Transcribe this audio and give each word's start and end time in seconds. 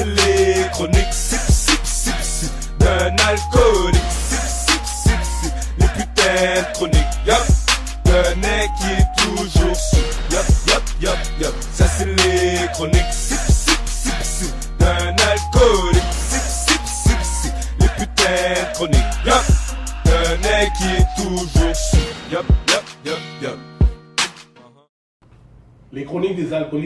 c'est 0.00 0.06
les 0.06 0.70
chroniques 0.70 1.12
sip, 1.12 1.40
sip, 1.50 1.80
sip, 1.84 2.14
sip 2.22 2.52
d'un 2.78 3.14
alcoolique. 3.26 3.59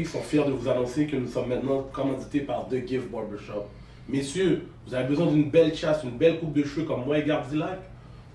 Sont 0.04 0.22
fiers 0.22 0.44
de 0.44 0.50
vous 0.50 0.68
annoncer 0.68 1.06
que 1.06 1.16
nous 1.16 1.28
sommes 1.28 1.48
maintenant 1.48 1.86
commandités 1.92 2.40
par 2.40 2.68
The 2.68 2.86
Gift 2.86 3.10
Barbershop. 3.10 3.66
Messieurs, 4.08 4.66
vous 4.86 4.94
avez 4.94 5.08
besoin 5.08 5.26
d'une 5.26 5.50
belle 5.50 5.74
chasse, 5.74 6.02
une 6.04 6.16
belle 6.16 6.38
coupe 6.38 6.54
de 6.54 6.62
cheveux 6.62 6.84
comme 6.84 7.04
moi 7.04 7.18
et 7.18 7.24
Gardilac? 7.24 7.80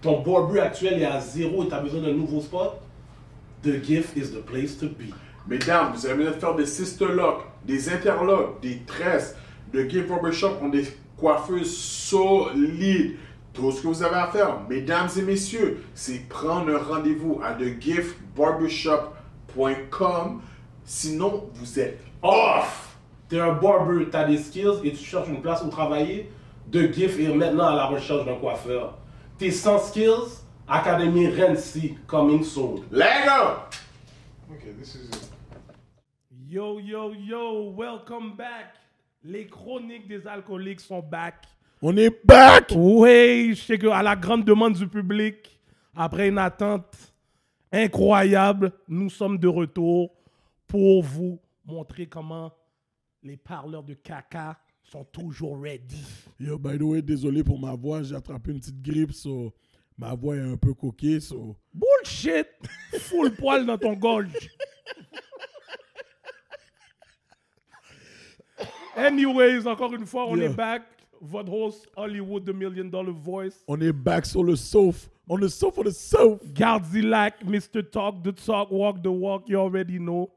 Ton 0.02 0.22
barber 0.22 0.62
actuel 0.62 1.02
est 1.02 1.06
à 1.06 1.20
zéro 1.20 1.64
et 1.64 1.68
tu 1.68 1.74
as 1.74 1.80
besoin 1.80 2.02
d'un 2.02 2.14
nouveau 2.14 2.42
spot? 2.42 2.80
The 3.64 3.84
Gift 3.84 4.16
is 4.16 4.32
the 4.32 4.46
place 4.46 4.78
to 4.78 4.88
be. 4.88 5.12
Mesdames, 5.48 5.92
vous 5.94 6.06
avez 6.06 6.16
besoin 6.16 6.32
de 6.32 6.40
faire 6.40 6.56
des 6.56 6.66
sister 6.66 7.08
locks, 7.08 7.44
des 7.66 7.90
interlocks, 7.90 8.62
des 8.62 8.80
tresses. 8.86 9.36
De 9.74 9.88
Gift 9.88 10.08
Barbershop 10.08 10.54
ont 10.62 10.70
des 10.70 10.86
coiffeuses 11.18 11.76
solides. 11.76 13.16
Tout 13.54 13.72
ce 13.72 13.82
que 13.82 13.88
vous 13.88 14.04
avez 14.04 14.16
à 14.16 14.28
faire, 14.28 14.60
mesdames 14.70 15.10
et 15.18 15.24
messieurs, 15.24 15.84
c'est 15.94 16.30
prendre 16.30 16.70
un 16.70 16.78
rendez-vous 16.78 17.42
à 17.44 17.54
thegiftbarbershop.com. 17.54 20.42
Sinon, 20.92 21.52
vous 21.54 21.80
êtes 21.80 22.00
off. 22.24 22.98
T'es 23.28 23.40
un 23.40 23.54
barber, 23.54 24.10
t'as 24.10 24.24
des 24.24 24.40
skills 24.40 24.80
et 24.84 24.92
tu 24.92 25.06
cherches 25.06 25.28
une 25.28 25.40
place 25.40 25.62
où 25.62 25.70
travailler? 25.70 26.32
The 26.72 26.92
Gift 26.92 27.20
est 27.20 27.32
maintenant 27.32 27.68
à 27.68 27.76
la 27.76 27.86
recherche 27.86 28.26
d'un 28.26 28.38
coiffeur. 28.38 28.98
T'es 29.38 29.52
sans 29.52 29.78
skills? 29.78 30.42
Académie 30.68 31.28
Renzi, 31.28 31.96
coming 32.08 32.44
soon. 32.44 32.82
Lego! 32.92 33.60
Okay, 34.52 34.74
this 34.80 34.96
is 34.96 35.10
it. 35.10 35.30
Yo, 36.48 36.80
yo, 36.80 37.14
yo, 37.14 37.72
welcome 37.78 38.36
back. 38.36 38.74
Les 39.24 39.46
chroniques 39.46 40.08
des 40.08 40.26
alcooliques 40.26 40.82
sont 40.82 41.04
back. 41.04 41.36
On 41.84 41.96
est 41.98 42.26
back! 42.26 42.74
Oui, 42.76 43.54
je 43.54 43.62
sais 43.62 43.78
que 43.78 43.90
à 43.90 44.02
la 44.02 44.16
grande 44.16 44.44
demande 44.44 44.74
du 44.74 44.88
public, 44.88 45.60
après 45.96 46.30
une 46.30 46.40
attente 46.40 46.96
incroyable, 47.72 48.72
nous 48.88 49.12
sommes 49.12 49.38
de 49.38 49.48
retour 49.48 50.16
pour 50.70 51.04
vous 51.04 51.42
montrer 51.66 52.06
comment 52.06 52.54
les 53.24 53.36
parleurs 53.36 53.84
de 53.84 53.96
caca 53.96 54.58
sont 54.84 55.04
toujours 55.04 55.60
ready. 55.62 56.02
Yo, 56.40 56.58
by 56.58 56.78
the 56.78 56.84
way, 56.84 57.02
désolé 57.02 57.44
pour 57.44 57.60
ma 57.60 57.76
voix, 57.76 58.02
j'ai 58.04 58.16
attrapé 58.16 58.52
une 58.52 58.60
petite 58.60 58.82
grippe, 58.82 59.12
so 59.12 59.54
ma 59.98 60.14
voix 60.16 60.36
est 60.38 60.40
un 60.42 60.56
peu 60.58 60.74
coquée, 60.74 61.20
so... 61.20 61.58
Bullshit! 61.74 62.48
Full 62.94 63.36
poil 63.36 63.66
dans 63.66 63.78
ton 63.78 63.94
gorge. 63.94 64.32
Anyways, 68.96 69.66
encore 69.68 69.94
une 69.94 70.06
fois, 70.06 70.28
on 70.28 70.36
Yeah. 70.38 70.46
est 70.52 70.56
back. 70.56 70.84
Votre 71.22 71.52
host, 71.52 71.88
Hollywood, 71.98 72.46
The 72.46 72.54
Million 72.54 72.86
Dollar 72.86 73.12
Voice. 73.14 73.64
On 73.68 73.80
est 73.82 73.92
back 73.92 74.26
sur 74.26 74.44
le 74.44 74.56
sofa. 74.56 75.10
On 75.28 75.38
est 75.42 75.50
sofa 75.50 75.76
for 75.76 75.84
the 75.84 75.92
sofa. 75.92 76.40
Gardilac, 76.54 77.44
Mr. 77.44 77.84
Talk 77.92 78.24
the 78.24 78.32
Talk, 78.34 78.72
Walk 78.72 79.02
the 79.04 79.08
Walk, 79.12 79.44
you 79.50 79.58
already 79.60 80.00
know. 80.00 80.30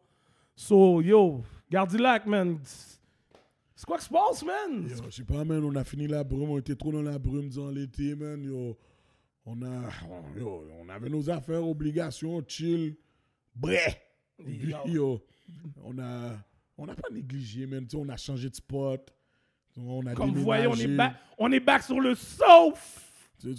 So, 0.63 1.01
yo, 1.03 1.43
Gardilac, 1.69 2.25
man. 2.25 2.61
C'est 3.75 3.85
quoi 3.85 3.99
qui 3.99 4.05
se 4.05 4.11
passe, 4.11 4.45
man? 4.45 4.87
Yo, 4.89 4.95
je 5.07 5.11
sais 5.11 5.25
pas, 5.25 5.45
man, 5.45 5.65
on 5.65 5.75
a 5.75 5.83
fini 5.83 6.07
la 6.07 6.23
brume, 6.23 6.51
on 6.51 6.59
était 6.59 6.77
trop 6.77 6.93
dans 6.93 7.03
la 7.03 7.19
brume 7.19 7.49
durant 7.49 7.71
l'été, 7.71 8.15
man. 8.15 8.41
Yo, 8.45 8.79
on 9.45 9.61
a, 9.63 9.91
yo, 10.39 10.65
on 10.81 10.89
avait 10.89 11.09
nos 11.09 11.29
affaires, 11.29 11.67
obligations, 11.67 12.41
chill, 12.47 12.95
bref. 13.57 13.99
Puis, 14.39 14.73
Yo. 14.87 15.21
On 15.83 15.99
a, 15.99 16.37
on 16.79 16.87
n'a 16.87 16.95
pas 16.95 17.11
négligé, 17.11 17.67
man. 17.67 17.85
Tu 17.85 17.97
sais, 17.97 17.97
on 17.97 18.09
a 18.09 18.17
changé 18.17 18.49
de 18.49 18.55
spot. 18.55 19.13
On 19.77 20.07
a 20.07 20.15
Comme 20.15 20.33
vous 20.33 20.43
voyez, 20.43 20.69
on 20.69 20.77
est, 20.77 20.87
back, 20.87 21.17
on 21.39 21.51
est 21.51 21.59
back 21.59 21.83
sur 21.83 21.99
le 21.99 22.15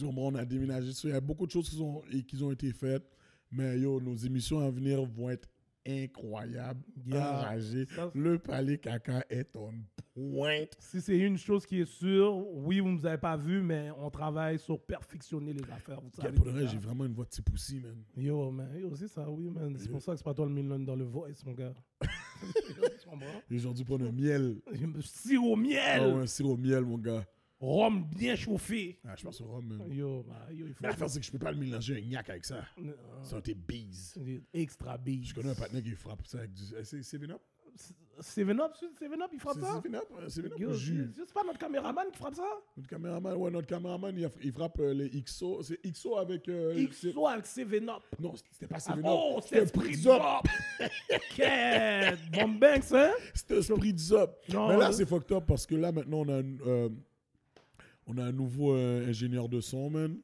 comprends, 0.05 0.27
on 0.27 0.35
a 0.35 0.45
déménagé. 0.45 0.91
Il 1.03 1.09
y 1.09 1.13
a 1.13 1.19
beaucoup 1.19 1.45
de 1.45 1.51
choses 1.51 1.69
qui 1.69 1.81
ont, 1.81 2.01
et 2.13 2.23
qui 2.23 2.41
ont 2.41 2.51
été 2.51 2.71
faites. 2.71 3.03
Mais 3.51 3.77
yo, 3.77 3.99
nos 3.99 4.15
émissions 4.15 4.61
à 4.61 4.71
venir 4.71 5.03
vont 5.03 5.29
être 5.29 5.49
incroyables, 5.87 6.81
Yeah. 7.05 7.39
enragées. 7.39 7.85
Ça- 7.95 8.11
Le 8.15 8.39
palais 8.39 8.77
caca 8.77 9.23
est 9.29 9.55
en 9.55 9.71
pointe. 10.13 10.75
Si 10.79 11.01
c'est 11.01 11.17
une 11.17 11.37
chose 11.37 11.65
qui 11.65 11.81
est 11.81 11.85
sûre, 11.85 12.35
oui, 12.55 12.79
vous 12.79 12.89
ne 12.89 12.97
nous 12.97 13.05
avez 13.05 13.17
pas 13.17 13.35
vu, 13.37 13.61
mais 13.61 13.89
on 13.97 14.09
travaille 14.09 14.59
sur 14.59 14.79
perfectionner 14.79 15.53
les 15.53 15.63
affaires. 15.71 15.99
Vous 16.01 16.09
savez 16.11 16.33
Pour 16.35 16.45
j'ai 16.47 16.77
vraiment 16.77 17.05
une 17.05 17.13
voix 17.13 17.25
de 17.25 17.29
petit 17.29 17.41
poussi, 17.41 17.79
man. 17.79 17.95
Yo, 18.15 18.51
man, 18.51 18.69
yo, 18.79 18.95
c'est 18.95 19.07
ça, 19.07 19.29
oui, 19.29 19.49
man. 19.49 19.75
C'est 19.77 19.89
pour 19.89 20.01
ça 20.01 20.11
que 20.13 20.17
c'est 20.17 20.23
pas 20.23 20.33
toi 20.33 20.45
le 20.45 20.51
million 20.53 20.79
dans 20.79 20.95
le 20.95 21.05
voice, 21.05 21.43
mon 21.45 21.53
gars. 21.53 21.73
Et 23.49 23.55
Aujourd'hui, 23.55 23.85
pour 23.85 23.97
le 23.97 24.11
miel. 24.11 24.57
Sirop 25.01 25.55
miel, 25.55 25.79
Ah 26.01 26.07
ouais, 26.09 26.23
un 26.23 26.27
sirop 26.27 26.57
miel, 26.57 26.83
mon 26.83 26.97
gars. 26.97 27.25
Rhum 27.65 28.03
bien 28.15 28.35
chauffé. 28.35 28.99
Ah, 29.07 29.15
je 29.17 29.23
pense 29.23 29.39
au 29.41 29.45
rhum, 29.45 29.65
man. 29.65 29.91
Yo, 29.91 30.23
bah, 30.23 30.47
yo, 30.51 30.65
il 30.67 30.73
faut 30.73 30.79
Mais 30.81 30.89
l'affaire, 30.89 31.09
c'est 31.09 31.19
que 31.19 31.25
je 31.25 31.31
peux 31.31 31.39
pas 31.39 31.51
le 31.51 31.57
mélanger 31.57 31.97
un 31.97 32.01
gnac 32.09 32.29
avec 32.29 32.45
ça. 32.45 32.65
Euh, 32.79 32.91
Ça, 33.23 33.41
t'es 33.41 33.53
bise. 33.53 34.15
extra 34.53 34.97
big. 34.97 35.23
Je 35.25 35.33
connais 35.33 35.49
un 35.51 35.55
partenaire 35.55 35.83
qui 35.83 35.91
frappe 35.91 36.25
ça 36.27 36.39
avec 36.39 36.53
du. 36.53 36.63
eh, 36.79 36.83
C'est 36.83 36.99
7-Up? 37.01 37.41
Seven 38.19 38.59
Up, 38.61 38.73
Seven 38.99 39.19
Up, 39.23 39.31
il 39.33 39.39
frappe 39.39 39.59
ça? 39.59 39.81
7-Up? 39.83 40.03
euh, 40.19 40.27
7-Up 40.29 40.59
Yo, 40.59 40.69
au 40.69 40.73
jus? 40.73 41.09
c'est 41.15 41.33
pas 41.33 41.43
notre 41.43 41.57
caméraman 41.57 42.05
qui 42.11 42.17
frappe 42.19 42.35
ça? 42.35 42.43
Notre 42.77 42.87
caméraman, 42.87 43.35
ouais, 43.35 43.49
notre 43.49 43.65
caméraman, 43.67 44.15
il, 44.15 44.25
a- 44.25 44.29
il 44.43 44.51
frappe 44.51 44.79
euh, 44.79 44.93
les 44.93 45.09
XO. 45.23 45.63
C'est 45.63 45.79
XO 45.81 46.17
avec. 46.17 46.47
euh, 46.49 46.85
XO 46.87 47.25
avec 47.25 47.47
Seven 47.47 47.89
Up. 47.89 48.03
Non, 48.19 48.35
c'était 48.51 48.67
pas 48.67 48.75
Ah, 48.85 48.93
7-Up. 48.95 49.05
oh, 49.07 49.39
c'était 49.41 49.65
Spritz 49.65 50.05
Up. 50.05 50.21
Quête! 51.35 52.19
Bon 52.33 52.47
Banks, 52.49 52.91
hein? 52.93 53.11
C'était 53.33 53.57
un 53.57 53.61
Spritz 53.63 54.11
Up. 54.11 54.31
Non, 54.49 54.67
Mais 54.69 54.77
là, 54.77 54.89
euh, 54.89 54.91
c'est 54.91 55.05
fucked 55.07 55.31
up 55.35 55.45
parce 55.47 55.65
que 55.65 55.73
là, 55.75 55.91
maintenant, 55.91 56.19
on 56.19 56.29
a 56.29 56.41
euh, 56.67 56.89
on 58.07 58.17
a 58.17 58.23
un 58.25 58.31
nouveau 58.31 58.73
euh, 58.75 59.07
ingénieur 59.09 59.47
de 59.49 59.61
son, 59.61 59.89
man. 59.89 60.17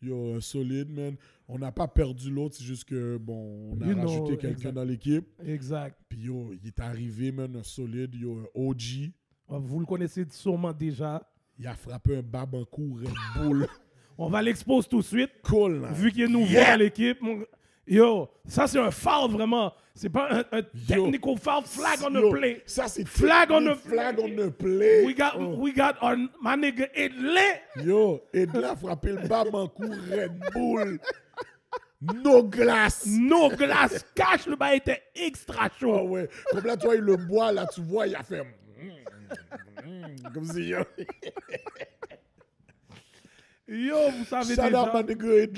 Yo, 0.00 0.34
un 0.36 0.40
solide, 0.40 0.88
man. 0.90 1.16
On 1.48 1.58
n'a 1.58 1.72
pas 1.72 1.88
perdu 1.88 2.30
l'autre, 2.30 2.54
c'est 2.56 2.64
juste 2.64 2.84
que, 2.84 3.16
bon, 3.16 3.72
on 3.72 3.80
a 3.80 3.86
You 3.86 3.96
rajouté 3.96 4.36
quelqu'un 4.36 4.72
dans 4.72 4.84
l'équipe. 4.84 5.26
Exact. 5.44 5.98
Puis 6.08 6.20
yo, 6.20 6.52
il 6.52 6.68
est 6.68 6.78
arrivé, 6.80 7.32
man, 7.32 7.56
un 7.56 7.62
solide, 7.64 8.14
yo, 8.14 8.38
un 8.38 8.46
OG. 8.54 9.10
Vous 9.48 9.80
le 9.80 9.86
connaissez 9.86 10.24
sûrement 10.30 10.72
déjà. 10.72 11.28
Il 11.58 11.66
a 11.66 11.74
frappé 11.74 12.16
un 12.18 12.22
babankou 12.22 12.94
Red 13.00 13.08
Bull. 13.36 13.66
On 14.18 14.28
va 14.28 14.40
l'exposer 14.40 14.88
tout 14.88 14.98
de 14.98 15.04
suite. 15.04 15.30
cool, 15.42 15.80
là. 15.82 15.92
Vu 15.92 16.10
qu'il 16.12 16.22
est 16.22 16.28
nouveau 16.28 16.46
Yeah. 16.52 16.72
à 16.72 16.76
l'équipe. 16.76 17.18
Yo, 17.86 18.28
ça 18.46 18.66
c'est 18.66 18.78
un 18.78 18.90
foul 18.90 19.30
vraiment. 19.30 19.72
C'est 19.94 20.10
pas 20.10 20.28
un, 20.30 20.58
un 20.58 20.62
technical 20.86 21.38
foul. 21.38 21.62
Flag 21.64 21.98
on 22.04 22.10
the 22.10 22.14
Yo, 22.22 22.30
play. 22.30 22.62
Ça, 22.66 22.86
c'est 22.88 23.06
Flag 23.08 23.50
on 23.50 23.62
the- 23.64 23.76
flag 23.78 24.18
on 24.20 24.28
the 24.28 24.50
play. 24.50 25.04
We 25.06 25.14
got, 25.16 25.32
Oh. 25.38 25.54
we 25.58 25.72
got 25.72 25.94
our, 26.02 26.16
my 26.42 26.54
nigga 26.56 26.88
Edley. 26.94 27.60
Yo, 27.84 28.20
de 28.34 28.58
là, 28.60 28.76
frappé 28.76 29.12
le 29.12 29.26
babankou 29.26 29.88
Red 30.10 30.32
Bull. 30.52 30.98
No 32.02 32.42
glace. 32.42 33.06
No 33.06 33.48
glass 33.48 34.04
cash. 34.14 34.46
Le 34.46 34.56
bas 34.56 34.74
était 34.74 35.02
extra 35.14 35.68
Oh 35.68 35.76
chaud. 35.80 36.08
ouais. 36.08 36.28
Comme 36.50 36.66
là, 36.66 36.76
toi, 36.76 36.94
il 36.94 37.00
le 37.00 37.16
boit, 37.16 37.52
là, 37.52 37.66
tu 37.72 37.80
vois, 37.80 38.06
il 38.06 38.14
a 38.16 38.22
fait. 38.22 38.42
Comme 40.34 40.44
si, 40.44 40.64
yo. 40.68 40.78
Yo, 43.68 43.96
vous 44.12 44.24
savez 44.24 44.54
Shout 44.54 44.62
déjà. 44.62 44.82
out 44.82 45.08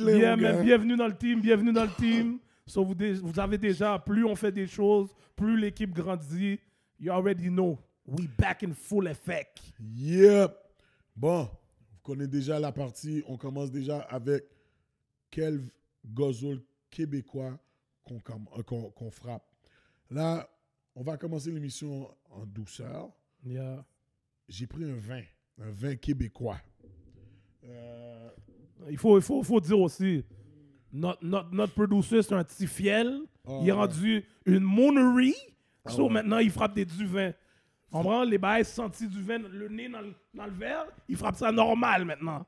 mon 0.00 0.36
man, 0.36 0.62
bienvenue 0.64 0.96
dans 0.96 1.08
le 1.08 1.16
team, 1.16 1.42
bienvenue 1.42 1.72
dans 1.74 1.84
le 1.84 1.94
team. 1.98 2.38
So, 2.66 2.82
vous, 2.82 2.94
vous 3.22 3.38
avez 3.38 3.58
déjà, 3.58 3.98
plus 3.98 4.24
on 4.24 4.34
fait 4.34 4.52
des 4.52 4.66
choses, 4.66 5.14
plus 5.36 5.58
l'équipe 5.58 5.92
grandit. 5.92 6.58
You 6.98 7.12
already 7.12 7.48
know. 7.48 7.78
We 8.06 8.26
back 8.38 8.62
in 8.62 8.72
full 8.72 9.08
effect. 9.08 9.60
Yep. 9.78 10.56
Bon, 11.14 11.42
vous 11.42 11.98
connaissez 12.02 12.30
déjà 12.30 12.58
la 12.58 12.72
partie. 12.72 13.22
On 13.26 13.36
commence 13.36 13.70
déjà 13.70 13.98
avec 14.00 14.44
quel 15.30 15.60
gozol 16.06 16.62
québécois 16.90 17.58
qu'on 18.04 18.16
euh, 18.56 18.62
qu'on 18.62 19.10
frappe. 19.10 19.44
Là, 20.10 20.48
on 20.94 21.02
va 21.02 21.18
commencer 21.18 21.50
l'émission 21.50 22.08
en 22.30 22.46
douceur. 22.46 23.10
Yeah. 23.44 23.84
J'ai 24.48 24.66
pris 24.66 24.84
un 24.84 24.96
vin, 24.96 25.22
un 25.60 25.70
vin 25.70 25.96
québécois. 25.96 26.58
Euh, 27.68 28.28
Il 28.90 28.96
faut, 28.96 29.18
il 29.18 29.22
faut, 29.22 29.42
faut 29.42 29.60
dire 29.60 29.78
aussi, 29.80 30.24
notre, 30.92 31.24
notre, 31.24 31.50
notre 31.52 31.74
producer, 31.74 32.22
c'est 32.22 32.34
un 32.34 32.44
petit 32.44 32.66
fiel. 32.66 33.20
Ah, 33.46 33.58
il 33.62 33.68
est 33.68 33.72
ouais. 33.72 33.78
rendu 33.78 34.24
une 34.46 34.60
monerie. 34.60 35.34
so 35.86 36.04
ouais. 36.06 36.12
maintenant, 36.14 36.38
il 36.38 36.50
frappe 36.50 36.74
des 36.74 36.84
du 36.84 37.06
vin. 37.06 37.32
On 37.92 38.02
prend 38.02 38.24
les 38.24 38.36
bails 38.38 38.64
sentis 38.64 39.06
du 39.08 39.22
vin, 39.22 39.38
le 39.38 39.68
nez 39.68 39.88
dans 39.88 40.00
le, 40.02 40.12
dans 40.34 40.44
le 40.44 40.52
verre, 40.52 40.86
il 41.08 41.16
frappe 41.16 41.36
ça 41.36 41.50
normal 41.50 42.04
maintenant. 42.04 42.44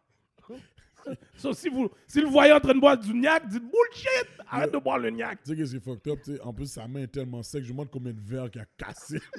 so, 1.37 1.55
si 1.55 1.71
vous, 1.71 1.89
si 2.07 2.21
le 2.21 2.27
voyez 2.27 2.53
en 2.53 2.61
train 2.61 2.75
de 2.75 2.81
boire 2.81 2.99
du 2.99 3.13
gnac, 3.15 3.49
dites 3.49 3.63
bullshit, 3.63 4.29
arrête 4.51 4.71
de 4.73 4.77
boire 4.79 4.99
le 4.99 5.11
gnac. 5.11 5.43
tu 5.43 5.51
sais 5.51 5.57
que 5.57 5.65
c'est 5.65 5.81
fucked 5.81 6.13
up. 6.13 6.21
tu 6.23 6.35
sais. 6.35 6.41
En 6.43 6.53
plus, 6.53 6.71
sa 6.71 6.87
main 6.87 7.01
est 7.01 7.07
tellement 7.07 7.43
sec. 7.43 7.63
Je 7.65 7.69
me 7.69 7.73
demande 7.73 7.91
combien 7.91 8.13
de 8.13 8.21
verres 8.21 8.51
qu'il 8.51 8.61
a 8.61 8.67
cassé. 8.77 9.19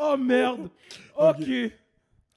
Oh 0.00 0.16
merde. 0.16 0.70
Ok. 1.16 1.48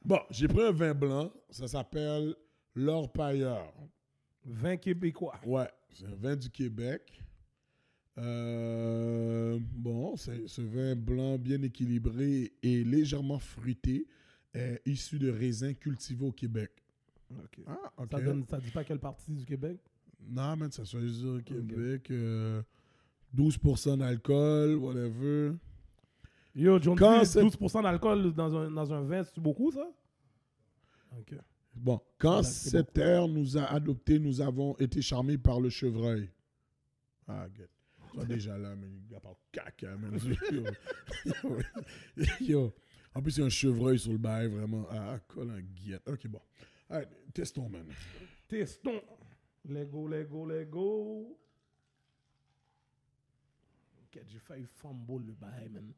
Bon, 0.04 0.20
j'ai 0.32 0.48
pris 0.48 0.62
un 0.64 0.72
vin 0.72 0.94
blanc. 0.96 1.32
Ça 1.52 1.68
s'appelle 1.68 2.36
l'Orpailleur. 2.76 3.72
Vin 4.44 4.76
québécois. 4.78 5.36
Ouais, 5.46 5.70
c'est 5.94 6.06
un 6.06 6.16
vin 6.16 6.36
du 6.36 6.50
Québec. 6.50 7.22
Euh, 8.18 9.60
bon, 9.62 10.16
c'est 10.18 10.48
ce 10.48 10.62
vin 10.62 10.96
blanc 10.96 11.38
bien 11.38 11.62
équilibré 11.62 12.52
et 12.64 12.84
légèrement 12.84 13.40
fruité 13.40 14.08
est 14.54 14.82
issu 14.86 15.18
de 15.20 15.30
raisins 15.30 15.74
cultivés 15.76 16.26
au 16.26 16.32
Québec. 16.32 16.72
Ok. 17.32 17.60
Ah, 17.68 17.78
ok. 17.98 18.08
Ça, 18.12 18.22
donne, 18.22 18.46
ça 18.50 18.60
dit 18.60 18.72
pas 18.72 18.84
quelle 18.84 19.00
partie 19.00 19.32
du 19.32 19.46
Québec? 19.46 19.78
Non, 20.28 20.56
mais 20.56 20.70
ça 20.72 20.84
soit 20.84 21.02
juste 21.02 21.24
au 21.24 21.40
Québec. 21.42 22.10
euh, 22.12 22.62
12% 23.36 23.98
d'alcool, 24.00 24.76
whatever. 24.76 25.54
Yo, 26.54 26.80
John 26.82 26.98
Quand 26.98 27.20
D, 27.20 27.26
c'est- 27.26 27.42
12% 27.42 27.82
d'alcool 27.82 28.34
dans 28.34 28.56
un, 28.56 28.70
dans 28.72 28.94
un 28.94 29.02
vin, 29.04 29.24
c'est 29.24 29.40
beaucoup 29.40 29.72
ça? 29.72 29.88
Ok. 31.18 31.36
Bon, 31.74 32.02
quand 32.18 32.30
Voilà, 32.32 32.44
c'est 32.44 32.70
cette 32.72 32.94
terre 32.94 33.28
nous 33.28 33.58
a 33.58 33.64
adoptés, 33.64 34.20
nous 34.20 34.42
avons 34.42 34.76
été 34.78 35.02
charmés 35.02 35.38
par 35.38 35.60
le 35.62 35.70
chevreuil. 35.70 36.30
Ah, 37.28 37.48
get. 37.56 37.70
Toi, 38.14 38.26
déjà 38.26 38.58
là, 38.58 38.76
mais 38.76 38.88
il 38.90 39.20
parle 39.22 39.36
caca, 39.54 39.96
man. 39.96 40.20
Yo. 40.52 40.66
Yo. 41.44 41.60
Yo. 42.42 42.74
En 43.16 43.22
plus, 43.22 43.38
il 43.38 43.40
y 43.40 43.44
a 43.44 43.46
un 43.46 43.50
chevreuil 43.50 43.98
sur 44.00 44.12
le 44.12 44.18
bail, 44.18 44.48
vraiment. 44.50 44.86
Ah, 44.92 45.18
colle 45.28 45.52
un 45.52 45.62
guillette. 45.62 46.06
Ok, 46.10 46.28
bon. 46.28 46.42
Allez, 46.90 47.08
testons, 47.34 47.70
man. 47.70 47.86
Testons. 48.50 49.02
Let 49.70 49.86
go, 49.86 50.08
let 50.08 50.26
go, 50.26 50.46
let 50.46 50.66
go. 50.66 51.38
Ok, 54.04 54.22
j'ai 54.28 54.40
failli 54.40 54.66
fumble 54.66 55.26
le 55.28 55.34
bail, 55.34 55.70
man. 55.70 55.94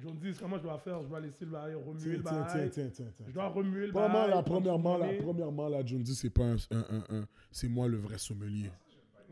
John 0.00 0.14
dit 0.16 0.32
comment 0.38 0.56
je 0.58 0.62
dois 0.62 0.78
faire 0.78 1.02
Je 1.02 1.08
dois 1.08 1.20
laisser 1.20 1.44
le 1.44 1.50
bail, 1.50 1.74
remuer 1.74 2.00
Tiens, 2.00 2.12
le 2.18 2.22
tiens, 2.22 2.40
bail. 2.42 2.70
tiens, 2.70 2.88
tiens, 2.94 3.06
tiens. 3.16 3.26
Je 3.26 3.32
dois 3.32 3.48
remuer 3.48 3.86
le 3.86 3.92
Premièrement, 3.92 4.28
bail. 4.28 4.42
premièrement, 4.44 4.96
là, 4.98 5.06
continuer. 5.06 5.24
premièrement, 5.24 5.68
là, 5.68 5.82
John 5.84 6.02
dit, 6.02 6.14
c'est 6.14 6.30
pas 6.30 6.44
un, 6.44 6.56
un, 6.70 6.78
un, 6.78 7.16
un- 7.20 7.26
c'est 7.50 7.68
moi 7.68 7.88
le 7.88 7.96
vrai 7.98 8.18
sommelier. 8.18 8.70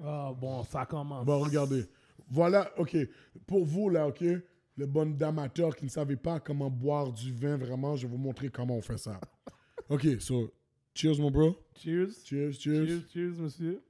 Ah 0.05 0.33
bon, 0.39 0.63
ça 0.65 0.85
commence. 0.85 1.25
Bon, 1.25 1.39
regardez. 1.41 1.85
Voilà, 2.29 2.71
OK. 2.79 2.97
Pour 3.47 3.65
vous, 3.65 3.89
là, 3.89 4.09
OK, 4.09 4.21
les 4.77 4.87
bonnes 4.87 5.23
amateurs 5.23 5.75
qui 5.77 5.85
ne 5.85 5.91
savaient 5.91 6.17
pas 6.17 6.41
comment 6.41 6.69
boire 6.71 7.13
du 7.13 7.33
vin, 7.33 7.57
vraiment, 7.57 7.95
je 7.97 8.07
vais 8.07 8.13
vous 8.13 8.19
montrer 8.19 8.49
comment 8.51 8.77
on 8.77 8.83
fait 8.83 8.99
ça. 8.99 9.21
OK, 9.89 10.05
so, 10.21 10.53
cheers, 10.95 11.19
mon 11.21 11.31
bro. 11.31 11.55
Cheers. 11.77 12.09
Cheers, 12.25 12.53
cheers. 12.55 12.87
Cheers, 12.87 13.03
cheers, 13.13 13.39
monsieur. 13.39 13.81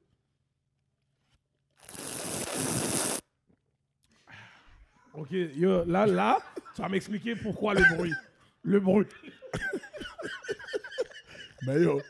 Ok, 5.14 5.30
yo, 5.56 5.84
là, 5.86 6.06
là, 6.06 6.38
tu 6.76 6.82
vas 6.82 6.88
m'expliquer 6.90 7.34
pourquoi 7.34 7.74
le 7.74 7.96
bruit. 7.96 8.12
Le 8.62 8.80
bruit. 8.80 9.06
Mais 11.66 11.82
yo, 11.82 12.02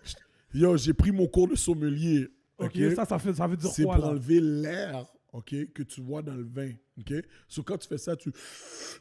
yo 0.53 0.77
j'ai 0.77 0.93
pris 0.93 1.13
mon 1.13 1.29
cours 1.29 1.47
de 1.47 1.55
sommelier. 1.55 2.29
Ok, 2.59 2.77
ça, 2.97 3.05
ça, 3.05 3.19
fait, 3.19 3.33
ça 3.33 3.47
veut 3.47 3.57
dire 3.57 3.71
C'est 3.71 3.85
quoi, 3.85 3.95
pour 3.95 4.05
là? 4.05 4.11
enlever 4.11 4.41
l'air, 4.41 5.07
OK, 5.33 5.55
que 5.73 5.83
tu 5.85 6.01
vois 6.01 6.23
dans 6.23 6.35
le 6.35 6.43
vin, 6.43 6.73
OK? 6.99 7.13
So, 7.47 7.63
quand 7.63 7.79
tu 7.79 7.87
fais 7.87 7.99
ça, 7.99 8.17
tu, 8.17 8.33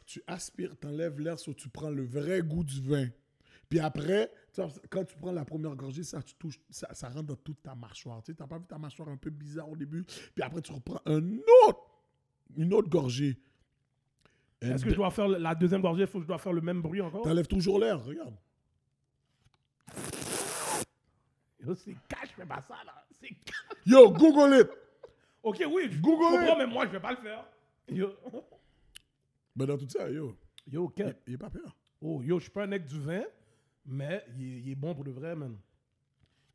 tu 0.04 0.22
aspires, 0.26 0.78
tu 0.78 0.86
enlèves 0.86 1.18
l'air, 1.18 1.38
so, 1.38 1.52
tu 1.52 1.68
prends 1.68 1.90
le 1.90 2.04
vrai 2.04 2.42
goût 2.42 2.62
du 2.62 2.80
vin. 2.80 3.08
Puis 3.68 3.80
après, 3.80 4.30
quand 4.88 5.04
tu 5.04 5.16
prends 5.16 5.32
la 5.32 5.44
première 5.44 5.74
gorgée, 5.74 6.04
ça, 6.04 6.22
tu 6.22 6.34
touches, 6.34 6.60
ça, 6.70 6.94
ça 6.94 7.08
rentre 7.08 7.24
dans 7.24 7.36
toute 7.36 7.62
ta 7.62 7.74
mâchoire. 7.74 8.22
Tu 8.22 8.36
n'as 8.38 8.46
pas 8.46 8.58
vu 8.58 8.66
ta 8.66 8.78
mâchoire 8.78 9.08
un 9.08 9.16
peu 9.16 9.30
bizarre 9.30 9.68
au 9.68 9.76
début? 9.76 10.04
Puis 10.04 10.44
après, 10.44 10.60
tu 10.60 10.72
reprends 10.72 11.00
un 11.06 11.38
autre, 11.66 11.80
une 12.56 12.72
autre 12.72 12.88
gorgée. 12.88 13.36
Est-ce 14.62 14.84
que 14.84 14.90
je 14.90 14.96
dois 14.96 15.10
faire 15.10 15.28
la 15.28 15.54
deuxième 15.54 15.82
gorgée 15.82 16.02
Il 16.02 16.06
faut 16.06 16.18
que 16.18 16.24
je 16.24 16.28
dois 16.28 16.38
faire 16.38 16.52
le 16.52 16.60
même 16.62 16.80
bruit 16.80 17.00
encore? 17.00 17.22
T'enlèves 17.22 17.46
toujours 17.46 17.78
l'air, 17.78 18.02
regarde. 18.04 18.34
Yo, 21.64 21.74
C'est 21.74 21.96
cash, 22.08 22.30
fais 22.36 22.46
pas 22.46 22.62
ça, 22.66 22.76
là. 22.84 23.04
C'est 23.20 23.28
cash. 23.28 23.56
Yo, 23.84 24.10
Google 24.12 24.60
it! 24.60 24.68
Ok, 25.42 25.62
oui, 25.70 25.88
je 25.90 26.00
Google 26.00 26.22
comprends, 26.38 26.52
it. 26.52 26.58
mais 26.58 26.66
moi, 26.66 26.86
je 26.86 26.90
vais 26.92 27.00
pas 27.00 27.10
le 27.12 27.16
faire. 27.18 27.44
Yo, 27.88 28.10
Mais 29.54 29.66
dans 29.66 29.78
tout 29.78 29.88
ça, 29.88 30.10
yo, 30.10 30.36
yo, 30.70 30.90
il 30.90 30.94
Ken. 30.94 31.14
il 31.26 31.34
est 31.34 31.38
pas 31.38 31.50
peur. 31.50 31.76
Oh, 32.00 32.22
yo, 32.22 32.38
je 32.38 32.44
suis 32.44 32.52
pas 32.52 32.64
un 32.64 32.66
mec 32.66 32.84
du 32.84 32.98
vin, 33.00 33.22
mais 33.84 34.24
il 34.36 34.42
est, 34.42 34.60
il 34.60 34.70
est 34.72 34.74
bon 34.74 34.94
pour 34.94 35.04
de 35.04 35.10
vrai, 35.10 35.34
man. 35.36 35.56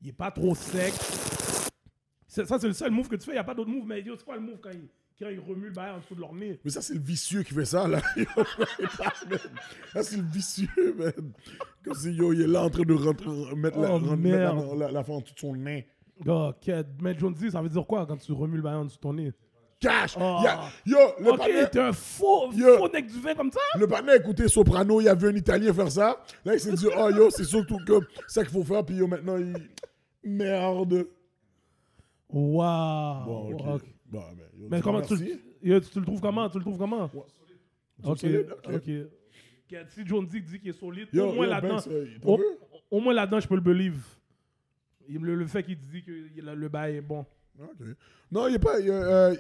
Il 0.02 0.10
est 0.10 0.14
pas 0.14 0.32
trop 0.32 0.56
sec. 0.56 0.94
Ça, 2.28 2.46
c'est 2.60 2.68
le 2.68 2.74
seul 2.74 2.92
move 2.92 3.08
que 3.10 3.16
tu 3.16 3.26
fais. 3.26 3.32
Il 3.32 3.36
n'y 3.36 3.40
a 3.40 3.44
pas 3.44 3.54
d'autre 3.54 3.70
move, 3.70 3.86
mais 3.86 4.02
yo, 4.02 4.16
c'est 4.18 4.24
quoi 4.26 4.36
le 4.36 4.42
move 4.42 4.60
quand 4.60 4.72
il, 4.72 4.88
quand 5.22 5.30
il 5.30 5.40
remue 5.40 5.68
le 5.68 5.72
bail 5.74 5.92
en 5.92 6.00
dessous 6.00 6.16
de 6.16 6.20
leur 6.22 6.34
nez 6.34 6.60
Mais 6.66 6.72
ça, 6.72 6.82
c'est 6.82 6.94
le 6.96 7.00
vicieux 7.00 7.44
qui 7.44 7.54
fait 7.54 7.66
ça, 7.66 7.88
là. 7.88 8.02
Ça, 9.94 10.04
c'est 10.04 10.18
le 10.18 10.24
vicieux, 10.24 10.96
man. 10.98 11.14
Comme 11.84 11.94
si, 11.96 12.12
yo, 12.12 12.34
il 12.34 12.42
est 12.42 12.48
là 12.48 12.64
en 12.64 12.70
train 12.70 12.84
de 12.84 12.94
rentrer, 12.94 13.30
mettre 13.56 13.80
la, 13.80 13.90
Oh, 13.92 14.00
rentrer- 14.00 14.16
merde. 14.18 14.56
mettre 14.56 14.76
la, 14.76 14.86
la, 14.88 14.92
la 14.92 15.04
fin 15.04 15.14
en 15.14 15.22
dessous 15.22 15.34
de 15.34 15.40
son 15.40 15.56
nez. 15.56 15.88
Oh, 16.28 16.52
Ken. 16.62 16.86
Mais 17.02 17.18
Jonesy, 17.18 17.52
ça 17.52 17.62
veut 17.62 17.70
dire 17.70 17.86
quoi 17.86 18.06
quand 18.06 18.18
tu 18.18 18.32
remues 18.32 18.58
le 18.58 18.64
bail 18.64 18.76
en 18.76 18.86
dessous 18.86 18.98
de 18.98 19.02
ton 19.02 19.14
nez? 19.14 19.32
Cash! 19.80 20.16
Oh. 20.20 20.38
Il 20.40 20.44
y 20.44 20.48
a- 20.48 20.60
yo, 20.86 20.98
le 21.20 21.32
Ok, 21.32 21.38
panneau, 21.40 21.68
t'es 21.72 21.80
un 21.80 21.92
faux, 21.92 22.52
Yo. 22.54 22.78
faux 22.78 22.90
mec 22.92 23.08
du 23.08 23.20
vin 23.20 23.34
comme 23.34 23.52
ça? 23.52 23.60
Le 23.80 23.92
a 23.92 24.16
écouté 24.16 24.48
Soprano, 24.48 25.02
il 25.02 25.08
a 25.10 25.16
vu 25.16 25.28
un 25.30 25.36
Italien 25.36 25.74
faire 25.74 25.92
ça. 25.92 26.22
Là, 26.46 26.54
il 26.54 26.60
s'est 26.60 26.74
dit, 26.74 26.86
oh, 26.96 27.10
yo, 27.10 27.30
c'est 27.32 27.44
surtout 27.46 27.78
que 27.86 28.00
c'est 28.28 28.40
ça 28.42 28.44
qu'il 28.44 28.54
faut 28.54 28.64
faire. 28.64 28.86
Puis, 28.86 28.96
yo, 28.98 29.08
maintenant, 29.08 29.38
il. 29.38 29.54
Merde. 30.24 31.08
Waouh 32.30 33.26
Bon, 33.26 33.54
ok. 33.54 33.62
Ok. 33.76 33.82
Bon, 34.12 34.22
mais, 34.36 34.44
yo, 34.62 34.68
Mais 34.70 34.78
dis 34.78 34.84
comment 34.84 35.02
tu, 35.02 35.14
merci. 35.14 35.40
yo, 35.64 35.80
tu 35.80 36.00
le 36.00 36.06
trouves 36.06 36.22
comment? 36.22 36.50
Tu 36.50 36.58
le 36.58 36.64
trouves 36.64 36.78
comment? 36.78 37.10
Ok, 38.04 38.20
solide? 38.20 38.54
ok. 38.66 39.08
Si 39.90 40.06
Jonesy 40.06 40.42
dit 40.42 40.60
qu'il 40.60 40.70
est 40.70 40.74
solide, 40.80 41.08
Yo, 41.14 41.28
au 41.30 41.34
moins 41.34 41.46
yo, 41.46 41.52
là-dedans, 41.52 41.76
Banks, 41.76 41.88
euh, 41.88 42.08
au, 42.90 43.00
moins 43.00 43.14
là-dedans, 43.14 43.40
je 43.40 43.48
peux 43.48 43.56
le 43.56 43.62
believe. 43.62 44.04
Il- 45.08 45.22
Le, 45.22 45.36
le 45.36 45.48
fait 45.48 45.64
qu'il 45.64 45.78
dit 45.80 46.04
que 46.04 46.12
il- 46.36 46.44
le 46.44 46.68
bail 46.70 46.98
est 46.98 47.02
bon. 47.02 47.26
Ok. 47.58 47.88
Non, 48.32 48.48
il 48.50 48.56
est 48.56 48.60
pas. 48.60 48.80
Il, 48.82 48.88
est, 48.88 48.92
euh, 48.92 49.36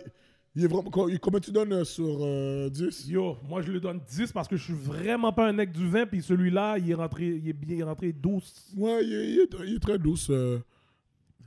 il 0.56 0.63
est 0.63 0.68
vraiment. 0.68 0.89
co- 0.89 1.09
Combien 1.21 1.39
tu 1.41 1.51
donnes 1.51 1.73
euh, 1.73 1.83
sur 1.83 2.19
euh, 2.21 2.69
10 2.69 3.09
Yo, 3.09 3.38
moi 3.47 3.62
je 3.62 3.71
lui 3.73 3.81
donne 3.81 4.00
10 4.07 4.31
parce 4.31 4.47
que 4.47 4.56
je 4.56 4.63
suis 4.63 4.73
vraiment 4.73 5.33
pas 5.33 5.47
un 5.50 5.53
mec 5.53 5.71
du 5.71 5.88
vin, 5.89 6.06
puis 6.06 6.21
celui-là, 6.21 6.77
il 6.77 6.89
est 6.89 6.94
rentré, 6.94 7.25
il 7.27 7.50
est 7.50 7.53
bien 7.53 7.75
il 7.75 7.79
est 7.81 7.83
rentré 7.83 8.13
12. 8.13 8.73
Ouais, 8.77 9.03
il 9.06 9.13
est, 9.13 9.29
il 9.33 9.39
est- 9.39 9.68
il 9.68 9.75
est 9.75 9.79
très 9.79 9.97
douce. 10.00 10.29
euh. 10.29 10.59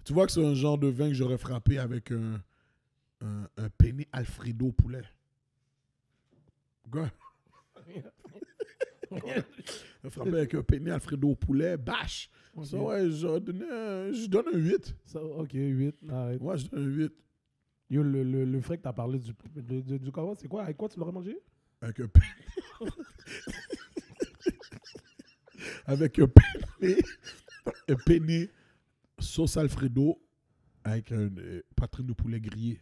Tu 0.04 0.12
vois 0.12 0.26
que 0.26 0.32
c'est 0.32 0.44
un 0.44 0.54
genre 0.54 0.76
de 0.76 0.88
vin 0.88 1.08
que 1.08 1.14
j'aurais 1.14 1.38
frappé 1.38 1.78
avec 1.78 2.12
un, 2.12 2.40
un, 3.24 3.48
un 3.56 3.68
penne 3.70 4.04
Alfredo 4.12 4.72
poulet. 4.72 5.02
Quoi? 6.90 7.10
frappé 10.10 10.31
avec 10.31 10.54
un 10.54 10.62
penne 10.62 10.88
Alfredo 10.88 11.34
poulet, 11.34 11.76
bâche. 11.76 12.31
Ça, 12.62 12.76
ouais, 12.78 13.10
je 13.10 13.38
donne, 13.38 13.62
un- 13.62 14.12
je 14.12 14.26
donne 14.28 14.46
un 14.54 14.58
8. 14.58 14.94
Ça, 15.06 15.22
ok, 15.22 15.50
8. 15.54 15.96
Arrête. 16.08 16.40
Ouais, 16.40 16.58
je 16.58 16.69
donne 16.69 16.82
un 16.82 16.86
8. 16.86 17.12
Yo, 17.90 18.02
le, 18.02 18.22
le, 18.22 18.44
le 18.44 18.60
frère 18.60 18.78
que 18.78 18.82
t'as 18.82 18.93
parlé 18.93 19.19
du, 19.19 19.32
du, 19.56 19.82
du, 19.82 20.10
c'est 20.38 20.48
quoi? 20.48 20.62
Avec 20.62 20.76
quoi 20.76 20.88
tu 20.88 20.98
l'aurais 20.98 21.12
mangé? 21.12 21.38
Avec 21.81 22.00
un 22.00 22.08
penne. 22.08 22.22
avec 25.86 26.19
un 26.19 26.28
penne. 26.28 26.96
Un 27.88 27.94
penne 27.96 28.48
sauce 29.19 29.56
Alfredo 29.56 30.20
avec 30.82 31.12
un 31.12 31.31
euh, 31.38 31.62
poitrine 31.76 32.06
de 32.06 32.12
poulet 32.12 32.40
grillé. 32.40 32.81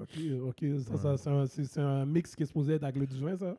Ok, 0.00 0.18
ok. 0.42 0.64
Ça, 0.86 0.96
ça, 0.98 1.16
c'est, 1.16 1.30
un, 1.30 1.46
c'est, 1.46 1.64
c'est 1.64 1.80
un 1.80 2.04
mix 2.06 2.34
qui 2.34 2.42
est 2.42 2.46
supposé 2.46 2.74
être 2.74 2.84
avec 2.84 2.96
le 2.96 3.06
du 3.06 3.18
vin, 3.20 3.36
ça? 3.36 3.56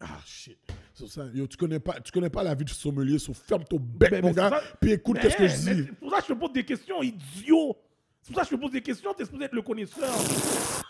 Ah 0.00 0.20
shit. 0.24 0.58
Sur 0.94 1.08
ça, 1.08 1.26
yo, 1.34 1.46
tu 1.46 1.56
connais 1.56 1.80
pas, 1.80 2.00
tu 2.00 2.12
connais 2.12 2.30
pas 2.30 2.42
la 2.42 2.54
vie 2.54 2.64
du 2.64 2.72
sommelier, 2.72 3.18
so 3.18 3.32
ferme 3.32 3.64
ton 3.64 3.78
bec, 3.80 4.10
Mais- 4.12 4.20
mon 4.22 4.28
mais 4.28 4.34
gars, 4.34 4.50
ça- 4.50 4.62
puis 4.80 4.92
écoute 4.92 5.16
Mais, 5.16 5.22
qu'est-ce 5.22 5.36
que 5.36 5.48
je 5.48 5.56
dis. 5.56 5.84
C'est 5.88 5.98
pour 5.98 6.10
ça 6.10 6.18
que 6.20 6.26
je 6.28 6.32
te 6.34 6.38
pose 6.38 6.52
des 6.52 6.64
questions, 6.64 7.02
idiot 7.02 7.76
C'est 8.22 8.32
pour 8.32 8.42
ça 8.42 8.48
que 8.48 8.50
je 8.50 8.56
te 8.56 8.60
pose 8.60 8.72
des 8.72 8.82
questions, 8.82 9.12
t'es 9.14 9.24
supposé 9.24 9.44
être 9.44 9.54
le 9.54 9.62
connaisseur. 9.62 10.08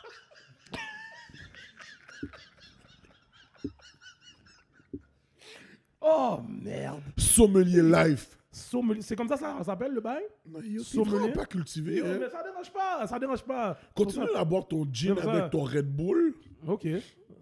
oh 6.00 6.40
merde. 6.48 7.02
Sommelier 7.16 7.82
life. 7.82 8.37
Sommelier- 8.50 9.02
C'est 9.02 9.14
comme 9.14 9.28
ça 9.28 9.36
ça 9.36 9.62
s'appelle 9.62 9.92
le 9.92 10.00
bail? 10.00 10.22
Non, 10.46 10.60
yo, 10.62 10.82
t'es 10.82 11.02
vraiment 11.02 11.30
pas 11.32 11.44
cultivé. 11.44 11.96
Yo, 11.96 12.06
hein. 12.06 12.16
Mais 12.18 12.30
ça 12.30 12.42
dérange 12.42 12.72
pas, 12.72 13.06
ça 13.06 13.18
dérange 13.18 13.42
pas. 13.42 13.78
Continue 13.94 14.26
à 14.34 14.44
boire 14.44 14.66
ton 14.66 14.86
gin 14.90 15.14
ça. 15.16 15.30
avec 15.30 15.50
ton 15.50 15.62
Red 15.64 15.86
Bull. 15.94 16.34
Ok, 16.66 16.86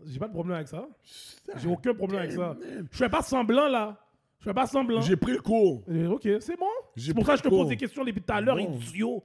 j'ai 0.05 0.19
pas 0.19 0.27
de 0.27 0.33
problème 0.33 0.57
avec 0.57 0.69
ça. 0.69 0.87
J'ai 1.57 1.69
aucun 1.69 1.95
problème 1.95 2.21
avec 2.23 2.33
ça. 2.33 2.57
Je 2.91 2.97
fais 2.97 3.09
pas 3.09 3.23
semblant 3.23 3.69
là. 3.69 3.97
Je 4.41 4.45
fais 4.45 4.55
pas 4.55 4.67
semblant. 4.67 5.01
J'ai 5.01 5.17
pris 5.17 5.33
le 5.33 5.41
cours. 5.41 5.83
Euh, 5.89 6.09
Ok, 6.09 6.29
c'est 6.41 6.57
bon. 6.59 6.67
C'est 6.97 7.15
pour 7.15 7.25
ça 7.25 7.33
que 7.33 7.39
je 7.39 7.43
te 7.45 7.49
pose 7.49 7.69
des 7.69 7.77
questions 7.77 8.05
depuis 8.05 8.21
tout 8.23 8.33
à 8.33 8.41
l'heure, 8.41 8.59
idiot. 8.61 9.23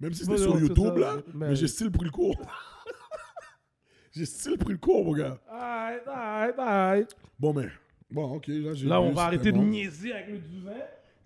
Même 0.00 0.12
si 0.14 0.24
c'était 0.24 0.38
sur 0.38 0.58
YouTube, 0.58 0.94
ça. 0.94 0.98
là, 0.98 1.16
Mais- 1.34 1.48
mais 1.48 1.54
j'ai 1.56 1.68
still 1.68 1.90
pris 1.90 2.04
le 2.06 2.10
cours. 2.10 2.34
j'ai 4.12 4.24
still 4.24 4.56
pris 4.58 4.72
le 4.72 4.78
cours, 4.78 5.04
mon 5.04 5.12
gars. 5.12 5.38
Arrête, 5.48 6.02
arrête, 6.08 6.58
arrête. 6.58 7.16
Bon, 7.38 7.52
mais. 7.52 7.68
Bon, 8.10 8.24
ok, 8.36 8.46
là, 8.48 8.72
j'ai. 8.74 8.86
Là, 8.88 9.00
on 9.00 9.12
va 9.12 9.24
arrêter 9.24 9.52
de 9.52 9.58
niaiser 9.58 10.12
avec 10.12 10.28
le 10.30 10.38
du 10.38 10.60
vin. 10.60 10.72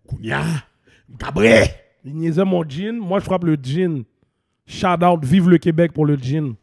Kounia. 0.06 0.44
Cabré. 1.18 1.64
Il 2.04 2.16
niaisait 2.16 2.44
mon 2.44 2.62
gin. 2.68 2.98
Moi, 2.98 3.20
je 3.20 3.24
frappe 3.24 3.44
le 3.44 3.56
gin. 3.60 4.04
Shout 4.66 5.04
out, 5.04 5.24
vive 5.24 5.48
le 5.48 5.58
Québec 5.58 5.92
pour 5.92 6.06
le 6.06 6.16
gin. 6.16 6.54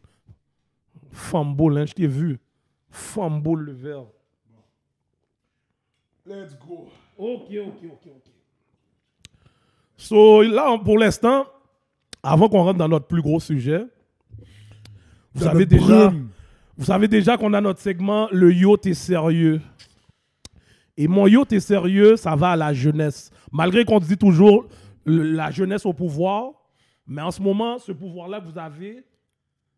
Fumble, 1.10 1.78
hein, 1.78 1.86
je 1.86 1.92
t'ai 1.92 2.06
vu. 2.06 2.38
Fumble 2.90 3.60
le 3.60 3.72
verre. 3.72 4.04
Let's 6.26 6.56
go. 6.58 6.88
Ok, 7.18 7.48
ok, 7.50 7.84
ok, 7.84 8.06
ok. 8.06 8.32
So, 9.96 10.42
là, 10.42 10.78
pour 10.78 10.98
l'instant, 10.98 11.46
avant 12.22 12.48
qu'on 12.48 12.62
rentre 12.62 12.78
dans 12.78 12.88
notre 12.88 13.06
plus 13.06 13.22
gros 13.22 13.40
sujet, 13.40 13.84
vous 15.34 15.44
savez 15.44 15.66
déjà, 15.66 16.12
vous 16.76 16.84
savez 16.84 17.08
déjà 17.08 17.36
qu'on 17.36 17.52
a 17.54 17.60
notre 17.60 17.80
segment 17.80 18.28
Le 18.32 18.52
Yo, 18.52 18.76
t'es 18.76 18.94
sérieux. 18.94 19.60
Et 20.96 21.08
mon 21.08 21.26
Yo, 21.26 21.44
t'es 21.44 21.60
sérieux, 21.60 22.16
ça 22.16 22.36
va 22.36 22.50
à 22.50 22.56
la 22.56 22.72
jeunesse. 22.74 23.30
Malgré 23.50 23.84
qu'on 23.84 23.98
dit 23.98 24.16
toujours 24.18 24.66
la 25.06 25.50
jeunesse 25.50 25.86
au 25.86 25.92
pouvoir, 25.92 26.52
mais 27.06 27.22
en 27.22 27.30
ce 27.30 27.40
moment, 27.42 27.78
ce 27.78 27.92
pouvoir-là 27.92 28.40
que 28.40 28.46
vous 28.46 28.58
avez, 28.58 29.04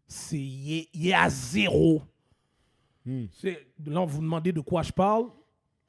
c'est 0.06 0.38
il 0.38 0.88
est, 1.08 1.14
à 1.14 1.28
zéro. 1.30 2.02
C'est- 3.32 3.66
Là, 3.86 4.00
on 4.00 4.06
vous 4.06 4.20
demandez 4.20 4.52
de 4.52 4.60
quoi 4.60 4.82
je 4.82 4.92
parle. 4.92 5.26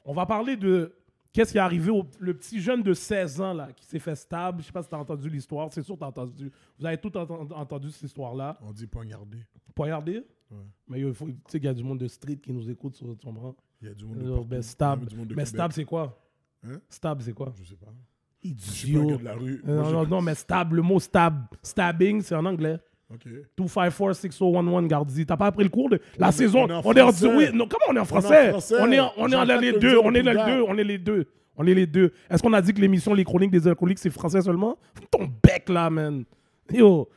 On 0.04 0.14
va 0.14 0.26
parler 0.26 0.56
de 0.58 0.94
qu'est-ce 1.34 1.52
qui 1.52 1.58
est 1.58 1.62
arrivé 1.62 1.90
au 1.90 2.06
le 2.20 2.34
petit 2.38 2.60
jeune 2.62 2.84
de 2.84 2.94
16 2.94 3.42
ans 3.42 3.54
là, 3.54 3.70
qui 3.74 3.86
s'est 3.86 4.00
fait 4.00 4.16
stable. 4.16 4.62
Je 4.62 4.68
sais 4.68 4.72
pas 4.72 4.84
si 4.84 4.90
tu 4.90 4.96
as 4.96 5.00
entendu 5.00 5.30
l'histoire. 5.30 5.72
C'est 5.72 5.82
sûr 5.82 5.96
que 5.96 6.00
tu 6.00 6.06
as 6.06 6.10
entendu. 6.10 6.52
Vous 6.80 6.86
avez 6.86 6.98
tout 6.98 7.10
enten- 7.10 7.52
entendu 7.54 7.90
cette 7.92 8.04
histoire-là. 8.04 8.58
On 8.62 8.72
dit 8.72 8.86
poignardé. 8.88 9.40
Poignardé? 9.74 10.24
Mais 10.88 11.00
yo, 11.00 11.10
il 11.10 11.14
faut, 11.14 11.26
tu 11.28 11.34
sais 11.48 11.60
qu'il 11.60 11.66
y 11.66 11.70
a 11.70 11.74
du 11.74 11.84
monde 11.84 12.00
de 12.00 12.08
street 12.08 12.38
qui 12.38 12.54
nous 12.54 12.70
écoute 12.70 12.96
sur 12.96 13.18
ton 13.18 13.34
bras. 13.34 13.54
Il 13.82 13.88
y 13.88 13.92
a 13.92 13.94
du 13.94 14.06
monde 14.06 14.18
de 14.18 14.30
ben, 14.48 14.58
Il 14.58 14.60
y 14.60 14.64
stab. 14.64 15.04
a 15.04 15.06
du 15.06 15.16
monde 15.16 15.28
de 15.28 15.36
Mais 15.36 15.44
Québec. 15.44 15.48
stab, 15.48 15.72
c'est 15.72 15.86
quoi? 15.86 16.20
Hein? 16.68 16.80
Stab, 16.90 17.22
c'est 17.22 17.34
quoi? 17.34 17.54
Je 17.62 17.64
sais 17.70 17.76
pas. 17.76 17.92
Je 18.44 18.72
suis 18.72 18.94
pas 18.94 19.00
un 19.00 19.04
Idiot. 19.04 19.18
de 19.18 19.24
la 19.24 19.34
rue. 19.34 19.62
Euh, 19.68 19.82
Moi, 19.82 19.84
Non, 19.84 19.92
non, 20.04 20.08
non, 20.08 20.22
mais 20.22 20.36
stab, 20.36 20.74
le 20.74 20.82
mot 20.82 21.00
stab, 21.00 21.46
stabbing, 21.64 22.22
c'est 22.22 22.36
en 22.36 22.46
anglais. 22.46 22.78
Ok. 23.14 23.28
254-6011, 23.58 24.88
Gardi. 24.88 25.26
T'as 25.26 25.38
pas 25.38 25.48
appris 25.48 25.64
le 25.64 25.70
cours 25.70 25.90
de 25.90 26.00
la 26.18 26.30
On 26.30 26.32
saison? 26.32 26.64
on 26.64 26.68
est 26.70 26.74
en 26.74 26.82
On 26.86 26.94
est 26.94 27.02
en 27.02 27.12
français. 27.12 27.36
oui, 27.36 27.46
non, 27.54 27.68
comment 27.68 27.86
on 27.90 27.96
est 27.96 28.00
en 28.00 28.06
français? 28.06 28.54
On 28.80 28.92
est 28.92 29.00
en- 29.00 29.12
on 29.18 29.32
est 29.32 29.36
en 29.36 29.46
J'entends 29.46 29.60
les 29.62 29.74
deux, 29.74 29.98
on 30.00 30.14
est 30.14 30.22
les 30.24 30.34
deux, 30.34 30.62
on 30.68 30.78
est 30.78 30.84
les 30.84 30.98
deux. 30.98 31.28
On 31.58 31.66
est 31.66 31.74
les 31.74 31.88
deux. 31.88 32.12
Est-ce 32.30 32.44
qu'on 32.44 32.52
a 32.52 32.62
dit 32.62 32.74
que 32.74 32.82
l'émission 32.82 33.14
Les 33.14 33.24
Chroniques 33.24 33.52
des 33.52 33.66
Alcooliques, 33.68 34.00
c'est 34.00 34.10
français 34.10 34.42
seulement? 34.42 34.78
Ton 35.10 35.30
bec 35.42 35.70
là, 35.70 35.90
man. 35.90 36.26
Yo, 36.72 37.08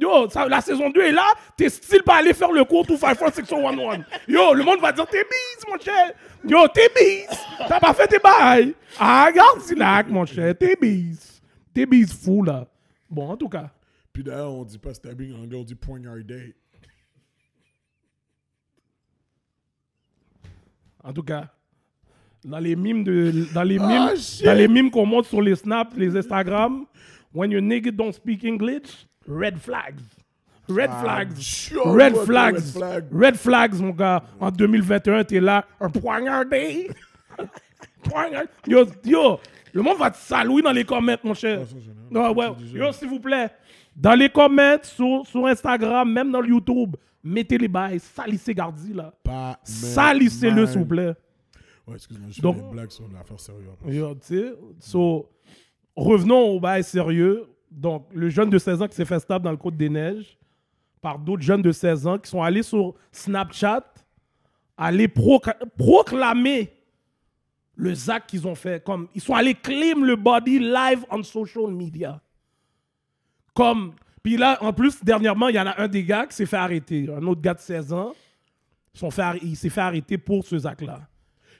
yo 0.00 0.28
ça- 0.28 0.48
la 0.48 0.60
saison 0.60 0.90
2 0.90 1.00
est 1.00 1.12
là, 1.12 1.26
t'es 1.56 1.68
style 1.68 2.02
pas 2.02 2.16
aller 2.16 2.34
faire 2.34 2.50
le 2.50 2.64
cours 2.64 2.84
254-6011. 2.86 4.04
Yo, 4.26 4.52
le 4.54 4.64
monde 4.64 4.80
va 4.80 4.90
dire 4.92 5.06
t'es 5.06 5.22
bise, 5.22 5.64
mon 5.70 5.78
cher. 5.78 6.12
Yo, 6.44 6.66
t'es 6.74 6.88
bise. 6.94 7.38
T'as 7.68 7.78
pas 7.80 7.94
fait 7.94 8.08
tes 8.08 8.18
bails. 8.18 8.74
Ah, 8.98 9.26
regarde, 9.28 9.60
là, 9.76 10.02
mon 10.08 10.26
cher. 10.26 10.54
T'es 10.58 10.76
bise. 10.80 11.40
T'es 11.72 11.86
bise 11.86 12.12
fou, 12.12 12.42
là. 12.42 12.66
Bon, 13.08 13.28
en 13.30 13.36
tout 13.36 13.48
cas. 13.48 13.70
Puis 14.12 14.24
d'ailleurs, 14.24 14.52
on 14.52 14.64
dit 14.64 14.78
pas 14.78 14.94
stabbing 14.94 15.34
en 15.34 15.42
anglais, 15.44 15.58
on 15.58 15.64
dit 15.64 15.74
poignardé. 15.74 16.54
En 21.04 21.12
tout 21.12 21.22
cas, 21.22 21.48
dans 22.44 22.58
les 22.58 22.74
mimes 22.74 23.04
de, 23.04 23.46
dans 23.54 23.62
les 23.62 23.78
Ah, 23.80 23.86
mimes, 23.86 24.16
shit. 24.16 24.44
dans 24.44 24.54
les 24.54 24.66
mimes 24.68 24.90
qu'on 24.90 25.06
monte 25.06 25.26
sur 25.26 25.40
les 25.42 25.54
snaps, 25.54 25.94
les 25.96 26.16
Instagram, 26.16 26.84
when 27.32 27.50
your 27.50 27.60
nigga 27.60 27.94
don't 27.94 28.14
speak 28.14 28.44
English, 28.44 29.06
red 29.26 29.60
flags. 29.60 30.02
Red 30.68 30.90
flags. 31.00 31.40
sure, 31.42 31.92
red 31.94 32.16
flags. 32.16 32.74
red 32.74 32.82
flag? 32.82 33.04
Red 33.12 33.36
flags, 33.38 33.80
mon 33.80 33.92
gars. 33.92 34.22
En 34.40 34.50
2021, 34.50 35.24
t'es 35.24 35.40
là, 35.40 35.64
un 35.80 35.88
poignardé. 35.90 36.90
Poignardé. 38.02 38.48
Yo, 38.66 38.84
yo, 39.04 39.40
le 39.72 39.82
monde 39.82 39.98
va 39.98 40.10
te 40.10 40.16
saluer 40.16 40.62
dans 40.62 40.72
les 40.72 40.84
comments, 40.84 41.16
mon 41.22 41.34
cher. 41.34 41.60
Ah. 41.62 41.76
Non, 42.10 42.32
ouais. 42.32 42.50
Déjà- 42.58 42.78
Yo, 42.78 42.92
s'il 42.92 43.08
vous 43.08 43.20
plaît, 43.20 43.50
dans 43.94 44.14
les 44.14 44.28
comments, 44.28 44.78
sur, 44.82 45.26
sur 45.26 45.46
Instagram, 45.46 46.10
même 46.12 46.30
dans 46.30 46.40
le 46.40 46.48
YouTube, 46.48 46.96
mettez 47.22 47.58
les 47.58 47.68
bails, 47.68 48.00
salissez 48.00 48.54
Gardi, 48.54 48.92
là. 48.92 49.12
Salissez-le, 49.64 50.66
s'il 50.66 50.78
vous 50.80 50.86
plaît. 50.86 51.14
Ouais, 51.86 51.94
excuse-moi, 51.94 52.28
je 52.30 52.40
fais 52.40 52.52
des 52.52 52.72
blagues 52.72 52.90
sur 52.90 53.08
l'affaire 53.12 53.38
sérieuse. 53.38 53.74
Yo, 53.86 54.14
tu 54.14 54.20
sais, 54.22 54.54
so, 54.80 55.28
revenons 55.96 56.50
au 56.50 56.60
bail 56.60 56.84
sérieux. 56.84 57.46
Donc, 57.70 58.06
le 58.12 58.28
jeune 58.28 58.50
de 58.50 58.58
16 58.58 58.82
ans 58.82 58.88
qui 58.88 58.94
s'est 58.94 59.04
fait 59.04 59.18
stable 59.18 59.44
dans 59.44 59.50
le 59.50 59.56
Côte 59.56 59.76
des 59.76 59.88
Neiges 59.88 60.38
par 61.00 61.18
d'autres 61.18 61.42
jeunes 61.42 61.62
de 61.62 61.72
16 61.72 62.06
ans 62.06 62.18
qui 62.18 62.30
sont 62.30 62.42
allés 62.42 62.62
sur 62.62 62.94
Snapchat 63.12 63.84
aller 64.76 65.08
proc- 65.08 65.56
proclamer 65.76 66.72
le 67.74 67.94
zac 67.94 68.26
qu'ils 68.26 68.46
ont 68.46 68.54
fait. 68.54 68.82
Comme, 68.84 69.08
ils 69.14 69.20
sont 69.20 69.34
allés 69.34 69.54
claim 69.54 70.02
le 70.02 70.16
body 70.16 70.58
live 70.58 71.04
on 71.10 71.22
social 71.22 71.70
media. 71.72 72.20
Comme, 73.54 73.94
puis 74.22 74.36
là, 74.36 74.58
en 74.62 74.72
plus, 74.72 75.02
dernièrement, 75.02 75.48
il 75.48 75.56
y 75.56 75.60
en 75.60 75.66
a 75.66 75.80
un 75.80 75.88
des 75.88 76.04
gars 76.04 76.26
qui 76.26 76.34
s'est 76.36 76.46
fait 76.46 76.56
arrêter. 76.56 77.08
Un 77.10 77.22
autre 77.26 77.40
gars 77.40 77.54
de 77.54 77.60
16 77.60 77.92
ans, 77.92 78.12
sont 78.92 79.10
fait 79.10 79.22
il 79.42 79.56
s'est 79.56 79.68
fait 79.68 79.80
arrêter 79.82 80.18
pour 80.18 80.44
ce 80.44 80.58
zac-là. 80.58 81.06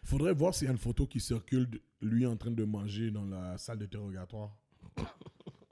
Il 0.03 0.09
faudrait 0.09 0.33
voir 0.33 0.55
s'il 0.55 0.67
y 0.67 0.69
a 0.69 0.73
une 0.73 0.79
photo 0.79 1.07
qui 1.07 1.21
circule 1.21 1.69
lui 2.03 2.27
en 2.27 2.37
train 2.37 2.51
de 2.51 2.65
manger 2.65 3.11
dans 3.11 3.25
la 3.25 3.57
salle 3.59 3.79
d'interrogatoire. 3.79 4.51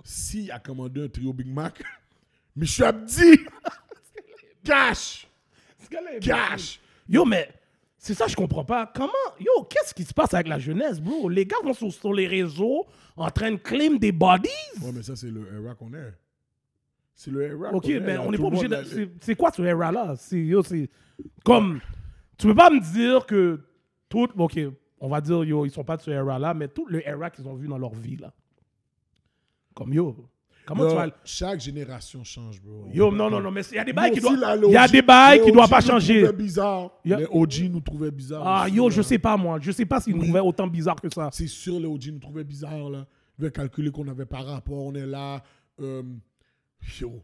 S'il 0.02 0.50
a 0.50 0.58
commandé 0.58 1.02
un 1.04 1.08
trio 1.08 1.32
Big 1.32 1.46
Mac, 1.48 1.82
suis 2.64 2.82
Abdi! 2.84 3.38
Cash! 4.62 5.26
Cash! 6.20 6.80
Yo, 7.08 7.24
mais 7.24 7.48
c'est 7.98 8.14
ça, 8.14 8.26
je 8.26 8.36
comprends 8.36 8.64
pas. 8.64 8.90
Comment, 8.94 9.12
yo, 9.40 9.64
qu'est-ce 9.64 9.94
qui 9.94 10.04
se 10.04 10.12
passe 10.14 10.34
avec 10.34 10.48
la 10.48 10.58
jeunesse, 10.58 11.00
bro? 11.00 11.28
Les 11.28 11.46
gars 11.46 11.56
vont 11.62 11.72
sur, 11.74 11.92
sur 11.92 12.12
les 12.12 12.26
réseaux 12.26 12.86
en 13.16 13.30
train 13.30 13.52
de 13.52 13.56
claim 13.56 13.96
des 13.96 14.12
bodies. 14.12 14.48
Ouais, 14.82 14.92
mais 14.92 15.02
ça, 15.02 15.16
c'est 15.16 15.30
le 15.30 15.46
era 15.54 15.74
qu'on 15.74 15.92
est. 15.94 16.12
C'est 17.14 17.30
le 17.30 17.42
era 17.42 17.72
Ok, 17.74 17.84
qu'on 17.84 17.88
est. 17.90 18.00
mais 18.00 18.18
on 18.18 18.30
n'est 18.30 18.38
pas 18.38 18.44
obligé 18.44 18.68
de. 18.68 19.08
c'est- 19.20 19.34
quoi 19.36 19.50
ce 19.52 19.62
era-là? 19.62 20.14
C'est. 20.16 20.90
Comme. 21.44 21.80
Tu 22.36 22.46
peux 22.48 22.54
pas 22.54 22.70
me 22.70 22.80
dire 22.80 23.24
que 23.26 23.60
tout. 24.08 24.28
Ok, 24.36 24.58
on 25.04 25.08
va 25.08 25.20
dire, 25.20 25.44
yo, 25.44 25.66
ils 25.66 25.70
sont 25.70 25.84
pas 25.84 25.98
de 25.98 26.02
ce 26.02 26.10
era-là, 26.10 26.54
mais 26.54 26.66
tout 26.66 26.86
le 26.86 27.06
era 27.06 27.28
qu'ils 27.28 27.46
ont 27.46 27.54
vu 27.54 27.68
dans 27.68 27.76
leur 27.76 27.92
vie, 27.92 28.16
là. 28.16 28.32
Comme 29.74 29.92
yo. 29.92 30.16
Comment 30.64 30.88
tu 30.88 30.94
vas. 30.94 31.10
Chaque 31.24 31.60
génération 31.60 32.24
change, 32.24 32.58
bro. 32.62 32.86
Yo, 32.90 33.12
non, 33.12 33.28
non, 33.28 33.38
non, 33.38 33.50
mais 33.50 33.60
il 33.70 33.74
y 33.74 33.78
a 33.78 33.84
des 33.84 33.92
bails 33.92 34.12
qui 34.12 34.20
doivent. 34.20 34.60
Il 34.66 34.72
y 34.72 34.76
a 34.78 34.88
des 34.88 35.02
bails 35.02 35.42
qui 35.42 35.52
doivent 35.52 35.68
pas 35.68 35.82
changer. 35.82 36.32
bizarre. 36.32 36.90
Les 37.04 37.26
OG 37.30 37.68
nous 37.70 37.80
trouvaient 37.80 38.10
bizarre. 38.10 38.42
Ah, 38.46 38.64
aussi, 38.64 38.76
yo, 38.76 38.88
là. 38.88 38.94
je 38.94 39.02
sais 39.02 39.18
pas, 39.18 39.36
moi. 39.36 39.58
Je 39.60 39.72
sais 39.72 39.84
pas 39.84 40.00
s'ils 40.00 40.16
nous 40.16 40.22
trouvaient 40.22 40.40
autant 40.40 40.66
bizarre 40.66 40.96
que 40.96 41.12
ça. 41.12 41.28
C'est 41.32 41.48
sûr, 41.48 41.78
les 41.78 41.86
OG 41.86 42.06
nous 42.12 42.18
trouvaient 42.18 42.44
bizarre, 42.44 42.88
là. 42.88 43.06
Ils 43.38 43.50
calculer 43.50 43.90
qu'on 43.90 44.08
avait 44.08 44.24
par 44.24 44.46
rapport, 44.46 44.86
on 44.86 44.94
est 44.94 45.04
là. 45.04 45.42
euh, 45.80 46.02
yo. 46.98 47.22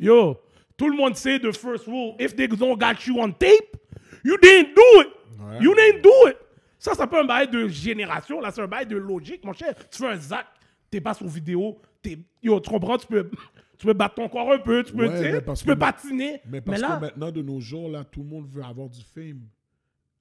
Yo, 0.00 0.36
tout 0.76 0.88
le 0.88 0.96
monde 0.96 1.14
sait 1.14 1.38
the 1.38 1.52
first 1.52 1.86
rule. 1.86 2.16
If 2.18 2.34
they 2.34 2.48
don't 2.48 2.76
got 2.76 3.06
you 3.06 3.20
on 3.20 3.30
tape, 3.30 3.76
you 4.24 4.36
didn't 4.38 4.74
do 4.74 5.00
it. 5.02 5.08
Ouais. 5.38 5.60
You 5.60 5.74
didn't 5.76 6.02
do 6.02 6.28
it. 6.28 6.36
Ça, 6.78 6.92
c'est 6.94 7.06
pas 7.06 7.22
un 7.22 7.24
bail 7.24 7.48
de 7.48 7.68
génération, 7.68 8.40
là, 8.40 8.50
c'est 8.50 8.60
un 8.60 8.66
bail 8.66 8.86
de 8.86 8.96
logique, 8.96 9.44
mon 9.44 9.52
cher. 9.52 9.74
Tu 9.90 9.98
fais 9.98 10.08
un 10.08 10.16
zac, 10.16 10.46
t'es 10.90 11.00
pas 11.00 11.14
sur 11.14 11.26
vidéo, 11.26 11.78
t'es, 12.02 12.18
yo, 12.42 12.60
tu 12.60 12.70
comprends, 12.70 12.98
tu 12.98 13.06
peux, 13.06 13.30
tu 13.78 13.86
peux 13.86 13.92
battre 13.92 14.16
ton 14.16 14.28
corps 14.28 14.52
un 14.52 14.58
peu, 14.58 14.82
tu 14.84 14.92
peux, 14.92 15.08
Ouais, 15.08 15.42
tu 15.54 15.64
peux 15.64 15.76
patiner. 15.76 16.40
Mais 16.44 16.52
Mais, 16.52 16.60
parce 16.60 16.80
là, 16.80 16.96
que 16.96 17.00
maintenant, 17.00 17.30
de 17.30 17.42
nos 17.42 17.60
jours, 17.60 17.88
là, 17.88 18.04
tout 18.04 18.22
le 18.22 18.28
monde 18.28 18.46
veut 18.48 18.62
avoir 18.62 18.88
du 18.88 19.02
fame. 19.02 19.40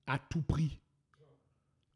À 0.08 0.18
tout 0.18 0.42
prix. 0.42 0.80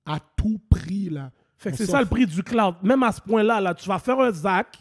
À 0.06 0.20
tout 0.36 0.60
prix, 0.70 1.10
là. 1.10 1.32
fait 1.58 1.72
que 1.72 1.78
c'est 1.78 1.86
ça 1.86 2.02
le 2.02 2.08
prix 2.08 2.26
du 2.26 2.42
cloud. 2.42 2.76
Même 2.82 3.04
à 3.04 3.12
ce 3.12 3.22
point-là, 3.22 3.62
là, 3.62 3.74
tu 3.74 3.88
vas 3.88 4.00
faire 4.00 4.20
un 4.20 4.32
zac. 4.32 4.78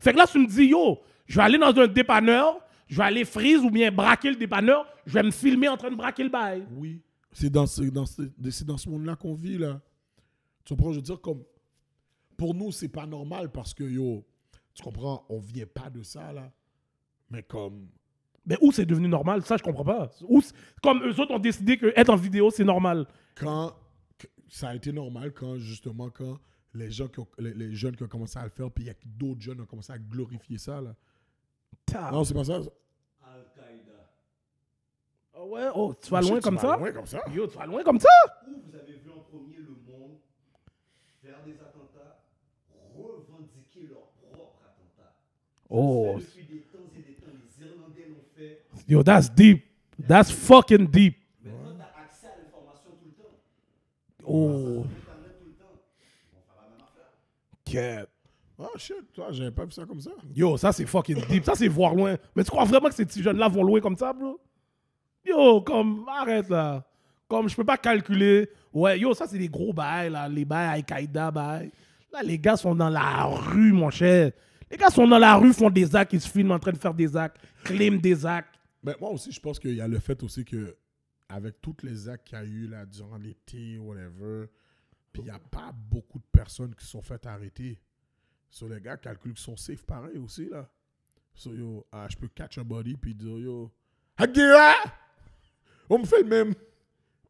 Fait 0.00 0.12
que 0.12 0.18
là, 0.18 0.26
tu 0.26 0.38
me 0.38 0.46
dis, 0.46 0.66
yo, 0.66 1.00
je 1.26 1.36
vais 1.36 1.42
aller 1.42 1.58
dans 1.58 1.74
un 1.78 1.86
dépanneur, 1.86 2.60
je 2.88 2.96
vais 2.96 3.04
aller 3.04 3.24
freeze 3.24 3.60
ou 3.60 3.70
bien 3.70 3.90
braquer 3.90 4.30
le 4.30 4.36
dépanneur, 4.36 4.86
je 5.06 5.14
vais 5.14 5.22
me 5.22 5.30
filmer 5.30 5.68
en 5.68 5.76
train 5.76 5.90
de 5.90 5.96
braquer 5.96 6.24
le 6.24 6.28
bail. 6.28 6.66
Oui. 6.72 7.00
C'est 7.32 7.50
dans 7.50 7.66
ce, 7.66 7.82
dans 7.82 8.06
ce, 8.06 8.22
c'est 8.50 8.66
dans 8.66 8.76
ce 8.76 8.88
monde-là 8.88 9.16
qu'on 9.16 9.34
vit, 9.34 9.58
là. 9.58 9.80
Tu 10.64 10.74
comprends? 10.74 10.92
Je 10.92 10.96
veux 10.96 11.02
dire, 11.02 11.20
comme. 11.20 11.42
Pour 12.36 12.54
nous, 12.54 12.72
c'est 12.72 12.88
pas 12.88 13.06
normal 13.06 13.50
parce 13.52 13.72
que, 13.74 13.84
yo, 13.84 14.24
tu 14.74 14.82
comprends, 14.82 15.24
on 15.28 15.38
vient 15.38 15.66
pas 15.66 15.90
de 15.90 16.02
ça, 16.02 16.32
là. 16.32 16.52
Mais 17.30 17.42
comme. 17.42 17.88
Mais 18.44 18.56
où 18.60 18.72
c'est 18.72 18.84
devenu 18.86 19.06
normal, 19.08 19.42
ça, 19.44 19.56
je 19.56 19.62
comprends 19.62 19.84
pas. 19.84 20.10
Où 20.28 20.40
comme 20.82 21.02
eux 21.04 21.20
autres 21.20 21.32
ont 21.32 21.38
décidé 21.38 21.76
que 21.78 21.92
être 21.96 22.10
en 22.10 22.16
vidéo, 22.16 22.50
c'est 22.50 22.64
normal. 22.64 23.06
Quand. 23.36 23.74
Ça 24.48 24.68
a 24.68 24.74
été 24.74 24.92
normal 24.92 25.32
quand, 25.32 25.56
justement, 25.58 26.10
quand 26.10 26.38
les, 26.74 26.90
gens 26.90 27.08
qui 27.08 27.20
ont- 27.20 27.28
les, 27.38 27.54
les 27.54 27.74
jeunes 27.74 27.96
qui 27.96 28.02
ont 28.02 28.08
commencé 28.08 28.38
à 28.38 28.44
le 28.44 28.50
faire, 28.50 28.70
puis 28.70 28.84
il 28.84 28.88
y 28.88 28.90
a 28.90 28.94
d'autres 29.06 29.40
jeunes 29.40 29.56
qui 29.56 29.62
ont 29.62 29.66
commencé 29.66 29.92
à 29.92 29.98
glorifier 29.98 30.58
ça, 30.58 30.80
là. 30.82 30.94
Non, 32.12 32.22
c'est 32.24 32.34
pas 32.34 32.44
ça. 32.44 32.60
Ah 35.34 35.44
ouais, 35.46 35.68
oh, 35.74 35.94
tu 36.00 36.10
vas 36.10 36.20
loin 36.20 36.40
comme 36.40 36.58
ça? 36.58 36.78
Ouais, 36.78 36.92
comme 36.92 37.06
ça. 37.06 37.20
Yo, 37.32 37.46
tu 37.46 37.56
vas 37.56 37.66
loin 37.66 37.82
comme 37.82 37.98
ça? 37.98 38.08
Où 38.46 38.50
vous 38.50 38.76
avez 38.76 38.92
vu 38.92 39.10
en 39.10 39.20
premier 39.20 39.56
le 39.56 39.68
monde 39.90 40.18
faire 41.22 41.38
des 41.44 41.52
attentats, 41.54 42.20
revendiquer 42.96 43.88
leurs 43.88 44.08
propres 44.30 44.60
attentats. 44.62 45.14
Oh, 45.70 46.16
Ça 46.18 46.20
se 46.20 46.26
fait 46.32 46.42
depuis 46.42 46.54
des 46.54 46.60
temps 46.62 46.78
et 46.94 47.02
des 47.02 47.14
temps, 47.14 47.30
les 47.32 47.66
Irlandais 47.66 48.06
l'ont 48.08 48.24
fait. 48.36 48.64
yo, 48.86 49.02
that's 49.02 49.30
deep. 49.30 49.64
That's 50.06 50.30
fucking 50.30 50.86
deep. 50.88 51.16
Maintenant, 51.42 51.74
tu 51.74 51.80
as 51.80 52.02
accès 52.04 52.26
à 52.26 52.36
l'information 52.44 52.90
tout 53.00 53.06
le 53.06 53.12
temps. 53.22 54.26
Oh. 54.26 54.84
Ah, 58.58 58.66
shit, 58.76 58.96
toi, 59.12 59.28
j'avais 59.30 59.50
pas 59.50 59.64
vu 59.64 59.72
ça 59.72 59.84
comme 59.86 60.00
ça. 60.00 60.10
Yo, 60.34 60.56
ça 60.56 60.72
c'est 60.72 60.86
fucking 60.86 61.24
deep. 61.26 61.44
Ça 61.44 61.54
c'est 61.54 61.68
voir 61.68 61.94
loin. 61.94 62.16
Mais 62.36 62.44
tu 62.44 62.50
crois 62.50 62.64
vraiment 62.64 62.88
que 62.88 62.94
ces 62.94 63.06
petits 63.06 63.22
jeunes-là 63.22 63.48
vont 63.48 63.62
loin 63.64 63.80
comme 63.80 63.96
ça, 63.96 64.12
bro? 64.12 64.38
Yo, 65.24 65.60
comme, 65.62 66.06
arrête 66.08 66.48
là. 66.48 66.84
Comme, 67.28 67.48
je 67.48 67.56
peux 67.56 67.64
pas 67.64 67.76
calculer. 67.76 68.48
Ouais, 68.72 68.98
yo, 68.98 69.14
ça, 69.14 69.26
c'est 69.26 69.38
des 69.38 69.48
gros 69.48 69.72
bails, 69.72 70.10
là. 70.10 70.28
Les 70.28 70.44
bails 70.44 70.78
Al-Qaïda, 70.78 71.30
bails. 71.30 71.70
Là, 72.12 72.22
les 72.22 72.38
gars 72.38 72.56
sont 72.56 72.74
dans 72.74 72.90
la 72.90 73.24
rue, 73.24 73.72
mon 73.72 73.90
cher. 73.90 74.32
Les 74.70 74.76
gars 74.76 74.90
sont 74.90 75.06
dans 75.06 75.18
la 75.18 75.36
rue, 75.36 75.52
font 75.52 75.70
des 75.70 75.94
actes, 75.94 76.12
ils 76.12 76.20
se 76.20 76.28
filment 76.28 76.52
en 76.52 76.58
train 76.58 76.72
de 76.72 76.78
faire 76.78 76.94
des 76.94 77.16
actes, 77.16 77.38
claiment 77.62 78.00
des 78.00 78.24
actes. 78.24 78.54
Mais 78.82 78.94
moi 79.00 79.10
aussi, 79.10 79.30
je 79.30 79.40
pense 79.40 79.58
qu'il 79.58 79.74
y 79.74 79.80
a 79.80 79.88
le 79.88 79.98
fait 79.98 80.22
aussi 80.22 80.44
que, 80.44 80.76
avec 81.28 81.60
toutes 81.60 81.82
les 81.82 82.08
actes 82.08 82.26
qu'il 82.26 82.38
y 82.38 82.40
a 82.40 82.44
eu 82.44 82.66
là, 82.66 82.84
durant 82.86 83.16
l'été, 83.16 83.78
whatever, 83.78 84.46
puis 85.12 85.22
il 85.22 85.24
n'y 85.26 85.30
a 85.30 85.38
pas 85.38 85.72
beaucoup 85.72 86.18
de 86.18 86.24
personnes 86.32 86.74
qui 86.74 86.86
sont 86.86 87.02
faites 87.02 87.26
arrêter. 87.26 87.78
So, 88.48 88.68
les 88.68 88.80
gars 88.80 88.96
calculent 88.96 89.34
qu'ils 89.34 89.42
sont 89.42 89.56
safe 89.56 89.84
pareil 89.84 90.18
aussi, 90.18 90.48
là. 90.48 90.68
So, 91.34 91.54
yo, 91.54 91.86
ah, 91.92 92.06
je 92.10 92.16
peux 92.16 92.28
catch 92.28 92.58
un 92.58 92.64
body, 92.64 92.96
puis 92.96 93.14
dire, 93.14 93.38
yo, 93.38 93.70
Hagira! 94.16 94.74
On 95.94 95.98
me 95.98 96.04
fait 96.06 96.22
le 96.22 96.28
même. 96.28 96.54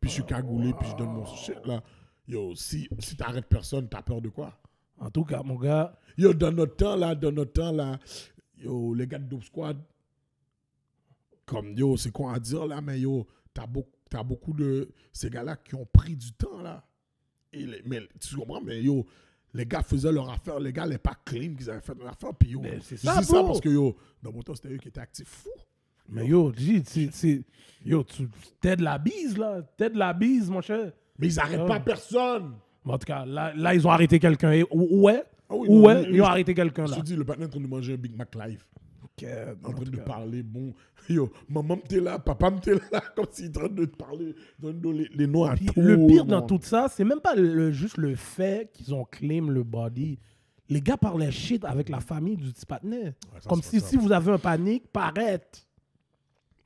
Puis 0.01 0.09
je 0.11 0.15
suis 0.15 0.25
cagoulé, 0.25 0.73
puis 0.79 0.89
je 0.91 0.97
donne 0.97 1.13
mon 1.13 1.27
shit, 1.27 1.59
là. 1.67 1.83
Yo, 2.29 2.55
si, 2.55 2.89
si 3.01 3.17
t'arrêtes 3.17 3.47
personne, 3.49 3.89
t'as 3.89 4.03
peur 4.03 4.21
de 4.21 4.29
quoi? 4.29 4.57
En 4.99 5.11
tout 5.11 5.25
cas, 5.25 5.43
mon 5.43 5.57
gars, 5.57 5.99
Yo, 6.17 6.33
dans 6.33 6.53
notre 6.53 6.77
temps, 6.77 6.95
là, 6.95 7.15
dans 7.17 7.33
notre 7.33 7.53
temps, 7.55 7.73
là, 7.73 7.99
yo, 8.57 8.95
les 8.95 9.07
gars 9.09 9.19
de 9.19 9.25
Dope 9.25 9.43
Squad, 9.45 9.79
comme, 11.45 11.73
yo, 11.77 11.97
c'est 11.97 12.13
quoi 12.13 12.35
à 12.35 12.39
dire, 12.39 12.67
là, 12.67 12.81
mais 12.81 13.01
yo, 13.01 13.27
t'as 13.53 13.67
beaucoup, 13.67 13.91
t'as 14.09 14.23
beaucoup 14.23 14.53
de 14.53 14.89
ces 15.13 15.29
gars-là 15.31 15.57
qui 15.57 15.75
ont 15.75 15.87
pris 15.93 16.15
du 16.17 16.33
temps, 16.33 16.63
là. 16.63 16.85
Et 17.53 17.67
les- 17.67 17.83
mais 17.85 18.01
tu 18.21 18.37
comprends, 18.37 18.61
mais 18.61 18.81
yo, 18.83 19.05
les 19.55 19.67
gars 19.67 19.83
faisaient 19.83 20.13
leur 20.13 20.31
affaire, 20.31 20.61
les 20.61 20.73
gars, 20.73 20.87
les 20.87 20.99
pas 20.99 21.17
clean 21.25 21.55
qu'ils 21.57 21.69
avaient 21.71 21.81
fait 21.81 21.95
leur 21.99 22.09
affaire, 22.09 22.33
puis 22.35 22.51
yo, 22.51 22.61
c'est 22.81 22.97
ça, 22.97 23.23
ça 23.23 23.43
parce 23.47 23.61
que, 23.61 23.69
yo, 23.69 23.97
dans 24.23 24.33
mon 24.33 24.43
temps, 24.43 24.55
c'était 24.55 24.69
eux 24.73 24.79
qui 24.79 24.89
étaient 24.89 25.01
actifs 25.01 25.29
fous. 25.29 25.51
Mais 26.09 26.27
yo, 26.27 26.53
c'est- 26.85 27.45
yo, 27.85 28.03
tu 28.05 28.29
t'aides 28.61 28.81
la 28.81 28.99
bise, 28.99 29.37
là. 29.39 29.63
T'aides 29.77 29.97
la 29.97 30.13
bise, 30.13 30.51
mon 30.51 30.61
cher. 30.61 30.93
Mais 31.19 31.29
ils 31.29 31.39
arrêtent 31.41 31.67
pas 31.67 31.81
personne. 31.81 32.53
Mais 32.85 32.93
en 32.93 32.99
tout 32.99 33.07
cas, 33.07 33.25
là, 33.25 33.53
là, 33.55 33.75
ils 33.75 33.87
ont 33.87 33.91
arrêté 33.91 34.19
quelqu'un. 34.19 34.53
Et 34.53 34.65
où- 34.71 35.03
Ouais, 35.05 35.23
Ah 35.49 35.55
oui, 35.57 35.69
où 35.69 35.83
non, 35.83 35.91
est, 35.91 36.07
lui- 36.07 36.17
ils 36.17 36.23
ont 36.23 36.27
arrêté 36.27 36.55
quelqu'un, 36.55 36.87
Je 36.87 36.91
là. 36.93 36.97
te 36.97 37.03
dis, 37.03 37.15
le 37.17 37.25
partenaire 37.25 37.49
est 37.49 37.51
en 37.51 37.53
train 37.53 37.61
de 37.61 37.69
manger 37.69 37.93
un 37.95 37.97
Big 37.97 38.17
Mac 38.17 38.35
live. 38.35 38.65
Ok, 39.05 39.27
en 39.65 39.73
train 39.73 39.85
de 39.85 39.97
cas. 39.97 40.03
parler, 40.03 40.43
bon, 40.43 40.73
yo, 41.09 41.31
maman 41.49 41.77
m'était 41.77 42.01
là, 42.01 42.19
papa 42.19 42.51
m'était 42.51 42.75
là, 42.75 42.81
comme 43.17 43.27
s'il 43.31 43.47
est 43.47 43.57
en 43.59 43.61
train 43.61 43.69
de 43.69 43.85
te 43.85 43.97
parler, 43.97 44.35
donne 44.59 44.81
les, 44.97 45.09
les 45.15 45.27
noms 45.27 45.45
à 45.45 45.55
Puis 45.55 45.67
tout 45.67 45.75
le 45.81 46.07
pire 46.07 46.25
dans 46.25 46.41
tout 46.43 46.59
ça, 46.63 46.87
c'est 46.89 47.05
même 47.05 47.21
pas 47.21 47.35
le- 47.35 47.71
juste 47.73 47.99
le 47.99 48.15
fait 48.17 48.71
qu'ils 48.73 48.95
ont 48.95 49.05
claim 49.05 49.49
le 49.51 49.63
body. 49.63 50.19
Les 50.69 50.81
gars 50.81 50.97
parlaient 50.97 51.31
shit 51.31 51.65
avec 51.67 51.91
la 51.91 52.01
famille 52.01 52.37
du 52.37 52.51
petit 52.51 52.65
patinet. 52.65 53.15
Comme 53.47 53.61
si, 53.63 53.81
si 53.81 53.97
vous 53.97 54.11
avez 54.11 54.33
un 54.33 54.39
panique, 54.39 54.85
paraître. 54.91 55.61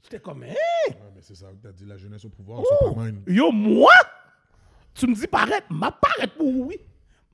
J'étais 0.09 0.23
comme, 0.23 0.45
hein? 0.45 0.47
Ouais, 0.89 0.95
mais 1.15 1.21
c'est 1.21 1.35
ça, 1.35 1.47
t'as 1.61 1.73
dit 1.73 1.85
la 1.85 1.97
jeunesse 1.97 2.25
au 2.25 2.29
pouvoir, 2.29 2.63
pas. 2.63 3.05
Yo, 3.27 3.51
moi? 3.51 3.91
Tu 4.95 5.07
me 5.09 5.15
dis 5.15 5.27
paraître? 5.27 5.67
Ma 5.71 5.91
paraître 5.91 6.35
pour 6.37 6.47
oui. 6.47 6.77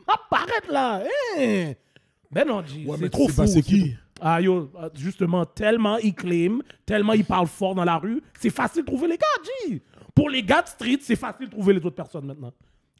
Ma 0.08 0.14
paraître 0.30 0.72
là. 0.72 1.02
Hein? 1.38 1.72
Ben 2.30 2.46
non, 2.48 2.64
G, 2.64 2.84
Ouais, 2.86 2.96
c'est 2.98 3.10
trop 3.10 3.28
fou. 3.28 3.46
c'est 3.46 3.62
qui? 3.62 3.94
Ah 4.20 4.40
yo, 4.40 4.70
euh, 4.80 4.88
justement, 4.94 5.44
tellement 5.44 5.98
ils 5.98 6.14
claim, 6.14 6.60
tellement 6.86 7.12
ils 7.12 7.24
parlent 7.24 7.46
fort 7.46 7.74
dans 7.74 7.84
la 7.84 7.98
rue, 7.98 8.22
c'est 8.40 8.50
facile 8.50 8.82
de 8.82 8.86
trouver 8.86 9.08
les 9.08 9.18
gars, 9.18 9.26
G. 9.68 9.82
Pour 10.14 10.30
les 10.30 10.42
gars 10.42 10.62
de 10.62 10.68
street, 10.68 10.98
c'est 11.02 11.16
facile 11.16 11.46
de 11.46 11.50
trouver 11.50 11.74
les 11.74 11.84
autres 11.84 11.96
personnes 11.96 12.26
maintenant. 12.26 12.52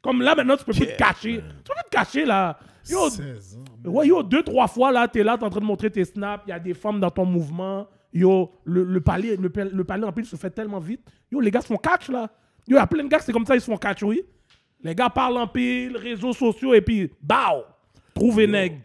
Comme 0.03 0.21
là, 0.21 0.35
maintenant, 0.35 0.57
tu 0.57 0.65
peux 0.65 0.73
plus 0.73 0.85
te 0.85 0.97
cacher. 0.97 1.37
Tu 1.37 1.41
peux 1.41 1.73
plus 1.73 1.83
te 1.85 1.89
cacher, 1.89 2.25
là. 2.25 2.59
Yo, 2.89 3.09
16 3.09 3.57
ans. 3.57 3.89
Ouais, 3.89 4.07
yo, 4.07 4.21
deux, 4.21 4.43
trois 4.43 4.67
fois, 4.67 4.91
là, 4.91 5.07
t'es 5.07 5.23
là, 5.23 5.37
t'es 5.37 5.45
en 5.45 5.49
train 5.49 5.61
de 5.61 5.65
montrer 5.65 5.89
tes 5.89 6.03
snaps, 6.03 6.43
il 6.45 6.49
y 6.49 6.53
a 6.53 6.59
des 6.59 6.73
femmes 6.73 6.99
dans 6.99 7.09
ton 7.09 7.25
mouvement. 7.25 7.87
Yo, 8.13 8.51
le, 8.63 8.83
le 8.83 9.01
palier, 9.01 9.35
le, 9.37 9.51
le 9.71 9.83
palier 9.83 10.03
en 10.05 10.13
pile 10.13 10.25
se 10.25 10.35
fait 10.35 10.51
tellement 10.51 10.79
vite. 10.79 11.01
Yo, 11.31 11.39
les 11.39 11.49
gars 11.51 11.61
se 11.61 11.67
font 11.67 11.77
catch, 11.77 12.09
là. 12.09 12.29
Yo, 12.67 12.75
il 12.75 12.79
y 12.79 12.81
a 12.81 12.87
plein 12.87 13.03
de 13.03 13.09
gars 13.09 13.19
c'est 13.19 13.33
comme 13.33 13.45
ça, 13.45 13.55
ils 13.55 13.61
se 13.61 13.65
font 13.65 13.77
catch, 13.77 14.03
oui. 14.03 14.21
Les 14.81 14.93
gars 14.93 15.09
parlent 15.09 15.37
en 15.37 15.47
pile, 15.47 15.97
réseaux 15.97 16.33
sociaux, 16.33 16.73
et 16.73 16.81
puis, 16.81 17.11
bao! 17.21 17.63
Trouver 18.13 18.45
nègre. 18.47 18.77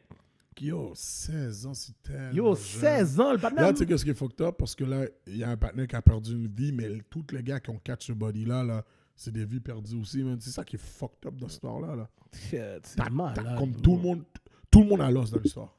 Yo, 0.60 0.90
16 0.94 1.66
ans, 1.66 1.74
c'est 1.74 1.92
tellement 2.02 2.32
Yo, 2.32 2.54
jeune. 2.54 2.56
16 2.56 3.20
ans, 3.20 3.30
le 3.32 3.36
Là, 3.36 3.50
patin. 3.50 3.72
tu 3.72 3.78
sais 3.78 3.86
qu'est-ce 3.86 4.04
qui 4.04 4.10
est 4.10 4.14
fucked 4.14 4.40
up? 4.40 4.56
Parce 4.58 4.74
que 4.74 4.82
là, 4.84 5.04
il 5.26 5.36
y 5.36 5.44
a 5.44 5.50
un 5.50 5.56
partenaire 5.56 5.86
qui 5.86 5.94
a 5.94 6.02
perdu 6.02 6.32
une 6.32 6.48
vie, 6.48 6.72
mais 6.72 6.88
tous 7.10 7.24
les 7.32 7.42
gars 7.44 7.60
qui 7.60 7.70
ont 7.70 7.78
catch 7.78 8.06
ce 8.06 8.12
body-là, 8.12 8.64
là, 8.64 8.82
c'est 9.14 9.30
des 9.32 9.44
vies 9.44 9.60
perdues 9.60 10.00
aussi, 10.00 10.22
man. 10.24 10.36
C'est 10.40 10.50
ça 10.50 10.64
qui 10.64 10.74
est 10.76 10.82
fucked 10.82 11.26
up 11.26 11.34
dans 11.36 11.46
cette 11.46 11.56
histoire-là. 11.56 11.94
Là. 11.94 12.08
Shit, 12.32 12.58
C'est 12.82 13.10
malade. 13.10 13.54
comme 13.58 13.72
tout 13.72 13.96
le 13.96 14.02
monde, 14.02 14.24
tout 14.70 14.80
le 14.82 14.86
monde 14.88 15.00
a 15.00 15.10
l'os 15.10 15.30
dans 15.30 15.38
l'histoire. 15.40 15.76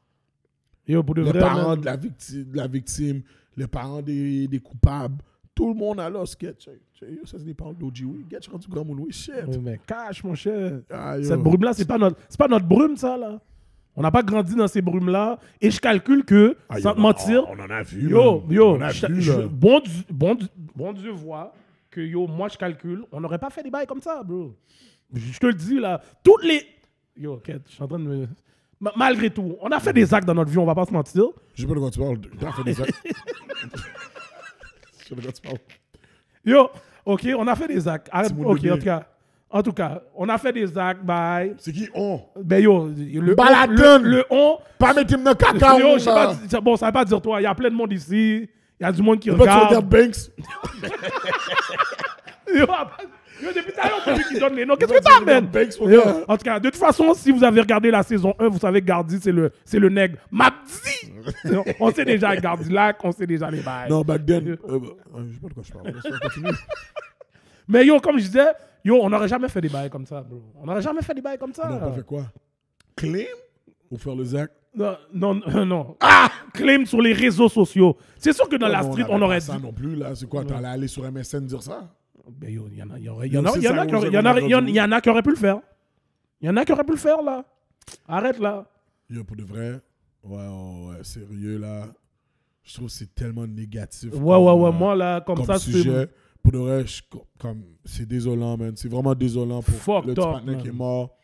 Yo, 0.90 1.04
pour 1.04 1.16
de 1.16 1.22
Les 1.22 1.30
vrai, 1.30 1.40
parents 1.40 1.70
man. 1.70 1.80
de 1.82 1.86
la 1.86 1.96
victime, 1.96 2.46
de 2.52 2.58
la 2.58 2.68
victime 2.68 3.22
les 3.56 3.68
parents 3.68 4.02
des, 4.02 4.48
des 4.48 4.60
coupables, 4.60 5.18
tout 5.54 5.68
le 5.68 5.74
monde 5.76 6.00
a 6.00 6.10
check. 6.26 6.56
Yo, 7.02 7.26
Ça, 7.26 7.38
c'est 7.38 7.46
des 7.46 7.54
parents 7.54 7.74
d'OG, 7.74 8.00
oui. 8.06 8.26
Get, 8.30 8.40
rendu 8.52 8.68
grand 8.68 8.84
monde, 8.86 9.00
oui. 9.02 9.12
Shit. 9.12 9.34
Mais 9.62 9.80
cache, 9.86 10.24
mon 10.24 10.34
cher. 10.36 10.80
Ah. 10.90 11.16
Cette 11.22 11.40
brume-là, 11.42 11.74
c'est 11.74 11.86
pas 11.88 11.98
notre, 11.98 12.18
c'est 12.28 12.38
pas 12.40 12.48
notre 12.48 12.66
brume, 12.66 12.96
ça, 12.98 13.18
là. 13.18 13.40
On 13.96 14.02
n'a 14.02 14.12
pas 14.12 14.24
grandi 14.24 14.56
dans 14.56 14.68
ces 14.68 14.82
brumes-là. 14.82 15.40
Et 15.62 15.70
je 15.72 15.80
calcule 15.80 16.24
que, 16.24 16.56
Ah, 16.70 16.80
sans 16.80 16.94
te 16.96 17.00
mentir, 17.00 17.44
On 17.50 17.60
en 17.60 17.70
a 17.70 17.84
vu. 17.84 18.10
Yo, 18.10 18.42
man. 18.42 18.52
yo, 18.52 18.76
On 18.76 18.82
a 18.82 18.90
je- 18.92 19.08
vu, 19.08 19.22
je- 19.22 19.42
bon, 19.48 19.80
Dieu- 19.82 20.04
bon, 20.10 20.38
bon 20.76 20.94
Dieu 20.94 21.12
voit 21.12 21.54
que 21.92 22.00
yo, 22.02 22.26
moi 22.28 22.48
je 22.48 22.58
calcule, 22.58 23.04
on 23.12 23.20
n'aurait 23.20 23.40
pas 23.40 23.50
fait 23.50 23.62
des 23.64 23.70
bails 23.72 23.88
comme 23.88 24.02
ça, 24.02 24.24
bro. 24.24 24.56
Je 25.14 25.38
te 25.40 25.46
le 25.48 25.54
dis 25.54 25.80
là, 25.80 26.02
toutes 26.24 26.44
les. 26.46 26.66
Yo, 27.18 27.34
ok, 27.34 27.52
je 27.68 27.72
suis 27.74 27.84
en 27.84 27.88
train 27.88 28.00
de 28.00 28.04
me. 28.06 28.28
Ma- 28.82 28.94
Malgré 28.96 29.30
tout, 29.30 29.58
on 29.62 29.70
a 29.70 29.80
fait 29.80 29.94
des 29.94 30.14
actes 30.14 30.26
dans 30.28 30.34
notre 30.36 30.50
vie, 30.52 30.58
on 30.58 30.66
va 30.66 30.76
pas 30.76 30.86
se 30.86 30.92
mentir. 30.94 31.24
Je 31.54 31.62
sais 31.62 31.68
pas 31.68 31.74
de 31.76 31.80
quoi 31.80 31.92
tu 31.92 32.00
parles. 32.00 32.18
T'as 32.40 32.52
fait 32.52 32.64
des 32.64 32.82
actes. 32.82 32.94
Je 35.00 35.06
sais 35.08 35.16
pas 35.16 35.22
de 35.22 35.22
quoi 35.22 35.32
tu 35.32 35.42
parles. 35.42 35.58
Yo, 36.46 36.70
ok, 37.06 37.28
on 37.38 37.48
a 37.48 37.56
fait 37.56 37.68
des 37.68 37.88
actes. 37.88 38.08
Arrête, 38.12 38.32
ok, 38.38 38.56
Bébé. 38.62 38.72
en 38.72 38.78
tout 38.78 38.84
cas. 38.86 39.04
En 39.52 39.64
tout 39.64 39.74
cas, 39.74 40.04
on 40.16 40.30
a 40.30 40.38
fait 40.38 40.54
des 40.54 40.78
actes, 40.78 41.04
bye. 41.04 41.56
C'est 41.58 41.72
qui 41.74 41.90
on? 41.96 42.22
Ben 42.40 42.62
yo, 42.62 42.88
le 42.96 43.34
Baladone. 43.34 44.04
le, 44.04 44.18
le 44.18 44.26
on. 44.30 44.60
Pas 44.78 44.94
mettre 44.94 45.18
dans 45.18 45.32
le 45.32 45.36
caca. 45.36 45.80
Yo, 45.80 45.98
je 45.98 46.04
sais 46.04 46.12
pas, 46.14 46.62
bon, 46.62 46.78
ça 46.78 46.86
veut 46.86 46.92
pas 46.92 47.04
dire 47.04 47.20
toi, 47.20 47.42
il 47.42 47.46
y 47.46 47.48
a 47.48 47.56
plein 47.56 47.70
de 47.72 47.76
monde 47.76 47.92
ici. 47.92 48.48
Il 48.80 48.84
y 48.84 48.86
a 48.86 48.92
du 48.92 49.02
monde 49.02 49.20
qui 49.20 49.30
Pourquoi 49.30 49.48
tu 49.48 49.54
regarde. 49.54 49.68
regardes 49.70 49.90
Banks 49.90 50.32
Yo, 52.56 52.66
yo, 53.42 53.50
depuis 53.56 53.72
tout 53.74 53.80
à 53.82 53.88
l'heure, 53.88 54.02
c'est 54.06 54.16
lui 54.16 54.24
qui 54.26 54.40
donne 54.40 54.56
les 54.56 54.66
noms. 54.66 54.76
Qu'est-ce 54.76 54.94
que 54.94 55.04
t'amènes? 55.04 55.50
Yo, 55.92 56.02
En 56.28 56.38
tout 56.38 56.44
cas, 56.44 56.60
de 56.60 56.70
toute 56.70 56.80
façon, 56.80 57.14
si 57.14 57.32
vous 57.32 57.44
avez 57.44 57.62
regardé 57.62 57.92
la 57.92 58.04
saison 58.04 58.34
1, 58.40 58.48
vous 58.50 58.60
savez 58.60 58.82
que 58.82 58.86
Gardi, 58.86 59.20
c'est 59.22 59.32
le, 59.32 59.52
c'est 59.66 59.80
le 59.80 59.90
nègre. 59.90 60.18
Mabdi! 60.32 61.14
Yo, 61.46 61.64
on 61.80 61.92
sait 61.92 62.06
déjà 62.06 62.36
Gardi 62.36 62.70
Lac, 62.72 62.98
on 63.04 63.12
sait 63.12 63.28
déjà 63.28 63.50
les 63.50 63.62
bails. 63.62 63.90
Non, 63.90 64.02
back 64.02 64.26
then. 64.26 64.48
euh, 64.50 64.80
je 65.28 65.34
sais 65.34 65.40
pas 65.42 65.48
de 65.50 65.54
quoi 65.54 65.64
je 65.64 65.72
parle. 65.74 65.88
Laisse-moi 65.88 66.20
continuer. 66.20 66.52
Mais 67.68 67.86
yo, 67.86 68.00
comme 68.00 68.18
je 68.20 68.26
disais, 68.26 68.48
yo, 68.84 68.96
on 69.02 69.10
n'aurait 69.10 69.28
jamais 69.28 69.48
fait 69.50 69.62
des 69.62 69.70
bails 69.70 69.90
comme 69.90 70.06
ça, 70.06 70.22
bro. 70.22 70.42
On 70.62 70.66
n'aurait 70.66 70.82
jamais 70.82 71.02
fait 71.02 71.14
des 71.14 71.22
bails 71.22 71.38
comme 71.38 71.54
ça. 71.54 71.70
On 71.72 71.78
pas 71.80 71.92
fait 71.92 72.06
quoi? 72.06 72.24
Claim 72.96 73.26
ou 73.92 73.98
faire 73.98 74.16
le 74.16 74.24
Zach 74.26 74.50
Non, 74.76 74.98
non, 75.14 75.36
non. 75.36 75.66
non. 75.66 75.98
Ah! 76.02 76.30
Claim 76.54 76.86
sur 76.86 77.02
les 77.02 77.14
réseaux 77.14 77.48
sociaux. 77.50 77.96
C'est 78.18 78.34
sûr 78.34 78.50
que 78.50 78.56
dans 78.56 78.68
la 78.68 78.82
street, 78.84 79.04
avait 79.04 79.14
on 79.14 79.20
pas 79.20 79.26
aurait 79.26 79.40
ça 79.40 79.56
dit. 79.56 79.64
non 79.64 79.72
plus, 79.72 79.96
là. 79.96 80.16
C'est 80.16 80.28
quoi 80.28 80.44
T'allais 80.44 80.68
aller 80.68 80.88
sur 80.88 81.04
MSN 81.10 81.46
dire 81.46 81.62
ça? 81.62 81.88
Il 82.42 82.78
y 82.78 82.84
en 82.84 82.90
a, 82.90 83.00
qui 83.00 83.10
auraient- 85.10 85.22
pu 85.22 85.30
le 85.32 85.36
faire. 85.36 85.60
Il 86.42 86.48
y 86.48 86.50
en 86.50 86.58
a 86.58 86.66
qui 86.66 86.72
auraient 86.72 86.84
pu 86.84 86.92
le 86.92 86.98
faire, 86.98 87.22
là. 87.22 87.46
Arrête, 88.08 88.40
là. 88.40 88.66
Yo, 89.10 89.24
pour 89.24 89.36
de 89.36 89.44
vrai, 89.44 89.80
ouais, 90.24 90.38
ouais, 90.38 90.88
ouais, 90.98 91.04
sérieux, 91.04 91.58
là. 91.58 91.88
Je 92.64 92.74
trouve 92.76 92.88
que 92.88 92.94
c'est 92.94 93.14
tellement 93.16 93.48
négatif. 93.48 94.14
Ouais, 94.14 94.20
ouais, 94.20 94.38
ouais. 94.52 94.70
euh, 94.70 94.72
Moi, 94.72 94.96
là, 94.96 95.22
comme, 95.22 95.38
comme 95.38 95.46
ça, 95.46 95.58
c'est. 95.58 96.10
Pour 96.42 96.52
de 96.54 96.58
vrai, 96.60 96.86
je- 96.86 97.02
comme, 97.38 97.64
c'est 97.84 98.08
désolant, 98.08 98.58
man. 98.58 98.74
C'est 98.76 98.90
vraiment 98.90 99.16
désolant 99.16 99.62
pour 99.62 99.76
Fucked 99.76 100.18
le 100.18 100.56
qui 100.56 100.68
est 100.68 100.72
mort. 100.72 101.16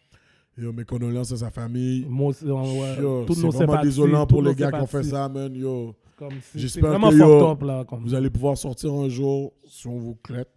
Yo, 0.58 0.72
mes 0.72 0.86
condoléances 0.86 1.34
à 1.34 1.38
sa 1.38 1.52
famille. 1.52 2.06
Moi 2.10 2.30
ouais, 2.30 2.34
c'est 2.34 2.46
vraiment 2.48 3.82
désolant 3.82 4.26
pour 4.26 4.42
les 4.42 4.56
gars 4.56 4.72
qui 4.72 4.80
ont 4.80 4.88
fait 4.88 5.04
ça, 5.04 5.28
man. 5.30 5.54
Yo, 5.54 5.94
Comme 6.18 6.32
J'espère 6.56 6.98
que, 6.98 7.14
yo, 7.14 7.58
là. 7.66 7.84
Comme... 7.84 8.04
vous 8.04 8.14
allez 8.14 8.30
pouvoir 8.30 8.58
sortir 8.58 8.94
un 8.94 9.10
jour 9.10 9.52
si 9.68 9.86
on 9.88 9.98
vous 9.98 10.16
clète. 10.16 10.50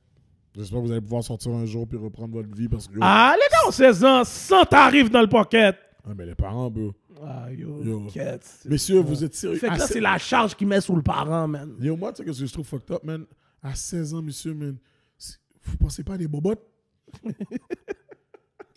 J'espère 0.59 0.81
que 0.81 0.87
vous 0.87 0.93
allez 0.93 1.01
pouvoir 1.01 1.23
sortir 1.23 1.53
un 1.53 1.65
jour 1.65 1.87
puis 1.87 1.97
reprendre 1.97 2.35
votre 2.35 2.53
vie 2.55 2.69
parce 2.69 2.89
que. 2.89 2.99
Ah, 3.01 3.35
les 3.37 3.49
gars 3.51 3.69
ont 3.69 3.71
16 3.71 4.05
ans, 4.05 4.25
100 4.25 4.65
t'arrives 4.65 5.09
dans 5.09 5.21
le 5.23 5.29
pocket. 5.29 5.77
ah, 6.05 6.11
mais 6.17 6.27
les 6.27 6.35
parents, 6.35 6.69
bro. 6.71 6.93
Ah, 7.25 7.47
yo, 7.53 7.83
Yo. 7.83 8.07
quête. 8.13 8.45
Messieurs, 8.65 9.01
vous 9.01 9.23
êtes 9.25 9.35
sérieux? 9.35 9.59
Fait 9.59 9.69
que 9.69 9.79
là, 9.79 9.87
c'est 9.87 10.01
la 10.01 10.19
charge 10.19 10.55
qu'il 10.57 10.67
met 10.69 10.81
sur 10.81 10.95
le 10.97 11.03
parent, 11.03 11.47
man. 11.49 11.75
Yo, 11.81 11.97
moi, 11.97 12.13
tu 12.13 12.19
sais 12.19 12.25
que 12.25 12.33
je 12.33 12.53
trouve 12.53 12.67
fucked 12.67 12.91
up, 12.93 13.03
man? 13.05 13.25
À 13.63 13.75
16 13.75 14.15
ans, 14.15 14.23
monsieur, 14.23 14.53
man, 14.55 14.77
vous 15.65 15.77
pensez 15.77 16.03
pas 16.03 16.15
à 16.15 16.19
des 16.19 16.29
bobottes? 16.29 16.63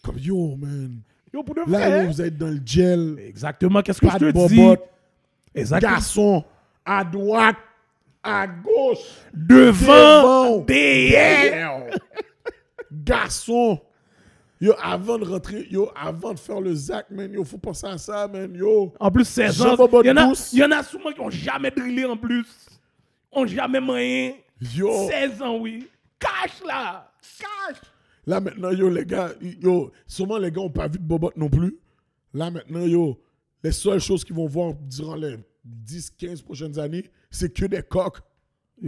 Comme 0.04 0.18
yo, 0.18 0.56
man. 0.56 1.02
Yo, 1.34 1.44
pour 1.44 1.56
de 1.56 1.62
Là, 1.62 1.66
vrai. 1.90 2.04
yo, 2.06 2.12
vous 2.12 2.22
êtes 2.22 2.38
dans 2.38 2.48
le 2.50 2.60
gel. 2.66 3.16
Exactement, 3.20 3.82
qu'est-ce 3.82 4.02
que 4.02 4.10
je 4.10 4.18
te 4.18 4.48
dis? 4.48 4.82
Exactement. 5.54 5.92
Garçon, 5.92 6.44
à 6.86 7.04
droite, 7.04 7.58
à 8.24 8.48
gauche. 8.48 9.00
Devant, 9.34 10.60
derrière. 10.60 11.86
Garçon. 12.92 13.80
Yo, 14.60 14.74
avant 14.80 15.18
de 15.18 15.26
rentrer, 15.26 15.68
yo, 15.72 15.90
avant 15.96 16.34
de 16.34 16.40
faire 16.40 16.62
le 16.62 16.76
zac, 16.76 17.10
man, 17.10 17.34
yo, 17.34 17.44
faut 17.44 17.58
penser 17.58 17.88
à 17.88 17.98
ça, 17.98 18.28
man, 18.28 18.54
yo. 18.54 18.94
En 19.00 19.10
plus, 19.10 19.26
16 19.28 19.58
Jean 19.58 19.70
ans, 19.74 19.76
Bobot 19.76 20.04
il 20.04 20.08
y, 20.08 20.12
en 20.12 20.18
a- 20.18 20.34
y 20.54 20.64
en 20.64 20.72
a 20.72 20.84
souvent 20.84 21.12
qui 21.12 21.20
ont 21.20 21.32
jamais 21.32 21.72
drillé 21.72 22.06
en 22.06 22.16
plus. 22.16 22.46
Ont 23.32 23.48
jamais 23.48 23.80
moyen. 23.80 24.34
Yo, 24.76 25.08
16 25.10 25.42
ans, 25.42 25.58
oui. 25.58 25.88
Cash 26.20 26.62
là. 26.68 27.12
Cash. 27.40 27.78
là 28.28 28.40
maintenant, 28.40 28.70
yo, 28.70 28.88
les 28.90 29.04
gars, 29.06 29.32
yo, 29.42 29.92
sûrement 30.06 30.38
les 30.38 30.52
gars 30.52 30.62
ont 30.62 30.70
pas 30.70 30.88
vu 30.88 31.00
de 31.00 31.04
bobotte 31.04 31.38
non 31.38 31.50
plus. 31.50 31.78
Là 32.32 32.52
maintenant, 32.52 32.86
yo, 32.86 33.20
les 33.64 33.72
seules 33.72 34.00
choses 34.00 34.24
qu'ils 34.24 34.36
vont 34.36 34.46
voir 34.48 34.74
durant 34.76 35.16
les 35.16 35.38
10, 35.64 36.12
15 36.12 36.42
prochaines 36.42 36.80
années, 36.80 37.10
c'est 37.30 37.54
que 37.54 37.66
des 37.66 37.82
coques. 37.84 38.20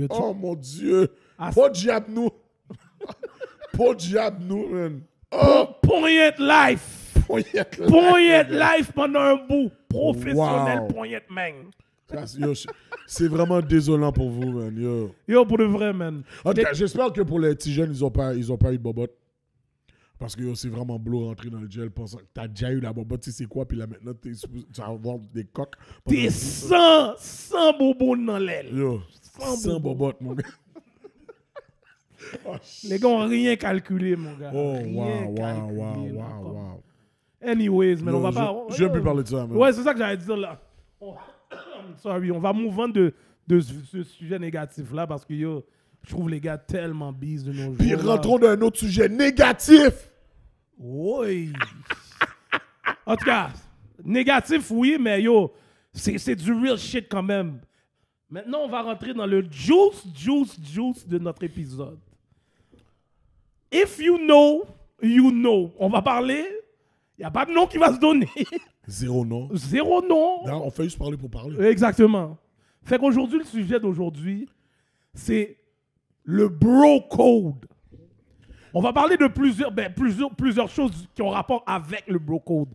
Oh 0.10 0.34
mon 0.34 0.56
Dieu. 0.56 1.08
Ah, 1.38 1.52
Pas 1.54 1.70
diable 1.70 2.08
nous. 2.10 2.30
Pas 3.78 3.94
diable 3.96 4.44
nous, 4.48 4.68
man. 4.70 5.02
Oh, 5.32 5.66
Poignette 5.82 6.40
life. 6.40 7.14
poignette 7.26 7.78
là. 7.78 7.88
Poignette 7.88 8.50
life 8.50 8.92
pendant 8.94 9.20
un 9.20 9.36
bout. 9.48 9.72
Professionnel 9.90 10.80
Wow. 10.82 10.88
poignette 10.88 11.30
man. 11.30 11.54
C'est- 13.08 13.28
vraiment 13.28 13.60
désolant 13.62 14.12
pour 14.12 14.30
vous, 14.30 14.52
man. 14.52 14.76
Yo. 14.80 15.16
Yo, 15.28 15.46
pour 15.46 15.58
de 15.58 15.64
vrai, 15.64 15.94
man. 15.94 16.24
J'espère 16.74 17.12
que 17.12 17.22
pour 17.22 17.40
les 17.40 17.56
petits 17.56 17.74
jeunes, 17.74 17.92
ils 17.94 18.02
n'ont 18.02 18.12
pas, 18.12 18.34
ils 18.36 18.52
ont 18.52 18.58
pas 18.58 18.72
eu 18.72 18.78
de 18.78 18.84
bobotte. 18.84 19.12
Parce 20.24 20.38
que 20.38 20.56
c'est 20.56 20.70
vraiment 20.70 20.98
bleu 20.98 21.18
rentrer 21.18 21.50
dans 21.50 21.60
le 21.60 21.70
gel 21.70 21.92
pensant 21.92 22.18
que 22.20 22.24
t'as 22.34 22.48
déjà 22.48 22.72
eu 22.72 22.80
la 22.80 22.94
bobotte, 22.94 23.24
tu 23.24 23.32
sais 23.34 23.44
quoi, 23.44 23.66
puis 23.68 23.78
là 23.78 23.86
maintenant, 23.88 24.14
t'es 24.14 24.32
tu 24.32 24.48
vas 24.80 24.86
avoir 24.88 25.18
des 25.20 25.44
coques. 25.44 25.76
T'es 26.08 26.30
sans, 26.30 27.14
sans 27.18 27.78
bobo 27.78 28.16
dans 28.16 28.38
l'aile. 28.38 28.70
Yo, 28.74 29.02
Sans 29.38 29.58
sans 29.58 29.80
bobotte, 29.82 30.22
mon 30.22 30.34
gars. 30.34 30.46
Oh, 32.46 32.56
Les 32.86 33.00
gars 33.00 33.10
ont 33.10 33.28
rien 33.28 33.58
calculé, 33.58 34.16
mon 34.16 34.34
gars. 34.38 34.50
Oh, 34.56 34.78
wow, 34.94 35.36
là, 35.36 35.66
wow, 35.66 35.94
comme- 35.94 36.12
wow. 36.16 36.84
Anyways, 37.42 37.98
mais 38.02 38.14
on 38.14 38.22
va 38.22 38.30
je- 38.32 38.36
pas. 38.36 38.56
Je 38.70 38.78
viens 38.78 38.90
plus 38.90 39.04
parler 39.04 39.24
de 39.24 39.28
ça. 39.28 39.44
Ouais, 39.46 39.74
c'est 39.74 39.84
ça 39.84 39.92
que 39.92 40.00
j'allais 40.00 40.16
dire 40.16 40.38
là. 40.38 40.58
On- 41.02 41.16
Sorry, 41.98 42.32
on 42.32 42.40
va 42.40 42.54
on 42.54 42.88
de, 42.88 43.14
de 43.46 43.60
ce, 43.60 43.74
ce 43.92 44.04
sujet 44.04 44.40
négatif 44.40 44.94
là 44.94 45.06
parce 45.06 45.26
que 45.26 45.34
yo, 45.34 45.66
je 46.02 46.12
trouve 46.12 46.30
les 46.30 46.40
gars 46.40 46.58
tellement 46.58 47.12
bis 47.12 47.44
de 47.44 47.52
nos 47.52 47.64
jours. 47.66 47.76
Puis 47.78 47.94
rentrons 47.94 48.40
dans 48.40 48.48
un 48.48 48.62
autre 48.62 48.80
sujet 48.80 49.10
négatif. 49.10 50.12
Oui. 50.78 51.54
en 53.06 53.16
tout 53.16 53.26
cas, 53.26 53.52
négatif, 54.04 54.70
oui, 54.72 54.98
mais 55.00 55.22
yo, 55.22 55.54
c'est 55.94 56.36
du 56.36 56.54
real 56.54 56.78
shit 56.78 57.08
quand 57.10 57.24
même. 57.24 57.60
Maintenant, 58.30 58.62
on 58.64 58.68
va 58.68 58.82
rentrer 58.82 59.14
dans 59.14 59.28
le 59.28 59.46
juice, 59.52 60.08
juice, 60.16 60.58
juice 60.64 61.08
de 61.08 61.20
notre 61.20 61.44
épisode. 61.44 62.00
If 63.72 64.00
you 64.00 64.18
know, 64.18 64.66
you 65.02 65.32
know. 65.32 65.72
On 65.78 65.90
va 65.90 66.02
parler. 66.02 66.46
Il 67.18 67.22
n'y 67.22 67.26
a 67.26 67.32
pas 67.32 67.46
de 67.46 67.52
nom 67.52 67.68
qui 67.68 67.78
va 67.78 67.94
se 67.94 68.00
donner. 68.00 68.30
Zéro 68.88 69.26
non. 69.26 69.50
Zéro 69.54 70.02
nom. 70.02 70.46
Non, 70.46 70.66
on 70.66 70.72
fait 70.72 70.84
juste 70.84 70.98
parler 70.98 71.18
pour 71.18 71.30
parler. 71.30 71.64
Exactement. 71.68 72.38
Fait 72.84 72.98
qu'aujourd'hui, 72.98 73.40
le 73.40 73.46
sujet 73.46 73.80
d'aujourd'hui, 73.80 74.50
c'est 75.14 75.58
le 76.24 76.50
bro 76.50 77.02
code. 77.02 77.68
On 78.74 78.82
va 78.82 78.92
parler 78.92 79.18
de 79.18 79.28
plusieurs, 79.28 79.72
ben, 79.72 79.94
plusieurs, 79.94 80.32
plusieurs 80.36 80.70
choses 80.70 81.08
qui 81.14 81.22
ont 81.22 81.30
rapport 81.30 81.64
avec 81.68 82.06
le 82.08 82.18
bro 82.18 82.40
code. 82.40 82.70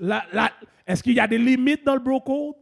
La- 0.00 0.24
la- 0.32 0.52
Est-ce 0.86 1.02
qu'il 1.02 1.14
y 1.14 1.20
a 1.20 1.26
des 1.26 1.38
limites 1.38 1.84
dans 1.84 1.94
le 1.94 2.00
bro 2.00 2.20
code? 2.20 2.54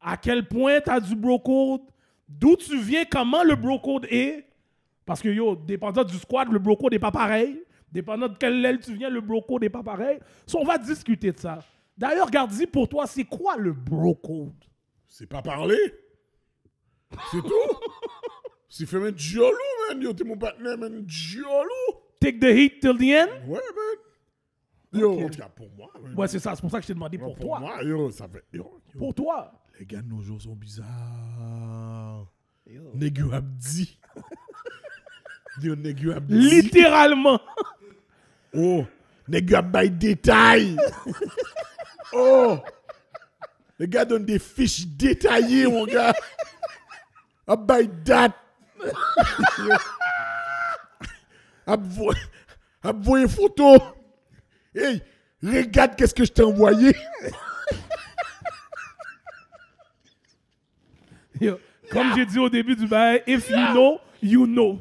À 0.00 0.16
quel 0.16 0.46
point 0.48 0.80
tu 0.80 0.90
as 0.90 1.00
du 1.00 1.14
bro 1.14 1.38
code? 1.38 1.82
D'où 2.28 2.56
tu 2.56 2.78
viens? 2.80 3.04
Comment 3.04 3.44
le 3.44 3.54
bro 3.54 3.78
code 3.78 4.06
est? 4.10 4.44
Parce 5.04 5.22
que 5.22 5.28
yo, 5.28 5.54
dépendant 5.54 6.02
du 6.02 6.16
squad, 6.16 6.50
le 6.52 6.58
bro 6.58 6.76
code 6.76 6.92
n'est 6.92 6.98
pas 6.98 7.12
pareil. 7.12 7.62
Dépendant 7.92 8.28
de 8.28 8.36
quelle 8.36 8.64
aile 8.64 8.80
tu 8.80 8.92
viens, 8.94 9.08
le 9.08 9.20
bro 9.20 9.40
code 9.42 9.62
n'est 9.62 9.68
pas 9.70 9.82
pareil. 9.84 10.18
So, 10.44 10.58
on 10.60 10.64
va 10.64 10.78
discuter 10.78 11.30
de 11.30 11.38
ça. 11.38 11.60
D'ailleurs, 11.96 12.30
Gardi, 12.30 12.66
pour 12.66 12.88
toi, 12.88 13.06
c'est 13.06 13.24
quoi 13.24 13.56
le 13.56 13.72
bro 13.72 14.14
code? 14.16 14.52
C'est 15.06 15.28
pas 15.28 15.40
parler. 15.40 15.78
C'est 17.30 17.40
tout. 17.40 17.48
C'est 18.78 18.84
fait 18.84 19.00
mettre 19.00 19.16
Giolou, 19.16 19.56
man. 19.88 20.02
Yo, 20.02 20.12
t'es 20.12 20.24
mon 20.24 20.36
partenaire, 20.36 20.76
man. 20.76 21.02
Giolou. 21.06 21.94
Take 22.20 22.38
the 22.38 22.54
heat 22.54 22.80
till 22.80 22.98
the 22.98 23.10
end? 23.10 23.48
Ouais, 23.48 23.58
man. 23.58 25.00
Yo, 25.00 25.12
en 25.18 25.28
tout 25.30 25.38
cas, 25.38 25.48
pour 25.48 25.70
moi, 25.74 25.90
man. 25.98 26.14
Ouais, 26.14 26.28
c'est 26.28 26.38
ça. 26.38 26.54
C'est 26.54 26.60
pour 26.60 26.70
ça 26.70 26.76
que 26.76 26.82
je 26.82 26.88
t'ai 26.88 26.94
demandé 26.94 27.16
pour, 27.16 27.38
toi. 27.38 27.58
moi, 27.58 27.82
yo, 27.82 28.10
ça 28.10 28.28
fait. 28.28 28.44
Yo, 28.52 28.82
yo, 28.92 28.98
Pour 28.98 29.14
toi. 29.14 29.50
Les 29.80 29.86
gars 29.86 30.02
de 30.02 30.08
nos 30.08 30.20
jours 30.20 30.42
sont 30.42 30.54
bizarres. 30.54 32.26
Négu 32.94 33.32
Abdi. 33.32 33.98
Yo, 35.62 35.74
Négu 35.74 36.12
Abdi. 36.12 36.34
Littéralement. 36.34 37.40
Oh, 38.58 38.86
Négu 39.28 39.54
Abdi 39.54 39.90
détail. 39.90 40.76
oh. 42.14 42.58
Les 43.78 43.86
gars 43.86 44.06
donnent 44.06 44.24
des 44.24 44.38
fiches 44.38 44.86
détaillées, 44.86 45.66
mon 45.66 45.84
gars. 45.84 46.14
Abdi 47.46 47.88
date. 48.02 48.32
Abdi 51.66 53.10
une 53.10 53.28
photo. 53.28 53.76
Hey, 54.74 55.02
regarde 55.42 55.96
qu'est-ce 55.96 56.14
que 56.14 56.24
je 56.24 56.32
t'ai 56.32 56.42
envoyé. 56.42 56.94
Yo, 61.40 61.58
Comme 61.90 62.14
j'ai 62.14 62.26
dit 62.26 62.38
au 62.38 62.48
début 62.48 62.76
du 62.76 62.86
bail, 62.86 63.22
if 63.26 63.50
you 63.50 63.56
know, 63.72 64.00
you 64.22 64.46
know. 64.46 64.80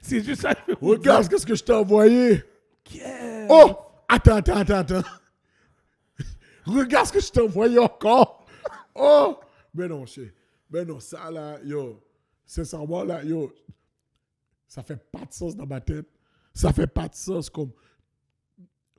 C'est 0.00 0.22
juste 0.22 0.42
ça. 0.42 0.54
Regarde 0.80 1.28
qu'est-ce 1.28 1.46
que 1.46 1.54
je 1.54 1.62
t'ai 1.62 1.72
envoyé. 1.72 2.42
Oh! 3.48 3.76
Attends, 4.08 4.36
attends, 4.36 4.56
attends, 4.56 4.78
attends. 4.78 5.02
Regarde 6.66 7.06
ce 7.06 7.12
que 7.12 7.20
je 7.20 7.30
t'ai 7.30 7.40
envoyé 7.40 7.78
encore. 7.78 8.46
Oh! 8.94 9.38
Ben 9.72 9.88
non. 9.88 10.04
Ben 10.70 10.86
non, 10.86 11.00
ça 11.00 11.30
là, 11.30 11.58
yo. 11.64 12.03
Sincèrement, 12.46 13.04
là, 13.04 13.22
yo. 13.24 13.52
Ça 14.66 14.82
fait 14.82 14.96
pas 14.96 15.24
de 15.24 15.32
sens 15.32 15.56
dans 15.56 15.66
ma 15.66 15.80
tête. 15.80 16.06
Ça 16.52 16.72
fait 16.72 16.86
pas 16.86 17.08
de 17.08 17.14
sens 17.14 17.48
comme. 17.50 17.70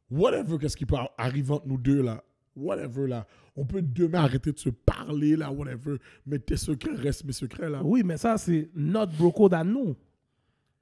Whatever, 0.09 0.57
qu'est-ce 0.59 0.77
qui 0.77 0.85
peut 0.85 0.95
arriver 1.17 1.51
entre 1.51 1.67
nous 1.67 1.77
deux 1.77 2.01
là. 2.01 2.23
Whatever 2.55 3.07
là. 3.07 3.25
On 3.55 3.65
peut 3.65 3.81
demain 3.81 4.19
arrêter 4.23 4.51
de 4.51 4.59
se 4.59 4.69
parler 4.69 5.35
là, 5.35 5.51
whatever. 5.51 5.97
Mais 6.25 6.39
tes 6.39 6.57
secrets 6.57 6.95
restent 6.95 7.25
mes 7.25 7.33
secrets 7.33 7.69
là. 7.69 7.81
Oui, 7.83 8.03
mais 8.03 8.17
ça, 8.17 8.37
c'est 8.37 8.69
notre 8.75 9.13
bro 9.17 9.31
code 9.31 9.53
à 9.53 9.63
nous. 9.63 9.95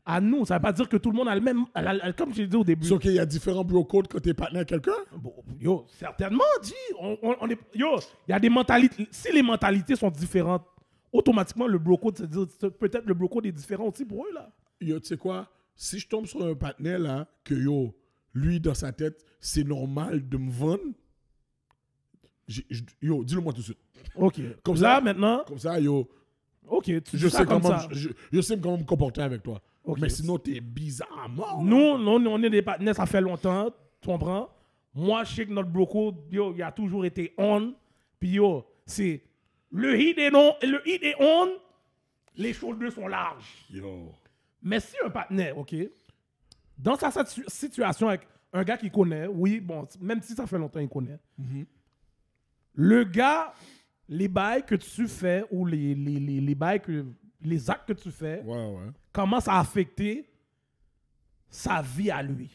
À 0.05 0.19
nous. 0.19 0.45
Ça 0.45 0.55
veut 0.57 0.61
pas 0.61 0.73
dire 0.73 0.89
que 0.89 0.97
tout 0.97 1.09
le 1.09 1.15
monde 1.15 1.29
a 1.29 1.35
le 1.35 1.41
même. 1.41 1.65
a 1.73 1.81
la- 1.81 2.05
a- 2.05 2.13
Comme 2.13 2.33
j'ai 2.33 2.45
dit 2.45 2.55
au 2.57 2.63
début. 2.63 2.85
Sauf 2.85 2.99
qu'il 2.99 3.13
y 3.13 3.19
a 3.19 3.25
différents 3.25 3.63
bro 3.63 3.85
codes 3.85 4.07
quand 4.07 4.19
t'es 4.19 4.33
partenaire 4.33 4.63
à 4.63 4.65
quelqu'un? 4.65 4.91
Bon, 5.15 5.33
yo, 5.59 5.85
certainement, 5.97 6.43
dit. 6.61 6.73
On, 6.99 7.17
on- 7.23 7.35
on 7.41 7.49
est, 7.49 7.57
yo, 7.73 7.95
il 8.27 8.31
y 8.31 8.33
a 8.33 8.39
des 8.39 8.49
mentalités. 8.49 9.07
Si 9.09 9.31
les 9.31 9.41
mentalités 9.41 9.95
sont 9.95 10.09
différentes, 10.11 10.65
automatiquement, 11.13 11.67
le 11.67 11.77
bro 11.77 11.97
code, 11.97 12.17
c'est-à-dire, 12.17 12.45
c'est- 12.59 12.69
peut-être 12.71 13.05
le 13.05 13.13
bro 13.13 13.29
code 13.29 13.45
est 13.45 13.51
différent 13.53 13.85
aussi 13.87 14.03
pour 14.03 14.25
eux, 14.25 14.33
là. 14.33 14.51
yo, 14.81 14.99
tu 14.99 15.05
sais 15.07 15.17
quoi, 15.17 15.47
si 15.75 15.97
je 15.99 16.07
tombe 16.07 16.25
sur 16.25 16.43
un 16.45 16.55
partenaire 16.55 16.99
là, 16.99 17.27
que 17.45 17.53
yo, 17.53 17.95
lui 18.33 18.59
dans 18.59 18.73
sa 18.73 18.91
tête, 18.91 19.23
c'est 19.39 19.63
normal 19.63 20.27
de 20.27 20.37
me 20.37 20.51
vendre, 20.51 20.81
yo, 23.01 23.23
dis-le 23.23 23.41
moi 23.41 23.53
tout 23.53 23.59
de 23.59 23.63
suite. 23.65 23.77
OK. 24.15 24.41
Comme 24.63 24.75
là, 24.75 24.95
ça. 24.95 25.01
maintenant, 25.01 25.43
Comme 25.47 25.59
ça, 25.59 25.79
yo, 25.79 26.09
OK, 26.67 26.85
tu 26.85 27.01
je 27.13 27.25
dis 27.25 27.29
ça 27.31 27.39
sais, 27.39 27.45
comme 27.45 27.61
comment, 27.61 27.79
ça. 27.79 27.87
je, 27.91 28.09
je 28.31 28.41
sais 28.41 28.59
comment 28.59 28.77
me 28.77 28.83
comporter 28.83 29.21
avec 29.21 29.43
toi. 29.43 29.61
Mais 29.99 30.09
sinon, 30.09 30.37
t'es 30.37 30.61
bizarre 30.61 31.23
à 31.25 31.27
mort. 31.27 31.61
Nous, 31.61 31.75
on, 31.77 32.25
on 32.25 32.43
est 32.43 32.49
des 32.49 32.61
partenaires, 32.61 32.95
ça 32.95 33.05
fait 33.05 33.19
longtemps, 33.21 33.69
tu 34.01 34.07
comprends? 34.07 34.49
Moi, 34.95 35.23
je 35.25 35.35
sais 35.35 35.45
que 35.45 35.51
notre 35.51 35.69
bro 35.69 35.85
code, 35.85 36.15
yo, 36.31 36.53
il 36.55 36.61
a 36.63 36.71
toujours 36.71 37.05
été 37.05 37.33
on. 37.37 37.73
Puis 38.19 38.31
yo, 38.31 38.65
c'est 38.85 39.23
le 39.73 40.29
non, 40.31 40.55
le 40.61 40.81
on, 41.19 41.51
les 42.35 42.53
shoulders 42.53 42.91
sont 42.91 43.07
larges. 43.07 43.65
Yo. 43.69 44.13
Mais 44.61 44.79
si 44.79 44.95
un 45.03 45.09
partenaire, 45.09 45.57
OK, 45.57 45.75
dans 46.77 46.95
sa 46.95 47.11
situ- 47.11 47.43
situation 47.47 48.07
avec 48.07 48.27
un 48.53 48.63
gars 48.63 48.77
qui 48.77 48.89
connaît, 48.89 49.27
oui, 49.27 49.59
bon, 49.59 49.87
même 49.99 50.21
si 50.21 50.33
ça 50.35 50.45
fait 50.47 50.57
longtemps 50.57 50.79
qu'il 50.79 50.87
connaît, 50.89 51.19
le 52.75 53.03
gars, 53.03 53.53
les 54.07 54.27
bails 54.27 54.63
que 54.65 54.75
tu 54.75 55.07
fais 55.07 55.43
ou 55.51 55.65
les, 55.65 55.95
les, 55.95 56.19
les, 56.19 56.39
les 56.41 56.55
bails 56.55 56.81
que, 56.81 57.05
les 57.41 57.69
actes 57.69 57.87
que 57.87 57.93
tu 57.93 58.11
fais 58.11 58.41
Ouais, 58.43 58.55
ouais. 58.75 58.89
commencent 59.11 59.47
à 59.47 59.59
affecter 59.59 60.29
sa 61.49 61.81
vie 61.81 62.09
à 62.11 62.21
lui, 62.23 62.49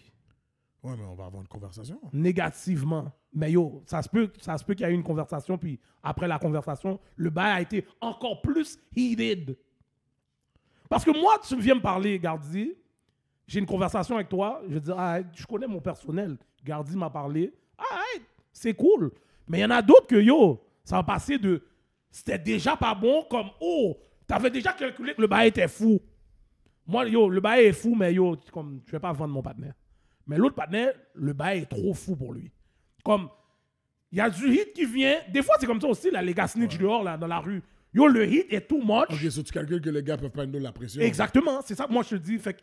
Ouais, 0.82 0.96
mais 0.96 1.04
on 1.04 1.14
va 1.14 1.26
avoir 1.26 1.42
une 1.42 1.48
conversation. 1.48 2.00
négativement. 2.12 3.10
Mais 3.32 3.52
yo, 3.52 3.82
ça 3.86 4.00
se 4.00 4.08
peut, 4.08 4.28
peut 4.28 4.74
qu'il 4.74 4.86
y 4.86 4.88
ait 4.88 4.92
eu 4.92 4.94
une 4.94 5.02
conversation, 5.02 5.58
puis 5.58 5.78
après 6.02 6.28
la 6.28 6.38
conversation, 6.38 7.00
le 7.16 7.30
bail 7.30 7.52
a 7.52 7.60
été 7.60 7.86
encore 8.00 8.40
plus 8.40 8.78
heated. 8.96 9.56
Parce 10.88 11.04
que 11.04 11.10
moi, 11.10 11.38
tu 11.46 11.58
viens 11.60 11.74
me 11.74 11.80
parler, 11.80 12.18
Gardi, 12.18 12.74
j'ai 13.46 13.58
une 13.58 13.66
conversation 13.66 14.14
avec 14.14 14.28
toi, 14.28 14.62
je 14.68 14.78
dis, 14.78 14.90
ah, 14.96 15.18
je 15.34 15.46
connais 15.46 15.66
mon 15.66 15.80
personnel. 15.80 16.38
Gardi 16.64 16.96
m'a 16.96 17.10
parlé, 17.10 17.52
ah, 17.76 17.84
c'est 18.52 18.74
cool. 18.74 19.10
Mais 19.46 19.58
il 19.58 19.62
y 19.62 19.64
en 19.64 19.70
a 19.70 19.82
d'autres 19.82 20.06
que, 20.06 20.16
yo, 20.16 20.62
ça 20.84 20.96
va 20.96 21.02
passer 21.02 21.38
de, 21.38 21.62
c'était 22.10 22.38
déjà 22.38 22.76
pas 22.76 22.94
bon, 22.94 23.24
comme, 23.28 23.48
oh, 23.60 23.96
t'avais 24.26 24.50
déjà 24.50 24.72
calculé 24.72 25.14
que 25.14 25.20
le 25.20 25.26
bail 25.26 25.48
était 25.48 25.68
fou. 25.68 26.00
Moi, 26.86 27.08
yo, 27.08 27.28
le 27.28 27.40
bail 27.40 27.66
est 27.66 27.72
fou, 27.72 27.94
mais 27.94 28.14
yo, 28.14 28.36
comme, 28.52 28.80
je 28.86 28.92
vais 28.92 29.00
pas 29.00 29.12
vendre 29.12 29.34
mon 29.34 29.42
partenaire. 29.42 29.74
Mais 30.28 30.36
l'autre 30.36 30.54
partenaire, 30.54 30.92
le 31.14 31.32
bail 31.32 31.60
est 31.62 31.66
trop 31.66 31.92
fou 31.94 32.14
pour 32.14 32.32
lui. 32.34 32.52
Comme, 33.04 33.28
il 34.12 34.18
y 34.18 34.20
a 34.20 34.28
du 34.30 34.46
hit 34.52 34.72
qui 34.74 34.84
vient. 34.84 35.16
Des 35.32 35.42
fois, 35.42 35.56
c'est 35.58 35.66
comme 35.66 35.80
ça 35.80 35.88
aussi, 35.88 36.10
là, 36.10 36.22
les 36.22 36.34
gars 36.34 36.46
snitch 36.46 36.78
dehors, 36.78 37.02
là, 37.02 37.16
dans 37.16 37.26
la 37.26 37.38
rue. 37.40 37.62
Yo, 37.94 38.06
le 38.06 38.26
hit 38.26 38.52
est 38.52 38.68
too 38.68 38.78
much. 38.84 39.06
Ok, 39.10 39.30
so 39.30 39.42
tu 39.42 39.50
calcules 39.52 39.80
que 39.80 39.88
les 39.90 40.02
gars 40.02 40.18
peuvent 40.18 40.30
pas 40.30 40.44
nous 40.46 40.58
la 40.60 40.70
pression. 40.72 41.00
Exactement, 41.00 41.62
c'est 41.64 41.74
ça 41.74 41.86
que 41.86 41.92
moi 41.92 42.02
je 42.02 42.10
te 42.10 42.14
dis. 42.16 42.38
Fait 42.38 42.52
que 42.54 42.60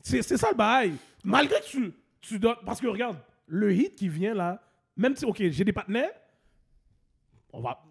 c'est 0.00 0.20
c'est 0.20 0.36
ça 0.36 0.50
le 0.50 0.56
bail. 0.56 0.92
Malgré 1.24 1.58
que 1.60 1.64
tu, 1.66 1.92
tu 2.20 2.38
donnes. 2.38 2.56
Parce 2.66 2.78
que 2.80 2.86
regarde, 2.86 3.16
le 3.46 3.72
hit 3.72 3.94
qui 3.94 4.08
vient 4.10 4.34
là, 4.34 4.62
même 4.94 5.16
si, 5.16 5.24
ok, 5.24 5.42
j'ai 5.50 5.64
des 5.64 5.72
partenaires, 5.72 6.10
on 7.52 7.60
va. 7.62 7.82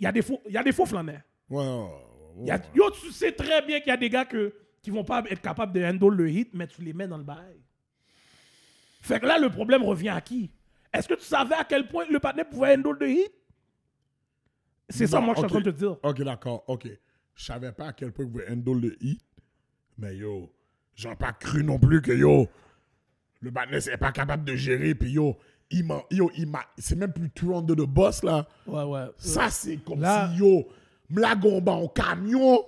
Il 0.00 0.04
y 0.04 0.06
a 0.06 0.12
des 0.12 0.22
faux, 0.22 0.40
il 0.46 0.52
y 0.52 0.56
a 0.56 0.62
des 0.64 0.72
faux 0.72 0.86
flaneurs. 0.86 1.20
Ouais, 1.48 1.64
ouais, 1.64 1.70
ouais, 1.70 1.88
Il 2.40 2.46
y 2.48 2.50
a- 2.50 2.56
ouais. 2.56 2.62
yo, 2.74 2.90
tu 2.90 3.12
sais 3.12 3.30
très 3.32 3.62
bien 3.62 3.78
qu'il 3.78 3.88
y 3.90 3.92
a 3.92 3.96
des 3.96 4.10
gars 4.10 4.24
que, 4.24 4.52
qui 4.82 4.90
vont 4.90 5.04
pas 5.04 5.22
être 5.30 5.40
capables 5.40 5.72
de 5.72 5.84
handle 5.84 6.14
le 6.16 6.28
hit, 6.30 6.50
mais 6.54 6.66
tu 6.66 6.82
les 6.82 6.92
mets 6.92 7.06
dans 7.06 7.18
le 7.18 7.24
bail. 7.24 7.60
Fait 9.02 9.18
que 9.20 9.26
là, 9.26 9.36
le 9.38 9.50
problème 9.50 9.82
revient 9.82 10.10
à 10.10 10.20
qui? 10.20 10.50
Est-ce 10.92 11.08
que 11.08 11.14
tu 11.14 11.24
savais 11.24 11.56
à 11.56 11.64
quel 11.64 11.88
point 11.88 12.04
le 12.08 12.20
partenaire 12.20 12.48
pouvait 12.48 12.76
handle 12.76 12.96
le 13.00 13.10
hit? 13.10 13.32
C'est 14.88 15.06
ça, 15.08 15.20
moi, 15.20 15.34
je 15.34 15.40
suis 15.40 15.46
en 15.46 15.48
train 15.48 15.60
de 15.60 15.70
te 15.70 15.76
dire. 15.76 15.96
Ok, 16.02 16.22
d'accord, 16.22 16.64
ok. 16.68 16.86
Je 17.34 17.44
savais 17.44 17.72
pas 17.72 17.88
à 17.88 17.92
quel 17.92 18.12
point 18.12 18.24
vous 18.24 18.30
pouvez 18.30 18.48
handle 18.48 18.80
le 18.80 18.96
hit, 19.02 19.20
mais 19.98 20.16
yo, 20.16 20.52
j'aurais 20.94 21.16
pas 21.16 21.32
cru 21.32 21.64
non 21.64 21.78
plus 21.78 22.00
que 22.00 22.12
yo, 22.12 22.46
le 23.40 23.50
badness 23.50 23.88
est 23.88 23.96
pas 23.96 24.12
capable 24.12 24.44
de 24.44 24.54
gérer, 24.54 24.94
puis 24.94 25.10
yo, 25.10 25.36
il 25.70 25.84
m'a, 25.84 26.02
yo, 26.10 26.30
il 26.36 26.46
m'a, 26.46 26.60
c'est 26.78 26.94
même 26.94 27.12
plus 27.12 27.30
tout 27.30 27.60
de 27.62 27.74
the 27.74 27.86
boss 27.86 28.22
là. 28.22 28.46
Ouais, 28.66 28.84
ouais. 28.84 29.06
Ça, 29.16 29.50
c'est 29.50 29.78
comme 29.78 30.00
Là- 30.00 30.30
si 30.32 30.40
yo, 30.40 30.68
m'lagomba 31.08 31.72
en 31.72 31.88
camion, 31.88 32.64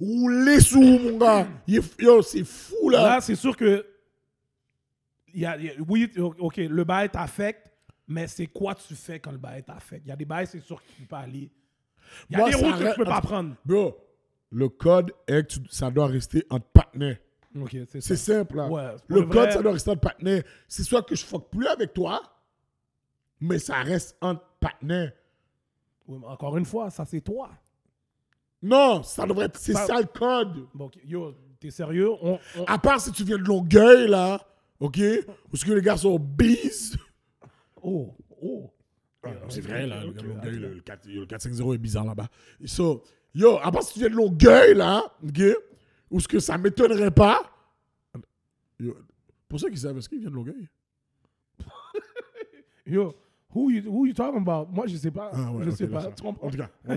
rouler 0.00 0.60
sous 0.60 0.80
mon 0.80 1.18
gars. 1.18 1.46
Il 1.66 1.82
Yo, 1.98 2.22
c'est 2.22 2.44
fou 2.44 2.88
là. 2.88 3.02
Là, 3.02 3.20
c'est 3.20 3.34
sûr 3.34 3.54
que. 3.54 3.84
Y 5.34 5.44
a, 5.46 5.56
il 5.56 5.64
y 5.64 5.70
a- 5.70 5.74
oui, 5.88 6.12
OK, 6.38 6.56
le 6.56 6.84
bail 6.84 7.10
t'affecte, 7.10 7.68
mais 8.08 8.26
c'est 8.26 8.46
quoi 8.46 8.74
tu 8.74 8.94
fais 8.94 9.18
quand 9.20 9.32
le 9.32 9.38
bail 9.38 9.62
t'affecte? 9.62 10.02
Il 10.06 10.08
y 10.08 10.12
a 10.12 10.16
des 10.16 10.24
bails, 10.24 10.46
c'est 10.46 10.60
sûr 10.60 10.82
que 10.82 10.86
tu 10.88 11.02
peux 11.02 11.06
pas 11.08 11.20
aller. 11.20 11.50
Il 12.28 12.32
y 12.32 12.36
a 12.36 12.38
Moi, 12.40 12.50
des 12.50 12.56
routes 12.56 12.72
que 12.72 12.78
tu 12.78 12.84
reste- 12.84 12.96
peux 12.98 13.04
pas 13.04 13.20
prendre. 13.20 13.54
Bro, 13.64 13.96
le 14.50 14.68
code 14.68 15.12
est 15.26 15.42
que 15.42 15.54
tu- 15.54 15.68
ça 15.70 15.90
doit 15.90 16.06
rester 16.06 16.44
entre 16.50 16.66
partenaires. 16.66 17.16
C'est 18.00 18.16
simple. 18.16 18.58
Ouais, 18.60 18.94
le 19.08 19.22
code, 19.22 19.32
vrai- 19.34 19.50
ça 19.52 19.62
doit 19.62 19.72
rester 19.72 19.90
entre 19.90 20.00
partenaires. 20.00 20.42
C'est 20.68 20.82
soit 20.82 21.02
que 21.02 21.14
je 21.14 21.24
fuck 21.24 21.50
plus 21.50 21.66
avec 21.66 21.92
toi, 21.92 22.22
mais 23.40 23.58
ça 23.58 23.76
reste 23.82 24.16
entre 24.20 24.42
partenaires. 24.60 25.12
Oui, 26.06 26.18
mais 26.20 26.26
encore 26.26 26.56
une 26.56 26.64
fois, 26.64 26.90
ça, 26.90 27.04
c'est 27.04 27.20
toi. 27.20 27.50
Non, 28.62 29.02
ça 29.02 29.26
devrait 29.26 29.46
être. 29.46 29.58
C'est 29.58 29.72
Ça- 29.72 29.86
ça 29.86 30.00
le 30.00 30.06
code. 30.06 30.66
Bon, 30.74 30.90
yo, 31.04 31.34
t'es 31.60 31.70
sérieux? 31.70 32.10
On, 32.22 32.38
on- 32.58 32.64
À 32.64 32.78
part 32.78 33.00
si 33.00 33.10
tu 33.12 33.24
viens 33.24 33.36
de 33.38 33.42
Longueuil 33.44 34.08
là, 34.08 34.40
ok? 34.82 35.00
Parce 35.50 35.64
que 35.64 35.72
les 35.72 35.82
gars 35.82 35.96
sont 35.96 36.18
bises. 36.18 36.96
Oh, 37.80 38.14
oh. 38.42 38.70
c'est 39.48 39.60
vrai, 39.60 39.86
là, 39.86 40.02
le 40.02 40.10
ok, 40.10 40.16
gars 40.16 40.22
de 40.22 40.26
Longueuil, 40.28 40.54
ok. 40.54 40.60
le, 40.60 40.74
le 40.74 40.80
4 40.80 41.08
le 41.08 41.26
450 41.26 41.74
est 41.74 41.78
bizarre 41.78 42.04
là-bas. 42.04 42.28
So, 42.64 43.04
yo, 43.34 43.58
à 43.62 43.70
part 43.70 43.82
si 43.84 43.94
tu 43.94 44.00
viens 44.00 44.10
de 44.10 44.14
Longueuil, 44.16 44.74
là, 44.74 45.04
ok, 45.22 45.42
ou 46.10 46.20
ce 46.20 46.28
que 46.28 46.40
ça 46.40 46.58
m'étonnerait 46.58 47.10
pas. 47.10 47.42
Yo, 48.78 48.96
pour 49.48 49.60
ceux 49.60 49.70
qui 49.70 49.76
savent, 49.76 49.96
est-ce 49.98 50.08
qu'il 50.08 50.20
vient 50.20 50.30
de 50.30 50.34
Longueuil? 50.34 50.68
Yo, 52.86 53.14
who 53.54 53.70
you, 53.70 53.82
who 53.86 54.06
you 54.06 54.12
talking 54.12 54.40
about? 54.40 54.68
Moi, 54.72 54.86
je 54.88 54.96
sais 54.96 55.10
pas. 55.10 55.30
Ah 55.32 55.52
ouais, 55.52 55.64
je 55.64 55.70
ok, 55.70 55.76
sais 55.76 55.86
pas. 55.86 56.08
En 56.24 56.50
tout 56.50 56.58
cas. 56.58 56.70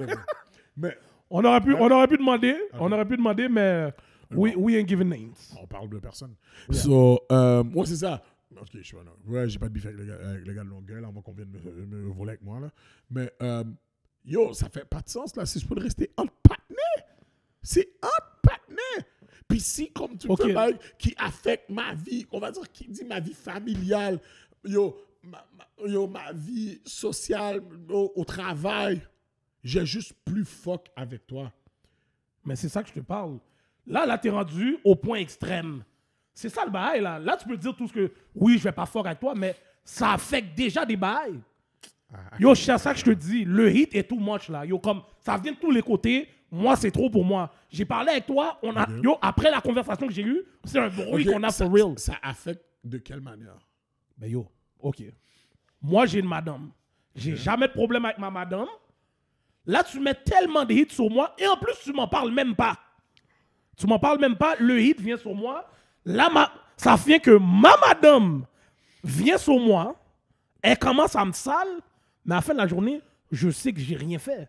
Mais 0.77 0.97
On 1.29 1.43
aurait 1.43 1.61
pu, 1.61 1.73
on 1.73 1.89
aurait 1.89 2.07
pu 2.07 2.17
demander, 2.17 2.55
on 2.73 2.91
aurait 2.91 3.05
pu 3.05 3.17
demander, 3.17 3.49
mais 3.49 3.93
we, 4.31 4.55
we 4.55 4.75
ain't 4.75 4.87
giving 4.87 5.09
names. 5.09 5.33
on 5.61 5.67
parle 5.67 5.89
de 5.89 5.99
personne. 5.99 6.35
So, 6.71 7.19
euh, 7.31 7.63
ouais, 7.63 7.85
c'est 7.85 7.97
ça. 7.97 8.23
Ok, 8.59 8.69
je 8.73 8.81
suis 8.83 8.95
là. 8.97 9.03
Ouais, 9.25 9.49
j'ai 9.49 9.59
pas 9.59 9.67
de 9.67 9.73
bif 9.73 9.85
avec 9.85 9.97
les 9.99 10.05
gars, 10.07 10.15
avec 10.29 10.45
les 10.47 10.53
gars 10.53 10.63
de 10.63 10.69
Longueuil, 10.69 11.01
là, 11.01 11.07
avant 11.09 11.21
qu'on 11.21 11.33
vienne 11.33 11.49
me, 11.49 11.85
me 11.85 12.09
voler 12.11 12.29
avec 12.31 12.41
moi, 12.41 12.59
là. 12.59 12.69
Mais, 13.09 13.31
euh, 13.41 13.63
yo, 14.23 14.53
ça 14.53 14.69
fait 14.69 14.85
pas 14.85 15.01
de 15.01 15.09
sens, 15.09 15.35
là, 15.35 15.45
si 15.45 15.59
je 15.59 15.67
peux 15.67 15.79
rester 15.79 16.09
entre 16.15 16.33
partenaires. 16.43 17.17
C'est 17.61 17.89
entre 18.01 18.39
partenaires. 18.41 19.05
Puis 19.47 19.59
si, 19.59 19.91
comme 19.91 20.17
tu 20.17 20.27
me 20.27 20.33
Ok. 20.33 20.43
fais 20.43 20.53
bail, 20.53 20.77
qui 20.97 21.13
affecte 21.17 21.69
ma 21.69 21.93
vie, 21.93 22.25
on 22.31 22.39
va 22.39 22.51
dire, 22.51 22.71
qui 22.71 22.87
dit 22.87 23.03
ma 23.03 23.19
vie 23.19 23.33
familiale, 23.33 24.19
yo, 24.63 24.95
ma, 25.23 25.45
ma- 25.57 25.87
yo, 25.89 26.07
ma 26.07 26.31
vie 26.31 26.79
sociale, 26.85 27.61
au 27.89 28.23
travail, 28.23 29.01
j'ai 29.63 29.85
juste 29.85 30.13
plus 30.23 30.45
fuck 30.45 30.87
avec 30.95 31.25
toi. 31.27 31.51
Mais 32.45 32.55
c'est 32.55 32.69
ça 32.69 32.83
que 32.83 32.89
je 32.89 32.93
te 32.93 32.99
parle. 33.01 33.39
Là, 33.87 34.05
là, 34.05 34.17
t'es 34.17 34.29
rendu 34.29 34.77
au 34.83 34.95
point 34.95 35.17
extrême. 35.17 35.83
C'est 36.33 36.49
ça 36.49 36.65
le 36.65 36.71
bail, 36.71 37.01
là. 37.01 37.19
Là, 37.19 37.37
tu 37.37 37.47
peux 37.47 37.57
dire 37.57 37.75
tout 37.75 37.87
ce 37.87 37.93
que, 37.93 38.11
oui, 38.33 38.57
je 38.57 38.63
vais 38.63 38.71
pas 38.71 38.85
fort 38.85 39.05
avec 39.05 39.19
toi, 39.19 39.33
mais 39.35 39.55
ça 39.83 40.13
affecte 40.13 40.55
déjà 40.57 40.85
des 40.85 40.97
bails. 40.97 41.39
Yo, 42.39 42.55
c'est 42.55 42.77
ça 42.77 42.93
que 42.93 42.99
je 42.99 43.05
te 43.05 43.11
dis. 43.11 43.45
Le 43.45 43.73
hit 43.73 43.93
est 43.95 44.03
too 44.03 44.19
much, 44.19 44.49
là. 44.49 44.65
Yo, 44.65 44.79
comme, 44.79 45.01
ça 45.19 45.37
vient 45.37 45.51
de 45.51 45.57
tous 45.57 45.71
les 45.71 45.81
côtés. 45.81 46.27
Moi, 46.51 46.75
c'est 46.75 46.91
trop 46.91 47.09
pour 47.09 47.25
moi. 47.25 47.51
J'ai 47.69 47.85
parlé 47.85 48.11
avec 48.11 48.25
toi. 48.25 48.57
On 48.61 48.75
a, 48.75 48.87
Yo, 49.01 49.17
après 49.21 49.51
la 49.51 49.61
conversation 49.61 50.07
que 50.07 50.13
j'ai 50.13 50.23
eue, 50.23 50.43
c'est 50.63 50.79
un 50.79 50.87
bruit 50.87 51.25
qu'on 51.25 51.43
a 51.43 51.49
ça, 51.49 51.65
for 51.65 51.73
real. 51.73 51.97
Ça 51.97 52.15
affecte 52.21 52.63
de 52.83 52.97
quelle 52.97 53.21
manière? 53.21 53.57
Ben 54.17 54.29
yo, 54.29 54.47
ok. 54.79 55.03
Moi, 55.81 56.05
j'ai 56.05 56.19
une 56.19 56.27
madame. 56.27 56.71
J'ai 57.15 57.35
jamais 57.35 57.67
de 57.67 57.73
problème 57.73 58.05
avec 58.05 58.17
ma 58.17 58.29
madame. 58.29 58.67
Là, 59.65 59.83
tu 59.83 59.99
mets 59.99 60.13
tellement 60.13 60.63
de 60.63 60.73
hits 60.73 60.89
sur 60.89 61.09
moi 61.09 61.35
et 61.37 61.47
en 61.47 61.57
plus, 61.57 61.73
tu 61.83 61.91
m'en 61.91 62.07
parles 62.07 62.31
même 62.31 62.55
pas. 62.55 62.77
Tu 63.77 63.87
m'en 63.87 63.99
parles 63.99 64.19
même 64.19 64.35
pas. 64.35 64.55
Le 64.59 64.79
hit 64.81 64.99
vient 65.01 65.17
sur 65.17 65.33
moi. 65.35 65.69
Là, 66.05 66.29
ma- 66.29 66.51
ça 66.77 66.95
vient 66.95 67.19
que 67.19 67.31
ma 67.31 67.75
madame 67.87 68.45
vient 69.03 69.37
sur 69.37 69.59
moi. 69.59 69.95
Elle 70.61 70.77
commence 70.77 71.15
à 71.15 71.25
me 71.25 71.31
sale. 71.33 71.67
Mais 72.25 72.33
à 72.33 72.37
la 72.37 72.41
fin 72.41 72.53
de 72.53 72.59
la 72.59 72.67
journée, 72.67 73.01
je 73.31 73.49
sais 73.49 73.71
que 73.73 73.79
j'ai 73.79 73.95
rien 73.95 74.17
fait. 74.19 74.47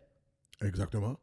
Exactement. 0.63 1.17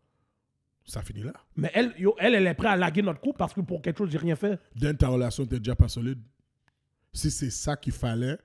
Ça 0.86 1.02
finit 1.02 1.24
là. 1.24 1.34
Mais 1.56 1.72
elle, 1.74 1.94
yo, 1.98 2.14
elle, 2.20 2.36
elle 2.36 2.46
est 2.46 2.54
prête 2.54 2.72
à 2.72 2.76
laguer 2.76 3.02
notre 3.02 3.22
couple 3.22 3.38
parce 3.38 3.54
que 3.54 3.62
pour 3.62 3.82
quelque 3.82 3.98
chose, 3.98 4.12
j'ai 4.12 4.18
rien 4.18 4.36
fait. 4.36 4.60
Dan, 4.76 4.96
ta 4.98 5.08
relation 5.08 5.44
n'était 5.44 5.60
déjà 5.60 5.76
pas 5.76 5.88
solide. 5.88 6.20
Si 7.14 7.32
c'est 7.32 7.50
ça 7.50 7.76
qu'il 7.78 7.94
fallait 7.94 8.38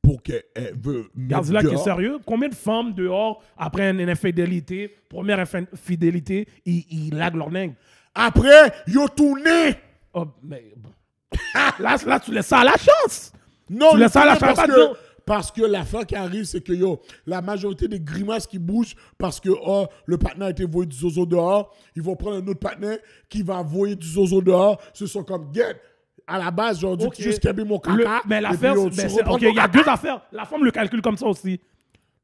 pour 0.00 0.22
qu'elle 0.22 0.44
veut. 0.80 1.10
Là 1.16 1.40
qui 1.42 1.56
est 1.74 1.76
sérieux. 1.78 2.18
Combien 2.24 2.48
de 2.48 2.54
femmes 2.54 2.92
dehors, 2.94 3.42
après 3.56 3.90
une 3.90 4.08
infidélité, 4.08 4.94
première 5.08 5.40
infidélité, 5.40 6.46
ils, 6.64 6.84
ils 6.90 7.14
laguent 7.14 7.36
leur 7.36 7.50
nègre? 7.50 7.74
Après, 8.14 8.72
yo 8.86 9.08
tourné. 9.08 9.74
Oh, 10.14 10.26
mais 10.42 10.72
là, 11.78 11.96
là, 12.06 12.20
tu 12.20 12.32
laisses 12.32 12.46
ça 12.46 12.58
à 12.60 12.64
la 12.64 12.74
chance. 12.76 13.32
Non, 13.70 13.92
Tu 13.92 13.98
laisses 13.98 14.12
ça 14.12 14.22
à 14.22 14.26
la 14.26 14.32
chance, 14.38 14.54
parce 14.54 14.66
que, 14.70 14.88
parce 15.24 15.50
que 15.52 15.62
l'affaire 15.62 16.04
qui 16.04 16.14
arrive, 16.16 16.44
c'est 16.44 16.60
que 16.60 16.72
yo, 16.74 17.00
la 17.26 17.40
majorité 17.40 17.88
des 17.88 18.00
grimaces 18.00 18.46
qui 18.46 18.58
bougent 18.58 18.94
parce 19.16 19.40
que 19.40 19.48
oh, 19.50 19.86
le 20.04 20.18
partenaire 20.18 20.48
a 20.48 20.50
été 20.50 20.64
voyé 20.66 20.86
du 20.88 20.96
zozo 20.96 21.24
dehors, 21.24 21.74
ils 21.96 22.02
vont 22.02 22.16
prendre 22.16 22.36
un 22.36 22.46
autre 22.46 22.60
partenaire 22.60 22.98
qui 23.30 23.42
va 23.42 23.62
voyer 23.62 23.94
du 23.96 24.06
zozo 24.06 24.42
dehors. 24.42 24.78
Ce 24.92 25.06
sont 25.06 25.22
comme 25.24 25.48
get. 25.54 25.80
À 26.26 26.38
la 26.38 26.50
base, 26.50 26.80
j'aurais 26.80 26.96
dû 26.98 27.06
Ok. 27.06 27.14
juste 27.20 27.44
mon 27.58 27.80
Le- 27.86 28.04
caca. 28.04 28.22
mais 28.26 28.40
l'affaire, 28.40 28.74
c'est- 28.92 29.26
ok, 29.28 29.40
il 29.42 29.54
y 29.54 29.58
a 29.58 29.68
deux 29.68 29.88
affaires. 29.88 30.20
La 30.32 30.44
femme 30.44 30.64
le 30.64 30.70
calcule 30.70 31.02
comme 31.02 31.16
ça 31.16 31.26
aussi. 31.26 31.60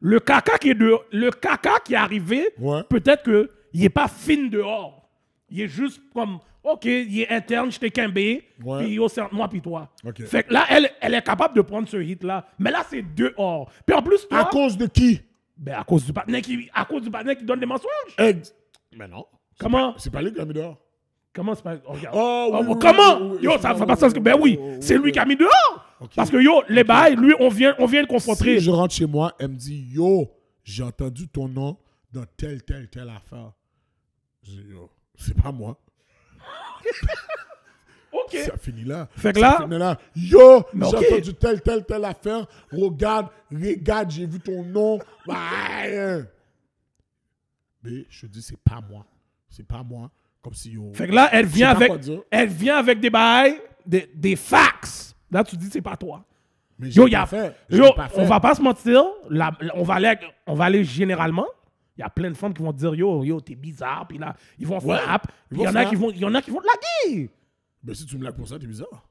Le 0.00 0.20
caca 0.20 0.58
qui 0.58 0.70
est 0.70 0.74
de, 0.74 0.94
le 1.12 1.30
caca 1.30 1.80
qui 1.84 1.94
est 1.94 1.96
arrivé, 1.96 2.48
Ouais. 2.60 2.82
peut-être 2.88 3.22
que 3.24 3.50
il 3.72 3.84
est 3.84 3.88
pas 3.88 4.06
fine 4.08 4.50
dehors. 4.50 5.07
Il 5.50 5.60
est 5.62 5.68
juste 5.68 6.00
comme, 6.12 6.38
ok, 6.62 6.84
il 6.84 7.20
est 7.22 7.30
interne, 7.30 7.70
je 7.72 7.78
t'ai 7.78 7.90
quimbé, 7.90 8.44
Ouais. 8.62 8.84
puis 8.84 8.94
yo, 8.94 9.08
c'est 9.08 9.22
moi 9.32 9.48
puis 9.48 9.60
toi. 9.62 9.88
Fait 10.26 10.42
que 10.42 10.52
là, 10.52 10.64
elle, 10.68 10.90
elle 11.00 11.14
est 11.14 11.22
capable 11.22 11.54
de 11.56 11.62
prendre 11.62 11.88
ce 11.88 11.96
hit 11.96 12.22
là, 12.22 12.46
mais 12.58 12.70
là 12.70 12.84
c'est 12.88 13.02
dehors. 13.14 13.70
Puis 13.86 13.96
en 13.96 14.02
plus 14.02 14.26
toi, 14.28 14.40
À 14.40 14.44
cause 14.46 14.76
de 14.76 14.86
qui? 14.86 15.20
Ben 15.56 15.74
à 15.78 15.84
cause 15.84 16.04
du 16.04 16.12
partenaire 16.12 16.40
qui, 16.42 16.68
à 16.74 16.84
cause 16.84 17.02
du 17.02 17.10
partenaire 17.10 17.36
qui 17.36 17.44
donne 17.44 17.60
des 17.60 17.66
mensonges. 17.66 17.88
Ex- 18.18 18.54
Mais 18.96 19.08
non. 19.08 19.24
Comment, 19.58 19.94
C'est 19.98 20.10
pas 20.12 20.22
lui 20.22 20.30
qui 20.32 20.38
l'a 20.38 20.44
mis 20.44 20.54
dehors. 20.54 20.76
comment 21.34 21.54
c'est 21.54 21.62
pas, 21.64 21.76
oh, 21.86 21.92
regarde. 21.94 22.14
Oh, 22.16 22.48
oui, 22.52 22.58
Oh, 22.60 22.64
oui, 22.72 22.78
comment? 22.80 23.18
oui, 23.32 23.38
Yo, 23.42 23.50
oui, 23.52 23.58
ça 23.60 23.72
oui, 23.72 23.78
fait 23.80 23.86
pas 23.86 23.96
sens 23.96 24.12
que, 24.12 24.20
ben 24.20 24.34
oui, 24.40 24.56
oui, 24.60 24.68
oui, 24.74 24.76
c'est 24.80 24.96
oui, 24.98 25.04
lui 25.06 25.12
qui 25.12 25.18
a 25.18 25.24
mis 25.24 25.34
dehors. 25.36 25.84
Parce 26.14 26.30
que 26.30 26.36
yo, 26.36 26.62
les 26.68 26.84
bails, 26.84 27.16
lui, 27.16 27.34
on 27.40 27.48
vient, 27.48 27.74
on 27.78 27.86
vient 27.86 28.02
le 28.02 28.06
confronter. 28.06 28.58
Si 28.58 28.64
je 28.66 28.70
rentre 28.70 28.94
chez 28.94 29.06
moi, 29.06 29.34
elle 29.40 29.48
me 29.48 29.56
dit 29.56 29.86
Yo, 29.92 30.30
j'ai 30.62 30.84
entendu 30.84 31.26
ton 31.28 31.48
nom 31.48 31.76
dans 32.12 32.24
telle, 32.36 32.62
telle, 32.62 32.88
telle 32.88 33.08
affaire. 33.08 33.50
Je 34.44 34.50
dis 34.52 34.70
Yo, 34.70 34.88
c'est 35.18 35.36
pas 35.36 35.52
moi. 35.52 35.76
Ok. 38.10 38.36
Ça 38.46 38.56
finit 38.56 38.84
là. 38.84 39.06
Fait 39.16 39.34
que 39.34 39.40
Ça 39.40 39.50
là- 39.50 39.58
finit 39.60 39.78
là. 39.78 39.98
Yo, 40.16 40.64
j'ai 40.74 40.82
ok. 40.86 40.94
entendu 41.12 41.34
telle, 41.34 41.60
telle, 41.60 41.84
telle 41.84 42.04
affaire. 42.06 42.46
Regarde, 42.72 43.26
regarde, 43.52 44.10
j'ai 44.10 44.24
vu 44.26 44.40
ton 44.40 44.64
nom. 44.64 44.98
Mais 47.82 48.04
je 48.08 48.22
te 48.22 48.26
dis, 48.26 48.42
c'est 48.42 48.58
pas 48.58 48.80
moi. 48.88 49.04
C'est 49.48 49.66
pas 49.66 49.82
moi. 49.82 50.10
Comme 50.42 50.54
si 50.54 50.70
yo. 50.72 50.90
Fait 50.94 51.06
que 51.06 51.12
là, 51.12 51.28
elle 51.32 51.46
vient 51.46 51.70
avec, 51.70 51.92
elle 52.30 52.48
vient 52.48 52.76
avec 52.78 52.98
des 53.00 53.10
bails, 53.10 53.60
des, 53.84 54.10
des 54.14 54.36
facts. 54.36 55.14
Là, 55.30 55.44
tu 55.44 55.56
dis, 55.56 55.68
c'est 55.70 55.82
pas 55.82 55.96
toi. 55.96 56.24
Mais 56.78 56.88
Yo, 56.90 57.06
y 57.08 57.14
a, 57.14 57.26
fait. 57.26 57.54
Yo, 57.68 57.92
pas 57.92 58.08
fait. 58.08 58.20
on 58.20 58.24
va 58.24 58.40
pas 58.40 58.54
se 58.54 58.62
mentir. 58.62 59.04
la- 59.28 59.52
la- 59.60 59.76
on, 59.76 59.82
va 59.82 59.94
aller, 59.94 60.14
on 60.46 60.54
va 60.54 60.64
aller 60.66 60.82
généralement. 60.84 61.46
Il 61.98 62.02
y 62.02 62.04
a 62.04 62.10
plein 62.10 62.30
de 62.30 62.36
femmes 62.36 62.54
qui 62.54 62.62
vont 62.62 62.72
te 62.72 62.78
dire, 62.78 62.94
yo, 62.94 63.24
yo, 63.24 63.40
t'es 63.40 63.56
bizarre. 63.56 64.06
Puis 64.08 64.18
là, 64.18 64.36
ils 64.58 64.66
vont 64.66 64.78
Ouais. 64.78 64.98
Puis 65.50 65.58
il 65.58 65.64
y 65.64 65.68
en 65.68 65.74
a 65.74 65.84
qui 65.84 65.96
vont, 65.96 66.10
il 66.10 66.18
y 66.18 66.24
en 66.24 66.34
a 66.34 66.40
qui 66.40 66.50
vont 66.52 66.60
te 66.60 66.66
laguer. 66.66 67.28
Mais 67.82 67.92
si 67.94 68.06
tu 68.06 68.16
me 68.16 68.22
laques 68.24 68.36
pour 68.36 68.46
ça, 68.48 68.56
t'es 68.58 68.66
bizarre. 68.68 69.08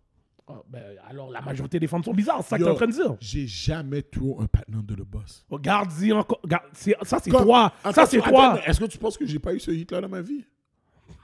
Ah, 0.47 0.61
ben, 0.69 0.81
alors, 1.09 1.29
la 1.29 1.41
majorité 1.41 1.77
des 1.77 1.87
femmes 1.87 2.03
sont 2.05 2.13
bizarres, 2.13 2.41
c'est 2.41 2.51
ça 2.51 2.57
que 2.57 2.61
Yo, 2.61 2.67
t'es 2.67 2.71
en 2.71 2.75
train 2.75 2.87
de 2.87 2.91
dire. 2.93 3.17
J'ai 3.19 3.45
jamais 3.45 4.01
tué 4.03 4.33
un 4.39 4.45
patin 4.47 4.81
de 4.81 4.95
le 4.95 5.03
boss. 5.03 5.45
Regarde-y 5.49 6.13
encore. 6.13 6.39
regarde, 6.41 6.63
c'est- 6.71 6.95
ça, 7.03 7.19
c'est 7.21 7.29
toi. 7.29 7.73
Attends, 7.83 7.91
Ça, 7.93 8.05
c'est 8.05 8.21
toi. 8.21 8.57
Est-ce 8.65 8.79
que 8.79 8.85
tu 8.85 8.97
penses 8.97 9.17
que 9.17 9.25
j'ai 9.25 9.39
pas 9.39 9.53
eu 9.53 9.59
ce 9.59 9.71
hit-là 9.71 9.99
dans 9.99 10.07
ma 10.09 10.21
vie? 10.21 10.45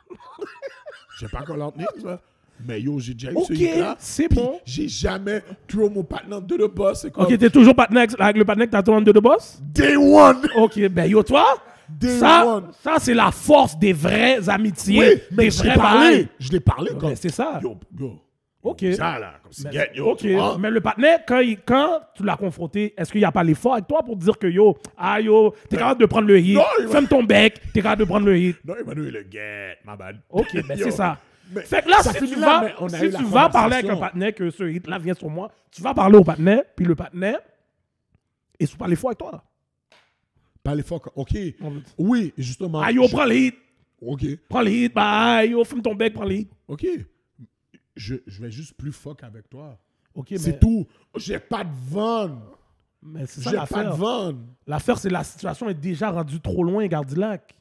J'ai 1.20 1.28
pas 1.28 1.42
encore 1.42 1.58
l'entendre, 1.58 1.88
ça. 2.02 2.22
Mais 2.66 2.80
yo, 2.82 2.98
j'ai 3.00 3.14
déjà 3.14 3.32
eu 3.32 3.36
Ok, 3.36 3.46
ce 3.48 3.54
hit-là. 3.54 3.96
c'est 4.00 4.34
bon. 4.34 4.60
J'ai 4.66 4.88
jamais 4.88 5.42
tué 5.68 5.90
mon 5.90 6.04
patin 6.04 6.40
de 6.40 6.56
le 6.56 6.68
boss. 6.68 7.06
Comme 7.14 7.26
Ok, 7.26 7.38
t'es 7.38 7.50
toujours 7.50 7.76
partenaire 7.76 8.08
avec, 8.20 8.38
le 8.38 8.46
partenaire 8.46 8.68
que 8.68 8.72
t'as 8.72 8.84
tourné 8.84 9.04
de 9.04 9.12
The 9.12 9.22
Boss? 9.22 9.60
Day 9.62 9.96
One! 9.98 10.48
Ok, 10.56 10.80
ben 10.90 11.06
yo, 11.10 11.24
toi, 11.24 11.58
Day 11.90 12.18
ça, 12.20 12.46
one. 12.48 12.72
ça 12.82 12.96
c'est 13.00 13.14
la 13.14 13.32
force 13.32 13.78
des 13.78 13.92
vraies 13.92 14.48
amitiés, 14.50 14.98
Oui, 15.00 15.22
mais 15.32 15.44
des 15.46 15.52
je 15.52 15.64
l'ai 15.64 15.70
vrais 15.70 15.78
parlé. 15.78 16.28
Je 16.40 16.52
l'ai 16.52 16.60
parlé 16.62 16.92
comme. 16.98 17.16
c'est 17.16 17.30
ça. 17.34 17.60
Yo, 17.62 17.78
yo. 18.00 18.20
Ok. 18.64 18.86
Ça, 18.96 19.20
là, 19.20 19.34
comme 19.44 19.52
si 19.52 19.66
Mais- 19.66 19.74
get, 19.74 19.92
yo. 19.94 20.16
mais 20.58 20.72
le 20.72 20.80
partenaire, 20.80 21.20
quand, 21.28 21.40
il- 21.40 21.58
quand 21.60 22.00
tu 22.16 22.24
l'as 22.24 22.38
confronté, 22.38 22.94
est-ce 22.98 23.12
qu'il 23.12 23.20
n'y 23.20 23.26
a 23.26 23.32
pas 23.34 23.44
l'effort 23.44 23.74
avec 23.74 23.88
toi 23.88 24.02
pour 24.04 24.16
dire 24.16 24.38
que 24.38 24.48
yo, 24.48 24.78
ah 24.98 25.20
yo, 25.20 25.54
t'es 25.70 25.76
capable 25.76 26.00
de 26.00 26.06
prendre 26.06 26.28
le 26.30 26.40
hit, 26.40 26.56
Non, 26.56 26.64
va- 26.86 26.88
ferme 26.90 27.08
ton 27.08 27.24
bec, 27.24 27.60
t'es 27.74 27.82
capable 27.82 28.04
de 28.04 28.08
prendre 28.08 28.26
le 28.26 28.38
hit? 28.38 28.56
Non, 28.64 28.76
il 28.80 28.86
m'a 28.86 28.96
donné 28.96 29.12
le 29.12 29.26
get, 29.30 29.80
ma 29.86 29.98
bad. 29.98 30.16
Ok, 30.30 30.48
ben 30.54 30.64
Yo. 30.78 30.86
c'est 30.86 30.92
ça. 30.92 31.18
Fait 31.66 31.84
que 31.84 31.90
là, 31.90 32.02
si 32.02 32.14
tu 32.28 32.36
vas, 32.40 32.74
si 32.90 33.10
tu 33.18 33.24
vas 33.26 33.50
parler 33.50 33.76
avec 33.78 33.92
un 33.92 33.98
partenaire 33.98 34.34
que 34.34 34.50
ce 34.50 34.64
hit-là 34.64 34.98
vient 34.98 35.14
sur 35.14 35.30
moi, 35.30 35.52
tu 35.72 35.82
vas 35.82 35.94
parler 35.94 36.18
au 36.18 36.24
partenaire, 36.24 36.64
puis 36.76 36.86
le 36.86 36.96
partenaire, 36.96 37.40
et 38.60 38.66
sous 38.66 38.78
parler 38.78 38.96
fort 38.96 39.10
avec 39.10 39.20
toi. 39.20 39.44
Pas 40.64 40.74
les 40.76 40.84
fuck. 40.84 41.08
Ok. 41.16 41.36
Oui, 41.98 42.34
justement. 42.38 42.80
Ah 42.82 42.92
yo, 42.92 43.06
je- 43.08 43.12
prends 43.12 43.26
le 43.26 43.36
hit, 43.36 43.56
Ok. 44.02 44.24
prends 44.48 44.62
le 44.62 44.72
hit, 44.72 44.94
bah 44.94 45.46
yo, 45.46 45.64
ferme 45.66 45.82
ton 45.82 45.94
bec, 45.96 46.14
prends 46.14 46.24
le 46.26 46.36
hit. 46.36 46.52
Ok. 46.68 46.86
Je, 47.96 48.16
je 48.26 48.42
vais 48.42 48.50
juste 48.50 48.74
plus 48.76 48.92
fuck 48.92 49.22
avec 49.24 49.50
toi. 49.50 49.78
Ok, 50.16 50.28
C'est 50.38 50.54
mais, 50.54 50.60
tout. 50.60 50.88
J'ai 51.18 51.40
pas 51.40 51.64
de 51.64 51.70
vanne. 51.92 52.40
mais 53.02 53.26
c'est 53.26 53.42
ça 53.42 53.52
J'ai 53.52 53.74
pas 53.74 53.84
de 53.84 53.90
vanne. 53.96 54.48
L'affaire, 54.66 54.98
c'est 54.98 55.10
la 55.10 55.24
situation 55.24 55.68
est 55.70 55.74
déjà 55.74 56.10
rendue 56.12 56.40
trop 56.40 56.64
loin, 56.64 56.88
Gardilac. 56.88 57.54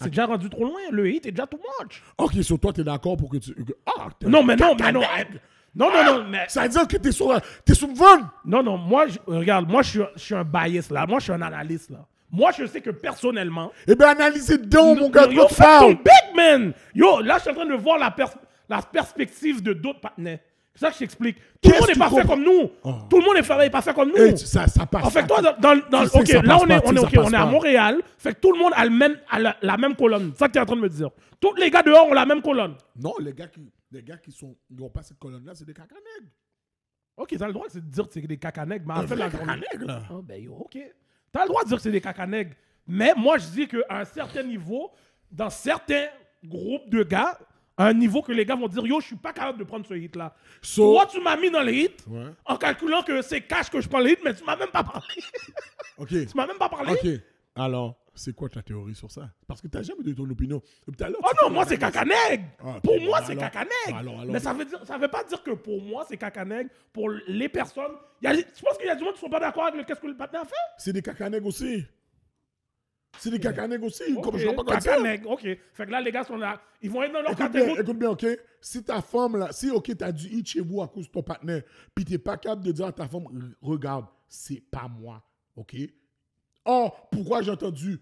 C'est 0.00 0.10
déjà 0.10 0.26
rendu 0.26 0.48
trop 0.48 0.64
loin. 0.64 0.80
Le 0.90 1.10
hit 1.10 1.26
est 1.26 1.30
déjà 1.32 1.46
too 1.46 1.58
much. 1.80 2.02
Ok, 2.18 2.32
sur 2.42 2.58
toi, 2.58 2.72
t'es 2.72 2.84
d'accord 2.84 3.16
pour 3.16 3.30
que 3.30 3.36
tu. 3.38 3.54
ah, 3.86 4.08
t'es 4.18 4.26
Non, 4.28 4.42
mais 4.42 4.56
non, 4.56 4.74
mais 4.78 4.92
non. 4.92 5.00
Non, 5.74 5.90
non, 5.92 6.04
non, 6.04 6.24
mais. 6.28 6.44
Ça 6.48 6.62
veut 6.62 6.68
dire 6.68 6.88
que 6.88 6.96
t'es 6.96 7.12
sur, 7.12 7.38
t'es 7.64 7.74
sur 7.74 7.88
vanne. 7.94 8.28
Non, 8.44 8.62
non, 8.62 8.76
moi, 8.78 9.06
je- 9.08 9.18
regarde, 9.26 9.68
moi, 9.68 9.82
je 9.82 9.90
suis, 9.90 10.00
je 10.16 10.20
suis 10.20 10.34
un 10.34 10.44
bias 10.44 10.88
là. 10.90 11.06
Moi, 11.06 11.18
je 11.18 11.24
suis 11.24 11.32
un 11.32 11.42
analyste 11.42 11.90
là. 11.90 12.04
Moi, 12.30 12.50
je 12.56 12.66
sais 12.66 12.80
que 12.80 12.90
personnellement. 12.90 13.72
Eh 13.86 13.94
bien, 13.94 14.08
analysez 14.08 14.58
dedans, 14.58 14.94
mon 14.94 15.08
gars. 15.10 15.26
yo, 15.30 15.46
foul. 15.48 15.94
big 15.96 16.36
man. 16.36 16.72
Yo, 16.94 17.20
là, 17.20 17.36
je 17.36 17.42
suis 17.42 17.50
en 17.50 17.54
train 17.54 17.66
de 17.66 17.74
voir 17.74 17.98
la, 17.98 18.10
pers- 18.10 18.36
la 18.68 18.82
perspective 18.82 19.62
de 19.62 19.72
d'autres 19.72 20.00
partenaires. 20.00 20.40
C'est 20.78 20.84
ça 20.84 20.88
que 20.90 20.94
je 20.94 20.98
t'explique. 21.00 21.38
Tout 21.60 21.70
le 21.70 21.80
monde 21.80 21.88
n'est 21.88 21.94
pas 21.96 22.08
fait 22.10 22.24
comme 22.24 22.44
nous. 22.44 22.70
Oh. 22.84 22.94
Tout 23.10 23.18
le 23.18 23.24
monde 23.24 23.36
est 23.36 23.42
fait, 23.42 23.66
est 23.66 23.70
pas 23.70 23.82
fait 23.82 23.92
comme 23.92 24.10
nous. 24.10 24.36
Ça, 24.36 24.68
ça 24.68 24.86
passe. 24.86 25.04
En 25.06 25.10
fait, 25.10 25.26
toi, 25.26 25.42
dans, 25.42 25.74
dans- 25.90 26.04
ok, 26.06 26.28
là, 26.28 26.56
on 26.62 26.66
est, 26.68 26.80
on 26.86 27.20
on 27.24 27.32
à. 27.32 27.46
Montréal. 27.46 28.00
Fait 28.16 28.32
que 28.34 28.38
tout 28.38 28.52
le 28.52 28.60
monde 28.60 28.72
a, 28.76 28.84
le 28.84 28.90
même, 28.92 29.18
a 29.28 29.56
la, 29.60 29.76
même 29.76 29.96
colonne. 29.96 30.30
C'est 30.34 30.38
ça 30.38 30.46
que 30.46 30.52
tu 30.52 30.58
es 30.58 30.60
en 30.60 30.66
train 30.66 30.76
de 30.76 30.80
me 30.82 30.88
dire. 30.88 31.10
Tous 31.40 31.52
les 31.56 31.68
gars 31.68 31.82
dehors 31.82 32.06
ont 32.06 32.12
la 32.14 32.24
même 32.24 32.40
colonne. 32.42 32.76
Non, 32.94 33.14
les 33.18 33.32
gars 33.32 33.48
qui, 33.48 33.72
les 33.90 34.04
gars 34.04 34.18
qui 34.18 34.30
sont, 34.30 34.56
n'ont 34.70 34.88
pas 34.88 35.02
cette 35.02 35.18
colonne-là, 35.18 35.52
c'est 35.56 35.64
des 35.64 35.74
cacanègues. 35.74 36.30
Ok, 37.16 37.34
t'as 37.36 37.48
le 37.48 37.52
droit 37.52 37.66
de 37.74 37.80
dire 37.80 38.06
que 38.06 38.14
c'est 38.14 38.20
des 38.20 38.38
cacanègues, 38.38 38.82
mais 38.86 38.94
en 38.94 38.98
Un 38.98 39.06
fait, 39.08 39.16
la 39.16 39.26
là. 39.28 40.02
Ah, 40.08 40.14
ben 40.22 40.40
yo, 40.40 40.54
ok. 40.54 40.78
T'as 41.32 41.42
le 41.42 41.48
droit 41.48 41.64
de 41.64 41.68
dire 41.68 41.76
que 41.78 41.82
c'est 41.82 41.90
des 41.90 42.00
cacanègues. 42.00 42.52
Mais 42.86 43.14
moi, 43.16 43.36
je 43.38 43.48
dis 43.48 43.66
qu'à 43.66 43.78
un 43.90 44.04
certain 44.04 44.44
niveau, 44.44 44.92
dans 45.28 45.50
certains 45.50 46.06
groupes 46.44 46.88
de 46.88 47.02
gars, 47.02 47.36
à 47.78 47.86
un 47.86 47.94
niveau 47.94 48.20
que 48.20 48.32
les 48.32 48.44
gars 48.44 48.56
vont 48.56 48.68
dire 48.68 48.84
Yo, 48.86 49.00
je 49.00 49.06
suis 49.06 49.16
pas 49.16 49.32
capable 49.32 49.58
de 49.58 49.64
prendre 49.64 49.86
ce 49.86 49.94
hit-là. 49.94 50.34
So- 50.60 50.92
Toi, 50.92 51.06
tu 51.06 51.20
m'as 51.20 51.36
mis 51.36 51.50
dans 51.50 51.62
le 51.62 51.72
hit 51.72 52.04
Ouais. 52.08 52.26
en 52.44 52.56
calculant 52.56 53.02
que 53.02 53.22
c'est 53.22 53.40
cash 53.42 53.70
que 53.70 53.80
je 53.80 53.88
prends 53.88 54.00
le 54.00 54.10
hit, 54.10 54.18
mais 54.24 54.34
tu 54.34 54.44
m'as 54.44 54.56
même 54.56 54.68
pas 54.70 54.82
parlé. 54.84 55.06
Ok. 55.96 56.08
tu 56.08 56.36
m'as 56.36 56.46
même 56.46 56.58
pas 56.58 56.68
parlé. 56.68 56.92
Ok. 56.92 57.08
Alors, 57.54 57.96
c'est 58.14 58.34
quoi 58.34 58.48
ta 58.48 58.62
théorie 58.62 58.94
sur 58.94 59.10
ça? 59.10 59.30
Parce 59.46 59.60
que 59.60 59.68
tu 59.68 59.76
n'as 59.76 59.82
jamais 59.84 60.02
donné 60.02 60.14
ton 60.16 60.28
opinion. 60.28 60.60
Oh 60.88 60.92
non, 61.42 61.50
moi 61.50 61.64
c'est 61.66 61.78
cacanègue. 61.78 62.44
Ah, 62.64 62.80
pour 62.82 63.00
moi 63.00 63.20
c'est 63.24 63.36
cacanègue. 63.36 63.70
Mais 64.28 64.40
ça 64.40 64.52
veut 64.52 64.64
dire, 64.64 64.80
ça 64.84 64.98
veut 64.98 65.08
pas 65.08 65.22
dire 65.24 65.42
que 65.42 65.52
pour 65.52 65.80
moi 65.82 66.04
c'est 66.08 66.16
cacanègue. 66.16 66.68
Pour 66.92 67.10
les 67.28 67.48
personnes, 67.48 67.92
y 68.22 68.26
a, 68.26 68.36
tu 68.36 68.42
penses 68.62 68.76
qu'il 68.78 68.86
y 68.86 68.90
a 68.90 68.96
du 68.96 69.04
monde 69.04 69.14
qui 69.14 69.20
sont 69.20 69.28
pas 69.30 69.38
d'accord 69.40 69.64
avec 69.64 69.76
le 69.76 69.84
qu'est-ce 69.84 70.00
que 70.00 70.06
le 70.08 70.16
patin 70.16 70.40
a 70.40 70.44
fait 70.44 70.54
C'est 70.78 70.92
des 70.92 71.02
cacanègues 71.02 71.46
aussi. 71.46 71.84
C'est 73.18 73.30
des 73.30 73.40
cacanègues 73.40 73.82
aussi. 73.82 74.14
Comme 74.14 74.34
Ok, 74.34 74.38
je 74.38 74.46
ne 74.46 74.52
pas 74.52 75.30
ok. 75.30 75.42
Fait 75.72 75.86
que 75.86 75.90
là 75.90 76.00
les 76.00 76.12
gars 76.12 76.24
sont 76.24 76.36
là, 76.36 76.60
ils 76.80 76.90
vont 76.90 77.02
être 77.02 77.12
dans 77.12 77.22
leur 77.22 77.32
Écoute 77.32 77.52
bien, 77.52 77.74
écoute 77.74 77.98
bien, 77.98 78.10
OK? 78.10 78.26
Si 78.60 78.82
ta 78.82 79.00
femme, 79.00 79.36
là, 79.36 79.48
si, 79.52 79.70
OK, 79.70 79.96
tu 79.96 80.04
as 80.04 80.12
du 80.12 80.26
hit 80.28 80.46
chez 80.46 80.60
vous 80.60 80.82
à 80.82 80.88
cause 80.88 81.06
de 81.06 81.12
ton 81.12 81.22
partenaire, 81.22 81.62
puis 81.94 82.04
tu 82.04 82.12
n'es 82.12 82.18
pas 82.18 82.36
capable 82.36 82.64
de 82.64 82.72
dire 82.72 82.86
à 82.86 82.92
ta 82.92 83.08
femme, 83.08 83.24
regarde, 83.60 84.06
c'est 84.26 84.62
pas 84.70 84.88
moi, 84.88 85.22
OK? 85.56 85.76
Oh, 86.64 86.90
pourquoi 87.10 87.42
j'ai 87.42 87.50
entendu? 87.50 88.00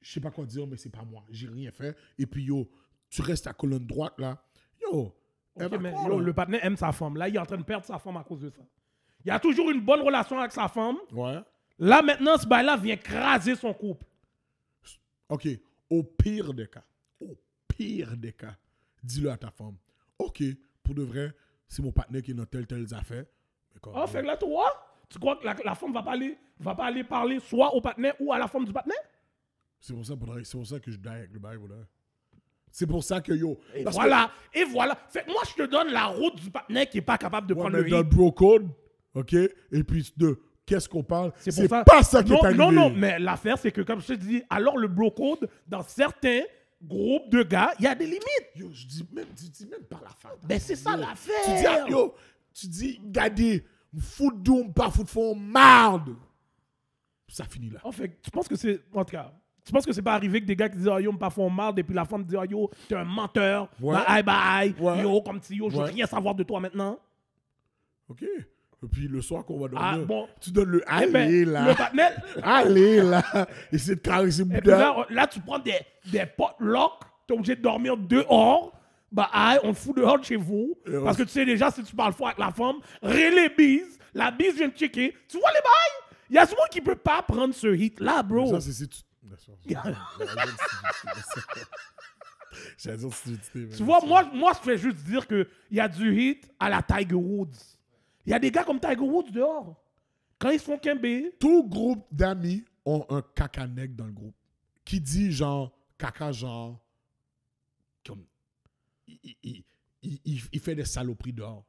Je 0.00 0.12
sais 0.12 0.20
pas 0.20 0.30
quoi 0.30 0.44
dire, 0.44 0.66
mais 0.66 0.76
c'est 0.76 0.90
pas 0.90 1.04
moi. 1.04 1.22
J'ai 1.30 1.46
rien 1.46 1.70
fait. 1.70 1.96
Et 2.18 2.26
puis, 2.26 2.44
yo, 2.44 2.68
tu 3.08 3.22
restes 3.22 3.46
à 3.46 3.52
colonne 3.52 3.86
droite, 3.86 4.14
là. 4.18 4.42
Yo, 4.82 5.14
mais 5.56 5.68
quoi, 5.68 5.78
yo, 5.78 6.18
là? 6.18 6.24
le 6.24 6.32
partenaire 6.32 6.64
aime 6.64 6.76
sa 6.76 6.90
femme. 6.92 7.16
Là, 7.16 7.28
il 7.28 7.36
est 7.36 7.38
en 7.38 7.46
train 7.46 7.58
de 7.58 7.62
perdre 7.62 7.86
sa 7.86 7.98
femme 7.98 8.16
à 8.16 8.24
cause 8.24 8.40
de 8.40 8.50
ça. 8.50 8.62
Il 9.24 9.30
a 9.30 9.38
toujours 9.38 9.70
une 9.70 9.80
bonne 9.80 10.00
relation 10.00 10.38
avec 10.38 10.50
sa 10.50 10.66
femme. 10.68 10.96
Ouais. 11.12 11.38
Là, 11.78 12.02
maintenant, 12.02 12.36
ce 12.36 12.46
bail-là 12.46 12.76
vient 12.76 12.96
craser 12.96 13.54
son 13.54 13.72
couple. 13.72 14.04
OK. 15.32 15.48
Au 15.90 16.02
pire 16.02 16.54
des 16.54 16.66
cas, 16.68 16.84
au 17.20 17.36
pire 17.68 18.16
des 18.16 18.32
cas, 18.32 18.56
dis-le 19.02 19.30
à 19.30 19.36
ta 19.36 19.50
femme. 19.50 19.76
OK, 20.18 20.42
pour 20.82 20.94
de 20.94 21.02
vrai, 21.02 21.32
c'est 21.68 21.82
mon 21.82 21.92
partenaire 21.92 22.22
qui 22.22 22.30
est 22.30 22.34
dans 22.34 22.46
telle, 22.46 22.66
telle 22.66 22.86
affaire. 22.94 23.24
Fait 24.06 24.20
que 24.20 24.26
là, 24.26 24.36
toi, 24.36 24.64
tu 25.08 25.18
crois 25.18 25.36
que 25.36 25.44
la, 25.44 25.54
la 25.64 25.74
femme 25.74 25.92
va 25.92 26.02
pas, 26.02 26.12
aller, 26.12 26.38
va 26.58 26.74
pas 26.74 26.86
aller 26.86 27.04
parler 27.04 27.40
soit 27.40 27.74
au 27.74 27.80
partenaire 27.80 28.14
ou 28.20 28.32
à 28.32 28.38
la 28.38 28.46
femme 28.48 28.64
du 28.64 28.72
partenaire? 28.72 28.98
C'est 29.80 29.92
pour 29.94 30.04
ça, 30.06 30.14
c'est 30.44 30.56
pour 30.58 30.80
que 30.80 30.90
je 30.90 30.96
die 30.96 31.08
avec 31.08 31.32
le 31.32 31.38
bail, 31.38 31.56
voilà. 31.56 31.74
C'est 32.70 32.86
pour 32.86 33.02
ça 33.04 33.20
que 33.20 33.32
yo. 33.32 33.58
Et 33.74 33.84
parce 33.84 33.96
que- 33.96 34.02
voilà, 34.02 34.30
et 34.54 34.64
voilà. 34.64 34.96
Fait 35.10 35.26
moi, 35.26 35.42
je 35.48 35.62
te 35.62 35.68
donne 35.68 35.88
la 35.88 36.06
route 36.06 36.36
du 36.36 36.50
partenaire 36.50 36.88
qui 36.88 36.98
est 36.98 37.02
pas 37.02 37.18
capable 37.18 37.46
de 37.46 37.54
Ouais, 37.54 37.60
prendre 37.60 37.76
mais 37.76 37.82
le 37.82 37.90
dans 37.90 37.98
le 37.98 38.04
bro 38.04 38.32
code, 38.32 38.68
OK? 39.14 39.34
Et 39.34 39.84
puis 39.84 40.12
de 40.16 40.38
qu'est-ce 40.66 40.88
qu'on 40.88 41.02
parle? 41.02 41.32
C'est 41.36 41.50
C'est 41.50 41.68
pour 41.68 41.78
ça. 41.78 41.84
pas 41.84 42.02
ça 42.02 42.22
qui 42.22 42.30
non, 42.30 42.38
est 42.42 42.44
arrivé. 42.46 42.58
Non, 42.58 42.72
non, 42.72 42.90
mais 42.90 43.18
l'affaire, 43.18 43.58
c'est 43.58 43.72
que, 43.72 43.80
comme 43.82 44.00
je 44.00 44.08
te 44.08 44.12
dis, 44.14 44.42
alors 44.50 44.76
le 44.78 44.88
bro 44.88 45.10
code, 45.10 45.48
dans 45.66 45.82
certains 45.82 46.42
groupes 46.82 47.30
de 47.30 47.42
gars, 47.42 47.72
il 47.78 47.84
y 47.84 47.88
a 47.88 47.94
des 47.94 48.06
limites. 48.06 48.50
Yo, 48.56 48.70
je 48.72 48.86
dis 48.86 49.06
même, 49.12 49.26
tu 49.36 49.44
dis 49.48 49.66
même 49.66 49.84
par 49.84 50.02
la 50.02 50.10
fin. 50.10 50.30
Ben, 50.44 50.58
c'est 50.58 50.76
ça 50.76 50.96
l'affaire. 50.96 51.34
Tu 51.44 51.50
dis, 51.52 51.66
ah, 51.66 51.86
yo, 51.88 52.14
tu 52.54 52.66
dis, 52.66 53.00
regardez, 53.04 53.64
foot 54.00 54.42
doom, 54.42 54.72
pas 54.72 54.90
foot 54.90 55.08
fond, 55.08 55.34
marde. 55.34 56.14
Ça 57.28 57.44
finit 57.44 57.70
là. 57.70 57.80
En 57.84 57.92
fait, 57.92 58.18
tu 58.22 58.30
penses 58.30 58.46
que 58.48 58.56
c'est. 58.56 58.80
En 58.94 59.04
tout 59.04 59.12
cas, 59.12 59.32
tu 59.64 59.72
penses 59.72 59.86
que 59.86 59.92
c'est 59.92 60.02
pas 60.02 60.14
arrivé 60.14 60.40
que 60.40 60.44
des 60.46 60.56
gars 60.56 60.68
qui 60.68 60.76
disent 60.76 60.88
oh, 60.88 60.98
yo, 60.98 61.12
me 61.12 61.18
pas 61.18 61.30
font 61.30 61.48
marde, 61.48 61.78
et 61.78 61.82
puis 61.82 61.94
la 61.94 62.04
femme 62.04 62.24
dit 62.24 62.36
oh, 62.36 62.44
yo, 62.44 62.70
t'es 62.88 62.96
un 62.96 63.04
menteur, 63.04 63.70
Ouais. 63.80 63.96
bye 64.06 64.22
bye, 64.22 64.74
Ouais. 64.78 65.00
yo, 65.02 65.22
comme 65.22 65.40
si 65.40 65.56
yo, 65.56 65.70
je 65.70 65.76
veux 65.76 65.84
Ouais. 65.84 65.90
rien 65.92 66.06
savoir 66.06 66.34
de 66.34 66.42
toi 66.42 66.58
maintenant. 66.60 66.98
OK? 68.08 68.24
Et 68.84 68.88
puis 68.88 69.06
le 69.08 69.20
soir 69.22 69.44
qu'on 69.44 69.60
va 69.60 69.68
dormir, 69.68 69.88
Ah, 69.92 69.98
bon. 69.98 70.28
tu 70.40 70.50
donnes 70.50 70.70
le 70.70 70.82
Eh 70.86 70.90
allez 70.90 71.12
ben, 71.12 71.50
là. 71.52 71.74
Le. 71.92 72.40
Allez 72.42 73.00
là. 73.02 73.22
Essaye 73.72 73.94
de 73.96 74.00
caresser 74.00 74.44
Bouddha. 74.44 74.76
là, 74.78 75.06
là, 75.08 75.26
tu 75.26 75.40
prends 75.40 75.58
des, 75.60 75.78
des 76.06 76.26
potlucks, 76.26 77.00
t'es 77.26 77.34
obligé 77.34 77.54
de 77.56 77.62
dormir 77.62 77.96
dehors. 77.96 78.72
Bah, 79.12 79.28
aïe, 79.32 79.60
on 79.62 79.72
fout 79.74 79.96
dehors 79.96 80.18
de 80.18 80.24
chez 80.24 80.36
vous. 80.36 80.74
Et 80.86 80.92
Parce 81.04 81.16
que 81.16 81.22
tu 81.22 81.28
sais 81.28 81.44
déjà, 81.44 81.70
si 81.70 81.84
tu 81.84 81.94
parles 81.94 82.12
fort 82.14 82.28
avec 82.28 82.38
la 82.38 82.50
femme, 82.50 82.76
ré 83.02 83.30
les 83.30 83.50
bises, 83.50 83.98
la 84.14 84.30
bise 84.30 84.54
vient 84.56 84.70
te 84.70 84.78
checker. 84.78 85.14
Tu 85.28 85.38
vois 85.38 85.50
les 85.50 85.60
bails? 85.60 86.16
Il 86.30 86.36
y 86.36 86.38
a 86.38 86.46
monde 86.46 86.68
qui 86.70 86.80
peut 86.80 86.96
pas 86.96 87.20
prendre 87.22 87.54
ce 87.54 87.66
hit-là, 87.74 88.22
bro. 88.22 88.50
Ça, 88.50 88.60
c'est 88.60 88.72
si 88.72 88.88
tu. 88.88 89.00
Tu 92.78 92.90
vois, 93.82 94.00
moi, 94.04 94.24
moi, 94.34 94.52
je 94.54 94.58
fais 94.70 94.76
juste 94.78 94.98
dire 95.04 95.26
qu'il 95.26 95.46
y 95.70 95.80
a 95.80 95.88
du 95.88 96.14
hit 96.20 96.50
à 96.60 96.68
la 96.68 96.82
Tiger 96.82 97.14
Woods. 97.14 97.48
Il 98.26 98.30
y 98.30 98.34
a 98.34 98.38
des 98.38 98.50
gars 98.50 98.64
comme 98.64 98.80
Tiger 98.80 98.96
Woods 99.00 99.30
dehors. 99.30 99.82
Quand 100.38 100.50
ils 100.50 100.58
font 100.58 100.78
quimber, 100.78 101.34
Tout 101.38 101.68
groupe 101.68 102.06
d'amis 102.10 102.64
ont 102.84 103.04
un 103.10 103.22
caca 103.22 103.66
nègre 103.66 103.94
dans 103.96 104.06
le 104.06 104.12
groupe. 104.12 104.34
Qui 104.84 105.00
dit 105.00 105.30
genre, 105.32 105.76
caca 105.98 106.32
genre, 106.32 106.80
comme, 108.04 108.24
il, 109.06 109.18
il- 109.42 109.64
il- 110.02 110.42
il- 110.52 110.60
fait 110.60 110.74
des 110.74 110.84
saloperies 110.84 111.32
dehors. 111.32 111.64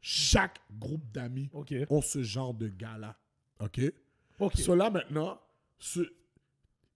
Chaque 0.00 0.58
groupe 0.78 1.04
d'amis 1.12 1.50
OK. 1.52 1.74
ont 1.90 2.00
ce 2.00 2.22
genre 2.22 2.54
de 2.54 2.68
gars-là. 2.68 3.18
OK? 3.60 3.80
OK. 4.38 4.56
Cela 4.56 4.88
maintenant, 4.90 5.38
ce, 5.78 6.00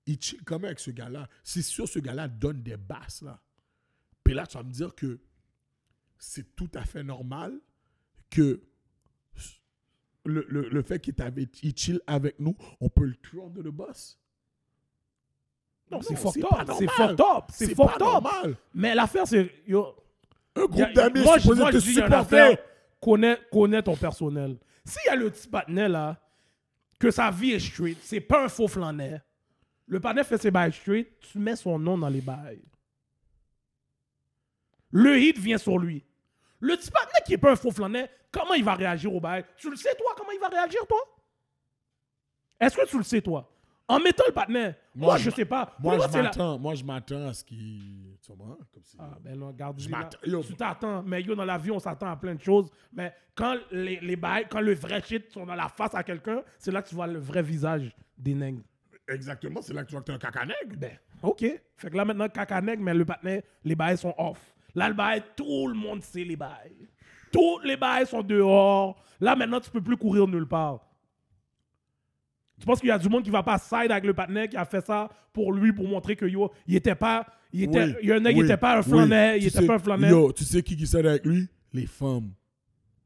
il 0.07 0.21
chill 0.21 0.43
quand 0.45 0.57
même 0.57 0.67
avec 0.67 0.79
ce 0.81 0.91
gars-là. 0.93 1.29
C'est 1.43 1.63
sûr 1.63 1.87
ce 1.89 1.99
gars-là 1.99 2.29
donne 2.29 2.63
des 2.63 2.77
basses, 2.77 3.21
là. 3.23 3.41
Puis 4.25 4.35
là, 4.35 4.47
tu 4.47 4.57
vas 4.57 4.63
me 4.63 4.71
dire 4.73 4.95
que 4.95 5.21
c'est 6.19 6.55
tout 6.55 6.71
à 6.75 6.85
fait 6.85 7.03
normal 7.03 7.61
que 8.31 8.63
le, 10.25 10.45
le- 10.49 10.69
le 10.69 10.83
fait 10.83 11.01
qu'il 11.01 11.15
t'avait- 11.15 11.49
il 11.63 11.77
chill 11.77 12.01
avec 12.07 12.39
nous, 12.39 12.57
on 12.81 12.89
peut 12.89 13.05
le 13.05 13.17
tuer 13.17 13.41
de 13.51 13.63
le 13.63 13.71
boss. 13.71 14.19
Non, 15.91 16.01
c'est 16.01 16.17
fucked 16.17 16.43
c'est 16.43 16.61
up. 16.61 16.71
C'est 16.79 16.87
fucked 16.91 17.21
up. 17.21 17.45
C'est 17.51 17.75
fucked 17.75 18.03
up. 18.03 18.57
Mais 18.75 18.95
l'affaire, 18.95 19.27
c'est. 19.27 19.51
Un 20.55 20.65
groupe 20.67 20.93
d'amis 20.95 21.21
supposé 21.41 21.65
te 21.71 21.81
supporter. 21.81 22.15
affaire. 22.15 22.59
connais, 23.01 23.39
connais 23.51 23.83
ton 23.83 23.97
personnel. 23.97 24.59
S'il 24.85 25.01
y 25.07 25.09
a 25.09 25.17
le 25.17 25.31
petit 25.31 25.49
patinet 25.49 25.89
là, 25.89 26.19
que 26.99 27.11
sa 27.11 27.31
vie 27.31 27.53
est 27.53 27.59
street, 27.59 27.97
c'est 28.03 28.21
pas 28.21 28.45
un 28.45 28.49
faux 28.49 28.69
flaner. 28.69 29.19
Le 29.87 29.99
patinet 30.01 30.25
fait 30.25 30.39
ses 30.41 30.51
bails 30.51 30.73
street, 30.73 31.11
tu 31.21 31.39
mets 31.39 31.57
son 31.57 31.79
nom 31.79 31.99
dans 31.99 32.09
les 32.09 32.21
bails. 32.21 32.63
Le 34.91 35.19
hit 35.19 35.39
vient 35.39 35.59
sur 35.59 35.79
lui. 35.79 36.05
Le 36.61 36.77
petit 36.77 36.91
patinet 36.91 37.21
qui 37.27 37.35
est 37.35 37.39
pas 37.39 37.53
un 37.53 37.57
faux 37.57 37.71
flaner, 37.71 38.07
comment 38.33 38.55
il 38.55 38.65
va 38.65 38.75
réagir 38.75 39.15
au 39.15 39.21
bail? 39.21 39.45
Tu 39.57 39.71
le 39.71 39.77
sais 39.77 39.95
toi, 39.97 40.13
comment 40.17 40.33
il 40.33 40.41
va 40.41 40.49
réagir 40.49 40.81
toi? 40.89 40.99
Est-ce 42.61 42.77
que 42.77 42.87
tu 42.89 42.97
le 42.99 43.05
sais 43.05 43.21
toi? 43.21 43.49
En 43.89 43.99
mettant 43.99 44.25
le 44.27 44.33
patinet, 44.33 44.77
moi, 44.95 45.19
je 45.19 45.25
je 45.29 45.31
sais 45.37 45.45
pas. 45.45 45.75
Moi, 45.79 45.99
je 45.99 46.17
la- 46.17 46.23
m'attends, 46.23 46.59
moi, 46.59 46.75
je 46.75 46.85
m'attends 46.85 47.27
à 47.29 47.35
ce 47.35 47.45
qu'il. 47.45 48.17
Tu 48.23 48.31
comprends? 48.31 48.57
Comme 48.73 48.83
si. 48.85 48.97
Ah, 48.99 49.19
ben 49.21 49.39
là, 49.39 49.47
regarde, 49.49 49.79
Je 49.81 49.91
là, 49.91 50.09
tu 50.47 50.55
t'attends. 50.55 51.03
Mais 51.03 51.21
yo, 51.21 51.35
dans 51.35 51.45
la 51.45 51.59
vie, 51.59 51.73
on 51.73 51.79
s'attend 51.81 52.07
à 52.07 52.17
plein 52.17 52.35
de 52.35 52.41
choses. 52.41 52.71
Mais 52.93 53.13
quand 53.35 53.57
les, 53.73 53.99
les 54.01 54.17
bails, 54.17 54.47
quand 54.49 54.61
le 54.61 54.75
vrai 54.75 55.03
shit 55.03 55.31
sont 55.33 55.45
dans 55.45 55.57
la 55.57 55.69
face 55.69 55.95
à 55.95 56.03
quelqu'un, 56.05 56.43
c'est 56.59 56.71
là 56.71 56.81
que 56.81 56.89
tu 56.89 56.95
vois 56.95 57.09
le 57.09 57.19
vrai 57.19 57.43
visage 57.43 57.95
des 58.17 58.35
nègres. 58.35 58.63
Exactement, 59.09 59.61
c'est 59.61 59.75
là 59.75 59.83
que 59.83 59.89
tu 59.89 59.93
vois 59.93 60.01
que 60.01 60.07
t'es 60.07 60.13
un 60.13 60.19
cacanègue. 60.19 60.77
Ben, 60.79 60.97
OK. 61.23 61.45
Fait 61.77 61.91
que 61.91 61.97
là, 61.97 62.05
maintenant, 62.05 62.29
cacanègue, 62.29 62.79
mais 62.81 62.95
le 62.95 63.05
patinet, 63.05 63.45
les 63.65 63.75
bails 63.75 63.99
sont 63.99 64.15
off. 64.17 64.55
Là, 64.75 64.89
le 64.89 64.95
bail, 64.95 65.23
tout 65.37 65.67
le 65.67 65.75
monde 65.75 66.03
sait 66.03 66.25
les 66.25 66.37
bails. 66.37 66.89
Tous 67.33 67.59
les 67.65 67.77
bails 67.77 68.07
sont 68.07 68.23
dehors. 68.23 69.03
Là, 69.21 69.35
maintenant, 69.37 69.61
tu 69.61 69.71
peux 69.71 69.81
plus 69.81 69.97
courir 69.97 70.27
nulle 70.29 70.47
part. 70.47 70.81
Tu 72.59 72.67
penses 72.67 72.81
qu'il 72.81 72.89
y 72.89 72.93
a 72.93 72.99
du 72.99 73.09
monde 73.09 73.25
qui 73.25 73.31
va 73.31 73.43
pas 73.43 73.59
side 73.59 73.91
avec 73.91 74.05
le 74.05 74.15
patinet 74.15 74.49
qui 74.49 74.57
a 74.57 74.65
fait 74.65 74.85
ça 74.85 75.09
pour 75.33 75.53
lui, 75.53 75.73
pour 75.73 75.89
montrer 75.89 76.15
que 76.15 76.27
yo, 76.27 76.51
il 76.67 76.77
était 76.77 76.95
pas. 76.95 77.27
Il 77.53 77.65
était, 77.65 77.85
Oui, 77.85 77.95
il 78.03 78.09
y 78.09 78.13
a 78.13 78.17
un 78.17 78.19
il 78.25 78.39
oui, 78.39 78.45
était 78.45 78.57
pas 78.57 78.79
un 78.79 78.83
oui. 78.83 79.09
il 79.37 79.41
Tu 79.43 79.47
était 79.49 79.61
sais- 79.61 79.67
pas 79.67 79.79
un. 79.93 80.09
Yo, 80.09 80.33
tu 80.33 80.45
sais 80.45 80.63
qui 80.63 80.77
qui 80.77 80.87
s'aide 80.87 81.07
avec 81.07 81.25
lui? 81.27 81.49
Les 81.73 81.87
femmes. 81.87 82.31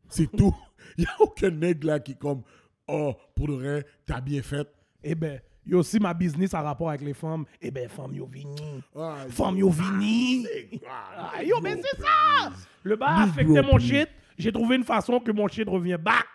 C'est 0.09 0.31
tout. 0.31 0.55
Il 0.99 1.03
n'y 1.03 1.07
a 1.07 1.21
aucun 1.21 1.51
nègre 1.51 1.87
là 1.89 2.01
qui 2.01 2.17
comme, 2.17 2.43
oh, 2.89 3.15
pour 3.35 3.49
de 3.49 3.55
vrai, 3.55 3.85
t'as 4.07 4.21
bien 4.21 4.41
fait. 4.43 4.67
Eh 5.03 5.15
ben, 5.15 5.41
yo 5.67 5.79
aussi 5.81 5.99
ma 5.99 6.15
business 6.15 6.55
a 6.55 6.63
rapport 6.63 6.89
avec 6.91 7.03
les 7.03 7.15
femmes. 7.15 7.45
Eh 7.61 7.71
ben, 7.71 7.89
femme 7.89 8.15
yo 8.15 8.27
vini. 8.27 8.55
Ah, 8.95 9.25
Femme 9.29 9.59
yo 9.59 9.69
vini. 9.71 10.47
ah, 10.89 11.33
Ah, 11.37 11.43
yo, 11.45 11.61
mais 11.61 11.77
c'est 11.77 12.01
ça! 12.01 12.53
Le 12.83 12.97
bar 12.97 13.21
a 13.21 13.23
affecté 13.25 13.61
mon 13.63 13.79
shit. 13.79 14.09
J'ai 14.39 14.53
trouvé 14.53 14.77
une 14.77 14.85
façon 14.85 15.19
que 15.19 15.33
mon 15.33 15.49
shit 15.49 15.69
revient 15.69 15.99
back. 16.01 16.27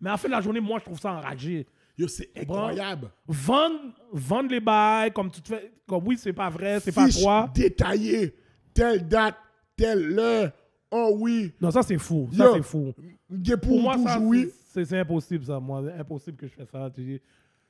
Mais 0.00 0.10
à 0.10 0.12
la 0.12 0.16
fin 0.16 0.28
de 0.28 0.32
la 0.32 0.40
journée, 0.40 0.60
moi, 0.60 0.78
je 0.78 0.84
trouve 0.84 0.98
ça 1.00 1.12
enragé. 1.12 1.66
Yo, 1.98 2.06
c'est 2.08 2.30
incroyable. 2.36 3.10
Vendre, 3.26 3.80
vendre 4.12 4.50
les 4.50 4.60
bails 4.60 5.12
comme 5.12 5.30
tu 5.30 5.40
te 5.40 5.48
fais. 5.48 5.72
Comme 5.88 6.06
oui, 6.06 6.16
c'est 6.18 6.32
pas 6.32 6.50
vrai, 6.50 6.78
c'est 6.80 6.92
pas 6.92 7.06
Fiche 7.06 7.22
toi. 7.22 7.50
détaillée. 7.54 8.34
Telle 8.74 9.06
date, 9.08 9.36
telle 9.76 10.18
heure. 10.18 10.52
Oh 10.90 11.16
oui. 11.18 11.52
Non, 11.60 11.70
ça, 11.70 11.82
c'est 11.82 11.98
fou. 11.98 12.28
Ça, 12.36 12.50
c'est 12.54 12.62
fou. 12.62 12.92
Pour 13.28 13.60
pour 13.60 13.80
moi, 13.80 13.96
ça, 13.98 14.20
oui. 14.20 14.48
c'est- 14.68 14.92
impossible, 14.92 15.44
ça. 15.46 15.58
Moi, 15.58 15.82
impossible 15.98 16.36
que 16.36 16.46
je 16.46 16.52
fais 16.54 16.66
ça. 16.70 16.90
tu. 16.94 17.20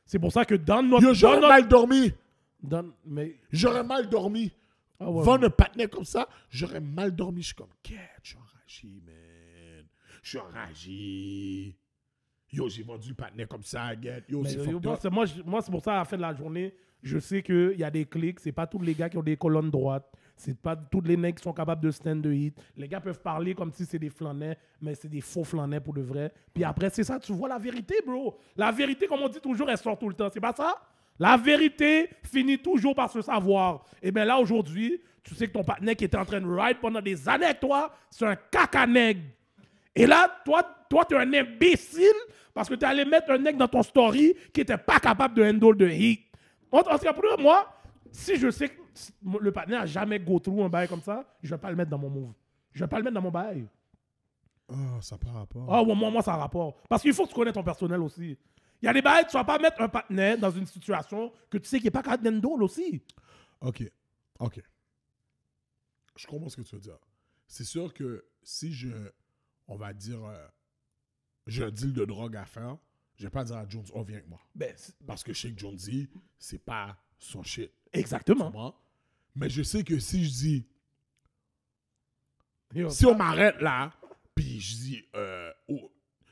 C'est 0.07 0.19
pour 0.19 0.33
ça 0.33 0.45
que 0.45 0.55
dans 0.55 0.83
notre. 0.83 1.03
Yo, 1.03 1.09
dans 1.09 1.15
j'aurais 1.15 1.37
notre- 1.37 1.49
mal 1.49 1.69
dormi. 1.69 2.13
dans- 2.63 2.87
mais. 3.05 3.37
J'aurais 3.51 3.85
mal 3.85 4.09
dormi. 4.09 4.51
Ah 4.99 5.11
ouais, 5.11 5.23
Vendre 5.25 5.47
un 5.47 5.51
patinet 5.51 5.89
comme 5.89 6.05
ça, 6.07 6.27
j'aurais 6.49 6.81
mal 6.81 7.15
dormi. 7.15 7.43
Je 7.43 7.47
suis 7.49 7.55
comme, 7.55 7.69
quête, 7.83 7.99
je 8.23 8.31
suis 8.31 8.39
enragé, 8.39 8.89
man. 9.05 9.85
Je 10.23 10.29
suis 10.31 10.39
enragé. 10.39 11.77
Yo, 12.53 12.69
j'ai 12.69 12.83
vendu 12.83 13.11
le 13.11 13.15
patinet 13.15 13.47
comme 13.47 13.63
ça, 13.63 13.91
get. 14.01 14.25
Yo, 14.29 14.43
Mais, 14.43 14.49
c'est 14.51 14.59
fucked 14.65 14.83
moi, 14.85 14.95
up. 14.95 14.99
c'est- 15.03 15.11
moi, 15.11 15.27
je- 15.27 15.43
moi, 15.43 15.61
c'est 15.61 15.71
pour 15.71 15.83
ça, 15.83 15.95
à 15.95 15.99
la 15.99 16.05
fin 16.05 16.17
de 16.17 16.23
la 16.23 16.35
journée, 16.35 16.73
je 17.03 17.19
sais 17.19 17.43
qu'il 17.43 17.75
y 17.77 17.85
a 17.85 17.91
des 17.91 18.05
clics. 18.07 18.41
C'est 18.41 18.53
pas 18.53 18.67
tous 18.67 18.81
les 18.81 18.95
gars 18.95 19.09
qui 19.11 19.19
ont 19.19 19.23
des 19.23 19.37
colonnes 19.37 19.71
droites. 19.71 20.11
C'est 20.37 20.57
pas 20.57 20.77
tous 20.77 21.01
les 21.01 21.17
mecs 21.17 21.37
qui 21.37 21.43
sont 21.43 21.53
capables 21.53 21.83
de 21.83 21.91
stand 21.91 22.21
de 22.21 22.31
hit. 22.31 22.55
Les 22.77 22.87
gars 22.87 23.01
peuvent 23.01 23.21
parler 23.21 23.55
comme 23.55 23.73
si 23.73 23.87
c'est 23.87 23.99
des 23.99 24.11
flanets, 24.11 24.59
mais 24.83 24.95
c'est 24.95 25.09
des 25.09 25.23
faux 25.23 25.45
flanets 25.45 25.81
pour 25.81 25.95
de 25.95 26.03
vrai. 26.03 26.31
Puis 26.53 26.63
après, 26.63 26.91
c'est 26.91 27.05
ça, 27.05 27.19
tu 27.19 27.33
vois 27.33 27.49
la 27.49 27.59
vérité, 27.59 27.97
bro. 28.07 28.39
La 28.55 28.71
vérité, 28.71 29.07
comme 29.07 29.23
on 29.23 29.29
dit 29.29 29.41
toujours, 29.41 29.71
elle 29.71 29.79
sort 29.79 29.99
tout 29.99 30.09
le 30.09 30.15
temps. 30.15 30.29
C'est 30.33 30.41
pas 30.41 30.53
ça? 30.55 30.77
La 31.19 31.39
vérité 31.39 32.11
finit 32.23 32.59
toujours 32.59 32.95
par 32.95 33.11
se 33.11 33.23
savoir. 33.23 33.85
Et 34.03 34.13
bien 34.13 34.27
là, 34.27 34.39
aujourd'hui, 34.39 35.01
tu 35.23 35.35
sais 35.35 35.47
que 35.47 35.53
ton 35.53 35.65
partenaire 35.65 35.97
qui 35.97 36.05
était 36.05 36.19
en 36.19 36.27
train 36.27 36.41
de 36.41 36.47
ride 36.47 36.79
pendant 36.81 37.01
des 37.01 37.27
années 37.29 37.47
avec 37.47 37.61
toi, 37.61 37.91
c'est 38.11 38.27
un 38.27 38.37
cacanègue. 38.37 39.23
Et 39.95 40.07
là, 40.07 40.31
toi, 40.45 40.63
toi, 40.91 41.07
tu 41.07 41.15
es 41.15 41.19
un 41.19 41.33
imbécile 41.33 42.05
parce 42.53 42.69
que 42.69 42.75
tu 42.75 42.85
allé 42.85 43.07
mettre 43.07 43.31
un 43.31 43.39
nègre 43.39 43.59
dans 43.59 43.69
ton 43.69 43.83
story 43.83 44.35
qui 44.53 44.61
n'était 44.61 44.77
pas 44.77 45.01
capable 45.01 45.35
de 45.35 45.45
handle 45.45 45.77
de 45.77 45.89
hit. 45.89 46.21
En 46.71 46.83
tout 46.83 46.99
cas, 46.99 47.13
pour 47.15 47.41
moi, 47.41 47.73
si 48.13 48.37
je 48.37 48.51
sais 48.51 48.69
que 48.69 48.86
le 49.41 49.53
partenaire 49.53 49.81
n'a 49.81 49.87
jamais 49.87 50.19
go 50.19 50.39
through 50.39 50.63
un 50.63 50.69
bail 50.69 50.89
comme 50.89 51.03
ça, 51.03 51.25
je 51.43 51.49
ne 51.49 51.57
vais 51.57 51.61
pas 51.61 51.71
le 51.71 51.77
mettre 51.77 51.91
dans 51.91 51.99
mon 51.99 52.11
move. 52.11 52.33
Je 52.73 52.81
ne 52.81 52.85
vais 52.85 52.89
pas 52.89 52.99
le 52.99 53.05
mettre 53.05 53.15
dans 53.15 53.23
mon 53.23 53.31
bail. 53.31 53.67
Ah, 54.69 54.99
ça 55.01 55.17
par 55.17 55.35
rapport. 55.35 55.73
Ah, 55.73 55.83
ouais, 55.83 55.95
moi, 55.95 56.11
moi, 56.11 56.23
ça 56.23 56.35
a 56.35 56.37
rapport. 56.37 56.77
Parce 56.89 57.03
qu'il 57.03 57.13
faut 57.15 57.25
que 57.25 57.31
tu 57.31 57.35
connais 57.35 57.53
ton 57.53 57.63
personnel 57.63 58.01
aussi. 58.01 58.37
Il 58.83 58.87
y 58.87 58.89
a 58.89 58.93
des 58.93 59.03
bails, 59.03 59.27
tu 59.29 59.37
ne 59.37 59.41
vas 59.41 59.45
pas 59.45 59.59
mettre 59.59 59.81
un 59.81 59.89
partenaire 59.89 60.39
dans 60.39 60.51
une 60.51 60.67
situation 60.67 61.33
que 61.49 61.59
tu 61.59 61.69
sais 61.69 61.79
qu'il 61.79 61.87
n'est 61.87 61.91
pas 61.93 62.03
capable 62.03 62.25
d'handle 62.41 62.63
aussi. 62.63 63.03
Ok. 63.61 63.91
Ok. 64.39 64.61
Je 66.17 66.27
comprends 66.27 66.49
ce 66.49 66.57
que 66.57 66.63
tu 66.63 66.75
veux 66.75 66.81
dire. 66.81 66.99
C'est 67.47 67.65
sûr 67.65 67.95
que 67.95 68.25
si 68.43 68.73
je, 68.73 68.91
on 69.69 69.77
va 69.77 69.93
dire, 69.93 70.25
euh, 70.25 70.47
j'ai 71.47 71.65
un 71.65 71.71
deal 71.71 71.93
de 71.93 72.05
drogue 72.05 72.37
à 72.37 72.45
faire, 72.45 72.77
je 73.17 73.25
vais 73.25 73.31
pas 73.31 73.45
dire 73.45 73.57
à 73.57 73.69
Jones, 73.69 73.87
oh, 73.95 74.03
viens 74.03 74.17
avec 74.19 74.29
moi. 74.29 74.41
Ben, 74.55 74.75
Parce 75.07 75.23
que 75.23 75.33
je 75.33 75.41
sais 75.41 75.53
que 75.53 75.59
Jones 75.59 75.77
dit, 75.77 76.09
c'est 76.39 76.59
pas 76.59 76.97
son 77.19 77.43
shit. 77.43 77.73
Exactement. 77.93 78.75
Mais 79.37 79.49
je 79.51 79.63
sais 79.63 79.85
que 79.85 79.99
si 79.99 80.25
je 80.25 80.31
dis, 80.31 80.67
Yo, 82.75 82.91
si 82.91 83.07
on 83.07 83.15
m'arrête 83.15 83.61
là, 83.61 83.93
puis 84.35 84.61
je 84.61 84.75
dis, 84.77 85.05
euh, 85.15 85.53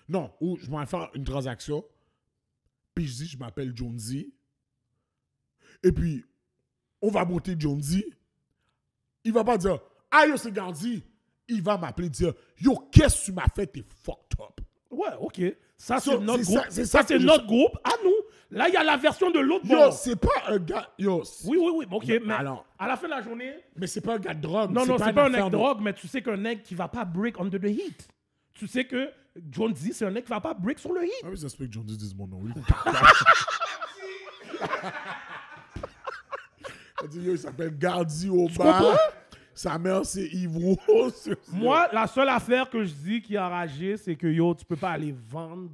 non, 0.08 0.32
ou 0.40 0.56
je 0.56 0.70
vais 0.70 0.86
faire 0.86 1.10
une 1.14 1.24
transaction, 1.24 1.84
puis 2.94 3.06
je 3.06 3.14
dis, 3.14 3.26
je 3.26 3.38
m'appelle 3.38 3.74
Jonesy, 3.76 4.34
et 5.82 5.92
puis 5.92 6.24
on 7.00 7.10
va 7.10 7.24
monter 7.24 7.54
Jonesy, 7.58 8.04
il 9.22 9.32
va 9.32 9.44
pas 9.44 9.56
dire, 9.58 9.78
ah 10.10 10.26
yo, 10.26 10.36
c'est 10.36 10.52
Gandhi, 10.52 11.02
il 11.48 11.62
va 11.62 11.76
m'appeler 11.78 12.08
dire, 12.10 12.32
yo, 12.58 12.76
qu'est-ce 12.90 13.20
que 13.20 13.24
tu 13.26 13.32
m'as 13.32 13.48
fait, 13.54 13.66
t'es 13.66 13.82
fucked 14.02 14.40
up. 14.40 14.60
Ouais, 14.90 15.08
ok. 15.18 15.40
Ça, 15.76 15.98
c'est 16.00 16.18
notre 16.18 16.42
groupe. 16.44 16.58
ça- 16.86 17.02
c'est 17.06 17.18
notre 17.18 17.46
groupe 17.46 17.76
à 17.84 17.90
nous. 18.04 18.13
Là, 18.54 18.68
il 18.68 18.74
y 18.74 18.76
a 18.76 18.84
la 18.84 18.96
version 18.96 19.30
de 19.30 19.40
l'autre 19.40 19.66
Yo, 19.66 19.90
c'est 19.90 20.14
pas 20.16 20.28
un 20.48 20.58
gars, 20.58 20.88
yo, 20.98 21.22
Oui, 21.44 21.58
oui, 21.60 21.70
oui. 21.74 21.86
Ok, 21.90 22.04
mais 22.24 22.34
alors- 22.34 22.64
à 22.78 22.86
la 22.86 22.96
fin 22.96 23.06
de 23.06 23.10
la 23.10 23.20
journée, 23.20 23.52
mais 23.76 23.86
c'est 23.88 24.00
pas 24.00 24.14
un 24.14 24.18
gars 24.18 24.32
de 24.34 24.40
drogue. 24.40 24.70
non, 24.70 24.86
non, 24.86 24.96
c'est 24.96 25.12
pas 25.12 25.26
un 25.26 25.30
nec 25.30 25.44
de- 25.44 25.50
drogue, 25.50 25.78
mais 25.82 25.92
tu 25.92 26.06
sais 26.06 26.22
qu'un 26.22 26.36
nec 26.36 26.62
qui 26.62 26.74
va 26.76 26.86
pas 26.88 27.04
break 27.04 27.38
under 27.40 27.60
the 27.60 27.64
heat. 27.64 28.08
Tu 28.52 28.68
sais 28.68 28.84
que 28.84 29.10
John 29.50 29.72
dit 29.72 29.92
c'est 29.92 30.06
un 30.06 30.12
nec 30.12 30.24
qui 30.24 30.30
va 30.30 30.40
pas 30.40 30.54
break 30.54 30.78
sur 30.78 30.92
le 30.92 31.04
heat. 31.04 31.12
Ah 31.24 31.28
oui, 31.30 31.36
ça 31.36 31.48
se 31.48 31.56
peut 31.56 31.66
que 31.66 31.72
Jonesy 31.72 31.96
dise 31.96 32.14
mon 32.14 32.28
nom, 32.28 32.38
oui. 32.42 32.52
Il 37.02 37.08
dit, 37.10 37.20
yo, 37.20 37.32
il 37.32 37.38
s'appelle 37.38 37.76
Gardi 37.76 38.28
comprends? 38.28 38.94
Sa 39.52 39.78
mère, 39.78 40.04
c'est 40.06 40.26
Yvro. 40.32 40.78
Moi, 41.52 41.88
la 41.92 42.06
seule 42.06 42.28
affaire 42.28 42.68
que 42.70 42.84
je 42.84 42.92
dis 42.92 43.22
qui 43.22 43.36
a 43.36 43.46
enragé, 43.46 43.96
c'est 43.96 44.16
que 44.16 44.26
yo, 44.26 44.54
tu 44.54 44.64
peux 44.64 44.76
pas 44.76 44.90
aller 44.92 45.12
vendre 45.12 45.70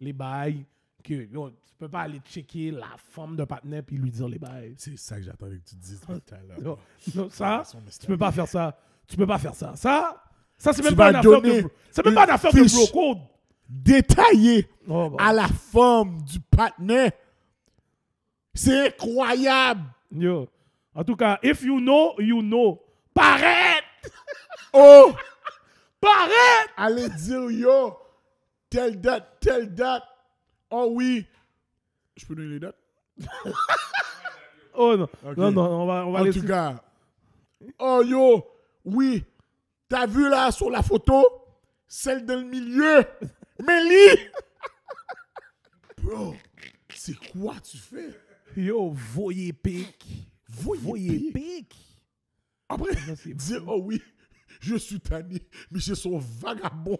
les 0.00 0.12
bails. 0.12 0.64
Que 1.02 1.14
yo, 1.14 1.50
peux 1.78 1.88
pas 1.88 2.00
aller 2.02 2.20
checker 2.24 2.70
la 2.70 2.88
femme 2.96 3.36
de 3.36 3.44
partenaire 3.44 3.82
puis 3.84 3.96
lui 3.96 4.10
dire 4.10 4.28
les 4.28 4.38
bails. 4.38 4.74
C'est 4.76 4.96
ça 4.98 5.16
que 5.16 5.22
j'attendais 5.22 5.58
que 5.58 5.68
tu 5.68 5.76
dises 5.76 6.00
tout 6.00 6.34
à 6.34 6.42
l'heure. 6.42 6.78
Non, 7.14 7.28
ça, 7.30 7.62
tu 8.00 8.06
peux 8.06 8.18
pas 8.18 8.32
faire 8.32 8.48
ça. 8.48 8.76
Tu 9.06 9.16
peux 9.16 9.26
pas 9.26 9.38
faire 9.38 9.54
ça. 9.54 9.74
Ça, 9.76 10.22
ça 10.56 10.72
c'est 10.72 10.82
même 10.82 10.90
Tu 10.92 10.96
pas 10.96 11.12
une 11.12 11.20
de, 11.20 11.68
c'est 11.90 12.04
même 12.04 12.14
pas 12.14 12.24
une 12.24 12.30
affaire 12.30 12.52
de 12.52 12.62
bro 12.92 13.14
code. 13.14 13.22
Détaillé 13.68 14.66
Oh, 14.88 15.10
bon. 15.10 15.16
à 15.18 15.32
la 15.32 15.46
femme 15.46 16.20
du 16.22 16.40
partenaire. 16.40 17.12
C'est 18.54 18.88
incroyable. 18.88 19.82
Yo. 20.10 20.48
En 20.94 21.04
tout 21.04 21.16
cas, 21.16 21.38
if 21.42 21.62
you 21.62 21.78
know, 21.78 22.14
you 22.18 22.40
know. 22.42 22.82
Paraît! 23.14 23.82
Oh, 24.72 25.12
Paraît! 26.00 26.66
allez 26.76 27.08
dire, 27.08 27.50
yo, 27.50 27.96
telle 28.68 29.00
date, 29.00 29.38
telle 29.40 29.74
date. 29.74 30.02
Oh 30.70 30.90
oui. 30.92 31.26
Je 32.18 32.26
peux 32.26 32.34
donner 32.34 32.48
les 32.48 32.60
dates? 32.60 32.76
Oh 34.80 34.96
non. 34.96 35.08
Non, 35.36 35.50
non, 35.50 35.82
on 35.82 35.86
va, 35.86 36.06
on 36.06 36.12
va 36.12 36.20
En 36.20 36.22
laisser. 36.24 36.38
tout 36.40 36.46
cas, 36.46 36.80
oh 37.80 38.00
yo, 38.06 38.46
oui, 38.84 39.24
t'as 39.88 40.06
vu 40.06 40.28
là 40.28 40.52
sur 40.52 40.70
la 40.70 40.82
photo, 40.84 41.20
celle 41.88 42.24
dans 42.24 42.36
le 42.38 42.44
milieu, 42.44 43.02
Mélie. 43.66 44.20
Bro, 46.00 46.36
c'est 46.94 47.16
quoi 47.32 47.54
tu 47.60 47.76
fais? 47.76 48.10
Yo, 48.56 48.92
voyez 48.92 49.52
pic. 49.52 50.06
Voyez 50.48 50.82
Voyez 50.82 51.18
pic. 51.18 51.32
pic. 51.32 51.76
Après, 52.68 52.94
c'est 53.16 53.34
dire, 53.34 53.64
oh 53.66 53.80
oui, 53.82 54.00
je 54.60 54.76
suis 54.76 55.00
tanné, 55.00 55.42
mais 55.72 55.80
je 55.80 55.94
suis 55.94 56.14
un 56.14 56.20
vagabond. 56.20 56.98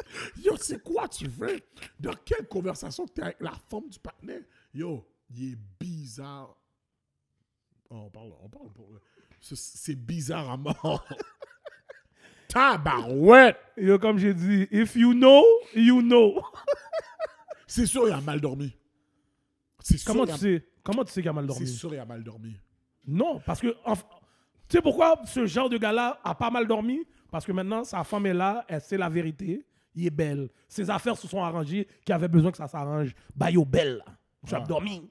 Yo, 0.44 0.56
c'est 0.56 0.82
quoi 0.82 1.08
tu 1.08 1.28
fais? 1.28 1.62
Dans 1.98 2.14
quelle 2.24 2.46
conversation 2.48 3.06
que 3.06 3.12
t'es 3.12 3.22
avec 3.22 3.40
la 3.40 3.52
femme 3.70 3.88
du 3.88 3.98
partenaire? 3.98 4.42
Yo, 4.72 5.06
il 5.30 5.52
est 5.52 5.58
bizarre. 5.80 6.56
Oh, 7.90 8.02
on 8.06 8.10
parle, 8.10 8.32
on 8.42 8.48
parle 8.48 8.72
pour... 8.72 8.88
C'est- 9.40 9.56
C'est 9.56 9.94
bizarre 9.94 10.50
à 10.50 10.56
mort. 10.56 11.06
Tabarouette! 12.48 13.58
Yo, 13.76 13.98
comme 13.98 14.18
j'ai 14.18 14.34
dit, 14.34 14.66
if 14.70 14.96
you 14.96 15.12
know, 15.12 15.44
you 15.74 16.00
know. 16.00 16.42
C'est 17.66 17.86
sûr, 17.86 18.08
il 18.08 18.12
a 18.12 18.20
mal 18.20 18.40
dormi. 18.40 18.74
C'est 19.80 19.98
sûr, 19.98 20.06
Comment 20.12 20.24
tu 20.26 20.32
a- 20.32 20.36
sais? 20.38 20.66
Comment 20.82 21.04
tu 21.04 21.12
sais 21.12 21.20
qu'il 21.20 21.28
a 21.28 21.32
mal 21.34 21.44
C'est 21.44 21.48
dormi 21.48 21.66
sûr, 21.66 21.94
il 21.94 21.98
a 21.98 22.06
mal 22.06 22.24
dormi. 22.24 22.56
Non, 23.06 23.40
parce 23.40 23.60
que. 23.60 23.68
Tu 24.68 24.76
sais 24.76 24.82
pourquoi 24.82 25.20
ce 25.26 25.46
genre 25.46 25.68
de 25.68 25.76
gars-là 25.78 26.20
a 26.24 26.34
pas 26.34 26.50
mal 26.50 26.66
dormi? 26.66 27.00
Parce 27.30 27.44
que 27.44 27.52
maintenant, 27.52 27.84
sa 27.84 28.04
femme 28.04 28.24
est 28.26 28.34
là, 28.34 28.64
elle 28.68 28.80
sait 28.80 28.96
la 28.96 29.08
vérité, 29.10 29.66
il 29.94 30.06
est 30.06 30.10
belle. 30.10 30.48
Ses 30.68 30.88
affaires 30.90 31.16
se 31.16 31.26
sont 31.28 31.42
arrangées, 31.42 31.86
qui 32.04 32.12
avait 32.12 32.28
besoin 32.28 32.50
que 32.50 32.56
ça 32.56 32.68
s'arrange. 32.68 33.14
Bah, 33.34 33.50
yo, 33.50 33.64
belle. 33.64 34.02
Tu 34.46 34.54
as 34.54 34.60
dormi. 34.60 35.08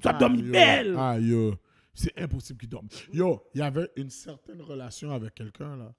Tu 0.00 0.08
as 0.08 0.12
dormi 0.14 0.38
Ah, 0.40 0.44
yo. 0.46 0.52
belle. 0.52 0.96
Ah, 0.98 1.18
yo. 1.18 1.54
C'est 1.94 2.18
impossible 2.18 2.58
qu'il 2.60 2.68
dorme. 2.70 2.88
Yo, 3.12 3.42
il 3.54 3.58
y 3.58 3.62
avait 3.62 3.90
une 3.96 4.08
certaine 4.10 4.62
relation 4.62 5.10
avec 5.10 5.34
quelqu'un, 5.34 5.76
là. 5.76 5.92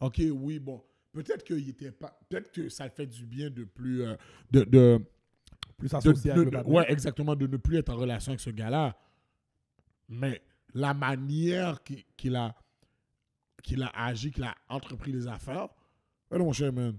Ok, 0.00 0.20
oui, 0.32 0.58
bon. 0.58 0.82
Peut-être 1.12 1.44
qu'il 1.44 1.68
était 1.68 1.92
pas. 1.92 2.18
Peut-être 2.28 2.50
que 2.52 2.68
ça 2.68 2.88
fait 2.90 3.06
du 3.06 3.26
bien 3.26 3.50
de 3.50 3.64
plus. 3.64 4.02
euh, 4.04 4.16
de, 4.50 4.62
de, 4.64 5.00
Plus 5.76 5.88
de- 5.88 5.96
avec 5.96 6.06
le 6.36 6.44
de- 6.46 6.50
bad 6.50 6.66
ouais, 6.66 6.90
exactement, 6.90 7.34
de 7.36 7.46
ne 7.46 7.56
plus 7.56 7.76
être 7.78 7.90
en 7.90 7.96
relation 7.96 8.30
avec 8.32 8.40
ce 8.40 8.50
gars-là. 8.50 8.96
Mais 10.08 10.42
la 10.74 10.92
manière 10.94 11.82
qu'il 12.16 12.36
a, 12.36 12.54
qu'il 13.62 13.82
a 13.82 13.88
agi, 13.94 14.30
qu'il 14.30 14.44
a 14.44 14.54
entrepris 14.68 15.12
les 15.12 15.26
affaires. 15.26 15.68
Non, 16.30 16.38
mon 16.40 16.52
cher 16.52 16.72
man. 16.72 16.98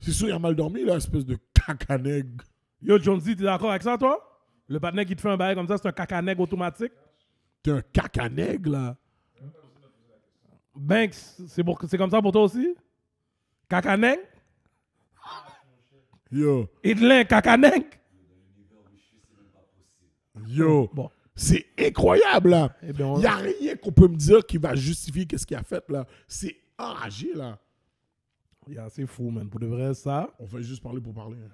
C'est 0.00 0.12
sûr, 0.12 0.28
il 0.28 0.32
a 0.32 0.38
mal 0.38 0.54
dormi, 0.54 0.84
là, 0.84 0.96
espèce 0.96 1.24
de 1.26 1.36
cacanègue. 1.54 2.40
Yo, 2.82 2.98
Jonesy, 2.98 3.36
t'es 3.36 3.44
d'accord 3.44 3.70
avec 3.70 3.82
ça, 3.82 3.98
toi? 3.98 4.26
Le 4.66 4.80
partenaire 4.80 5.04
qui 5.04 5.14
te 5.14 5.20
fait 5.20 5.28
un 5.28 5.36
bail 5.36 5.54
comme 5.54 5.66
ça, 5.68 5.76
c'est 5.76 5.88
un 5.88 5.92
cacanègue 5.92 6.40
automatique? 6.40 6.92
T'es 7.62 7.70
un 7.72 7.82
cacanègue, 7.82 8.66
là? 8.66 8.96
Banks, 10.74 11.14
c'est 11.46 11.62
pour- 11.64 11.78
c'est 11.88 11.98
comme 11.98 12.10
ça 12.10 12.22
pour 12.22 12.32
toi 12.32 12.44
aussi? 12.44 12.74
Cacanègue? 13.68 14.20
Yo, 16.32 16.68
Hitlin, 16.84 17.24
cacanègue? 17.24 17.86
Yo. 20.46 20.88
Bon. 20.92 21.10
C'est 21.34 21.66
incroyable, 21.78 22.50
là. 22.50 22.76
Eh 22.82 22.90
Il 22.90 23.04
n'y 23.18 23.26
a 23.26 23.36
rien 23.36 23.76
qu'on 23.76 23.92
peut 23.92 24.08
me 24.08 24.16
dire 24.16 24.44
qui 24.44 24.58
va 24.58 24.74
justifier 24.74 25.26
qu'est-ce 25.26 25.46
qu'il 25.46 25.56
a 25.56 25.62
fait, 25.62 25.82
là. 25.88 26.06
C'est 26.28 26.56
enragé, 26.78 27.32
là. 27.34 27.58
Yeah, 28.68 28.88
c'est 28.90 29.06
fou, 29.06 29.30
man. 29.30 29.48
Pour 29.48 29.60
de 29.60 29.66
vrai, 29.66 29.94
ça, 29.94 30.32
On 30.38 30.46
fait 30.46 30.62
juste 30.62 30.82
parler 30.82 31.00
pour 31.00 31.12
parler. 31.14 31.38
hein. 31.38 31.50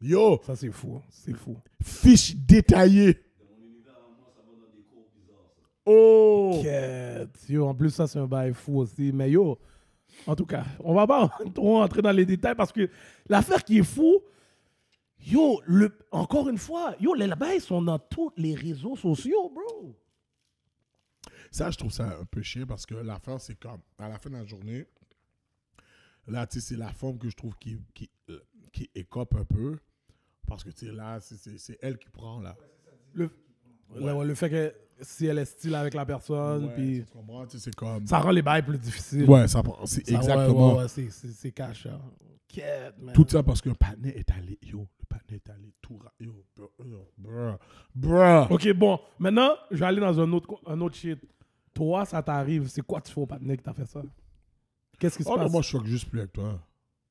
Yo, 0.00 0.40
ça 0.46 0.56
c'est 0.56 0.70
fou. 0.70 1.00
C'est 1.10 1.34
fou. 1.34 1.56
fiche 1.82 2.34
détaillée. 2.36 3.18
Oh! 5.84 6.60
Quête. 6.62 7.48
Yo, 7.48 7.66
en 7.66 7.74
plus, 7.74 7.90
ça, 7.90 8.06
c'est 8.06 8.18
un 8.18 8.26
bail 8.26 8.54
fou 8.54 8.78
aussi. 8.78 9.12
Mais 9.12 9.30
yo, 9.30 9.58
en 10.26 10.36
tout 10.36 10.46
cas, 10.46 10.64
on 10.80 10.94
va 10.94 11.06
pas 11.06 11.30
trop 11.54 11.74
rentrer 11.78 12.02
dans 12.02 12.12
les 12.12 12.24
détails 12.26 12.54
parce 12.54 12.72
que 12.72 12.88
l'affaire 13.28 13.64
qui 13.64 13.78
est 13.78 13.82
fou, 13.82 14.20
yo, 15.18 15.60
le, 15.66 15.90
encore 16.12 16.48
une 16.48 16.58
fois, 16.58 16.94
yo, 17.00 17.14
les 17.14 17.28
bails 17.28 17.60
sont 17.60 17.82
dans 17.82 17.98
tous 17.98 18.32
les 18.36 18.54
réseaux 18.54 18.96
sociaux, 18.96 19.50
bro. 19.50 19.94
Ça, 21.50 21.70
je 21.70 21.76
trouve 21.78 21.90
ça 21.92 22.04
un 22.20 22.24
peu 22.26 22.42
chiant 22.42 22.66
parce 22.66 22.86
que 22.86 22.94
l'affaire, 22.94 23.40
c'est 23.40 23.58
comme, 23.58 23.80
à 23.98 24.08
la 24.08 24.18
fin 24.18 24.30
de 24.30 24.36
la 24.36 24.44
journée, 24.46 24.86
là, 26.26 26.46
tu 26.46 26.60
sais, 26.60 26.68
c'est 26.68 26.76
la 26.78 26.92
forme 26.92 27.18
que 27.18 27.28
je 27.28 27.36
trouve 27.36 27.54
qui, 27.58 27.78
qui, 27.94 28.10
euh, 28.28 28.38
qui 28.72 28.90
écope 28.94 29.34
un 29.34 29.44
peu. 29.44 29.78
Parce 30.46 30.64
que, 30.64 30.70
tu 30.70 30.86
sais, 30.86 30.92
là, 30.92 31.20
c'est- 31.20 31.36
c'est 31.36 31.58
c'est 31.58 31.78
elle 31.80 31.96
qui 31.98 32.08
prend, 32.08 32.40
là. 32.40 32.56
Le, 33.12 33.30
ouais, 34.00 34.12
ouais, 34.12 34.24
le 34.24 34.34
fait 34.34 34.50
que 34.50 34.74
si 35.02 35.26
elle 35.26 35.38
est 35.38 35.44
style 35.44 35.74
avec 35.74 35.94
la 35.94 36.04
personne, 36.04 36.70
puis 36.74 37.04
tu 37.04 37.12
comprends? 37.12 37.46
Tu 37.46 37.52
sais, 37.58 37.64
c'est 37.64 37.74
comme. 37.74 38.06
ça 38.06 38.18
rend 38.18 38.30
les 38.30 38.42
bails 38.42 38.62
plus 38.62 38.78
difficiles. 38.78 39.28
Ouais, 39.28 39.46
ça 39.48 39.62
prend. 39.62 39.86
C'est 39.86 40.08
exactement. 40.10 40.74
ouais, 40.76 40.82
ouais, 40.82 40.88
c'est- 40.88 41.10
c'est 41.10 41.28
c'est 41.32 41.52
cash. 41.52 41.86
hein. 41.86 42.00
Quête, 42.48 42.98
man. 43.00 43.14
Tout 43.14 43.24
ça 43.28 43.42
parce 43.44 43.60
qu'un 43.62 43.74
panier 43.74 44.18
est 44.18 44.28
allé, 44.32 44.58
yo, 44.62 44.80
le 44.80 45.06
panier 45.08 45.36
est 45.36 45.50
allé 45.50 45.72
tout 45.80 45.98
ra- 45.98 46.12
yo, 46.18 46.44
bruh, 47.16 47.56
bruh. 47.94 48.46
Ok, 48.50 48.72
bon. 48.72 48.98
Maintenant, 49.20 49.52
je 49.70 49.76
vais 49.76 49.86
aller 49.86 50.00
dans 50.00 50.18
un 50.18 50.32
autre, 50.32 50.60
un 50.66 50.80
autre 50.80 50.96
shit. 50.96 51.20
Toi, 51.72 52.04
ça 52.04 52.20
t'arrive. 52.24 52.66
C'est 52.66 52.82
quoi 52.82 53.00
tu 53.00 53.12
fais 53.12 53.20
au 53.20 53.26
patinet 53.26 53.56
que 53.56 53.62
t'as 53.62 53.72
fait 53.72 53.86
ça? 53.86 54.02
Qu'est-ce 55.00 55.16
qui 55.16 55.24
se 55.24 55.28
Oh 55.28 55.32
non, 55.36 55.42
passe? 55.44 55.52
moi 55.52 55.62
je 55.62 55.68
fuck 55.70 55.84
juste 55.86 56.08
plus 56.08 56.20
avec 56.20 56.32
toi. 56.32 56.60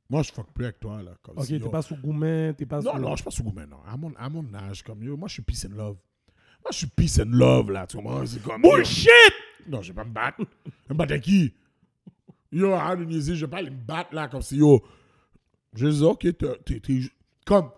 Moi 0.10 0.22
je 0.24 0.32
fuck 0.32 0.48
plus 0.54 0.64
avec 0.66 0.80
toi 0.80 1.04
là. 1.04 1.12
Comme 1.22 1.38
ok, 1.40 1.46
si, 1.46 1.60
t'es 1.60 1.70
pas 1.70 1.82
sous 1.82 1.96
Goumen, 1.98 2.54
t'es 2.56 2.66
pas 2.66 2.80
Non, 2.82 2.94
sous... 2.94 3.00
non, 3.00 3.10
je 3.12 3.16
suis 3.18 3.24
pas 3.26 3.32
sous 3.32 3.44
gourmet, 3.44 3.66
non. 3.68 3.78
À 3.86 3.98
mon, 3.98 4.14
à 4.16 4.30
mon 4.30 4.46
âge, 4.54 4.82
comme 4.84 5.04
yo, 5.04 5.18
moi 5.18 5.28
je 5.28 5.34
suis 5.34 5.42
peace 5.42 5.66
and 5.66 5.76
love. 5.76 5.98
Moi 6.64 6.72
je 6.72 6.78
suis 6.78 6.88
peace 6.88 7.20
and 7.20 7.30
love 7.32 7.72
là, 7.72 7.86
tu 7.88 7.98
comprends? 7.98 8.26
C'est 8.26 8.42
comme. 8.42 8.62
yo, 8.64 8.72
Bullshit! 8.72 9.10
Non, 9.68 9.82
je 9.82 9.90
vais 9.92 9.96
pas 9.96 10.06
me 10.06 10.14
battre. 10.14 10.40
me 10.90 10.94
battre 10.96 11.12
avec 11.12 11.24
qui? 11.24 11.54
Yo, 12.52 12.70
de 12.70 13.04
niaiser, 13.04 13.36
je 13.36 13.46
vais 13.46 13.50
pas 13.52 13.58
aller 13.58 13.70
me 13.70 13.76
battre 13.84 14.14
là 14.16 14.28
comme 14.28 14.42
si 14.42 14.58
yo. 14.58 14.82
Je 15.76 15.88
dis, 15.88 16.04
ok, 16.04 16.28
t'es- 16.66 17.02
Comme. 17.46 17.70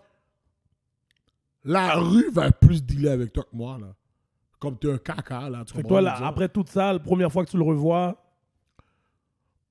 La 1.64 1.94
rue 1.94 2.30
va 2.30 2.50
plus 2.50 2.82
dealer 2.84 3.10
avec 3.10 3.32
toi 3.32 3.44
que 3.44 3.54
moi 3.56 3.78
là. 3.78 3.94
Comme 4.58 4.78
t'es 4.78 4.90
un 4.92 4.98
caca 4.98 5.48
là, 5.50 5.64
tu 5.64 5.72
comprends? 5.74 5.88
toi, 5.88 6.00
là, 6.00 6.16
je 6.18 6.24
après 6.24 6.48
tout 6.48 6.64
ça, 6.66 6.92
la 6.92 6.98
première 6.98 7.30
fois 7.30 7.44
que 7.44 7.50
tu 7.50 7.56
le 7.56 7.62
revois, 7.64 8.16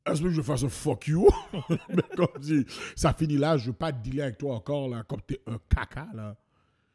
Est-ce 0.06 0.22
que 0.22 0.30
je 0.30 0.41
fasse 0.41 0.64
un 0.64 0.70
fuck 0.70 1.08
you? 1.08 1.28
Mais 1.89 2.02
comme 2.16 2.41
si 2.41 2.66
ça 2.95 3.14
finit 3.14 3.38
là, 3.38 3.58
je 3.58 3.68
veux 3.68 3.74
pas 3.74 3.91
dealer 3.91 4.24
avec 4.24 4.38
toi 4.38 4.56
encore, 4.56 4.89
là, 4.89 5.04
comme 5.08 5.22
t'es 5.22 5.39
un 5.47 5.58
caca, 5.74 6.08
là. 6.14 6.36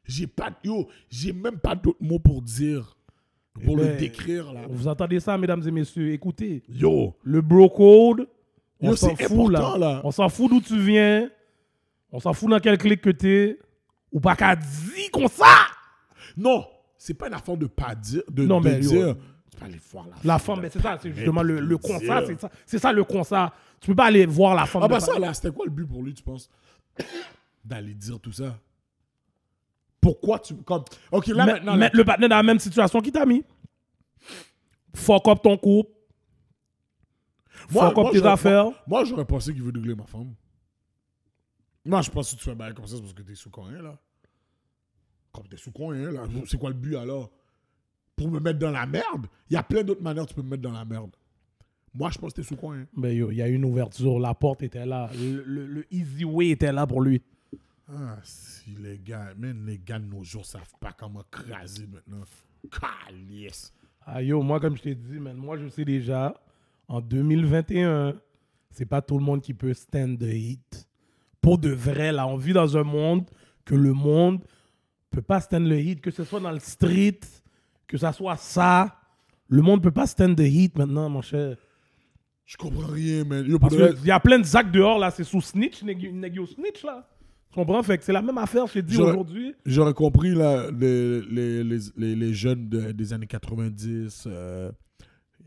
J'ai 0.05 0.27
pas, 0.27 0.51
yo, 0.63 0.89
j'ai 1.09 1.33
même 1.33 1.59
pas 1.59 1.75
d'autres 1.75 2.03
mots 2.03 2.19
pour 2.21 2.41
dire, 2.43 2.97
pour 3.55 3.75
Eh 3.79 3.83
le 3.83 3.85
ben, 3.89 3.97
décrire, 3.99 4.53
là. 4.53 4.63
vous 4.69 4.87
entendez 4.87 5.19
ça, 5.21 5.37
mesdames 5.39 5.63
et 5.67 5.71
messieurs? 5.71 6.13
Écoutez, 6.13 6.63
Yo, 6.69 7.15
le 7.23 7.41
bro 7.41 7.69
code, 7.69 8.29
on 8.81 8.95
s'en 8.95 9.17
fout, 9.17 9.51
là. 9.53 10.01
On 10.05 10.11
s'en 10.11 10.29
fout 10.29 10.51
d'où 10.51 10.61
tu 10.61 10.79
viens. 10.79 11.29
On 12.13 12.21
s'en 12.21 12.33
fout 12.33 12.51
dans 12.51 12.61
quel 12.61 12.79
clic 12.79 13.01
que 13.01 13.11
t'es. 13.11 13.59
Ou 14.13 14.21
pas 14.21 14.37
qu'à 14.37 14.55
dire 14.57 15.11
comme 15.13 15.29
ça! 15.29 15.67
non, 16.37 16.65
c'est 16.97 17.15
pas 17.15 17.29
une 17.29 17.35
affaire 17.35 17.57
de 17.57 17.67
pas 17.67 17.95
dire, 17.95 18.23
de, 18.31 18.47
Non, 18.47 18.61
de 18.61 18.69
mais 18.69 18.79
dire. 18.81 19.17
Peux 19.57 19.65
aller 19.65 19.81
voir 19.93 20.07
la, 20.09 20.15
La 20.25 20.39
femme 20.39 20.61
mais 20.61 20.71
c'est 20.71 20.81
ça, 20.81 20.99
c'est 21.01 21.13
justement 21.13 21.43
le, 21.43 21.61
le 21.61 21.79
constat, 21.79 22.27
c'est 22.27 22.41
ça, 22.41 22.51
c'est 22.65 22.79
ça 22.79 22.93
le 22.93 23.05
constat. 23.05 23.53
Tu 23.81 23.89
peux 23.89 23.95
pas 23.97 24.07
aller 24.07 24.27
voir 24.27 24.55
la 24.55 24.67
femme 24.67 24.83
Ah 24.85 24.89
bah 24.89 25.01
ça, 25.01 25.19
là, 25.19 25.35
c'était 25.35 25.51
quoi 25.51 25.65
le 25.67 25.71
but 25.71 25.87
pour 25.87 26.03
lui, 26.03 26.15
tu 26.15 26.23
penses? 26.23 26.49
D'aller 27.65 27.95
dire 27.95 28.19
tout 28.21 28.33
ça? 28.33 28.59
Pourquoi 30.01 30.39
tu, 30.39 30.55
comme, 30.57 30.85
ok, 31.11 31.27
là, 31.29 31.47
Met- 31.47 31.53
maintenant, 31.55 31.73
là, 31.73 31.79
mettre 31.79 31.97
le 31.97 32.05
partenaire 32.05 32.29
dans 32.29 32.37
la 32.37 32.43
même 32.43 32.59
situation 32.61 33.01
qu'il 33.01 33.13
t'a 33.13 33.27
mis. 33.27 33.45
Fuck 34.95 35.27
up 35.29 35.41
ton 35.43 35.57
couple. 35.57 35.91
Moi, 37.71 37.91
fuck 37.91 38.07
up 38.07 38.13
tes 38.13 38.25
affaires. 38.25 38.67
Moi, 38.87 39.05
j'aurais 39.05 39.25
pensé 39.25 39.53
qu'il 39.53 39.63
veut 39.63 39.73
régler 39.75 39.95
ma 39.95 40.07
femme. 40.07 40.35
Moi, 41.85 42.03
je 42.03 42.11
pense 42.11 42.33
que 42.33 42.37
tu 42.39 42.45
fais 42.45 42.55
bail 42.55 42.75
comme 42.75 42.87
ça, 42.87 42.97
c'est 42.97 43.03
parce 43.03 43.15
que 43.15 43.23
t'es 43.23 43.35
sous 43.35 43.51
coin, 43.51 43.71
là. 43.83 43.99
Comme 45.33 45.47
t'es 45.49 45.57
sous 45.57 45.73
coin, 45.73 45.97
là. 46.11 46.23
C'est 46.47 46.59
quoi 46.59 46.71
le 46.71 46.77
but, 46.77 46.97
alors? 46.97 47.31
Pour 48.17 48.31
me 48.31 48.41
mettre 48.41 48.59
dans 48.59 48.71
la 48.71 48.87
merde? 48.87 49.27
Il 49.51 49.55
y 49.55 49.57
a 49.57 49.63
plein 49.63 49.83
d'autres 49.83 50.03
manières 50.03 50.25
que 50.25 50.31
tu 50.31 50.35
peux 50.37 50.43
me 50.43 50.49
mettre 50.51 50.63
dans 50.63 50.73
la 50.73 50.85
merde. 50.85 51.11
Moi, 51.95 52.11
je 52.11 52.19
pense 52.19 52.33
que 52.33 52.41
t'es 52.41 52.47
sous 52.47 52.57
coin. 52.57 52.85
Ben 52.97 53.11
yo, 53.15 53.31
il 53.31 53.37
y 53.37 53.43
a 53.43 53.49
une 53.49 53.65
ouverture, 53.65 54.19
la 54.19 54.35
porte 54.35 54.63
était 54.63 54.85
là. 54.87 55.09
Le, 55.19 55.43
le- 55.45 55.67
le 55.67 55.87
easy 55.91 56.25
way 56.25 56.49
était 56.51 56.73
là 56.73 56.87
pour 56.87 57.01
lui. 57.03 57.23
Ah, 57.89 58.19
si 58.23 58.71
les 58.83 58.99
gars, 58.99 59.33
même 59.39 59.65
les 59.67 59.79
gars 59.79 59.99
de 59.99 60.07
nos 60.07 60.25
jours 60.25 60.45
savent 60.45 60.73
pas 60.81 60.93
comment 60.93 61.23
craser 61.31 61.87
maintenant. 61.87 62.25
Calice. 62.71 63.73
Ah 64.05 64.23
yo, 64.23 64.43
moi 64.43 64.61
comme 64.61 64.77
je 64.77 64.83
t'ai 64.83 64.95
dit, 64.95 65.19
man, 65.21 65.37
moi 65.37 65.57
je 65.57 65.69
sais 65.69 65.85
déjà, 65.85 66.35
en 66.89 67.01
2021, 67.01 68.15
c'est 68.71 68.87
pas 68.87 69.03
tout 69.03 69.19
le 69.19 69.25
monde 69.25 69.41
qui 69.41 69.55
peut 69.55 69.73
stand 69.75 70.19
the 70.19 70.23
heat. 70.33 70.89
Pour 71.41 71.59
de 71.59 71.71
vrai, 71.71 72.13
là, 72.13 72.27
on 72.27 72.37
vit 72.37 72.53
dans 72.53 72.77
un 72.77 72.83
monde 72.83 73.25
que 73.65 73.75
le 73.75 73.93
monde 73.93 74.41
peut 75.11 75.23
pas 75.23 75.41
stand 75.41 75.67
le 75.67 75.79
heat, 75.81 76.01
que 76.01 76.11
ce 76.11 76.25
soit 76.25 76.41
dans 76.41 76.51
le 76.53 76.59
street, 76.61 77.21
que 77.87 77.97
ça 77.97 78.13
soit 78.13 78.37
ça. 78.37 78.97
Le 79.49 79.63
monde 79.63 79.83
peut 79.83 79.91
pas 79.93 80.07
stand 80.07 80.37
the 80.37 80.41
heat 80.41 80.77
maintenant, 80.77 81.09
mon 81.09 81.23
cher. 81.23 81.57
Je 82.45 82.57
comprends 82.57 82.87
rien, 82.93 83.25
man. 83.25 83.45
Yo, 83.47 83.59
Parce 83.59 83.75
qu'il 83.77 84.07
y 84.07 84.11
a 84.11 84.21
plein 84.21 84.39
de 84.39 84.45
zacs 84.45 84.71
dehors, 84.71 84.99
là, 84.99 85.11
c'est 85.11 85.25
sous 85.25 85.41
snitch, 85.41 85.83
yo 85.83 86.47
snitch, 86.47 86.85
là. 86.85 87.09
Tu 87.51 87.55
comprends? 87.57 87.83
Fait 87.83 87.97
que 87.99 88.05
c'est 88.05 88.13
la 88.13 88.23
même 88.23 88.39
affaire, 88.39 88.67
je 88.67 88.81
dit 88.81 88.95
J'aurais- 88.95 89.13
aujourd'hui. 89.13 89.55
J'aurais 89.65 89.95
compris 89.95 90.35
là, 90.35 90.71
les, 90.71 91.21
les, 91.23 91.65
les, 91.65 91.79
les, 91.97 92.15
les 92.17 92.35
jeunes 92.35 92.69
de- 92.69 92.93
des 92.93 93.13
années 93.13 93.27
90, 93.27 94.25
euh, 94.27 94.71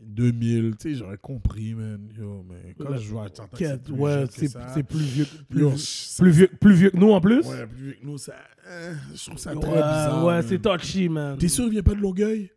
2000, 0.00 0.76
tu 0.78 0.90
sais, 0.92 0.98
j'aurais 0.98 1.18
compris, 1.18 1.74
man. 1.74 2.08
Yo, 2.18 2.44
mais 2.48 2.74
quand 2.78 2.88
La- 2.90 2.96
je 2.96 3.08
vois, 3.08 3.26
Quête, 3.56 3.82
c'est 3.82 3.82
plus 3.84 3.92
ouais, 3.94 4.24
c'est 4.30 4.82
plus 4.82 4.98
vieux, 5.00 5.24
que- 5.26 5.42
plus, 5.44 5.60
Yo, 5.60 5.70
plus, 6.18 6.30
vieux, 6.30 6.48
plus 6.60 6.74
vieux 6.74 6.90
que 6.90 6.96
nous 6.96 7.12
en 7.12 7.20
plus? 7.20 7.46
Ouais, 7.46 7.66
plus 7.66 7.84
vieux 7.84 7.92
que 8.00 8.06
nous, 8.06 8.18
ça. 8.18 8.34
euh, 8.66 8.94
je 9.14 9.26
trouve 9.26 9.38
ça 9.38 9.54
Ouais, 9.54 9.60
très 9.60 9.70
bizarre. 9.72 10.24
ouais, 10.24 10.32
man. 10.34 10.44
c'est 10.48 10.58
touchy, 10.62 11.08
man. 11.08 11.36
T'es 11.38 11.48
sûr 11.48 11.64
qu'il 11.64 11.72
vient 11.74 11.82
pas 11.82 11.94
de 11.94 12.00
Longueuil? 12.00 12.50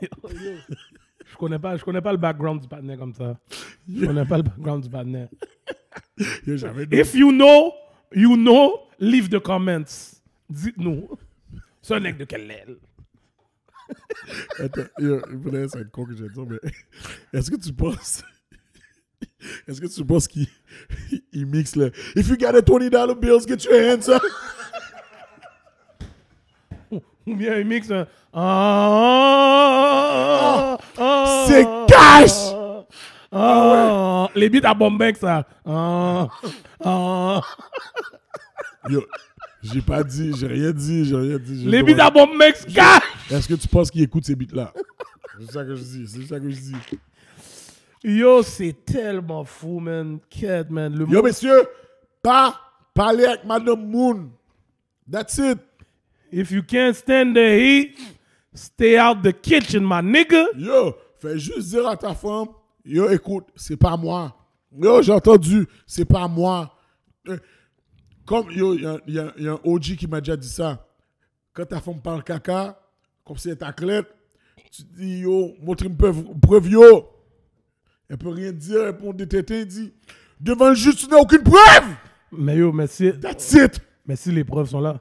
Je 1.30 1.36
connais 1.38 1.58
pas, 1.58 1.76
je 1.76 1.82
connais 1.84 2.00
pas 2.02 2.12
le 2.12 2.18
background 2.18 2.60
du 2.60 2.68
partenaire 2.68 2.98
comme 2.98 3.14
ça. 3.14 3.36
Je 3.88 4.04
connais 4.06 4.24
pas 4.26 4.36
le 4.36 4.42
background 4.44 4.84
du 4.84 4.90
partenaire. 4.90 5.28
Yo, 6.46 6.54
If 6.92 7.14
you 7.14 7.32
know, 7.32 7.72
you 8.14 8.36
know, 8.36 8.78
leave 9.00 9.28
the 9.30 9.40
comments. 9.40 10.20
Dites-nous. 10.50 11.08
C'est 11.82 11.94
un 11.94 12.00
mec 12.00 12.18
de 12.18 12.24
quelle 12.24 12.50
aile? 12.50 12.76
Attends, 14.58 14.82
yo, 14.98 15.20
peut-être 15.20 15.70
c'est 15.70 15.90
con 15.90 16.04
que 16.04 16.16
je 16.16 16.24
vais 16.24 16.30
dire, 16.32 16.46
mais 16.48 16.58
est-ce 17.38 17.50
que 17.50 17.56
tu 17.56 17.72
penses. 17.72 18.22
Est-ce 19.68 19.80
que 19.80 19.86
tu 19.86 20.04
penses 20.04 20.28
qu'il 20.28 20.46
il 21.32 21.46
mixe 21.46 21.76
le 21.76 21.92
If 22.16 22.28
you 22.28 22.36
got 22.36 22.54
a 22.54 22.60
$20 22.60 23.14
bills, 23.20 23.46
get 23.46 23.64
your 23.64 23.74
hands 23.74 24.08
up. 24.08 24.22
Ou 27.26 27.34
bien 27.34 27.58
il 27.58 27.66
mixe 27.66 27.90
un. 27.90 28.06
Ah, 28.34 29.16
ah, 30.98 31.44
C'est 31.48 31.64
ah, 31.66 31.86
cash! 31.88 32.52
ah, 33.32 34.28
Les 34.34 34.50
beats 34.50 34.68
à 34.68 34.74
Bombeck, 34.74 35.16
ça. 35.16 35.46
Ah, 35.64 36.28
ah. 36.84 37.40
Yo, 38.90 39.02
j'ai 39.72 39.80
pas 39.82 40.04
dit, 40.04 40.32
j'ai 40.38 40.46
rien 40.46 40.72
dit, 40.72 41.04
j'ai 41.04 41.16
rien 41.16 41.38
dit. 41.38 41.64
Les 41.66 41.82
beats 41.82 42.04
à! 42.06 43.00
Est-ce 43.30 43.48
que 43.48 43.54
tu 43.54 43.68
penses 43.68 43.90
qu'il 43.90 44.02
écoute 44.02 44.24
ces 44.24 44.34
beats-là? 44.34 44.72
C'est 45.40 45.52
ça 45.52 45.64
que 45.64 45.74
je 45.74 45.82
dis, 45.82 46.06
c'est 46.06 46.26
ça 46.26 46.38
que 46.38 46.50
je 46.50 46.56
dis. 46.56 46.76
Yo, 48.04 48.42
c'est 48.42 48.76
tellement 48.84 49.44
fou, 49.44 49.80
man. 49.80 50.18
Quête, 50.28 50.70
man. 50.70 50.92
Le 50.92 51.06
Yo, 51.06 51.06
monde- 51.06 51.24
messieurs, 51.24 51.62
pas 52.22 52.54
parler 52.92 53.24
avec 53.24 53.44
Madame 53.44 53.88
Moon. 53.88 54.30
That's 55.10 55.38
it. 55.38 55.58
If 56.30 56.50
you 56.50 56.62
can't 56.62 56.94
stand 56.94 57.34
the 57.34 57.58
heat, 57.58 57.96
stay 58.52 58.98
out 58.98 59.22
the 59.22 59.32
kitchen, 59.32 59.84
my 59.84 60.02
nigga. 60.02 60.46
Yo, 60.56 60.94
fais 61.18 61.38
juste 61.38 61.70
dire 61.70 61.88
à 61.88 61.96
ta 61.96 62.14
femme, 62.14 62.48
yo, 62.84 63.08
écoute, 63.10 63.46
c'est 63.56 63.76
pas 63.76 63.96
moi. 63.96 64.36
Yo, 64.76 65.00
j'ai 65.00 65.12
entendu, 65.12 65.66
c'est 65.86 66.04
pas 66.04 66.28
moi. 66.28 66.70
Comme, 68.26 68.50
yo, 68.52 68.74
il 68.74 68.80
y, 68.80 69.12
y 69.12 69.18
a- 69.18 69.32
y 69.38 69.48
a 69.48 69.52
un 69.52 69.60
OG 69.64 69.96
qui 69.96 70.06
m'a 70.06 70.20
déjà 70.20 70.36
dit 70.36 70.48
ça. 70.48 70.86
Quand 71.52 71.66
ta 71.66 71.80
femme 71.80 72.00
parle 72.00 72.24
caca, 72.24 72.80
comme 73.24 73.36
c'est 73.36 73.56
ta 73.56 73.72
clette, 73.72 74.06
tu 74.70 74.82
dis, 74.82 75.18
yo, 75.20 75.54
montre 75.62 75.84
une 75.86 75.96
preuve, 75.96 76.24
preuve, 76.40 76.68
yo. 76.70 77.08
Elle 78.08 78.18
peut 78.18 78.28
rien 78.30 78.52
dire, 78.52 78.86
elle 78.86 79.16
des 79.16 79.28
tétins, 79.28 79.54
elle 79.56 79.66
dit, 79.66 79.92
devant 80.40 80.70
le 80.70 80.74
juge, 80.74 80.96
tu 80.96 81.06
n'as 81.08 81.18
aucune 81.18 81.42
preuve. 81.42 81.94
Mais 82.32 82.56
yo, 82.56 82.72
mais 82.72 82.86
si, 82.86 83.12
That's 83.20 83.52
it. 83.52 83.80
mais 84.06 84.16
si 84.16 84.32
les 84.32 84.44
preuves 84.44 84.68
sont 84.68 84.80
là. 84.80 85.00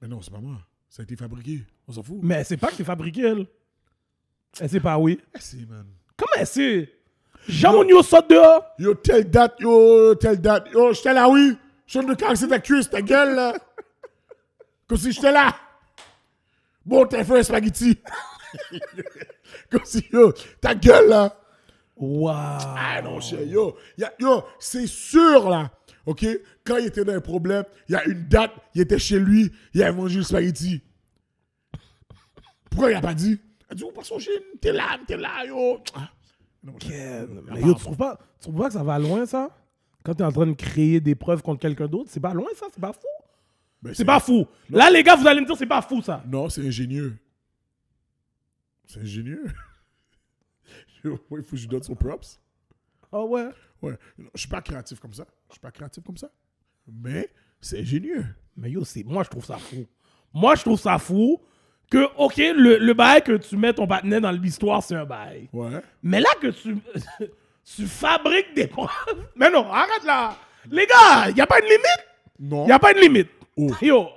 Mais 0.00 0.08
non, 0.08 0.20
c'est 0.22 0.30
pas 0.30 0.38
moi. 0.40 0.56
Ça 0.88 1.02
a 1.02 1.04
été 1.04 1.14
fabriqué. 1.14 1.60
On 1.86 1.92
s'en 1.92 2.02
fout. 2.02 2.18
Mais 2.22 2.36
elle 2.36 2.44
sait 2.44 2.56
pas 2.56 2.68
que 2.68 2.74
c'est 2.76 2.84
fabriqué, 2.84 3.22
elle. 3.22 3.46
Elle 4.58 4.68
sait 4.70 4.80
pas, 4.80 4.98
oui. 4.98 5.20
Eh, 5.34 5.38
c'est, 5.40 5.68
man. 5.68 5.86
Comment 6.16 6.32
elle 6.38 6.46
sait? 6.46 6.92
Jean 7.48 7.72
Mounio 7.74 8.02
sort 8.02 8.26
dehors. 8.26 8.64
Yo, 8.78 8.94
telle 8.94 9.28
date, 9.30 9.56
yo, 9.60 10.14
telle 10.14 10.40
date. 10.40 10.68
Yo, 10.72 10.92
j'étais 10.92 11.12
là, 11.12 11.28
oui. 11.28 11.56
Je 11.90 11.98
suis 11.98 12.06
de 12.06 12.14
caresser 12.14 12.46
ta 12.46 12.60
cuisse, 12.60 12.88
ta 12.88 13.02
gueule, 13.02 13.34
là. 13.34 13.52
Comme 14.86 14.96
si 14.96 15.10
j'étais 15.10 15.32
là. 15.32 15.56
Bon, 16.86 17.04
t'as 17.04 17.24
fait 17.24 17.40
un 17.40 17.42
spaghetti. 17.42 17.98
Comme 19.72 19.84
si, 19.84 20.06
yo, 20.12 20.32
ta 20.60 20.72
gueule, 20.76 21.08
là. 21.08 21.36
Waouh. 21.96 22.32
Ah 22.32 23.02
non, 23.02 23.18
yo. 23.18 23.76
Y 23.98 24.04
a- 24.04 24.14
yo, 24.20 24.44
c'est 24.60 24.86
sûr, 24.86 25.50
là. 25.50 25.72
OK? 26.06 26.24
Quand 26.62 26.76
il 26.76 26.86
était 26.86 27.04
dans 27.04 27.12
un 27.12 27.20
problème, 27.20 27.64
il 27.88 27.92
y 27.92 27.96
a 27.96 28.04
une 28.04 28.28
date, 28.28 28.52
il 28.76 28.82
était 28.82 29.00
chez 29.00 29.18
lui, 29.18 29.50
il 29.74 29.82
a 29.82 29.90
mangé 29.90 30.18
le 30.18 30.22
spaghetti. 30.22 30.80
Pourquoi 32.70 32.92
il 32.92 32.94
a 32.94 33.00
pas 33.00 33.14
dit? 33.14 33.40
Il 33.68 33.72
a 33.72 33.74
dit, 33.74 33.82
oh, 33.84 33.90
pas 33.90 34.04
son 34.04 34.20
chien, 34.20 34.32
t'es 34.60 34.70
là, 34.72 34.96
t'es 35.08 35.16
là, 35.16 35.44
yo. 35.44 35.80
Ah. 35.96 36.08
Non, 36.62 36.74
Mais 37.50 37.62
yo, 37.62 37.74
tu 37.74 37.80
trouves 37.80 37.96
pas, 37.96 38.16
tu 38.38 38.42
trouves 38.48 38.60
pas 38.60 38.68
que 38.68 38.74
ça 38.74 38.84
va 38.84 38.96
loin, 38.96 39.26
ça? 39.26 39.50
Quand 40.02 40.14
t'es 40.14 40.24
en 40.24 40.32
train 40.32 40.46
de 40.46 40.52
créer 40.54 41.00
des 41.00 41.14
preuves 41.14 41.42
contre 41.42 41.60
quelqu'un 41.60 41.86
d'autre, 41.86 42.08
c'est 42.10 42.20
pas 42.20 42.32
loin, 42.34 42.48
ça? 42.56 42.66
C'est 42.72 42.80
pas 42.80 42.92
fou? 42.92 43.06
Ben, 43.82 43.94
C'est 43.94 44.04
pas 44.04 44.20
fou. 44.20 44.46
Là, 44.70 44.90
les 44.90 45.02
gars, 45.02 45.16
vous 45.16 45.26
allez 45.26 45.40
me 45.40 45.46
dire, 45.46 45.56
c'est 45.56 45.66
pas 45.66 45.82
fou, 45.82 46.00
ça. 46.02 46.22
Non, 46.26 46.48
c'est 46.48 46.66
ingénieux. 46.66 47.16
C'est 48.86 49.00
ingénieux. 49.00 49.44
Ouais, 51.02 51.16
Il 51.38 51.42
faut 51.42 51.52
que 51.52 51.56
je 51.56 51.66
donne 51.66 51.82
son 51.82 51.94
props. 51.94 52.38
Ah 53.10 53.24
ouais? 53.24 53.48
Ouais. 53.80 53.96
Non, 54.18 54.28
Je 54.34 54.40
suis 54.40 54.48
pas 54.50 54.60
créatif 54.60 55.00
comme 55.00 55.14
ça. 55.14 55.26
Je 55.48 55.54
suis 55.54 55.60
pas 55.60 55.70
créatif 55.70 56.04
comme 56.04 56.18
ça. 56.18 56.30
Mais 56.86 57.30
c'est 57.58 57.80
ingénieux. 57.80 58.26
Mais 58.54 58.70
yo, 58.70 58.84
c'est, 58.84 59.02
moi, 59.04 59.22
je 59.24 59.30
trouve 59.30 59.44
ça 59.46 59.56
fou. 59.56 59.86
Moi, 60.34 60.54
je 60.56 60.60
trouve 60.60 60.78
ça 60.78 60.98
fou 60.98 61.40
que, 61.90 62.04
OK, 62.18 62.36
le, 62.36 62.76
le 62.76 62.92
bail 62.92 63.22
que 63.22 63.32
tu 63.38 63.56
mets 63.56 63.72
ton 63.72 63.86
partenaire 63.86 64.20
dans 64.20 64.30
l'histoire, 64.30 64.82
c'est 64.82 64.94
un 64.94 65.06
bail. 65.06 65.48
Ouais. 65.54 65.80
Mais 66.02 66.20
là 66.20 66.28
que 66.40 66.48
tu, 66.48 66.76
tu 67.64 67.86
fabriques 67.86 68.54
des 68.54 68.66
preuves. 68.66 68.88
Mais 69.36 69.50
non, 69.50 69.70
arrête 69.70 70.04
là. 70.04 70.34
Les 70.70 70.86
gars, 70.86 71.28
il 71.28 71.34
n'y 71.34 71.40
a 71.40 71.46
pas 71.46 71.58
une 71.60 71.66
limite. 71.66 72.06
Non. 72.38 72.64
Il 72.64 72.66
n'y 72.66 72.72
a 72.72 72.78
pas 72.78 72.92
une 72.92 72.98
limite. 73.00 73.28
Oh. 73.56 73.70
Yo. 73.80 74.08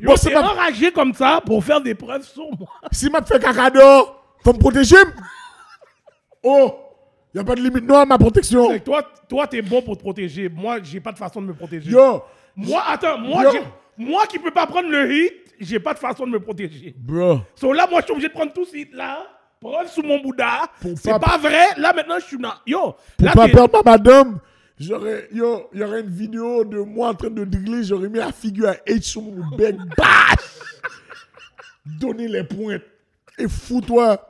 Yo, 0.00 0.06
Bon, 0.06 0.16
c'est 0.16 0.28
t'es 0.28 0.34
pas- 0.34 0.42
enragé 0.42 0.92
comme 0.92 1.12
ça 1.14 1.40
pour 1.44 1.64
faire 1.64 1.80
des 1.80 1.94
preuves 1.94 2.24
sur 2.24 2.44
moi. 2.58 2.68
Si 2.92 3.08
m'a 3.10 3.22
fait 3.22 3.40
caca 3.40 3.70
dehors, 3.70 4.24
faut 4.44 4.52
me 4.52 4.58
protéger. 4.58 4.96
Oh, 6.42 6.74
y 7.34 7.38
a 7.38 7.44
pas 7.44 7.54
de 7.54 7.60
limite 7.60 7.84
non 7.84 7.98
à 7.98 8.06
ma 8.06 8.16
protection. 8.18 8.68
Que 8.70 8.78
toi, 8.78 9.02
toi, 9.28 9.46
t'es 9.46 9.60
bon 9.62 9.82
pour 9.82 9.96
te 9.96 10.02
protéger. 10.02 10.48
Moi, 10.48 10.78
j'ai 10.82 11.00
pas 11.00 11.12
de 11.12 11.18
façon 11.18 11.42
de 11.42 11.46
me 11.48 11.54
protéger. 11.54 11.90
Yo, 11.90 12.22
Moi, 12.56 12.82
attends, 12.86 13.18
moi, 13.18 13.44
moi 13.98 14.26
qui 14.26 14.38
peux 14.38 14.50
pas 14.50 14.66
prendre 14.66 14.88
le 14.88 15.12
hit, 15.12 15.34
j'ai 15.60 15.78
pas 15.78 15.92
de 15.92 15.98
façon 15.98 16.26
de 16.26 16.30
me 16.32 16.40
protéger. 16.40 16.94
bro. 16.96 17.40
So 17.54 17.72
là, 17.72 17.86
moi, 17.90 18.00
je 18.00 18.04
suis 18.06 18.12
obligé 18.12 18.28
de 18.28 18.32
prendre 18.32 18.52
tout 18.52 18.64
ce 18.64 18.74
hit-là, 18.76 19.18
preuve 19.60 19.88
sous 19.88 20.02
mon 20.02 20.20
Bouddha. 20.20 20.62
C'est 20.96 21.10
pas- 21.10 21.18
pas 21.18 21.38
vrai. 21.38 21.66
Là, 21.76 21.92
maintenant, 21.92 22.18
je 22.18 22.24
suis 22.24 22.38
dans. 22.38 22.54
Yo, 22.66 22.94
Pour 23.16 23.26
là, 23.26 23.32
pas 23.32 23.48
perdre 23.48 23.82
ma 23.84 23.92
madame, 23.92 24.38
j'aurais, 24.78 25.28
yo, 25.32 25.68
y 25.74 25.82
aurait 25.82 26.00
une 26.00 26.10
vidéo 26.10 26.64
de 26.64 26.78
moi 26.78 27.10
en 27.10 27.14
train 27.14 27.30
de 27.30 27.44
driller, 27.44 27.84
j'aurais 27.84 28.08
mis 28.08 28.18
la 28.18 28.32
figure 28.32 28.68
à 28.68 28.74
H 28.86 29.02
sur 29.02 29.22
mon 29.22 29.56
bec, 29.56 29.76
bash! 29.96 30.38
Donner 31.84 32.28
les 32.28 32.44
pointes. 32.44 32.82
Et 33.38 33.48
fous-toi. 33.48 34.28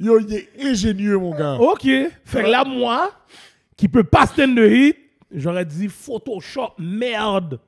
Yo, 0.00 0.20
il 0.20 0.32
est 0.34 0.48
ingénieux, 0.60 1.18
mon 1.18 1.34
gars. 1.36 1.54
Ok. 1.54 1.82
Fait 1.82 2.42
que 2.42 2.48
là, 2.48 2.64
moi, 2.64 3.10
qui 3.76 3.88
peux 3.88 4.04
pas 4.04 4.26
stand 4.26 4.54
the 4.56 4.60
hit, 4.70 4.96
j'aurais 5.32 5.64
dit 5.64 5.88
Photoshop, 5.88 6.74
merde. 6.78 7.58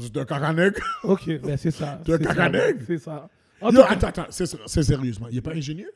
C'est 0.00 0.16
un 0.16 0.24
cacanec. 0.24 0.76
Ok, 1.04 1.40
ben 1.40 1.56
c'est 1.56 1.70
ça. 1.70 1.92
Un 2.00 2.04
c'est 2.04 2.12
ça, 2.24 2.28
cacanègue. 2.34 2.82
C'est 2.86 2.98
ça. 2.98 3.28
Yo, 3.62 3.80
attends, 3.88 4.08
attends, 4.08 4.26
c'est, 4.30 4.82
sérieusement. 4.82 5.28
Il 5.30 5.38
est 5.38 5.40
pas 5.40 5.52
ingénieux? 5.52 5.90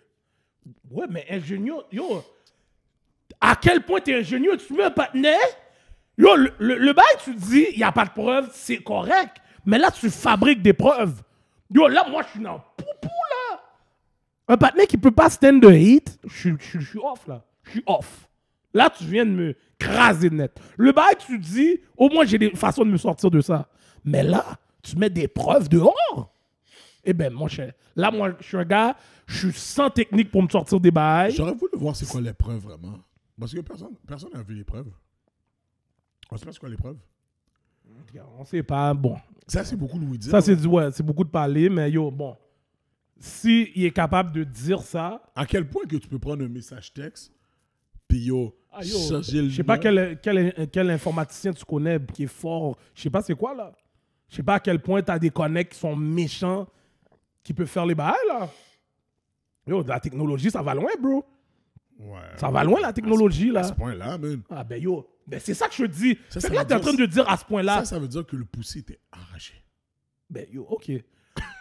Ouais, 0.91 1.07
mais 1.09 1.27
ingénieux, 1.31 1.75
yo, 1.93 2.23
à 3.41 3.57
quel 3.57 3.83
point 3.83 4.01
t'es 4.01 4.15
ingénieux? 4.15 4.57
Tu 4.57 4.73
mets 4.75 4.85
un 4.85 4.91
partenaire, 4.91 5.39
yo, 6.17 6.35
le, 6.37 6.53
le, 6.59 6.93
bail, 6.93 7.05
tu 7.23 7.35
dis, 7.35 7.67
il 7.73 7.79
n'y 7.79 7.85
a 7.85 7.93
pas 7.93 8.05
de 8.05 8.11
preuves, 8.11 8.51
c'est 8.53 8.79
correct. 8.79 9.37
Mais 9.67 9.79
là, 9.79 9.91
tu 9.91 10.09
fabriques 10.11 10.63
des 10.63 10.73
preuves. 10.73 11.23
Yo, 11.73 11.87
là, 11.89 12.07
moi, 12.09 12.23
je 12.23 12.29
suis 12.31 12.41
dans 12.41 12.59
poupou, 12.77 13.09
là. 13.09 13.61
Un 14.49 14.57
partenaire 14.57 14.87
qui 14.87 14.97
peut 14.97 15.11
pas 15.11 15.29
stand 15.29 15.63
the 15.63 15.71
heat, 15.71 16.19
je 16.25 16.57
suis- 16.59 16.99
off, 17.03 17.27
là. 17.27 17.43
Je 17.65 17.71
suis 17.73 17.83
off. 17.87 18.27
Là, 18.73 18.91
tu 18.91 19.05
viens 19.05 19.27
de 19.27 19.31
me 19.31 19.55
craser 19.79 20.31
net. 20.31 20.59
Le 20.77 20.93
bail, 20.93 21.15
tu 21.19 21.39
dis, 21.39 21.81
au 21.97 22.09
moins, 22.09 22.25
j'ai 22.25 22.39
des 22.39 22.51
façons 22.51 22.85
de 22.85 22.91
me 22.91 22.97
sortir 22.97 23.31
de 23.31 23.41
ça. 23.41 23.69
Mais 24.05 24.23
là, 24.23 24.45
tu 24.83 24.97
mets 24.97 25.11
des 25.11 25.29
preuves 25.29 25.69
dehors. 25.69 26.33
Eh 27.11 27.15
ben, 27.15 27.33
mon 27.33 27.49
cher, 27.49 27.73
là, 27.97 28.11
moi, 28.11 28.35
je 28.39 28.45
suis 28.47 28.57
un 28.59 28.67
gars, 28.67 28.95
je 29.27 29.49
suis 29.49 29.59
sans 29.59 29.89
technique 29.89 30.31
pour 30.31 30.43
me 30.43 30.49
sortir 30.51 30.79
des 30.79 30.91
bails. 30.91 31.33
J'aurais 31.35 31.55
voulu 31.55 31.73
voir 31.77 31.97
c'est 31.97 32.07
quoi 32.07 32.21
les 32.21 32.35
preuves 32.35 32.59
vraiment. 32.61 32.99
Parce 33.41 33.55
que 33.55 33.61
personne 33.61 33.95
personne 34.07 34.31
n'a 34.35 34.43
vu 34.43 34.55
les 34.55 34.65
preuves. 34.65 34.91
On 36.31 36.37
sait 36.37 36.45
pas 36.45 36.53
c'est 36.53 36.59
quoi 36.59 36.69
les 36.69 36.77
preuves. 36.77 36.99
On 38.39 38.45
sait 38.45 38.63
pas, 38.63 38.93
bon. 38.93 39.17
Ça, 39.47 39.65
c'est 39.65 39.77
beaucoup 39.77 39.99
Louis 39.99 40.19
dire. 40.19 40.31
Ça, 40.31 40.43
c'est 40.43 40.55
du- 40.55 40.67
ouais, 40.67 40.91
c'est 40.93 41.03
beaucoup 41.03 41.25
de 41.25 41.31
parler, 41.31 41.71
mais 41.71 41.91
yo, 41.91 42.11
bon. 42.11 42.37
Si 43.19 43.73
il 43.75 43.87
est 43.87 43.91
capable 43.91 44.33
de 44.33 44.45
dire 44.45 44.83
ça, 44.83 45.23
À 45.35 45.47
quel 45.47 45.67
point 45.67 45.85
que 45.87 45.97
tu 45.97 46.09
peux 46.09 46.19
prendre 46.19 46.45
un 46.45 46.49
message 46.49 46.93
texte, 46.93 47.33
puis 48.07 48.19
yo, 48.27 48.55
ah, 48.71 48.85
yo, 48.85 48.99
changer 49.09 49.41
le 49.43 49.49
je 49.49 49.57
sais 49.57 49.65
pas 49.65 49.79
quel, 49.79 50.19
quel, 50.23 50.69
quel 50.71 50.91
informaticien 50.91 51.55
tu 51.55 51.65
connais 51.65 51.99
qui 52.13 52.25
est 52.25 52.27
fort. 52.27 52.77
Je 52.95 53.01
sais 53.01 53.11
pas 53.11 53.23
c'est 53.23 53.35
quoi, 53.35 53.55
là. 53.55 53.73
Je 54.29 54.37
sais 54.37 54.43
pas 54.43 54.57
à 54.57 54.61
quel 54.61 54.79
point 54.83 55.01
tu 55.01 55.11
as 55.11 55.19
des 55.19 55.31
connects 55.31 55.71
qui 55.71 55.79
sont 55.79 55.97
méchants, 55.97 56.67
qui 57.49 57.55
peuvent 57.55 57.67
faire 57.67 57.87
les 57.87 57.95
bails, 57.95 58.13
là. 58.29 58.47
Yo, 59.67 59.83
la 59.83 59.99
technologie, 60.01 60.51
ça 60.51 60.61
va 60.61 60.75
loin, 60.75 60.91
bro. 61.01 61.25
Ouais. 61.99 62.19
Ça 62.37 62.51
va 62.51 62.63
loin, 62.63 62.79
la 62.79 62.93
technologie, 62.93 63.49
À 63.49 63.53
là. 63.55 63.65
ce 63.65 63.73
point-là, 63.73 64.19
man. 64.19 64.43
Ah, 64.51 64.63
ben 64.65 64.83
yo, 64.83 65.09
ben, 65.27 65.41
c'est 65.41 65.55
ça 65.55 65.67
que 65.67 65.75
je 65.75 65.87
te 65.87 65.91
dis. 65.91 66.19
Ça, 66.29 66.41
fait 66.41 66.41
ça 66.41 66.49
que 66.51 66.55
là, 66.57 66.65
t'es 66.67 66.75
en 66.75 66.81
train 66.81 66.93
de 66.93 67.07
dire 67.07 67.27
à 67.27 67.39
ce 67.39 67.47
point-là. 67.47 67.79
Ça, 67.79 67.85
ça 67.87 67.99
veut 67.99 68.07
dire 68.07 68.27
que 68.27 68.37
le 68.37 68.45
poussé 68.45 68.81
était 68.81 69.01
arraché. 69.11 69.55
Ben 70.29 70.47
yo, 70.53 70.67
ok. 70.69 70.93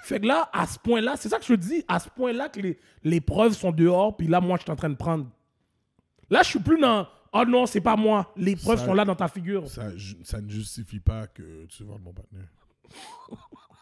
fait 0.03 0.19
que 0.19 0.25
là, 0.25 0.49
à 0.51 0.67
ce 0.67 0.77
point-là, 0.77 1.15
c'est 1.15 1.29
ça 1.29 1.39
que 1.39 1.45
je 1.45 1.53
te 1.53 1.59
dis, 1.59 1.85
à 1.87 1.99
ce 1.99 2.09
point-là 2.09 2.49
que 2.49 2.59
les, 2.59 2.77
les 3.05 3.21
preuves 3.21 3.53
sont 3.53 3.71
dehors, 3.71 4.17
puis 4.17 4.27
là, 4.27 4.41
moi, 4.41 4.57
je 4.57 4.63
suis 4.63 4.71
en 4.71 4.75
train 4.75 4.89
de 4.89 4.95
prendre. 4.95 5.25
Là, 6.29 6.43
je 6.43 6.49
suis 6.49 6.59
plus 6.59 6.77
dans. 6.81 7.07
Oh 7.31 7.45
non, 7.47 7.65
c'est 7.65 7.79
pas 7.79 7.95
moi. 7.95 8.33
Les 8.35 8.57
preuves 8.57 8.79
Ça- 8.79 8.85
sont 8.87 8.93
là 8.93 9.05
dans 9.05 9.15
ta 9.15 9.29
figure. 9.29 9.69
Ça, 9.69 9.83
ça 10.25 10.41
ne 10.41 10.49
justifie 10.49 10.99
pas 10.99 11.27
que 11.27 11.65
tu 11.67 11.85
vends 11.85 11.97
mon 11.99 12.11
partenaire. 12.11 12.49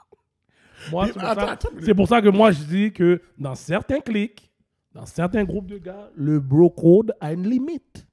Moi, 0.91 1.07
c'est 1.07 1.13
pour, 1.13 1.23
attends, 1.23 1.41
ça- 1.41 1.51
attends, 1.51 1.69
mais- 1.75 1.81
c'est 1.83 1.95
pour 1.95 2.07
ça 2.07 2.21
que 2.21 2.29
moi, 2.29 2.51
je 2.51 2.63
dis 2.63 2.91
que 2.91 3.21
dans 3.37 3.55
certains 3.55 3.99
clics, 3.99 4.51
dans 4.93 5.05
certains 5.05 5.43
groupes 5.43 5.67
de 5.67 5.77
gars, 5.77 6.09
le 6.15 6.39
bro 6.39 6.69
code 6.69 7.13
a 7.19 7.33
une 7.33 7.47
limite. 7.49 8.05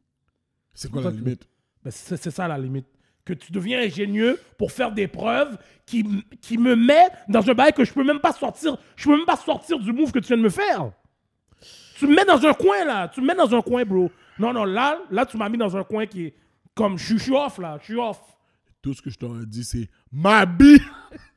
C'est 0.75 0.91
quoi 0.91 1.03
la 1.03 1.11
que- 1.11 1.17
limite? 1.17 1.49
Ben, 1.85 1.91
c'est 1.91 2.17
c'est 2.17 2.31
ça 2.31 2.49
la 2.49 2.59
limite. 2.59 2.87
Que 3.25 3.35
tu 3.35 3.53
deviens 3.53 3.81
ingénieux 3.81 4.39
pour 4.59 4.73
faire 4.73 4.91
des 4.91 5.07
preuves 5.07 5.57
qui, 5.87 6.03
me 6.59 6.75
met 6.75 7.07
dans 7.29 7.49
un 7.49 7.55
bail 7.55 7.73
que 7.73 7.85
je 7.85 7.93
peux 7.93 8.03
même 8.03 8.19
pas 8.19 8.33
sortir. 8.33 8.77
Je 8.97 9.05
peux 9.09 9.17
même 9.17 9.27
pas 9.27 9.37
sortir 9.37 9.79
du 9.79 9.93
move 9.93 10.11
que 10.11 10.19
tu 10.19 10.29
viens 10.29 10.37
de 10.39 10.43
me 10.43 10.49
faire. 10.49 10.91
Tu 11.97 12.07
me 12.09 12.17
mets 12.17 12.25
dans 12.25 12.45
un 12.45 12.53
coin 12.55 12.85
là. 12.85 13.07
Tu 13.09 13.21
me 13.21 13.27
mets 13.29 13.35
dans 13.37 13.55
un 13.55 13.63
coin, 13.63 13.85
bro. 13.85 14.11
Non, 14.41 14.53
non, 14.53 14.65
là, 14.65 14.99
là, 15.11 15.25
tu 15.25 15.37
m'as 15.37 15.49
mis 15.49 15.59
dans 15.59 15.77
un 15.77 15.85
coin 15.85 16.07
qui 16.07 16.25
est 16.27 16.35
comme 16.75 16.99
je 16.99 17.05
suis- 17.05 17.19
je 17.19 17.23
suis 17.25 17.33
off 17.37 17.59
là, 17.59 17.79
je 17.81 17.85
suis 17.85 17.97
off. 17.97 18.21
Tout 18.81 18.93
ce 18.95 19.03
que 19.03 19.11
je 19.11 19.19
t'aurais 19.19 19.47
dit, 19.47 19.63
c'est 19.63 19.89
ma 20.11 20.45
bille. 20.47 20.81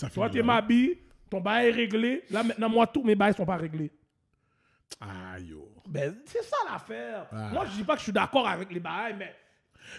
Ça 0.00 0.08
Toi, 0.08 0.30
t'es 0.30 0.42
ma 0.42 0.62
bille, 0.62 0.96
ton 1.28 1.40
bail 1.40 1.68
est 1.68 1.72
réglé. 1.72 2.22
Là, 2.30 2.42
maintenant, 2.42 2.70
moi, 2.70 2.86
tous 2.86 3.02
mes 3.02 3.14
bails 3.14 3.34
sont 3.34 3.44
pas 3.44 3.56
réglés. 3.56 3.90
Ah, 5.00 5.38
yo. 5.38 5.68
Ben, 5.86 6.14
c'est 6.24 6.42
ça 6.42 6.56
l'affaire. 6.70 7.26
Ah. 7.32 7.50
Moi, 7.52 7.64
je 7.70 7.76
dis 7.76 7.84
pas 7.84 7.92
que 7.94 7.98
je 7.98 8.04
suis 8.04 8.12
d'accord 8.12 8.48
avec 8.48 8.72
les 8.72 8.80
bails, 8.80 9.14
mais 9.18 9.34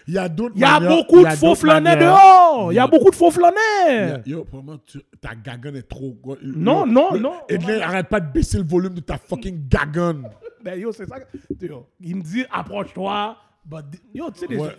Il 0.08 0.14
y 0.14 0.18
a 0.18 0.28
d'autres 0.28 0.54
il 0.56 0.60
y 0.60 0.64
a 0.64 0.80
beaucoup 0.80 1.22
de 1.22 1.30
faux 1.30 1.54
manières. 1.66 1.98
dehors. 1.98 2.72
Il 2.72 2.76
y 2.76 2.78
a 2.78 2.86
beaucoup 2.86 3.10
de 3.10 3.14
faux 3.14 3.30
flâneurs. 3.30 4.20
Yo, 4.26 4.44
vraiment, 4.50 4.78
tu- 4.78 5.02
ta 5.20 5.34
gagonne 5.34 5.76
est 5.76 5.88
trop. 5.88 6.16
Non, 6.42 6.84
non, 6.86 7.16
non. 7.18 7.34
Edlin, 7.48 7.80
arrête 7.80 8.08
pas 8.08 8.20
de 8.20 8.32
baisser 8.32 8.58
le 8.58 8.64
volume 8.64 8.94
de 8.94 9.00
ta 9.00 9.18
fucking 9.18 9.68
gagonne. 9.68 10.28
Ben, 10.64 10.78
yo, 10.78 10.92
c'est 10.92 11.06
ça. 11.06 11.16
Yo, 11.60 11.88
il 12.00 12.14
me 12.16 12.22
dit, 12.22 12.44
approche-toi. 12.48 13.36
Yo, 14.14 14.30
tu 14.30 14.38
sais 14.40 14.46
déjà. 14.46 14.74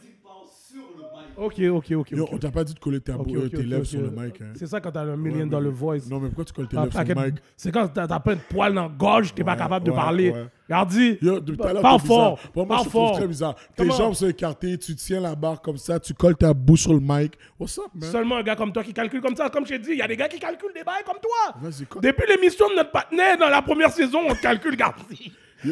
Sur 0.73 0.81
le 0.97 1.03
mic. 1.03 1.37
Ok, 1.37 1.59
ok, 1.91 1.91
ok. 1.99 2.11
Yo, 2.11 2.27
on 2.31 2.37
t'a 2.37 2.49
pas 2.51 2.63
dit 2.63 2.73
de 2.73 2.79
coller 2.79 2.99
ta 2.99 3.15
Ok, 3.15 3.27
ok, 3.29 3.49
tes 3.51 3.57
ok, 3.57 3.63
lèvres 3.65 3.81
ok. 3.81 3.85
sur 3.85 4.01
le 4.01 4.09
mic. 4.09 4.41
Hein. 4.41 4.53
C'est 4.55 4.65
ça 4.67 4.81
quand 4.81 4.91
t'as 4.91 5.01
un 5.01 5.15
million 5.15 5.39
Ouais, 5.41 5.45
dans 5.45 5.59
le 5.59 5.69
voice. 5.69 6.01
Non, 6.09 6.19
mais 6.19 6.27
pourquoi 6.29 6.45
tu 6.45 6.53
colles 6.53 6.67
tes 6.67 6.77
Ah, 6.77 6.83
lèvres 6.85 6.93
sur 7.05 7.15
le 7.15 7.25
mic? 7.31 7.35
C'est 7.57 7.71
quand 7.71 7.87
t'as 7.89 8.07
t'as 8.07 8.19
plein 8.19 8.35
de 8.35 8.39
poils 8.49 8.73
dans 8.73 8.83
la 8.83 8.89
gorge, 8.89 9.33
t'es 9.35 9.43
pas 9.43 9.51
Ouais, 9.53 9.57
capable 9.57 9.85
de 9.85 9.91
ouais, 9.91 9.95
parler. 9.95 10.31
ouais. 10.31 10.45
Regarde, 10.67 10.89
dis. 10.89 11.17
Yo, 11.21 11.39
depuis 11.39 11.57
tout 11.57 11.63
à 11.63 11.73
l'heure, 11.73 11.81
Parle 11.81 12.01
t'es 12.01 12.07
bizarre. 12.07 12.39
fort. 12.39 12.51
Pour 12.53 12.65
moi, 12.65 12.75
Parle 12.75 12.79
je 12.79 12.85
te 12.85 12.89
trouve 12.89 13.07
fort. 13.07 13.17
très 13.17 13.27
bizarre. 13.27 13.55
Tes 13.55 13.83
Comment? 13.83 13.93
jambes 13.95 14.13
sont 14.13 14.27
écartées, 14.29 14.77
tu 14.77 14.95
tiens 14.95 15.19
la 15.19 15.35
barre 15.35 15.61
comme 15.61 15.77
ça, 15.77 15.99
tu 15.99 16.13
colles 16.13 16.35
ta 16.37 16.53
bouche 16.53 16.81
sur 16.81 16.93
le 16.93 16.99
mic. 17.01 17.33
What's 17.59 17.77
up, 17.77 17.85
man? 17.93 18.11
Seulement 18.11 18.37
un 18.37 18.43
gars 18.43 18.55
comme 18.55 18.71
toi 18.73 18.83
qui 18.83 18.93
calcule 18.93 19.21
comme 19.21 19.35
ça. 19.35 19.49
Comme 19.49 19.65
je 19.65 19.69
t'ai 19.73 19.79
dit, 19.79 19.91
il 19.91 19.97
y 19.97 20.01
a 20.01 20.07
des 20.07 20.17
gars 20.17 20.27
qui 20.27 20.39
calculent 20.39 20.73
des 20.73 20.83
bails 20.83 21.03
comme 21.05 21.19
toi. 21.21 21.59
Vas-y, 21.61 21.85
quoi? 21.85 22.01
Depuis 22.01 22.25
l'émission 22.29 22.67
de 22.69 22.75
notre 22.75 22.91
partenaire 22.91 23.37
dans 23.37 23.49
la 23.49 23.61
première 23.61 23.91
saison, 23.91 24.19
on 24.29 24.33
te 24.33 24.41
calcule, 24.41 24.75
gars. 24.75 24.95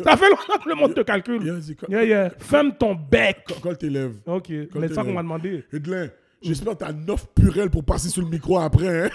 Ça 0.03 0.15
fait 0.17 0.29
longtemps 0.29 0.63
que 0.63 0.69
le 0.69 0.75
monde 0.75 0.93
te 0.93 1.01
calcule. 1.01 1.43
Yeah, 1.89 2.03
yeah. 2.05 2.29
Ferme 2.39 2.73
ton 2.77 2.95
bec. 2.95 3.43
co- 3.47 3.55
Colle 3.55 3.77
tes 3.77 3.89
lèvres. 3.89 4.15
Ok, 4.25 4.49
mais 4.49 4.87
c'est 4.87 4.93
ça 4.95 5.03
qu'on 5.03 5.13
m'a 5.13 5.21
demandé. 5.23 5.65
Edlin, 5.73 6.07
j'espère 6.41 6.73
que 6.73 6.79
t'as 6.85 6.93
9 6.93 7.27
purelles 7.35 7.69
pour 7.69 7.83
passer 7.83 8.09
sur 8.09 8.21
le 8.21 8.29
micro 8.29 8.57
après, 8.59 9.05
hein? 9.05 9.09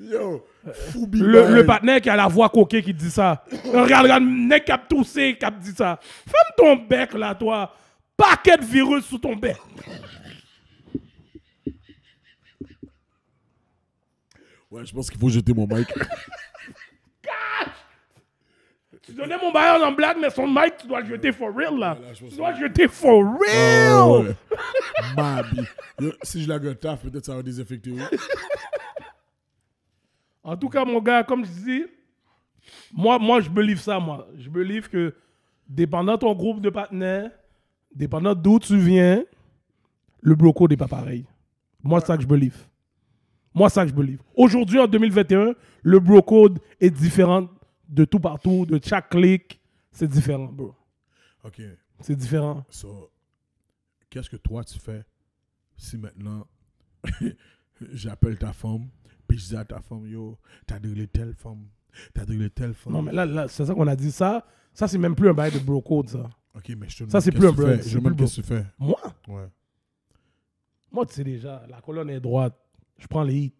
Yo, 0.00 0.44
fou 0.90 1.08
Le, 1.12 1.54
le 1.54 1.64
partenaire 1.66 2.00
qui 2.00 2.10
a 2.10 2.16
la 2.16 2.26
voix 2.26 2.48
coquée 2.48 2.82
qui 2.82 2.92
dit 2.92 3.10
ça. 3.10 3.44
regarde, 3.72 4.02
regarde, 4.02 4.24
mec 4.24 4.64
qui 4.64 4.72
a 4.72 4.78
toussé, 4.78 5.36
qui 5.38 5.44
a 5.44 5.50
dit 5.50 5.70
ça. 5.72 5.98
Ferme 6.02 6.52
ton 6.78 6.84
bec 6.86 7.14
là, 7.14 7.34
toi. 7.34 7.72
Paquet 8.16 8.56
de 8.56 8.64
virus 8.64 9.04
sous 9.06 9.18
ton 9.18 9.36
bec. 9.36 9.56
Ouais, 14.74 14.84
je 14.84 14.92
pense 14.92 15.08
qu'il 15.08 15.20
faut 15.20 15.28
jeter 15.28 15.54
mon 15.54 15.68
mic. 15.68 15.86
Tu 19.02 19.12
donnais 19.12 19.36
mon 19.36 19.52
bailleur 19.52 19.86
en 19.86 19.92
blague, 19.92 20.16
mais 20.18 20.30
son 20.30 20.48
mic, 20.48 20.78
tu 20.78 20.86
dois 20.86 21.02
le 21.02 21.06
jeter 21.06 21.30
for 21.30 21.54
real 21.54 21.78
là. 21.78 21.98
Tu 22.14 22.24
dois 22.36 22.52
le 22.52 22.60
jeter 22.60 22.88
for 22.88 23.22
real. 23.22 23.92
Oh, 23.92 24.24
ouais. 24.24 26.12
Si 26.22 26.42
je 26.42 26.48
la 26.48 26.58
gueule 26.58 26.78
taf, 26.78 27.02
peut-être 27.02 27.26
ça 27.26 27.36
va 27.36 27.42
désinfecter. 27.42 27.90
oui. 27.92 28.00
En 30.42 30.56
tout 30.56 30.70
cas, 30.70 30.86
mon 30.86 31.00
gars, 31.00 31.22
comme 31.22 31.44
je 31.44 31.50
dis, 31.50 31.84
moi, 32.92 33.18
moi 33.18 33.40
je 33.42 33.50
believe 33.50 33.80
ça, 33.80 34.00
moi. 34.00 34.26
Je 34.38 34.48
believe 34.48 34.88
que, 34.88 35.14
dépendant 35.68 36.16
ton 36.16 36.34
groupe 36.34 36.62
de 36.62 36.70
partenaires, 36.70 37.30
dépendant 37.94 38.34
d'où 38.34 38.58
tu 38.58 38.78
viens, 38.78 39.22
le 40.22 40.34
broco 40.34 40.66
n'est 40.66 40.78
pas 40.78 40.88
pareil. 40.88 41.26
Moi, 41.82 42.00
c'est 42.00 42.06
ça 42.06 42.16
que 42.16 42.22
je 42.22 42.28
believe. 42.28 42.56
Moi, 43.54 43.70
ça 43.70 43.84
que 43.84 43.90
je 43.90 43.94
believe. 43.94 44.20
Aujourd'hui, 44.34 44.80
en 44.80 44.86
2021, 44.88 45.54
le 45.82 46.00
bro 46.00 46.20
code 46.22 46.58
est 46.80 46.90
différent 46.90 47.48
de 47.88 48.04
tout 48.04 48.18
partout, 48.18 48.66
de 48.66 48.80
chaque 48.84 49.10
clic. 49.10 49.60
C'est 49.92 50.08
différent, 50.08 50.46
bro. 50.46 50.74
Ok, 51.44 51.60
C'est 52.00 52.16
différent. 52.16 52.64
so, 52.68 53.10
qu'est-ce 54.10 54.28
que 54.30 54.36
toi 54.36 54.64
tu 54.64 54.78
fais 54.78 55.04
si 55.76 55.98
maintenant 55.98 56.46
j'appelle 57.92 58.38
ta 58.38 58.52
femme, 58.52 58.88
puis 59.28 59.38
je 59.38 59.48
dis 59.48 59.56
à 59.56 59.64
ta 59.64 59.80
femme, 59.80 60.06
yo, 60.06 60.38
t'as 60.66 60.78
drillé 60.78 61.06
telle 61.06 61.34
femme, 61.34 61.66
t'as 62.14 62.24
drillé 62.24 62.48
telle 62.50 62.74
femme? 62.74 62.92
Non, 62.92 63.02
mais 63.02 63.12
là, 63.12 63.26
là 63.26 63.46
c'est 63.48 63.66
ça 63.66 63.74
qu'on 63.74 63.86
a 63.86 63.94
dit. 63.96 64.10
Ça, 64.10 64.46
ça 64.72 64.88
c'est 64.88 64.98
même 64.98 65.14
plus 65.14 65.28
un 65.28 65.34
bail 65.34 65.52
de 65.52 65.58
bro 65.58 65.80
code, 65.82 66.08
ça. 66.08 66.30
Ok, 66.56 66.70
mais 66.78 66.88
je 66.88 66.96
te 66.96 66.98
demande 67.00 67.10
Ça, 67.12 67.20
c'est 67.20 67.32
plus 67.32 67.46
un 67.46 67.54
c'est 67.82 67.90
Je 67.90 67.98
me 67.98 68.04
demande 68.04 68.18
qu'est-ce 68.18 68.36
que 68.36 68.40
tu 68.42 68.46
fais. 68.46 68.64
Moi, 68.78 68.98
Ouais. 69.28 69.48
moi, 70.90 71.04
tu 71.06 71.14
sais 71.14 71.24
déjà, 71.24 71.64
la 71.68 71.80
colonne 71.80 72.10
est 72.10 72.20
droite. 72.20 72.56
Je 72.98 73.06
prends 73.06 73.22
les 73.22 73.34
hits. 73.34 73.52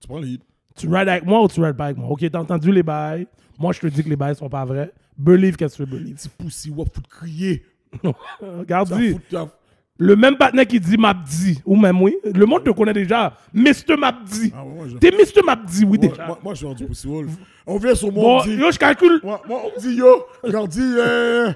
Tu 0.00 0.08
prends 0.08 0.18
le 0.20 0.26
hit. 0.28 0.42
Tu 0.76 0.88
rides 0.88 1.08
avec 1.08 1.24
moi 1.24 1.42
ou 1.42 1.48
tu 1.48 1.60
rides 1.60 1.76
pas 1.76 1.86
avec 1.86 1.96
moi? 1.96 2.08
Ok, 2.10 2.24
t'as 2.30 2.38
entendu 2.40 2.72
les 2.72 2.82
bails. 2.82 3.26
Moi, 3.58 3.72
je 3.72 3.80
te 3.80 3.86
dis 3.86 4.02
que 4.02 4.08
les 4.08 4.16
bails 4.16 4.34
sont 4.36 4.48
pas 4.48 4.64
vrais. 4.64 4.92
Believe 5.16 5.56
qu'est-ce 5.56 5.78
que 5.78 5.84
tu 5.84 5.88
veux 5.90 5.98
believe. 5.98 6.16
Petit 6.16 6.28
poussi, 6.28 6.70
ouais, 6.70 6.84
faut 6.92 7.00
te 7.00 7.08
crier. 7.08 7.64
Regarde, 8.40 8.88
Ça 8.88 8.96
dis. 8.98 9.12
fout 9.12 9.22
ta- 9.30 9.48
Le 9.96 10.16
même 10.16 10.36
partenaire 10.36 10.66
qui 10.66 10.80
dit 10.80 10.96
Mabdi, 10.96 11.60
ou 11.64 11.76
même 11.76 12.02
oui, 12.02 12.16
le 12.24 12.44
monde 12.46 12.64
te 12.64 12.70
connaît 12.70 12.92
déjà. 12.92 13.36
Mr. 13.52 13.96
Mabdi. 13.96 14.52
Ah, 14.56 14.64
ouais, 14.64 14.74
moi, 14.74 14.88
je... 14.88 14.96
T'es 14.96 15.12
Mr. 15.12 15.42
Mabdi, 15.44 15.84
oui, 15.84 15.98
moi, 15.98 16.08
déjà. 16.08 16.26
moi, 16.26 16.38
moi, 16.42 16.54
je 16.54 16.58
suis 16.58 16.66
rendu 16.66 16.84
poussi 16.86 17.06
wolf. 17.06 17.30
On 17.64 17.78
vient 17.78 17.94
sur 17.94 18.10
moi, 18.12 18.22
bon, 18.22 18.40
on 18.40 18.44
dit... 18.44 18.56
yo, 18.56 18.72
je 18.72 18.78
calcule. 18.78 19.20
Moi, 19.22 19.40
moi, 19.48 19.62
on 19.64 19.80
dit, 19.80 19.94
yo, 19.94 20.24
on 20.42 20.66
dit, 20.66 20.80
euh, 20.98 21.52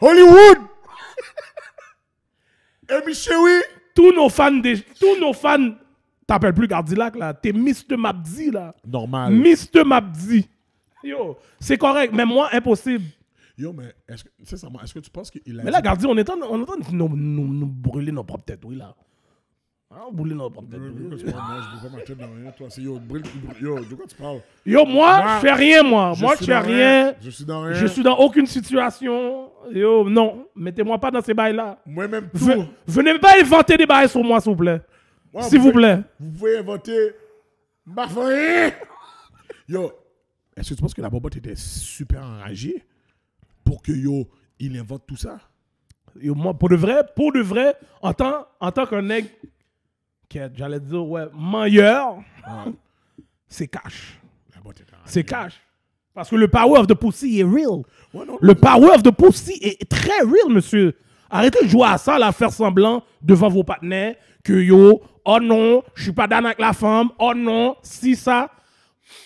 Hollywood! 0.00 0.58
Amy 2.90 3.14
Chewy! 3.14 3.60
Tous 3.94 4.12
nos 4.12 4.28
fans, 4.28 4.60
tous 5.00 5.18
nos 5.20 5.32
fans, 5.32 5.72
t'appelles 6.30 6.54
plus 6.54 6.66
Gardilac, 6.68 7.16
là. 7.16 7.34
T'es 7.34 7.52
Mr. 7.52 7.96
Mabdi, 7.98 8.50
là. 8.50 8.74
Normal. 8.86 9.32
Mr. 9.34 9.84
Mabdi. 9.84 10.48
Yo, 11.02 11.36
c'est 11.58 11.76
correct, 11.78 12.12
mais 12.14 12.24
moi, 12.26 12.48
impossible. 12.52 13.04
Yo, 13.58 13.72
mais 13.72 13.94
est-ce 14.08 14.24
que, 14.24 14.28
sincèrement, 14.44 14.80
est-ce 14.82 14.94
que 14.94 14.98
tu 15.00 15.10
penses 15.10 15.30
qu'il 15.30 15.58
a 15.58 15.62
Mais 15.64 15.70
là, 15.70 15.80
Gardi, 15.80 16.06
on 16.06 16.16
est 16.16 16.28
en 16.30 16.34
on 16.48 16.62
est 16.62 16.66
train 16.66 16.76
de 16.78 16.94
nous, 16.94 17.08
nous, 17.14 17.46
nous 17.52 17.66
brûler 17.66 18.12
nos 18.12 18.22
propres 18.24 18.44
têtes, 18.44 18.60
oui, 18.64 18.76
là. 18.76 18.94
Hein, 19.92 19.96
brûler 20.12 20.34
nos 20.36 20.48
propres 20.50 20.68
têtes. 20.70 20.80
Yo, 20.80 20.92
oui. 20.94 21.02
de 21.02 21.08
quoi 21.08 21.18
tu 21.18 21.24
parles? 21.32 21.48
Moi, 21.48 21.60
je 21.62 21.76
veux 21.84 21.90
pas 21.90 21.96
ma 21.96 22.02
tête 22.02 22.18
dans 22.18 22.26
rien, 22.42 22.50
toi. 22.52 22.66
C'est 22.70 22.82
yo, 22.82 22.98
brille, 23.00 23.22
brille- 23.22 23.62
yo, 23.62 23.80
de 23.80 23.94
quoi 23.94 24.06
tu 24.06 24.14
parles? 24.14 24.40
Yo, 24.64 24.84
moi, 24.84 25.16
Moi, 25.22 25.34
je 25.36 25.40
fais 25.40 25.52
rien, 25.52 25.82
moi. 25.82 26.12
moi, 26.20 26.34
je 26.38 26.44
fais 26.44 26.58
rien. 26.58 27.14
Je 27.20 27.30
suis 27.30 27.44
dans 27.44 27.62
rien. 27.62 27.72
Je 27.74 27.86
suis 27.86 28.02
dans 28.02 28.16
aucune 28.18 28.46
situation. 28.46 29.50
Yo, 29.72 30.08
non. 30.08 30.46
Mettez-moi 30.54 30.98
pas 30.98 31.10
dans 31.10 31.20
ces 31.22 31.34
bails-là. 31.34 31.78
Moi-même, 31.86 32.28
tout. 32.30 32.38
Ve- 32.44 32.66
Venez 32.86 33.18
pas 33.18 33.32
inventer 33.40 33.76
des 33.76 33.86
bails 33.86 34.08
sur 34.08 34.22
moi, 34.22 34.40
s'il 34.40 34.52
vous 34.52 34.56
plaît. 34.58 34.80
S'il 35.40 35.58
vous 35.60 35.70
pouvez- 35.70 35.82
plaît. 35.82 36.02
Vous 36.18 36.38
pouvez 36.38 36.58
inventer 36.58 37.12
ma 37.86 38.08
famille. 38.08 38.72
Yo, 39.68 39.92
est-ce 40.56 40.70
que 40.70 40.74
tu 40.74 40.80
penses 40.82 40.94
que 40.94 41.00
la 41.02 41.10
bobotte 41.10 41.36
était 41.36 41.54
super 41.56 42.22
enragée 42.24 42.84
pour 43.64 43.80
que 43.82 43.92
yo, 43.92 44.28
il 44.58 44.76
invente 44.76 45.06
tout 45.06 45.16
ça? 45.16 45.38
Yo, 46.20 46.34
moi, 46.34 46.52
pour 46.54 46.68
de 46.68 46.74
vrai, 46.76 47.02
pour 47.14 47.32
de 47.32 47.40
vrai, 47.40 47.76
en 48.02 48.12
tant, 48.12 48.46
en 48.58 48.72
tant 48.72 48.84
qu'un 48.86 49.02
nègre, 49.02 49.28
qui 50.28 50.38
est, 50.38 50.50
j'allais 50.56 50.80
dire, 50.80 51.06
ouais, 51.06 51.26
meilleur, 51.32 52.16
c'est 53.48 53.68
cash. 53.68 54.18
C'est 55.04 55.24
cash. 55.24 55.60
Parce 56.12 56.28
que 56.28 56.36
le 56.36 56.48
power 56.48 56.80
of 56.80 56.86
the 56.88 56.94
pussy 56.94 57.38
est 57.40 57.44
real. 57.44 57.82
Ouais, 58.12 58.26
non, 58.26 58.36
Le 58.40 58.54
power 58.54 58.90
of 58.96 59.02
the 59.04 59.12
pussy 59.12 59.58
est 59.62 59.88
très 59.88 60.20
real, 60.20 60.50
monsieur. 60.52 60.96
Arrêtez 61.30 61.64
de 61.64 61.68
jouer 61.68 61.86
à 61.86 61.96
ça, 61.98 62.18
là, 62.18 62.32
faire 62.32 62.52
semblant 62.52 63.04
devant 63.22 63.48
vos 63.48 63.62
partenaires 63.62 64.16
que 64.44 64.52
yo, 64.52 65.02
oh 65.24 65.38
non, 65.40 65.82
je 65.94 66.04
suis 66.04 66.12
pas 66.12 66.26
d'accord 66.26 66.46
avec 66.46 66.58
la 66.60 66.72
femme, 66.72 67.08
oh 67.18 67.32
non, 67.34 67.76
si 67.82 68.16
ça. 68.16 68.50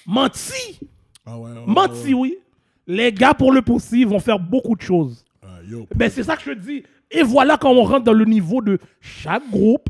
Menti. 0.07 0.79
Ah 1.27 1.39
ouais, 1.39 1.51
ouais, 1.53 1.59
Menti, 1.67 2.09
ouais. 2.09 2.15
oui. 2.15 2.39
Les 2.87 3.13
gars 3.13 3.35
pour 3.35 3.53
le 3.53 3.63
pussy 3.63 4.05
vont 4.05 4.19
faire 4.19 4.39
beaucoup 4.39 4.77
de 4.77 4.83
choses. 4.83 5.25
Ah, 5.43 5.59
yo, 5.67 5.87
Ben, 5.95 6.11
c'est 6.11 6.23
ça 6.23 6.37
que 6.37 6.43
je 6.45 6.53
dis. 6.53 6.83
Et 7.11 7.23
voilà 7.23 7.57
quand 7.57 7.71
on 7.71 7.83
rentre 7.85 8.05
dans 8.05 8.13
le 8.13 8.25
niveau 8.25 8.61
de 8.61 8.79
chaque 9.01 9.49
groupe, 9.51 9.89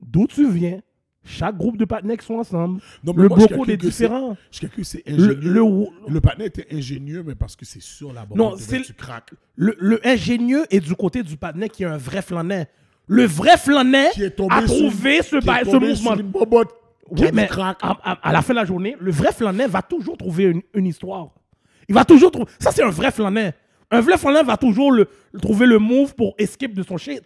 d'où 0.00 0.26
tu 0.26 0.48
viens, 0.50 0.80
chaque 1.24 1.56
groupe 1.56 1.76
de 1.76 1.84
partenaires 1.84 2.16
qui 2.18 2.26
sont 2.26 2.34
ensemble. 2.34 2.80
Non, 3.02 3.12
mais 3.16 3.22
le 3.24 3.28
calcule 3.28 3.70
est 3.70 3.76
différent. 3.76 4.36
Je 4.50 4.60
calcule 4.60 4.84
que 4.84 4.88
c'est 4.88 5.02
Le, 5.08 5.14
ingénieux. 5.36 5.50
le, 5.52 6.12
Le, 6.14 6.20
partenaire 6.20 6.46
était 6.48 6.66
ingénieux, 6.72 7.22
mais 7.26 7.34
parce 7.34 7.56
que 7.56 7.64
c'est 7.64 7.82
sur 7.82 8.12
la 8.12 8.24
boîte. 8.26 8.38
Non, 8.38 8.56
c'est- 8.56 8.82
Tu 8.82 8.92
craques. 8.94 9.32
le, 9.56 9.74
le 9.78 10.04
ingénieux 10.06 10.64
est 10.70 10.80
du 10.80 10.94
côté 10.94 11.22
du 11.22 11.36
partenaire 11.36 11.70
qui 11.70 11.82
est 11.84 11.86
un 11.86 11.96
vrai 11.96 12.22
flâneur. 12.22 12.66
Le 13.06 13.24
vrai 13.24 13.56
tombé 14.30 14.54
a 14.54 14.66
sur- 14.66 14.76
trouvé 14.76 15.22
ce, 15.22 15.36
ba- 15.44 15.64
mouvement. 16.02 16.10
Oui, 17.10 17.28
mais 17.34 17.48
à, 17.82 17.98
à- 18.12 18.28
à 18.28 18.32
la 18.32 18.42
fin 18.42 18.54
de 18.54 18.58
la 18.58 18.64
journée, 18.64 18.96
le 18.98 19.10
vrai 19.10 19.32
flâneur 19.32 19.68
va 19.68 19.82
toujours 19.82 20.16
trouver 20.16 20.44
une, 20.44 20.62
une 20.74 20.86
histoire. 20.86 21.28
Il 21.88 21.94
va 21.94 22.04
toujours 22.04 22.30
trouver. 22.30 22.50
Ça, 22.58 22.70
c'est 22.70 22.82
un 22.82 22.90
vrai 22.90 23.10
flâneur. 23.10 23.52
Un 23.90 24.00
vrai 24.00 24.16
flâneur 24.16 24.44
va 24.44 24.56
toujours 24.56 24.92
le, 24.92 25.06
trouver 25.40 25.66
le 25.66 25.78
move 25.78 26.14
pour 26.14 26.34
escape 26.38 26.72
de 26.72 26.82
son 26.82 26.96
shit. 26.96 27.20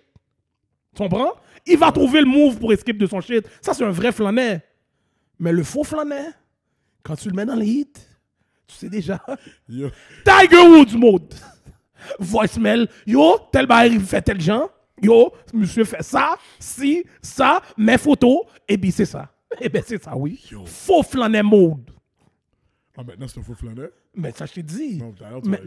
Tu 0.95 1.03
comprends? 1.03 1.33
Il 1.66 1.79
va 1.79 1.93
trouver 1.93 2.20
le 2.20 2.27
move 2.27 2.59
pour 2.59 2.72
escape 2.72 2.97
de 2.97 3.07
son 3.07 3.20
shit. 3.20 3.47
Ça, 3.61 3.74
c'est 3.74 3.85
un 3.85 3.91
vrai 3.91 4.11
flâneur. 4.12 4.61
Mais 5.39 5.53
le 5.53 5.62
faux 5.62 5.85
flâneur, 5.85 6.33
quand 7.05 7.14
tu 7.14 7.29
le 7.29 7.35
mets 7.35 7.45
dans 7.47 7.55
les 7.55 7.66
hits, 7.66 7.93
tu 8.66 8.74
sais 8.74 8.89
déjà. 8.89 9.20
Yo, 9.68 9.89
Tiger 10.24 10.62
Woods 10.66 10.97
mode. 10.97 11.35
Voicemail. 12.18 12.89
Yo, 13.07 13.39
tel 13.53 13.66
bail, 13.66 13.93
il 13.95 14.01
fait 14.01 14.22
tel 14.22 14.41
genre. 14.41 14.70
Yo, 15.03 15.32
monsieur 15.53 15.84
fait 15.84 16.03
ça, 16.03 16.36
si, 16.59 17.05
ça, 17.20 17.61
mes 17.76 17.99
photos. 17.99 18.40
Et 18.66 18.76
bien, 18.76 18.90
c'est 18.90 19.05
ça. 19.05 19.30
Et 19.61 19.68
bien, 19.68 19.82
c'est 19.84 20.03
ça, 20.03 20.16
oui. 20.16 20.42
Faux 20.64 21.03
flâneur 21.03 21.44
mode. 21.44 21.90
Ah, 22.97 23.03
maintenant, 23.05 23.28
c'est 23.28 23.40
un 23.40 23.42
faux 23.42 23.55
flaneur. 23.55 23.90
Mais 24.14 24.32
ça, 24.32 24.47
je 24.47 24.55
t'ai 24.55 24.62
dit. 24.62 24.99
Non, 24.99 25.12
Mais 25.44 25.61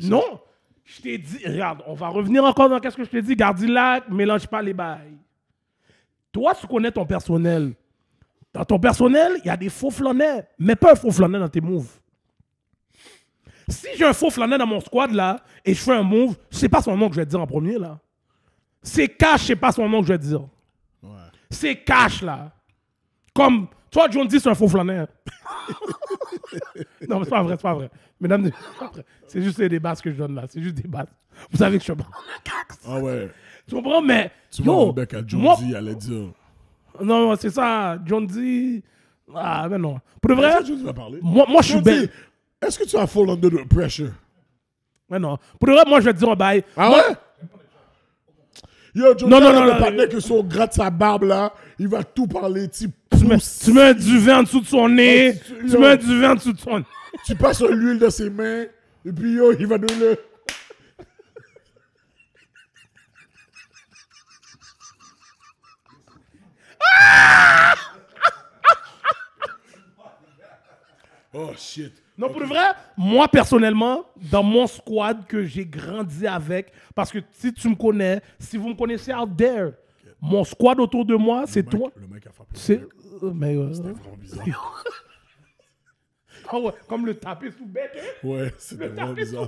je 0.84 1.02
t'ai 1.02 1.18
dit, 1.20 1.46
regarde, 1.46 1.84
on 1.86 1.94
va 1.94 2.08
revenir 2.08 2.44
encore 2.44 2.68
dans 2.68 2.80
qu'est-ce 2.80 2.98
que 2.98 3.04
je 3.04 3.10
t'ai 3.10 3.22
dit. 3.22 3.36
Gardilac, 3.36 4.10
mélange 4.10 4.48
pas 4.48 4.62
les 4.62 4.74
bails. 4.74 5.18
Toi, 6.32 6.56
tu 6.60 6.66
connais 6.66 6.92
ton 6.92 7.06
personnel. 7.06 7.74
Dans 8.52 8.66
ton 8.66 8.80
personnel, 8.80 9.34
il 9.44 9.48
y 9.48 9.50
a 9.52 9.58
des 9.58 9.70
faux 9.70 9.92
flaneurs. 9.92 10.44
Mais 10.58 10.76
pas 10.76 10.94
un 10.94 10.96
faux 10.96 11.12
flaneur 11.12 11.42
dans 11.42 11.50
tes 11.50 11.62
moves. 11.62 12.00
Si 13.68 13.88
j'ai 13.96 14.06
un 14.06 14.14
faux 14.14 14.32
flaneur 14.32 14.58
dans 14.58 14.66
mon 14.66 14.80
squad 14.80 15.12
là, 15.12 15.44
et 15.64 15.76
je 15.76 15.80
fais 15.80 15.92
un 15.92 16.02
move, 16.02 16.36
c'est 16.50 16.70
pas 16.70 16.82
son 16.82 16.98
nom 16.98 17.08
que 17.08 17.16
je 17.16 17.22
vais 17.22 17.26
dire 17.28 17.40
en 17.40 17.46
premier 17.46 17.78
là. 17.78 18.00
C'est 18.82 19.08
cash, 19.10 19.46
c'est 19.46 19.56
pas 19.56 19.72
son 19.72 19.88
nom 19.90 20.02
que 20.02 20.08
je 20.08 20.14
vais 20.14 20.20
dire. 20.20 20.42
Ouais. 21.04 21.10
C'est 21.50 21.76
cash 21.78 22.22
là. 22.22 22.52
Comme, 23.34 23.68
toi, 23.92 24.08
John 24.10 24.28
dit, 24.28 24.40
c'est 24.40 24.50
un 24.50 24.56
faux 24.56 24.68
flaneur. 24.68 25.08
non, 27.08 27.20
mais 27.20 27.24
c'est 27.26 27.30
pas 27.30 27.44
vrai, 27.44 27.56
c'est 27.58 27.62
pas 27.64 27.74
vrai. 27.74 27.90
Mesdames, 28.20 28.48
et- 28.48 28.54
c'est 29.28 29.40
pas 29.40 29.46
juste 29.46 29.62
des 29.62 29.80
bases 29.80 30.02
que 30.02 30.12
je 30.12 30.18
donne 30.18 30.36
là. 30.36 30.44
C'est 30.50 30.62
juste 30.62 30.76
des 30.76 30.88
bases. 30.88 31.08
Vous 31.52 31.58
savez 31.58 31.78
que 31.78 31.84
je 31.84 31.92
suis 31.92 31.94
bon. 31.94 32.06
Ah 32.88 33.00
ouais. 33.00 33.30
Tu 33.68 33.76
comprends? 33.76 34.02
Mais, 34.02 34.32
Tu 34.52 34.64
vois, 34.64 34.74
yo, 34.74 34.94
bec 34.94 35.14
à 35.14 35.22
John 35.26 35.42
moi, 35.42 35.58
D, 35.62 35.76
allait 35.76 35.96
dire. 35.96 36.32
non, 37.02 37.36
c'est 37.40 37.50
ça. 37.52 37.98
John 38.06 38.26
D. 38.26 38.84
Ah, 39.34 39.68
mais 39.70 39.78
non. 39.78 40.00
Pour 40.22 40.32
de 40.32 40.36
vrai, 40.36 40.64
D 40.64 41.20
moi, 41.22 41.46
moi 41.48 41.62
je 41.62 41.68
suis 41.74 41.82
belle. 41.82 42.08
D, 42.08 42.12
Est-ce 42.62 42.80
que 42.80 42.84
tu 42.86 42.98
as 42.98 43.08
fall 43.08 43.30
under 43.30 43.50
the 43.52 43.68
pressure? 43.70 44.12
Mais 45.10 45.20
non. 45.20 45.38
Pour 45.60 45.68
de 45.70 45.74
vrai, 45.74 45.84
moi, 45.88 46.00
je 46.02 46.06
vais 46.06 46.14
te 46.14 46.20
dire 46.20 46.30
un 46.30 46.36
bail. 46.36 46.64
Ah 46.76 46.90
Moi- 46.90 46.98
ouais? 47.10 47.16
Yo, 48.96 49.14
Non, 49.28 49.40
non, 49.40 49.54
non, 49.54 49.66
le 49.66 49.78
partenaire 49.80 50.10
que 50.10 50.20
son 50.20 50.44
gratte 50.44 50.74
sa 50.74 50.90
barbe 50.90 51.24
là, 51.24 51.54
il 51.78 51.88
va 51.88 52.04
tout 52.04 52.28
parler. 52.28 52.68
Tu, 52.70 52.90
Tu 53.18 53.26
mets, 53.26 53.38
tu 53.38 53.74
mets 53.74 53.82
un 53.82 53.94
duvet 53.94 54.34
en 54.34 54.44
dessous 54.44 54.62
de 54.62 54.66
son 54.68 54.90
nez. 54.90 55.34
Oh, 55.36 55.44
tu- 55.62 55.66
tu 55.68 55.74
yo. 55.74 55.80
mets 55.80 55.88
un 55.88 55.96
duvet 55.98 56.28
en 56.28 56.36
dessous 56.36 56.54
de 56.54 56.60
son 56.60 56.80
nez. 56.80 56.86
tu 57.26 57.36
passes 57.36 57.62
l'huile 57.62 58.00
dans 58.00 58.10
ses 58.10 58.30
mains, 58.30 58.66
et 59.06 59.12
puis 59.12 59.34
yo, 59.34 59.54
il 59.60 59.68
va 59.68 59.78
donner 59.78 59.96
le. 60.00 60.18
Oh 71.34 71.54
shit. 71.56 71.94
Non, 72.20 72.30
pour 72.30 72.42
de 72.42 72.46
vrai, 72.46 72.72
moi 72.98 73.28
personnellement, 73.30 74.04
dans 74.30 74.44
mon 74.44 74.68
squad 74.68 75.26
que 75.26 75.44
j'ai 75.46 75.66
grandi 75.66 76.28
avec, 76.28 76.72
parce 76.94 77.12
que 77.12 77.20
si 77.32 77.54
tu 77.54 77.70
me 77.70 77.76
connais, 77.76 78.22
si 78.38 78.58
vous 78.58 78.68
me 78.70 78.76
connaissez 78.76 79.14
out 79.14 79.30
there, 79.38 79.72
mon 80.22 80.44
squad 80.44 80.80
autour 80.82 81.06
de 81.06 81.16
moi, 81.16 81.46
c'est 81.48 81.62
Le 81.62 81.66
mec- 81.72 81.80
toi. 81.80 81.92
Le 81.96 82.08
mec 82.08 82.28
a 82.28 82.32
frappé. 82.32 82.52
C'est. 82.56 82.82
euh, 83.24 83.32
Mais. 83.34 83.56
euh, 83.56 83.74
C'était 83.74 83.90
vraiment 83.94 84.18
bizarre. 84.18 84.84
ah 86.52 86.60
ouais, 86.60 86.72
comme 86.88 87.06
le 87.06 87.14
taper 87.16 87.52
sous 87.52 87.66
bec. 87.66 87.92
hein. 87.96 88.28
Ouais, 88.28 88.54
c'était 88.58 88.88
Le 88.88 88.94
vraiment 88.96 89.14
bizarre. 89.14 89.48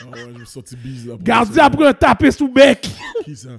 Ah 0.00 0.04
ouais, 0.06 0.20
je 0.20 0.26
me 0.30 0.34
suis 0.38 0.46
senti 0.46 0.76
pour 0.76 1.18
Gardien 1.18 1.54
ça. 1.54 1.64
après 1.66 1.86
un 1.86 1.92
taper 1.94 2.30
sous 2.30 2.48
bec. 2.48 2.88
Qui 3.24 3.36
ça? 3.36 3.50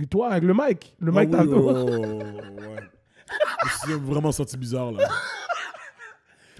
Et 0.00 0.06
toi, 0.06 0.30
avec 0.30 0.44
le 0.44 0.54
mic. 0.54 0.94
Le 0.98 1.12
Ah 1.14 1.20
mic 1.20 1.30
oui, 1.30 1.36
t'as 1.36 1.44
oh, 1.44 1.72
ouais. 1.74 2.90
Je 3.84 3.90
me 3.90 3.98
suis 3.98 4.06
vraiment 4.10 4.32
senti 4.32 4.56
bizarre 4.56 4.92
là. 4.92 5.08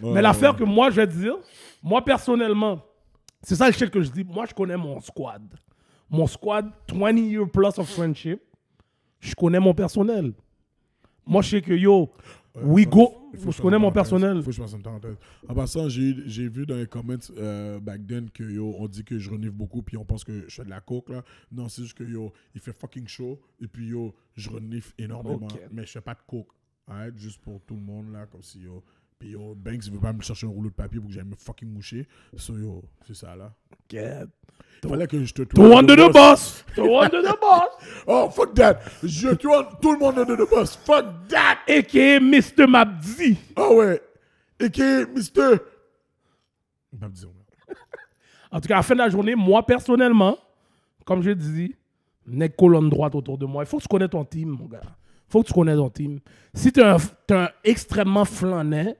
Mais 0.01 0.23
l'affaire 0.23 0.57
que 0.57 0.65
moi, 0.65 0.91
je 0.91 0.97
vais 0.97 1.07
te 1.07 1.15
dire, 1.15 1.37
moi 1.83 2.05
personnellement, 2.05 2.81
c'est 3.43 3.57
ça 3.57 3.67
le 3.67 3.73
shit 3.73 3.91
que 3.91 4.01
je 4.01 4.11
dis. 4.11 4.25
Moi, 4.25 4.47
je 4.47 4.55
connais 4.55 4.77
mon 4.77 5.01
squad. 5.01 5.43
Mon 6.09 6.27
squad, 6.27 6.71
20 6.93 7.17
years 7.17 7.51
plus 7.51 7.79
of 7.79 7.89
friendship. 7.89 8.41
Je 9.21 9.35
connais 9.35 9.61
mon 9.61 9.75
personnel. 9.75 10.33
Moi, 11.27 11.43
je 11.43 11.51
sais 11.51 11.63
que 11.63 11.73
yo, 11.73 12.13
we 12.55 12.87
go. 12.87 13.19
Faut 13.39 13.51
Je 13.51 13.63
connais 13.63 13.79
mon 13.79 13.91
personnel. 13.91 14.39
Faut 14.43 14.51
que 14.51 14.53
je 14.53 14.61
fasse 14.61 14.73
une 14.73 14.83
parenthèse. 14.83 15.17
En 15.49 15.55
passant, 15.55 15.89
j'ai 15.89 16.49
vu 16.49 16.67
dans 16.67 16.77
les 16.77 16.87
comments 16.87 17.15
euh, 17.37 17.81
back 17.81 18.07
then 18.07 18.29
que 18.31 18.43
yo, 18.43 18.75
on 18.79 18.89
dit 18.89 19.05
que 19.05 19.19
je 19.19 19.31
renifle 19.31 19.55
beaucoup, 19.55 19.83
puis 19.83 19.97
on 19.97 20.05
pense 20.05 20.23
que 20.23 20.49
je 20.49 20.55
fais 20.55 20.65
de 20.65 20.71
la 20.71 20.81
coke 20.81 21.09
là. 21.09 21.23
Non, 21.51 21.69
c'est 21.69 21.83
juste 21.83 21.97
que 21.97 22.05
yo, 22.05 22.33
il 22.55 22.61
fait 22.61 22.73
fucking 22.73 23.07
chaud, 23.09 23.41
et 23.61 23.67
puis 23.67 23.89
yo, 23.89 24.15
je 24.35 24.51
renifle 24.51 24.93
énormément, 24.99 25.49
mais 25.71 25.87
je 25.87 25.93
fais 25.93 26.01
pas 26.01 26.15
de 26.15 26.21
coke. 26.27 26.49
Arrête, 26.87 27.17
juste 27.17 27.41
pour 27.41 27.61
tout 27.63 27.77
le 27.77 27.81
monde 27.81 28.13
là, 28.13 28.27
comme 28.27 28.43
si 28.43 28.61
yo. 28.61 28.83
Puis 29.23 29.31
yo, 29.31 29.55
Banks, 29.55 29.87
il 29.87 29.93
veut 29.93 30.01
pas 30.01 30.13
me 30.13 30.21
chercher 30.21 30.49
un 30.49 30.51
rouleau 30.51 30.69
de 30.69 30.75
papier 30.75 30.99
pour 30.99 31.09
que 31.09 31.15
j'aille 31.15 31.23
me 31.23 31.37
fucking 31.37 31.73
moucher. 31.73 32.09
So 32.37 32.59
yo, 32.59 32.83
c'est 33.07 33.15
ça 33.15 33.37
là. 33.37 33.53
Get. 33.89 34.27
Il 34.83 34.91
fallait 34.91 35.07
que 35.07 35.25
je 35.25 35.33
te 35.33 35.43
Throw 35.43 35.79
under 35.79 35.95
the 35.95 36.13
bus. 36.13 36.65
Throw 36.75 36.99
under 36.99 37.23
the 37.23 37.39
bus. 37.41 37.87
Oh, 38.09 38.29
fuck 38.31 38.53
that! 38.55 38.81
Je 39.05 39.29
tourne 39.35 39.67
tout 39.81 39.93
le 39.93 40.01
monde 40.01 40.19
under 40.19 40.37
the 40.37 40.51
bus. 40.51 40.75
Fuck 40.75 41.29
that! 41.29 41.59
A.K.A. 41.69 42.19
Mr. 42.19 42.67
Mabdi. 42.67 43.39
Ah 43.55 43.73
ouais! 43.73 44.03
Et 44.59 44.71
qui 44.71 44.83
Mister. 45.15 45.59
Pas 46.99 47.07
me 47.07 47.13
dire, 47.13 47.29
merde. 47.29 47.79
En 48.51 48.61
tout 48.61 48.67
cas, 48.67 48.75
à 48.75 48.79
la 48.79 48.83
fin 48.83 48.95
de 48.95 48.99
la 48.99 49.09
journée, 49.09 49.37
moi, 49.37 49.65
personnellement, 49.65 50.37
comme 51.07 51.23
je 51.23 51.31
dis, 51.31 51.77
n'est 52.27 52.51
colonne 52.51 52.91
droite 52.91 53.15
autour 53.15 53.39
de 53.39 53.47
moi. 53.47 53.63
Il 53.63 53.67
faut 53.69 53.77
que 53.77 53.83
tu 53.83 53.89
connais 53.89 54.09
ton 54.09 54.25
team, 54.25 54.49
mon 54.49 54.67
gars. 54.67 54.81
Il 54.83 55.31
faut 55.31 55.43
que 55.45 55.47
tu 55.47 55.55
connais 55.55 55.77
ton 55.77 55.91
team. 55.91 56.19
Si 56.55 56.73
tu 56.73 56.81
es 56.81 56.85
un, 56.85 56.97
t'es 57.25 57.35
un 57.35 57.51
extrêmement 57.63 58.25
flanais, 58.25 58.97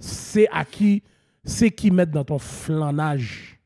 c'est 0.00 0.48
à 0.50 0.64
qui, 0.64 1.02
c'est 1.44 1.70
qui 1.70 1.90
mettre 1.92 2.10
dans 2.12 2.24
ton 2.24 2.38
flanage. 2.40 3.58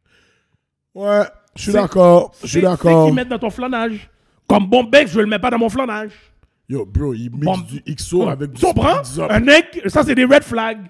Ouais, 0.94 1.22
je 1.56 1.62
suis 1.62 1.72
d'accord. 1.72 2.32
Je 2.42 2.46
suis 2.48 2.60
d'accord. 2.60 3.04
C'est 3.06 3.10
qui 3.10 3.14
mettre 3.14 3.30
dans 3.30 3.38
ton 3.38 3.50
flanage. 3.50 4.10
Comme 4.46 4.66
Bombeck, 4.66 5.08
je 5.08 5.16
ne 5.18 5.22
le 5.24 5.28
mets 5.30 5.38
pas 5.38 5.50
dans 5.50 5.58
mon 5.58 5.70
flanage. 5.70 6.12
Yo, 6.68 6.84
bro, 6.84 7.14
il 7.14 7.30
mixe 7.30 7.44
Bon- 7.44 7.58
du 7.58 7.82
XO 7.94 8.28
avec 8.28 8.50
du 8.52 8.60
comprends? 8.60 9.00
Un 9.30 9.40
mec, 9.40 9.80
ça 9.86 10.02
c'est 10.02 10.14
des 10.14 10.24
red 10.24 10.42
flags. 10.42 10.80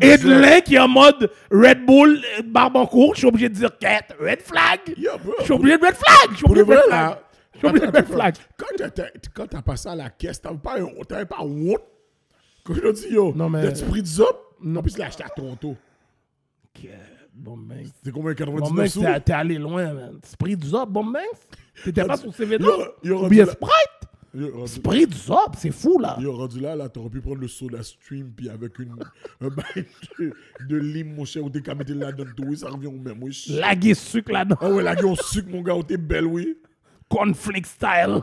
Et 0.00 0.18
de 0.18 0.28
l'un 0.28 0.60
qui 0.60 0.74
est 0.74 0.78
en 0.80 0.88
mode 0.88 1.30
Red 1.52 1.86
Bull, 1.86 2.20
euh, 2.38 2.42
barbe 2.44 2.76
en 2.76 2.84
cours, 2.86 3.14
je 3.14 3.18
suis 3.20 3.28
obligé 3.28 3.48
de 3.48 3.54
dire 3.54 3.70
quête, 3.78 4.12
red 4.20 4.42
flag. 4.42 4.80
Yo, 4.96 5.12
bro, 5.22 5.34
Je 5.38 5.44
suis 5.44 5.52
obligé 5.52 5.78
de 5.78 5.84
red 5.86 5.94
flag. 5.94 6.30
Je 6.32 6.36
suis 6.38 6.46
obligé 6.46 6.64
de 6.64 6.70
red 6.72 6.80
flag. 6.88 7.16
Je 7.54 7.58
suis 7.58 7.66
obligé 7.68 7.86
de 7.86 7.96
red 7.96 8.06
flag. 8.06 8.34
Quand 8.58 8.66
t'as- 8.76 8.90
t'as- 8.90 9.46
t'as 9.46 9.62
passé 9.62 9.88
à 9.88 9.94
la 9.94 10.10
caisse, 10.10 10.40
t'avais 10.40 10.56
pas, 10.58 10.74
pas 11.26 11.42
honte. 11.42 11.78
Quand 12.64 12.74
je 12.74 12.92
dis, 12.92 13.12
yo, 13.14 13.32
Non, 13.34 13.48
mais- 13.48 13.62
t'as 13.62 13.74
Speed 13.74 14.06
Up. 14.20 14.36
En 14.64 14.82
plus, 14.82 14.94
il 14.96 15.02
acheté 15.02 15.24
à 15.24 15.28
Toronto. 15.28 15.76
Quête, 16.72 16.90
Bon, 17.34 17.56
mec. 17.56 17.86
C'est 18.04 18.12
combien? 18.12 18.30
Bon, 18.32 18.36
99 18.36 18.72
mec, 18.74 18.90
sous? 18.90 19.00
t'es 19.02 19.20
t'es 19.20 19.32
allé 19.32 19.58
loin, 19.58 19.92
man. 19.92 20.18
Sprite 20.24 20.60
du 20.60 20.68
Zop, 20.68 20.88
bon, 20.90 21.02
mec. 21.04 21.22
T'étais 21.82 22.04
pas 22.04 22.16
sur 22.16 22.32
CV 22.34 22.58
Yo, 22.60 22.70
yo, 23.02 23.24
Ou 23.24 23.28
bien 23.28 23.46
Sprite? 23.46 24.66
Sprite 24.66 25.10
du 25.10 25.16
Zop, 25.16 25.56
c'est 25.58 25.70
fou, 25.70 25.98
là. 25.98 26.16
Yo, 26.20 26.32
rendu 26.36 26.60
là, 26.60 26.76
là, 26.76 26.88
t'aurais 26.88 27.08
pu 27.10 27.20
prendre 27.20 27.40
le 27.40 27.48
soda 27.48 27.82
stream, 27.82 28.32
puis 28.36 28.48
avec 28.48 28.78
une, 28.78 28.94
un 29.40 29.48
bail 29.48 29.86
de, 30.18 30.32
de 30.68 30.76
lime, 30.76 31.14
mon 31.14 31.24
cher, 31.24 31.42
ou 31.42 31.50
mettre 31.50 31.92
là-dedans 31.92 32.30
tout, 32.36 32.44
oui, 32.46 32.56
ça 32.56 32.68
revient 32.68 32.86
au 32.86 32.92
même, 32.92 33.22
oui. 33.22 33.44
Laguer 33.48 33.94
sucre 33.94 34.32
là-dedans. 34.32 34.56
Ah 34.60 34.70
ouais, 34.70 34.82
là, 34.82 34.94
on 35.04 35.16
sucre, 35.16 35.48
mon 35.50 35.62
gars, 35.62 35.74
ou 35.74 35.82
t'es 35.82 35.96
belle, 35.96 36.26
oui. 36.26 36.58
Cornflake 37.08 37.66
style. 37.66 38.20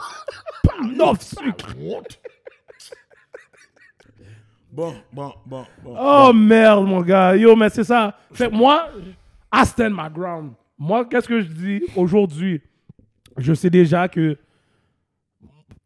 Neuf 0.97 1.21
sucre. 1.21 1.75
Bon, 4.71 4.93
bon, 5.11 5.33
bon, 5.45 5.65
bon. 5.83 5.95
Oh 5.99 6.31
merde, 6.33 6.85
mon 6.85 7.01
gars. 7.01 7.35
Yo, 7.35 7.55
mais 7.55 7.69
c'est 7.69 7.83
ça. 7.83 8.15
Fait 8.31 8.49
moi, 8.49 8.89
I 9.53 9.65
stand 9.65 9.93
my 9.93 10.09
ground. 10.13 10.51
Moi, 10.77 11.05
qu'est-ce 11.05 11.27
que 11.27 11.41
je 11.41 11.47
dis 11.47 11.81
aujourd'hui? 11.95 12.61
Je 13.37 13.53
sais 13.53 13.69
déjà 13.69 14.07
que 14.07 14.37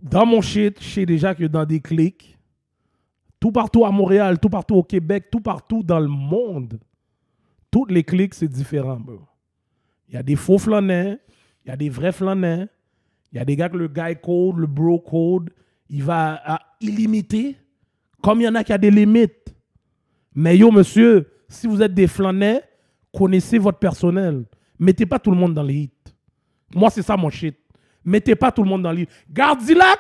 dans 0.01 0.25
mon 0.25 0.41
shit, 0.41 0.81
je 0.81 0.87
sais 0.87 1.05
déjà 1.05 1.33
que 1.33 1.45
dans 1.45 1.65
des 1.65 1.79
clics, 1.79 2.37
tout 3.39 3.51
partout 3.51 3.85
à 3.85 3.91
Montréal, 3.91 4.39
tout 4.39 4.49
partout 4.49 4.75
au 4.75 4.83
Québec, 4.83 5.29
tout 5.31 5.39
partout 5.39 5.81
dans 5.81 5.99
le 5.99 6.07
monde, 6.07 6.79
toutes 7.71 7.91
les 7.91 8.03
clics, 8.03 8.33
c'est 8.33 8.47
différent, 8.47 8.97
bro. 8.97 9.21
Il 10.09 10.15
y 10.15 10.17
a 10.17 10.23
des 10.23 10.35
faux 10.35 10.57
flaneurs, 10.57 11.17
il 11.65 11.69
y 11.69 11.71
a 11.71 11.77
des 11.77 11.89
vrais 11.89 12.11
flaneurs, 12.11 12.67
il 13.31 13.37
y 13.37 13.39
a 13.39 13.45
des 13.45 13.55
gars 13.55 13.69
que 13.69 13.77
le 13.77 13.87
guy 13.87 14.15
code, 14.21 14.57
le 14.57 14.67
bro 14.67 14.99
code, 14.99 15.49
il 15.89 16.03
va 16.03 16.41
à 16.45 16.59
illimité, 16.81 17.55
comme 18.23 18.39
il 18.41 18.45
y 18.45 18.47
en 18.47 18.55
a 18.55 18.63
qui 18.63 18.71
a 18.71 18.77
des 18.77 18.89
limites. 18.89 19.53
Mais 20.33 20.57
yo, 20.57 20.71
monsieur, 20.71 21.29
si 21.47 21.67
vous 21.67 21.81
êtes 21.81 21.93
des 21.93 22.07
flaneurs, 22.07 22.61
connaissez 23.15 23.57
votre 23.57 23.77
personnel. 23.77 24.45
Mettez 24.79 25.05
pas 25.05 25.19
tout 25.19 25.29
le 25.29 25.37
monde 25.37 25.53
dans 25.53 25.61
les 25.61 25.73
hits. 25.75 25.91
Moi, 26.73 26.89
c'est 26.89 27.03
ça 27.03 27.15
mon 27.17 27.29
shit. 27.29 27.55
Mettez 28.03 28.35
pas 28.35 28.51
tout 28.51 28.63
le 28.63 28.69
monde 28.69 28.81
dans 28.81 28.91
les 28.91 29.03
hits. 29.03 29.09
Gardilac, 29.29 29.99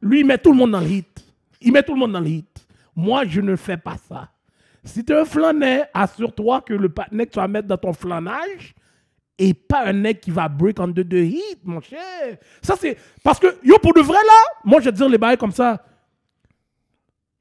lui, 0.00 0.20
il 0.20 0.26
met 0.26 0.38
tout 0.38 0.52
le 0.52 0.56
monde 0.56 0.70
dans 0.70 0.80
le 0.80 0.88
hit. 0.88 1.24
Il 1.60 1.72
met 1.72 1.82
tout 1.82 1.94
le 1.94 2.00
monde 2.00 2.12
dans 2.12 2.20
le 2.20 2.28
hit. 2.28 2.66
Moi, 2.96 3.24
je 3.26 3.40
ne 3.40 3.56
fais 3.56 3.76
pas 3.76 3.96
ça. 4.08 4.30
Si 4.84 5.04
tu 5.04 5.12
es 5.12 5.18
un 5.18 5.24
flaneur, 5.24 5.86
assure-toi 5.92 6.60
que 6.60 6.74
le 6.74 6.88
partenaire 6.88 7.26
que 7.26 7.32
tu 7.32 7.38
vas 7.40 7.48
mettre 7.48 7.66
dans 7.66 7.76
ton 7.76 7.92
flanage 7.92 8.74
et 9.38 9.52
pas 9.52 9.86
un 9.86 9.94
mec 9.94 10.20
qui 10.20 10.30
va 10.30 10.48
break 10.48 10.78
en 10.78 10.88
deux 10.88 11.04
de 11.04 11.18
hit, 11.18 11.58
mon 11.64 11.80
cher. 11.80 12.38
Ça, 12.62 12.76
c'est. 12.78 12.96
Parce 13.22 13.40
que, 13.40 13.46
yo, 13.64 13.78
pour 13.78 13.94
de 13.94 14.00
vrai, 14.00 14.18
là, 14.18 14.60
moi, 14.64 14.80
je 14.80 14.86
vais 14.86 14.92
dire 14.92 15.08
les 15.08 15.18
bails 15.18 15.36
comme 15.36 15.52
ça. 15.52 15.84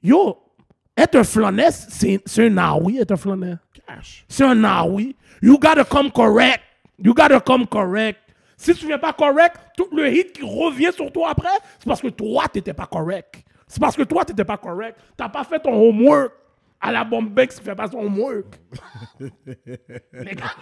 Yo, 0.03 0.37
être 0.97 1.15
un 1.15 1.23
flaneur, 1.23 1.71
c'est 1.71 2.21
un 2.39 2.57
ah 2.57 2.75
oui, 2.79 2.99
être 2.99 3.13
un. 3.13 3.57
Cash. 3.87 4.25
C'est 4.27 4.43
un 4.43 4.63
ah 4.63 4.85
oui. 4.85 5.15
You 5.41 5.57
gotta 5.57 5.83
come 5.83 6.11
correct. 6.11 6.61
You 6.99 7.13
gotta 7.13 7.39
come 7.39 7.65
correct. 7.65 8.19
Si 8.57 8.73
tu 8.75 8.85
viens 8.85 8.99
pas 8.99 9.13
correct, 9.13 9.57
tout 9.75 9.87
le 9.91 10.09
hit 10.09 10.33
qui 10.33 10.43
revient 10.43 10.91
sur 10.93 11.11
toi 11.11 11.29
après, 11.31 11.49
c'est 11.79 11.87
parce 11.87 12.01
que 12.01 12.09
toi, 12.09 12.45
t'étais 12.51 12.73
pas 12.73 12.85
correct. 12.85 13.43
C'est 13.67 13.79
parce 13.79 13.95
que 13.95 14.03
toi, 14.03 14.23
t'étais 14.23 14.45
pas 14.45 14.57
correct. 14.57 14.99
T'as 15.17 15.29
pas 15.29 15.43
fait 15.43 15.59
ton 15.59 15.73
homework. 15.73 16.33
à 16.83 16.91
la 16.91 17.05
Bombex 17.05 17.59
qui 17.59 17.63
fait 17.63 17.75
pas 17.75 17.87
son 17.87 18.05
work. 18.13 18.59
les, 19.19 20.35
gars, 20.35 20.53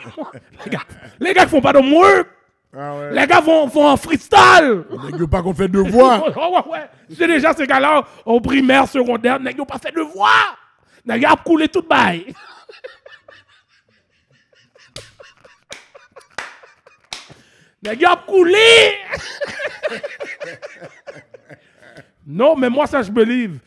les, 0.63 0.71
gars, 0.71 0.79
les 1.19 1.33
gars 1.33 1.43
qui 1.45 1.49
font 1.49 1.61
pas 1.61 1.73
de 1.73 1.79
work. 1.79 2.27
Ah 2.73 2.95
ouais. 2.95 3.13
Les 3.13 3.27
gars 3.27 3.41
vont, 3.41 3.67
vont 3.67 3.87
en 3.87 3.97
freestyle. 3.97 4.85
Yo 5.17 5.27
pas 5.27 5.41
qu'on 5.41 5.53
fait 5.53 5.67
devoir. 5.67 6.23
Oh, 6.37 6.55
ouais, 6.69 6.71
ouais. 6.71 6.89
C'est 7.09 7.27
déjà 7.27 7.53
ces 7.53 7.67
gars-là 7.67 8.03
au 8.25 8.39
primaire, 8.39 8.87
secondaire, 8.87 9.39
yo 9.57 9.65
pas 9.65 9.77
fait 9.77 9.91
devoir. 9.91 10.57
Nèg 11.05 11.21
yo 11.23 11.29
a 11.29 11.35
coulé 11.35 11.67
tout 11.67 11.81
bail. 11.87 12.33
Yo 17.83 18.07
a 18.07 18.15
coulé. 18.15 18.93
non, 22.25 22.55
mais 22.55 22.69
moi, 22.69 22.87
ça, 22.87 23.01
je 23.01 23.11
believe. 23.11 23.59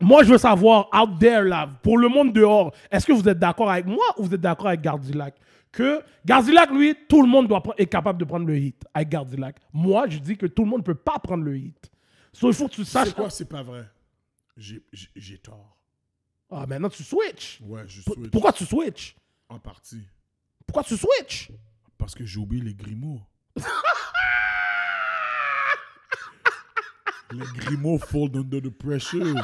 Moi, 0.00 0.22
je 0.22 0.32
veux 0.32 0.38
savoir, 0.38 0.88
out 0.94 1.18
there, 1.18 1.42
là, 1.42 1.68
pour 1.82 1.98
le 1.98 2.08
monde 2.08 2.32
dehors, 2.32 2.72
est-ce 2.90 3.04
que 3.06 3.12
vous 3.12 3.28
êtes 3.28 3.38
d'accord 3.38 3.70
avec 3.70 3.86
moi 3.86 4.04
ou 4.16 4.24
vous 4.24 4.34
êtes 4.34 4.40
d'accord 4.40 4.68
avec 4.68 4.80
Gardilac? 4.80 5.34
Que 5.72 6.02
Gardilac, 6.24 6.70
lui, 6.70 6.96
tout 7.08 7.22
le 7.22 7.28
monde 7.28 7.46
doit, 7.46 7.62
est 7.78 7.86
capable 7.86 8.18
de 8.18 8.24
prendre 8.24 8.46
le 8.46 8.58
hit 8.58 8.82
avec 8.92 9.08
Gardilac. 9.08 9.56
Moi, 9.72 10.08
je 10.08 10.18
dis 10.18 10.36
que 10.36 10.46
tout 10.46 10.64
le 10.64 10.68
monde 10.70 10.80
ne 10.80 10.84
peut 10.84 10.94
pas 10.96 11.18
prendre 11.20 11.44
le 11.44 11.56
hit. 11.56 11.90
So, 12.32 12.48
il 12.48 12.54
faut 12.54 12.66
que 12.68 12.74
tu 12.74 12.84
saches. 12.84 13.08
C'est 13.08 13.14
quoi, 13.14 13.30
c'est 13.30 13.48
pas 13.48 13.62
vrai? 13.62 13.84
J'ai- 14.56 14.82
tort. 15.38 15.76
Ah, 16.50 16.66
maintenant, 16.66 16.88
tu 16.88 17.02
switches. 17.04 17.60
Ouais, 17.62 17.82
je 17.86 18.02
P- 18.02 18.12
switch. 18.12 18.30
Pourquoi 18.30 18.52
tu 18.52 18.64
switches? 18.66 19.14
En 19.48 19.58
partie. 19.60 20.02
Pourquoi 20.66 20.82
tu 20.82 20.96
switches? 20.96 21.50
Parce 21.96 22.14
que 22.14 22.24
j'ai 22.24 22.38
oublié 22.40 22.62
les 22.64 22.74
grimaud. 22.74 23.20
les 27.32 27.46
grimaud 27.56 27.98
fold 27.98 28.36
under 28.36 28.60
the 28.60 28.70
pressure. 28.70 29.34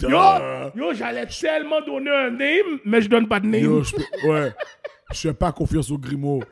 Yo, 0.00 0.08
Duh. 0.08 0.72
yo 0.78 0.92
j'allais 0.94 1.26
tellement 1.26 1.80
donner 1.82 2.10
un 2.10 2.30
name, 2.30 2.78
mais 2.84 3.02
je 3.02 3.08
donne 3.08 3.28
pas 3.28 3.40
de 3.40 3.46
name. 3.46 3.62
Yo, 3.64 3.82
ouais. 4.24 4.52
Je 5.12 5.18
fais 5.20 5.34
pas 5.34 5.52
confiance 5.52 5.90
aux 5.90 5.98
grimaud. 5.98 6.42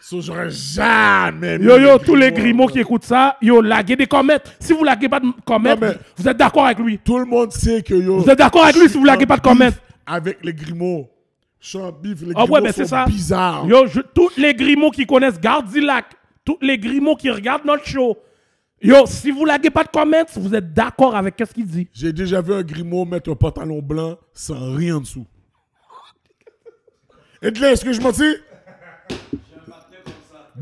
So, 0.00 0.20
j'aurais 0.20 0.50
jamais. 0.50 1.58
Yo, 1.58 1.78
yo, 1.78 1.98
tous 1.98 2.16
les 2.16 2.32
grimauds 2.32 2.66
qui 2.66 2.80
écoutent 2.80 3.04
ça, 3.04 3.36
yo, 3.40 3.60
laguez 3.60 3.94
des 3.94 4.06
comments. 4.06 4.38
Si 4.58 4.72
vous 4.72 4.82
laguez 4.82 5.08
pas 5.08 5.20
de 5.20 5.26
Non, 5.26 5.32
mais- 5.80 5.96
vous 6.16 6.26
êtes 6.28 6.36
d'accord 6.36 6.64
avec 6.66 6.78
lui. 6.80 6.98
Tout 6.98 7.18
le 7.18 7.24
monde 7.24 7.52
sait 7.52 7.82
que 7.82 7.94
yo. 7.94 8.18
Vous 8.18 8.28
êtes 8.28 8.38
d'accord 8.38 8.64
avec 8.64 8.76
lui 8.76 8.88
si 8.88 8.98
vous 8.98 9.04
laguez 9.04 9.26
pas 9.26 9.36
de 9.36 9.42
comments. 9.42 9.70
Avec 10.04 10.38
les 10.42 10.52
grimaud. 10.52 11.08
Je 11.60 11.68
suis 11.68 11.78
en 11.78 11.92
bif. 11.92 12.20
Les 12.22 12.32
Ah 12.34 12.40
grimaud 12.40 12.54
ouais, 12.54 12.60
mais 12.60 12.72
sont 12.72 12.78
c'est 12.82 12.86
ça. 12.88 13.04
bizarres. 13.06 13.64
Yo, 13.66 13.86
je, 13.86 14.00
tous 14.00 14.30
les 14.36 14.52
grimauds 14.54 14.90
qui 14.90 15.06
connaissent 15.06 15.38
Gardilac, 15.40 16.06
tous 16.44 16.58
les 16.60 16.76
grimauds 16.78 17.14
qui 17.14 17.30
regardent 17.30 17.64
notre 17.64 17.86
show, 17.86 18.18
yo, 18.82 19.06
si 19.06 19.30
vous 19.30 19.44
laguez 19.44 19.70
pas 19.70 19.84
de 19.84 19.88
comments, 19.90 20.26
vous 20.34 20.52
êtes 20.56 20.72
d'accord 20.74 21.14
avec 21.14 21.36
ce 21.38 21.54
qu'il 21.54 21.66
dit. 21.66 21.86
J'ai 21.92 22.12
déjà 22.12 22.40
vu 22.40 22.52
un 22.54 22.62
grimaud 22.64 23.04
mettre 23.04 23.30
un 23.30 23.36
pantalon 23.36 23.80
blanc 23.80 24.16
sans 24.34 24.74
rien 24.74 24.96
en 24.96 25.00
dessous. 25.00 25.26
Et 27.42 27.50
là, 27.50 27.72
est-ce 27.72 27.84
que 27.84 27.92
je 27.92 28.00
m'en 28.00 28.12
dis? 28.12 28.36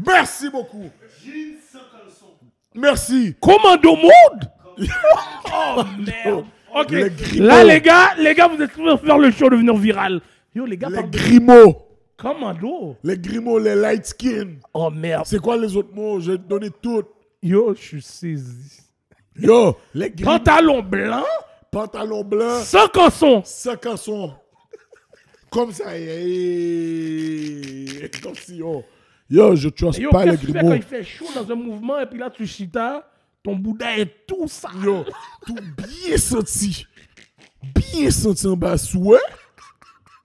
Merci 0.07 0.49
beaucoup. 0.51 0.89
Merci. 2.75 3.35
Commando 3.41 3.97
mode? 3.97 4.51
Oh 5.53 5.83
merde 5.99 6.45
Ok, 6.75 6.91
Les 6.93 7.11
grimauds. 7.11 7.47
là 7.47 7.65
les 7.65 7.81
gars, 7.81 8.15
les 8.17 8.35
gars, 8.35 8.47
vous 8.47 8.63
êtes 8.63 8.71
en 8.79 8.97
faire 8.97 9.19
le 9.19 9.31
show 9.33 9.51
devenir 9.51 9.75
viral. 9.77 10.21
Yo, 10.55 10.65
les 10.65 10.77
gars, 10.77 10.89
Les 10.89 11.41
commando. 12.17 12.97
Les 13.03 13.19
grimaud, 13.19 13.59
les 13.59 13.75
light 13.75 14.07
skin. 14.07 14.55
Oh 14.73 14.91
merde. 14.91 15.25
C'est 15.27 15.41
quoi 15.41 15.57
les 15.57 15.75
autres 15.77 15.93
mots? 15.95 16.21
J'ai 16.21 16.39
donné 16.39 16.71
tout. 16.71 17.03
Yo, 17.43 17.75
je 17.75 17.81
suis 17.81 18.03
saisi. 18.03 18.81
Yo, 19.37 19.77
les 19.93 20.11
grimaud. 20.11 20.39
Pantalon 20.39 20.83
blanc, 20.83 21.25
Pantalon 21.71 22.25
blanc, 22.25 22.61
sans 22.63 22.89
canson. 22.89 23.43
sans 23.45 23.77
canson. 23.77 24.33
Comme 25.51 25.73
ça. 25.73 25.97
eh, 25.99 28.11
Comme 28.23 28.35
si, 28.37 28.57
yo. 28.57 28.85
Yo, 29.29 29.55
je 29.55 29.69
trust 29.69 29.99
Yo, 29.99 30.11
pas 30.11 30.25
les 30.25 30.37
fais 30.37 30.53
quand 30.53 30.73
il 30.75 30.83
fait 30.83 31.05
chaud 31.05 31.27
dans 31.35 31.49
un 31.53 31.55
mouvement 31.55 31.99
et 32.01 32.07
puis 32.07 32.19
là 32.19 32.31
tu 32.31 32.47
chitas, 32.47 33.05
ton 33.45 33.55
bouddha 33.55 33.97
est 33.99 34.27
tout 34.27 34.49
sale. 34.49 34.73
Yo, 34.83 35.05
tout 35.47 35.55
bien 35.77 36.17
senti. 36.17 36.87
Bien 37.63 38.11
senti 38.11 38.47
en 38.49 38.57
bas, 38.57 38.75
ouais. 38.95 39.19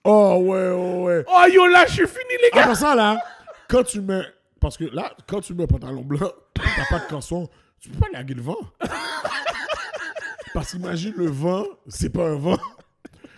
Oh, 0.03 0.38
ouais, 0.41 0.71
oh, 0.76 1.03
ouais. 1.03 1.23
Oh 1.28 1.43
yo, 1.51 1.67
là 1.67 1.86
je 1.88 1.93
suis 1.93 2.07
fini 2.07 2.34
les 2.43 2.49
gars. 2.51 2.67
passant, 2.67 2.95
là, 2.95 3.19
quand 3.67 3.84
tu 3.84 4.01
mets. 4.01 4.23
Parce 4.59 4.78
que 4.78 4.86
là, 4.86 5.13
quand 5.28 5.41
tu 5.41 5.53
mets 5.53 5.63
un 5.63 5.67
pantalon 5.67 6.01
blanc, 6.01 6.32
t'as 6.55 6.63
pas 6.89 7.05
de 7.05 7.09
canson, 7.09 7.47
tu 7.80 7.89
peux 7.89 7.99
pas 7.99 8.07
laguer 8.11 8.34
le 8.34 8.41
vent. 8.41 8.57
Parce 10.53 10.71
qu'imagine 10.71 11.13
le 11.17 11.28
vent, 11.28 11.65
c'est 11.88 12.09
pas 12.09 12.30
un 12.30 12.36
vent. 12.36 12.57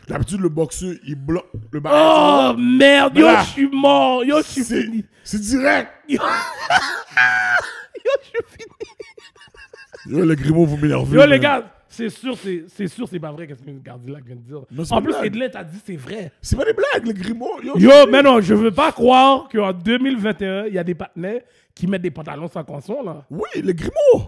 D'habitude, 0.07 0.39
le 0.39 0.49
boxeur, 0.49 0.93
il 1.05 1.15
bloque 1.15 1.47
le 1.71 1.79
bas. 1.81 2.53
Oh 2.53 2.57
merde, 2.57 3.13
Mais 3.15 3.21
yo, 3.21 3.27
je 3.39 3.45
suis 3.49 3.67
mort. 3.69 4.23
Yo, 4.23 4.37
je 4.37 4.43
suis 4.43 4.63
fini. 4.63 5.05
c'est 5.23 5.41
direct. 5.41 5.89
Yo, 6.07 6.17
yo 6.17 8.11
je 8.21 8.27
suis 8.27 8.45
fini. 8.57 10.17
Yo, 10.17 10.23
les 10.25 10.35
grimaud, 10.35 10.65
vous 10.65 10.77
m'énervez. 10.77 11.17
Yo 11.17 11.25
les 11.25 11.39
gars, 11.39 11.69
c'est 11.89 12.09
sûr, 12.09 12.37
c'est 12.37 12.65
c'est 12.67 12.87
sûr, 12.87 13.07
c'est 13.09 13.19
pas 13.19 13.31
vrai 13.31 13.47
qu'est-ce 13.47 13.61
que 13.61 13.69
Gardilac 13.71 14.23
vient 14.23 14.35
de 14.37 14.41
dire. 14.41 14.61
Non, 14.71 14.83
En 14.91 15.01
plus. 15.01 15.13
Edlin 15.23 15.49
t'a 15.49 15.63
dit 15.65 15.79
c'est 15.85 15.97
vrai. 15.97 16.31
C'est 16.41 16.55
pas 16.55 16.63
des 16.63 16.73
blagues, 16.73 17.05
les 17.05 17.13
grimaud. 17.13 17.61
Yo, 17.61 17.77
Yo, 17.77 17.91
mais 18.09 18.21
non, 18.21 18.39
je 18.39 18.53
veux 18.53 18.71
pas 18.71 18.93
croire 18.93 19.49
qu'en 19.49 19.73
2021, 19.73 20.67
il 20.67 20.73
y 20.73 20.79
a 20.79 20.83
des 20.85 20.95
partenaires 20.95 21.41
qui 21.75 21.85
mettent 21.85 22.01
des 22.03 22.11
pantalons 22.11 22.47
sans 22.47 22.63
canson, 22.63 23.03
là. 23.03 23.25
Oui, 23.29 23.49
les 23.61 23.73
grimaud. 23.73 24.27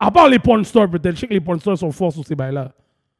À 0.00 0.10
part 0.10 0.28
les 0.28 0.38
porn 0.40 0.64
stars, 0.64 0.90
peut-être. 0.90 1.14
Je 1.14 1.20
sais 1.20 1.28
que 1.28 1.32
les 1.34 1.40
porn 1.40 1.60
stars 1.60 1.78
sont 1.78 1.92
forts 1.92 2.12
sur 2.12 2.24
ces 2.26 2.34
bails-là. 2.34 2.72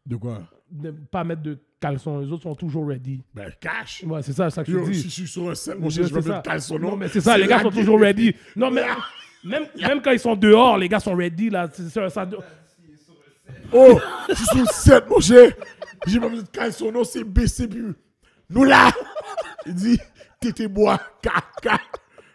De 0.04 0.16
quoi? 0.16 0.40
De 0.70 0.90
pas 0.90 1.22
mettre 1.24 1.42
de 1.42 1.58
caleçon. 1.80 2.18
Les 2.18 2.30
autres 2.32 2.42
sont 2.42 2.54
toujours 2.54 2.88
ready. 2.88 3.22
Ben, 3.34 3.52
cash. 3.60 4.02
Ouais, 4.06 4.22
c'est 4.22 4.32
ça, 4.32 4.50
ça 4.50 4.64
que 4.64 4.72
je 4.72 4.78
dis. 4.90 5.00
si 5.02 5.08
je 5.08 5.14
suis 5.14 5.28
sur 5.28 5.48
un 5.50 5.54
set, 5.54 5.78
mon 5.78 5.88
cher, 5.90 6.06
je 6.06 6.14
vais 6.14 6.28
mettre 6.28 6.42
caleçon. 6.42 6.78
Non, 6.78 6.96
mais 6.96 7.08
c'est 7.08 7.20
ça, 7.20 7.38
les 7.38 7.46
gars 7.46 7.60
sont 7.62 7.70
toujours 7.70 8.00
ready. 8.00 8.34
Non, 8.56 8.70
mais 8.70 8.84
même, 9.44 9.64
même 9.80 10.02
quand 10.02 10.10
ils 10.12 10.18
sont 10.18 10.34
dehors, 10.36 10.76
les 10.78 10.88
gars 10.88 11.00
sont 11.00 11.14
ready, 11.14 11.50
là. 11.50 11.68
C'est 11.72 11.88
ça, 11.88 12.08
ça- 12.10 12.28
Oh, 13.72 13.98
je 14.28 14.34
suis 14.34 14.44
sur 14.46 14.58
le 14.58 14.66
set, 14.66 15.08
mon 15.08 15.20
cher. 15.20 15.52
J'ai 16.06 16.20
pas 16.20 16.28
besoin 16.28 16.44
de 16.44 16.48
caleçon, 16.48 16.92
non, 16.92 17.04
c'est 17.04 17.24
puis 17.24 17.82
nous 18.50 18.64
là. 18.64 18.90
Il 19.66 19.74
dit, 19.74 19.98
tété 20.40 20.68
bois, 20.68 21.00
caca. 21.20 21.80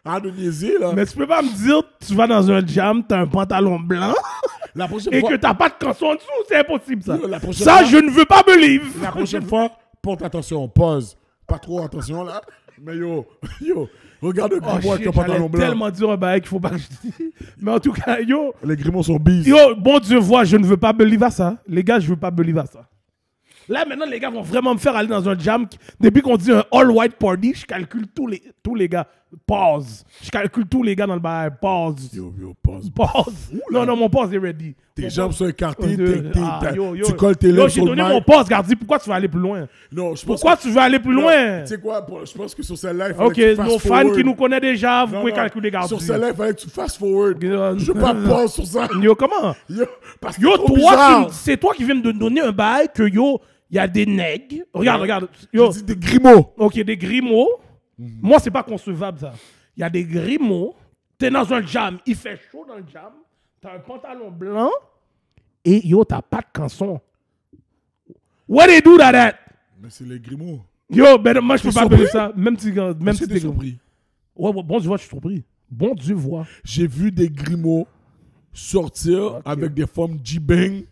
Ah, 0.03 0.19
de 0.19 0.31
niaiser, 0.31 0.77
là. 0.79 0.93
Mais 0.95 1.05
tu 1.05 1.15
peux 1.15 1.27
pas 1.27 1.41
me 1.41 1.49
dire, 1.63 1.81
tu 2.05 2.15
vas 2.15 2.25
dans 2.27 2.49
un 2.51 2.65
jam, 2.65 3.03
t'as 3.07 3.19
un 3.21 3.27
pantalon 3.27 3.79
blanc 3.79 4.13
la 4.75 4.87
prochaine 4.87 5.13
et 5.13 5.19
fois, 5.19 5.29
que 5.31 5.35
t'as 5.35 5.53
pas 5.53 5.69
de 5.69 5.75
canson 5.79 6.07
en 6.07 6.15
dessous, 6.15 6.27
c'est 6.47 6.57
impossible, 6.57 7.03
ça. 7.03 7.17
Yo, 7.17 7.27
la 7.27 7.39
prochaine 7.39 7.63
Ça, 7.65 7.77
fois- 7.77 7.85
je 7.85 7.97
ne 7.97 8.09
veux 8.09 8.25
pas 8.25 8.41
believe. 8.41 8.99
la 9.01 9.11
prochaine 9.11 9.43
fois, 9.43 9.69
porte 10.01 10.23
attention, 10.23 10.67
pause. 10.67 11.15
Pas 11.45 11.59
trop 11.59 11.83
attention, 11.83 12.23
là. 12.23 12.41
Mais 12.83 12.95
yo, 12.97 13.27
yo, 13.61 13.87
regarde 14.23 14.53
le 14.53 14.57
Oh, 14.63 14.65
grimoire 14.75 14.95
avec 14.95 15.07
un 15.07 15.11
pantalon 15.11 15.49
blanc. 15.49 15.59
tellement 15.67 15.89
dire 15.91 16.09
un 16.09 16.17
bail 16.17 16.39
qu'il 16.41 16.49
faut 16.49 16.59
pas 16.59 16.71
que 16.71 16.77
je 16.77 16.87
dise. 17.03 17.31
Mais 17.59 17.71
en 17.71 17.79
tout 17.79 17.91
cas, 17.93 18.19
yo, 18.21 18.55
Les 18.63 18.75
grimauds 18.75 19.03
sont 19.03 19.17
bises. 19.17 19.45
Yo, 19.45 19.75
bon 19.77 19.99
Dieu 19.99 20.17
voit, 20.17 20.45
je 20.45 20.57
ne 20.57 20.65
veux 20.65 20.77
pas 20.77 20.93
believe 20.93 21.21
à 21.21 21.29
ça. 21.29 21.57
Les 21.67 21.83
gars, 21.83 21.99
je 21.99 22.07
veux 22.07 22.15
pas 22.15 22.31
believe 22.31 22.57
à 22.57 22.65
ça. 22.65 22.87
Là, 23.69 23.85
maintenant, 23.85 24.07
les 24.07 24.19
gars 24.19 24.31
vont 24.31 24.41
vraiment 24.41 24.73
me 24.73 24.79
faire 24.79 24.95
aller 24.95 25.07
dans 25.07 25.29
un 25.29 25.37
jam. 25.37 25.67
Depuis 25.99 26.21
qu'on 26.23 26.35
dit 26.37 26.51
un 26.51 26.63
all-white 26.71 27.17
party, 27.17 27.53
je 27.55 27.65
calcule 27.67 28.07
tous 28.07 28.25
les, 28.25 28.41
tous 28.63 28.73
les 28.73 28.89
gars. 28.89 29.05
Pause. 29.45 30.03
Je 30.21 30.29
calcule 30.29 30.65
tous 30.65 30.83
les 30.83 30.95
gars 30.95 31.07
dans 31.07 31.15
le 31.15 31.21
bar. 31.21 31.49
Pause. 31.59 32.09
Yo, 32.13 32.33
yo, 32.39 32.53
pause. 32.61 32.89
Pause. 32.89 33.51
Non, 33.71 33.85
non, 33.85 33.95
mon 33.95 34.09
pause 34.09 34.33
est 34.33 34.37
ready. 34.37 34.75
Tes 34.93 35.09
jambes 35.09 35.31
sont 35.31 35.47
écartées, 35.47 35.95
ah, 36.35 36.59
tu 37.03 37.13
colles 37.13 37.37
tes 37.37 37.51
lèvres 37.51 37.69
j'ai 37.69 37.75
sur 37.75 37.85
le 37.85 37.95
donné 37.95 38.09
mon 38.09 38.21
pause, 38.21 38.47
Gardi. 38.47 38.75
Pourquoi 38.75 38.99
tu 38.99 39.09
veux 39.09 39.15
aller 39.15 39.29
plus 39.29 39.39
loin? 39.39 39.67
Non, 39.91 40.15
je 40.15 40.25
pense 40.25 40.41
Pourquoi 40.41 40.57
tu 40.57 40.69
veux 40.69 40.79
aller 40.79 40.99
plus 40.99 41.13
loin? 41.13 41.61
Tu 41.61 41.67
sais 41.67 41.77
quoi, 41.79 42.05
je 42.25 42.33
pense 42.33 42.53
que 42.53 42.61
sur 42.61 42.77
celle-là, 42.77 43.09
il 43.09 43.23
Ok, 43.23 43.37
nos 43.65 43.79
fans 43.79 44.09
qui 44.11 44.23
nous 44.23 44.35
connaissent 44.35 44.61
déjà, 44.61 45.05
vous 45.05 45.19
pouvez 45.19 45.31
calculer 45.31 45.71
Gardi. 45.71 45.87
Sur 45.87 46.01
celle-là, 46.01 46.29
il 46.29 46.35
fallait 46.35 46.53
que 46.53 46.59
tu 46.59 46.69
fasses 46.69 46.97
forward. 46.97 47.37
Je 47.41 47.91
veux 47.91 47.99
pas 47.99 48.13
pause 48.13 48.53
sur 48.53 48.65
ça. 48.65 48.89
Yo, 49.01 49.15
comment? 49.15 49.55
Yo, 49.69 49.85
parce 50.19 50.37
que 50.37 50.41
Yo, 50.41 50.57
toi, 50.57 51.27
c'est 51.31 51.57
toi 51.57 51.73
qui 51.73 51.85
viens 51.85 51.95
de 51.95 52.07
me 52.07 52.13
donner 52.13 52.41
un 52.41 52.51
bail 52.51 52.87
que 52.93 53.03
yo, 53.03 53.39
il 53.69 53.77
y 53.77 53.79
a 53.79 53.87
des 53.87 54.05
nègres. 54.05 54.63
Regarde, 54.73 55.01
regarde. 55.01 55.27
Yo, 55.53 55.71
des 55.71 55.95
grimaud. 55.95 56.53
ok, 56.57 56.81
des 56.81 56.97
grimauds. 56.97 57.59
Mhm. 58.01 58.19
Moi, 58.21 58.39
c'est 58.39 58.51
pas 58.51 58.63
concevable 58.63 59.19
ça. 59.19 59.33
Il 59.77 59.81
y 59.81 59.83
a 59.83 59.89
des 59.89 60.03
grimauds. 60.03 60.75
T'es 61.17 61.29
dans 61.29 61.53
un 61.53 61.61
jam, 61.61 61.99
il 62.07 62.15
fait 62.15 62.39
chaud 62.51 62.65
dans 62.67 62.77
le 62.77 62.83
jam. 62.91 63.11
T'as 63.61 63.75
un 63.75 63.79
pantalon 63.79 64.31
blanc 64.31 64.71
et 65.63 65.87
yo, 65.87 66.03
t'as 66.03 66.23
pas 66.23 66.39
de 66.39 66.47
canson. 66.51 66.99
What 68.47 68.67
they 68.67 68.81
do 68.81 68.97
that 68.97 69.15
at? 69.15 69.35
Mais 69.79 69.89
c'est 69.91 70.07
les 70.07 70.19
grimaud. 70.19 70.61
Yo, 70.89 71.19
ben 71.19 71.39
moi, 71.39 71.57
je 71.57 71.63
peux 71.63 71.71
pas 71.71 71.83
appeler 71.83 72.07
ça. 72.07 72.31
Même 72.35 72.57
si, 72.57 72.71
même 72.71 73.13
si 73.13 73.27
t'es 73.27 73.39
surpris? 73.39 73.77
Ouais, 74.35 74.51
ouais, 74.51 74.63
bon 74.63 74.79
Dieu, 74.79 74.91
je 74.93 74.97
suis 74.97 75.09
surpris. 75.09 75.43
Bon 75.69 75.93
Dieu, 75.93 76.15
voit. 76.15 76.47
J'ai 76.63 76.87
vu 76.87 77.11
des 77.11 77.29
grimaud 77.29 77.87
sortir 78.51 79.41
avec 79.45 79.75
des 79.75 79.85
femmes 79.85 80.17
G-Bang. 80.23 80.85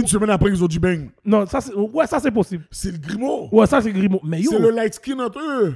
Une 0.00 0.06
semaine 0.06 0.30
après 0.30 0.50
qu'ils 0.50 0.62
ont 0.64 0.68
G-Bang. 0.68 1.10
Non, 1.24 1.46
ça, 1.46 1.60
c'est, 1.60 1.74
ouais, 1.74 2.06
ça, 2.06 2.20
c'est 2.20 2.30
possible. 2.30 2.64
C'est 2.70 2.90
le 2.92 2.98
grimaud. 2.98 3.48
Ouais, 3.52 3.66
ça, 3.66 3.80
c'est 3.80 3.92
grimaud. 3.92 4.20
Mais 4.24 4.40
yo, 4.40 4.50
C'est 4.52 4.58
le 4.58 4.70
light 4.70 4.94
skin 4.94 5.18
entre 5.20 5.40
eux. 5.40 5.74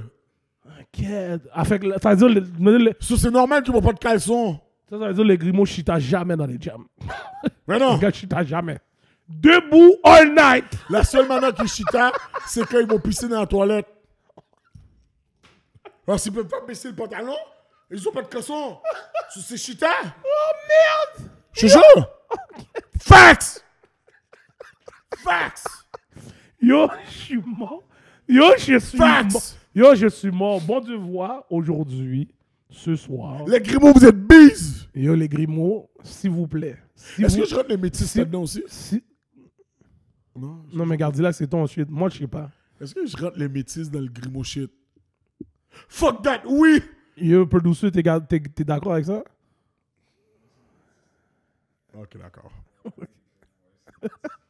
Quel- 0.91 1.39
Avec, 1.53 1.83
le- 1.83 1.95
ça 2.01 2.13
veut 2.13 2.15
dire, 2.17 2.29
le- 2.59 2.71
le- 2.71 2.77
le- 2.85 2.93
Ça, 2.99 3.15
c'est 3.17 3.31
normal 3.31 3.63
qu'ils 3.63 3.73
n'ont 3.73 3.81
pas 3.81 3.93
de 3.93 3.99
caleçon. 3.99 4.59
ça, 4.89 4.99
ça 4.99 5.07
veut 5.07 5.13
dire 5.13 5.23
les 5.23 5.37
grimauds 5.37 5.65
chita 5.65 5.97
jamais 5.99 6.35
dans 6.35 6.45
les 6.45 6.57
jams. 6.59 6.85
Mais 7.67 7.79
non. 7.79 7.93
Les 7.95 7.99
gars 7.99 8.11
chita 8.11 8.43
jamais. 8.43 8.77
Debout 9.29 9.95
all 10.03 10.29
night. 10.35 10.65
La 10.89 11.03
seule 11.03 11.27
manière 11.27 11.53
qu'ils 11.53 11.67
chita, 11.69 12.11
c'est 12.47 12.65
quand 12.65 12.79
ils 12.79 12.87
vont 12.87 12.99
pisser 12.99 13.27
dans 13.29 13.39
la 13.39 13.45
toilette. 13.47 13.87
Alors, 16.07 16.19
s'ils 16.19 16.33
peuvent 16.33 16.47
pas 16.47 16.59
baisser 16.67 16.89
le 16.89 16.95
pantalon, 16.95 17.35
ils 17.89 18.05
ont 18.07 18.11
pas 18.11 18.21
de 18.23 18.27
caleçon. 18.27 18.77
C'est 19.33 19.55
chita. 19.57 19.87
Oh 20.03 21.17
merde. 21.23 21.29
Je 21.53 21.67
jure. 21.67 21.81
Facts. 22.99 23.63
Facts. 25.23 25.65
Yo, 26.61 26.87
je 27.05 27.11
suis 27.11 27.41
mort. 27.41 27.83
Yo, 28.27 28.43
je 28.57 28.77
suis 28.79 28.97
Facts. 28.97 29.33
mort. 29.33 29.41
Yo, 29.73 29.95
je 29.95 30.07
suis 30.07 30.31
mort. 30.31 30.61
Bon 30.61 30.79
devoir 30.79 31.43
aujourd'hui, 31.49 32.27
ce 32.69 32.95
soir. 32.95 33.45
Les 33.47 33.59
Grimaud, 33.59 33.93
vous 33.93 34.05
êtes 34.05 34.17
bises. 34.27 34.87
Yo, 34.93 35.15
les 35.15 35.27
Grimaud, 35.29 35.89
s'il 36.03 36.31
vous 36.31 36.47
plaît. 36.47 36.77
Si 36.95 37.23
Est-ce 37.23 37.35
vous- 37.35 37.43
que 37.43 37.47
je 37.49 37.55
rentre 37.55 37.69
les 37.69 37.77
métis 37.77 38.05
si- 38.11 38.17
là-dedans 38.19 38.41
aussi? 38.43 38.63
si- 38.67 39.03
Non. 40.35 40.63
Non, 40.73 40.85
mais 40.85 40.97
Gardilac, 40.97 41.33
c'est 41.35 41.47
ton 41.47 41.65
shit. 41.65 41.89
Moi, 41.89 42.09
je 42.09 42.19
sais 42.19 42.27
pas. 42.27 42.49
Est-ce 42.79 42.93
que 42.95 43.05
je 43.05 43.17
rentre 43.17 43.37
les 43.37 43.49
métis 43.49 43.89
dans 43.89 43.99
le 44.01 44.07
Grimaud 44.07 44.43
shit? 44.43 44.71
Fuck 45.87 46.21
that, 46.23 46.41
oui! 46.45 46.81
Yo, 47.17 47.45
t'es 47.45 48.01
gar- 48.03 48.25
t'es 48.27 48.39
t'es 48.39 48.63
d'accord 48.63 48.93
avec 48.93 49.05
ça? 49.05 49.23
Ok, 51.93 52.17
d'accord. 52.17 52.51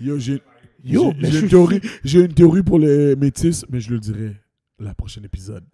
Yo, 0.00 0.18
j'ai 0.18 0.42
Yo, 0.84 1.12
j'ai- 1.18 1.40
une 1.40 1.48
théorie, 1.48 1.80
j'ai 2.04 2.20
une 2.20 2.32
théorie 2.34 2.62
pour 2.62 2.78
les 2.78 3.16
métis, 3.16 3.64
mais 3.68 3.80
je 3.80 3.90
le 3.90 3.98
dirai 3.98 4.36
la 4.78 4.94
prochaine 4.94 5.24
épisode. 5.24 5.64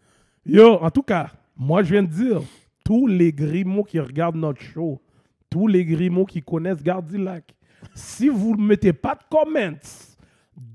Yo, 0.47 0.75
en 0.81 0.91
tout 0.91 1.03
cas, 1.03 1.31
moi, 1.57 1.83
je 1.83 1.93
viens 1.93 2.03
de 2.03 2.09
dire, 2.09 2.41
tous 2.85 3.07
les 3.07 3.33
Grimaud 3.33 3.85
qui 3.85 3.99
regardent 4.01 4.37
notre 4.37 4.61
show, 4.63 5.01
tous 5.51 5.67
les 5.67 5.85
Grimaud 5.85 6.25
qui 6.27 6.43
connaissent 6.43 6.83
Gardilac, 6.83 7.55
si 7.95 8.29
vous 8.29 8.57
ne 8.57 8.63
mettez 8.67 8.93
pas 8.93 9.15
de 9.15 9.21
comments, 9.31 9.79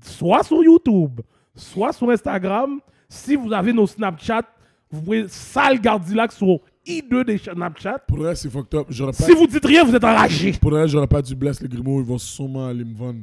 soit 0.02 0.42
sur 0.44 0.62
YouTube, 0.62 1.20
soit 1.54 1.92
sur 1.92 2.08
Instagram, 2.10 2.80
si 3.08 3.34
vous 3.36 3.52
avez 3.52 3.72
nos 3.72 3.86
Snapchat, 3.86 4.42
vous 4.90 5.02
pouvez 5.02 5.28
sale 5.28 5.80
Gardilac 5.80 6.32
sur 6.32 6.60
I2 6.86 7.24
des 7.24 7.38
Snapchat. 7.38 7.98
Pour 8.00 8.18
reste, 8.20 8.42
c'est 8.42 8.50
fucked 8.50 8.74
up. 8.74 8.86
J'aurais 8.90 9.12
pas, 9.12 9.24
Si 9.24 9.32
vous 9.32 9.46
dites 9.46 9.64
rien, 9.64 9.84
vous 9.84 9.94
êtes 9.94 10.04
enragé. 10.04 10.52
Pour 10.52 10.72
reste, 10.72 10.88
j'aurais 10.92 11.06
pas 11.06 11.22
dû 11.22 11.34
blesser 11.34 11.64
les 11.64 11.68
Grimaud. 11.68 12.00
Ils 12.00 12.06
vont 12.06 12.18
sûrement 12.18 12.66
aller 12.66 12.84
me 12.84 12.94
vendre. 12.94 13.20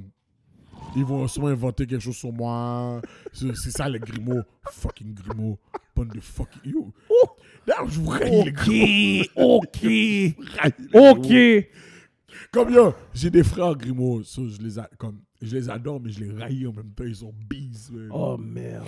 Ils 0.95 1.03
vont 1.03 1.27
sûrement 1.27 1.47
inventer 1.49 1.85
quelque 1.85 2.01
chose 2.01 2.15
sur 2.15 2.31
moi. 2.31 3.01
C'est 3.33 3.71
ça, 3.71 3.89
les 3.89 3.99
Grimaud. 3.99 4.41
Fucking 4.71 5.13
Grimaud. 5.13 5.57
Bande 5.95 6.09
de 6.13 6.19
fucking. 6.19 6.61
Yo. 6.71 6.93
D'ailleurs, 7.65 7.89
je 7.89 7.99
vous 7.99 8.09
raille 8.09 8.43
les 8.45 8.51
Grimaud. 8.51 9.25
Ok, 9.35 9.85
ok, 10.93 10.93
ok. 10.93 11.67
Comme 12.51 12.71
yo, 12.71 12.93
j'ai 13.13 13.29
des 13.31 13.43
frères 13.43 13.75
Grimaud. 13.75 14.23
ça, 14.23 14.41
je, 14.47 14.61
les 14.61 14.77
a- 14.77 14.89
comme, 14.97 15.19
je 15.41 15.55
les 15.55 15.69
adore, 15.69 15.99
mais 15.99 16.11
je 16.11 16.23
les 16.23 16.31
raille 16.31 16.67
en 16.67 16.73
même 16.73 16.91
temps. 16.91 17.03
Ils 17.05 17.15
sont 17.15 17.33
bises. 17.49 17.91
Oh 18.11 18.37
merde. 18.37 18.85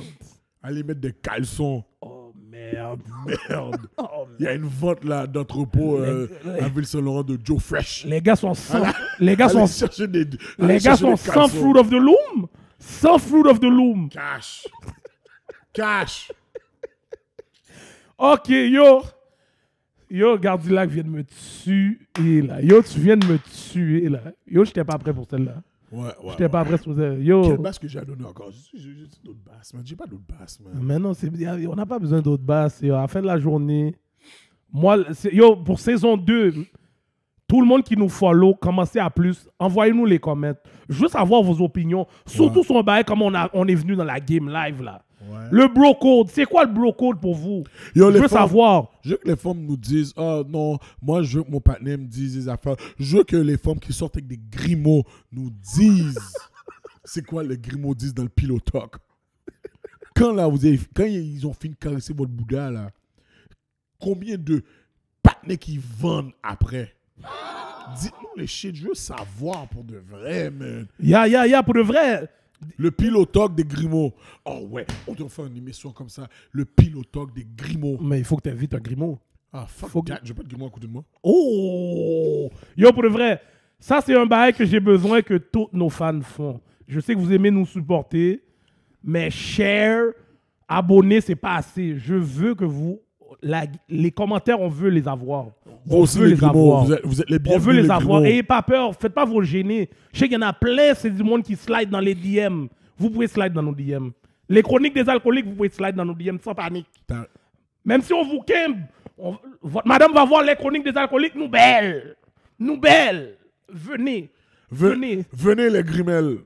Allez 0.61 0.83
mettre 0.83 0.99
des 1.01 1.13
caleçons. 1.13 1.83
Oh 2.01 2.18
merde. 2.49 3.01
Merde. 3.49 3.87
Oh, 3.97 4.27
Il 4.39 4.45
y 4.45 4.47
a 4.47 4.53
une 4.53 4.65
vente 4.65 5.03
là 5.03 5.27
d'entrepôt 5.27 5.97
euh, 5.97 6.27
à 6.59 6.67
Ville-Saint-Laurent 6.67 7.23
de 7.23 7.37
Joe 7.43 7.61
Fresh. 7.61 8.05
Les 8.05 8.21
gars 8.21 8.35
sont 8.35 8.53
sans. 8.53 8.83
Les 9.19 9.35
gars 9.35 9.49
sont. 9.49 9.65
des. 10.07 10.25
Les 10.57 10.79
gars 10.79 10.95
sans 10.95 11.15
fruit 11.15 11.79
of 11.79 11.89
the 11.89 11.93
loom. 11.93 12.47
Sans 12.77 13.17
fruit 13.17 13.47
of 13.49 13.59
the 13.59 13.65
loom. 13.65 14.09
Cash. 14.09 14.67
Cash. 15.73 16.31
Ok, 18.17 18.49
yo. 18.49 19.03
Yo, 20.11 20.37
Gardilac 20.39 20.89
vient 20.89 21.03
de 21.03 21.09
me 21.09 21.23
tuer 21.23 22.41
là. 22.41 22.61
Yo, 22.61 22.81
tu 22.81 22.99
viens 22.99 23.15
de 23.15 23.27
me 23.27 23.37
tuer 23.37 24.09
là. 24.09 24.21
Yo, 24.47 24.65
j'étais 24.65 24.83
pas 24.83 24.97
prêt 24.97 25.13
pour 25.13 25.27
celle-là. 25.29 25.61
Ouais, 25.91 25.99
ouais. 26.01 26.13
J'étais 26.31 26.43
ouais. 26.43 26.49
pas 26.49 26.63
prêt 26.65 26.77
pour. 26.77 26.93
Yo. 26.99 27.41
Quelle 27.41 27.57
basse 27.57 27.79
que 27.79 27.87
j'ai 27.87 27.99
à 27.99 28.05
donner 28.05 28.25
encore 28.25 28.51
J'ai 28.73 28.89
d'autres 29.23 29.39
basses, 29.45 29.73
man. 29.73 29.83
J'ai 29.85 29.95
pas 29.95 30.05
d'autres 30.05 30.23
basses, 30.39 30.59
man. 30.59 30.73
Mais 30.81 30.99
non, 30.99 31.13
on 31.71 31.75
n'a 31.75 31.85
pas 31.85 31.99
besoin 31.99 32.21
d'autres 32.21 32.43
basses. 32.43 32.81
Yo, 32.81 32.93
à 32.95 33.01
la 33.01 33.07
fin 33.07 33.21
de 33.21 33.27
la 33.27 33.39
journée, 33.39 33.95
moi, 34.71 34.97
yo, 35.31 35.55
pour 35.55 35.79
saison 35.79 36.15
2, 36.15 36.53
tout 37.47 37.61
le 37.61 37.65
monde 37.67 37.83
qui 37.83 37.97
nous 37.97 38.09
follow, 38.09 38.53
commencez 38.53 38.99
à 38.99 39.09
plus. 39.09 39.49
Envoyez-nous 39.57 40.05
les 40.05 40.19
commentaires. 40.19 40.61
Je 40.87 41.01
veux 41.01 41.07
savoir 41.07 41.41
vos 41.41 41.63
opinions. 41.63 42.05
Surtout 42.27 42.59
Ouais. 42.59 42.65
sur 42.65 42.77
un 42.77 42.83
bail 42.83 43.03
comme 43.03 43.23
on, 43.23 43.33
a, 43.33 43.49
on 43.53 43.67
est 43.67 43.73
venu 43.75 43.95
dans 43.95 44.03
la 44.03 44.19
game 44.19 44.47
live 44.49 44.83
là. 44.83 45.03
Ouais. 45.21 45.47
Le 45.51 45.67
bro 45.67 45.93
code, 45.95 46.29
c'est 46.31 46.45
quoi 46.45 46.63
le 46.65 46.73
bro 46.73 46.93
code 46.93 47.19
pour 47.19 47.35
vous? 47.35 47.63
Yo, 47.95 48.07
Je 48.07 48.13
les 48.13 48.19
veux 48.21 48.27
femmes- 48.27 48.39
savoir. 48.47 48.87
Je 49.01 49.11
veux 49.11 49.17
que 49.17 49.27
les 49.27 49.35
femmes 49.35 49.59
nous 49.65 49.75
disent, 49.77 50.13
oh 50.15 50.43
non, 50.47 50.77
moi 51.01 51.23
je 51.23 51.37
veux 51.39 51.43
que 51.43 51.51
mon 51.51 51.59
partenaire 51.59 51.97
me 51.97 52.05
dise 52.05 52.35
des 52.35 52.47
affaires. 52.49 52.75
Je 52.97 53.17
veux 53.17 53.23
que 53.23 53.35
les 53.35 53.57
femmes 53.57 53.79
qui 53.79 53.91
sortent 53.91 54.15
avec 54.15 54.27
des 54.27 54.39
grimaud 54.49 55.03
nous 55.31 55.49
disent 55.49 56.17
c'est 57.03 57.25
quoi 57.25 57.43
le 57.43 57.55
grimaud 57.55 57.93
disent 57.95 58.13
dans 58.13 58.23
le 58.23 58.29
pillow 58.29 58.59
talk. 58.59 58.95
Quand 60.15 60.33
là, 60.33 60.47
vous 60.47 60.65
avez, 60.65 60.79
quand 60.95 61.05
ils 61.05 61.45
ont 61.47 61.53
fini 61.53 61.73
de 61.73 61.79
caresser 61.79 62.13
votre 62.13 62.31
Bouddha 62.31 62.69
là, 62.71 62.89
combien 63.99 64.37
de 64.37 64.63
partenaires 65.21 65.59
qui 65.59 65.79
vendent 65.99 66.31
après? 66.43 66.93
Dites-nous 67.99 68.39
les 68.41 68.47
shit, 68.47 68.75
je 68.75 68.87
veux 68.87 68.93
savoir 68.93 69.67
pour 69.67 69.83
de 69.83 69.97
vrai, 69.97 70.49
man. 70.49 70.87
Ya, 70.99 71.27
ya, 71.27 71.47
ya, 71.47 71.63
pour 71.63 71.73
de 71.73 71.81
vrai. 71.81 72.29
Le 72.77 72.91
pilotoc 72.91 73.55
des 73.55 73.63
Grimaud. 73.63 74.13
Oh 74.45 74.67
ouais, 74.69 74.85
on 75.07 75.13
doit 75.13 75.29
faire 75.29 75.45
une 75.45 75.57
émission 75.57 75.91
comme 75.91 76.09
ça. 76.09 76.27
Le 76.51 76.65
pilotoc 76.65 77.33
des 77.33 77.45
Grimaud. 77.55 77.97
Mais 78.01 78.19
il 78.19 78.25
faut 78.25 78.37
que 78.37 78.43
tu 78.43 78.49
invites 78.49 78.73
un 78.73 78.79
grimaud. 78.79 79.19
Ah, 79.51 79.65
fuck 79.67 79.89
Faut 79.89 80.01
que-. 80.01 80.13
J'ai 80.23 80.33
pas 80.33 80.43
de 80.43 80.47
Grimaud 80.47 80.67
à 80.67 80.69
côté 80.69 80.87
de 80.87 80.91
moi. 80.91 81.03
Oh! 81.23 82.49
Yo, 82.77 82.91
pour 82.91 83.03
de 83.03 83.07
vrai, 83.07 83.41
ça, 83.79 84.01
c'est 84.05 84.15
un 84.15 84.25
bail 84.25 84.53
que 84.53 84.65
j'ai 84.65 84.79
besoin 84.79 85.21
que 85.21 85.35
tous 85.35 85.69
nos 85.71 85.89
fans 85.89 86.21
font. 86.21 86.59
Je 86.87 86.99
sais 86.99 87.13
que 87.13 87.19
vous 87.19 87.31
aimez 87.31 87.51
nous 87.51 87.65
supporter, 87.65 88.43
mais 89.03 89.29
share, 89.29 90.11
abonner, 90.67 91.21
c'est 91.21 91.35
pas 91.35 91.55
assez. 91.55 91.97
Je 91.97 92.15
veux 92.15 92.55
que 92.55 92.65
vous. 92.65 93.01
La- 93.41 93.65
les 93.87 94.11
commentaires, 94.11 94.59
on 94.59 94.69
veut 94.69 94.89
les 94.89 95.07
avoir. 95.07 95.45
Vous 95.85 95.97
on 95.97 96.01
aussi, 96.01 96.17
veut 96.19 96.27
les 96.27 96.43
avoir. 96.43 96.85
Vous 96.85 96.93
êtes, 96.93 97.05
vous 97.05 97.21
êtes 97.21 97.29
les 97.29 97.39
On 97.49 97.57
veut 97.57 97.73
les, 97.73 97.89
avoir. 97.89 98.19
Grimaud. 98.21 98.25
Ayez 98.25 98.43
pas 98.43 98.61
peur, 98.61 98.93
faites 98.95 99.13
pas 99.13 99.25
vous 99.25 99.41
gêner. 99.43 99.89
Je 100.13 100.19
sais 100.19 100.27
qu'il 100.27 100.35
y 100.39 100.43
en 100.43 100.47
a 100.47 100.53
plein, 100.53 100.93
c'est 100.95 101.09
du 101.09 101.23
monde 101.23 101.43
qui 101.43 101.55
slide 101.55 101.89
dans 101.89 101.99
les 101.99 102.15
DM. 102.15 102.67
Vous 102.97 103.09
pouvez 103.09 103.27
slide 103.27 103.53
dans 103.53 103.63
nos 103.63 103.73
DM. 103.73 104.09
Les 104.49 104.61
chroniques 104.61 104.93
des 104.95 105.07
alcooliques, 105.07 105.45
vous 105.45 105.55
pouvez 105.55 105.69
slide 105.69 105.95
dans 105.95 106.05
nos 106.05 106.13
DM 106.13 106.37
sans 106.43 106.53
panique. 106.53 106.87
Même 107.85 108.01
si 108.01 108.13
on 108.13 108.23
vous 108.25 108.41
on- 109.17 109.37
votre 109.61 109.87
madame 109.87 110.13
va 110.13 110.25
voir 110.25 110.43
les 110.43 110.55
chroniques 110.55 110.83
des 110.83 110.97
alcooliques, 110.97 111.35
nous 111.35 111.47
belles. 111.49 112.15
Nous 112.57 112.77
belles. 112.77 113.37
Venez. 113.69 114.29
Ve- 114.71 114.89
Venez. 114.91 115.25
Venez, 115.31 115.69
les 115.69 115.83
Grimels. 115.83 116.37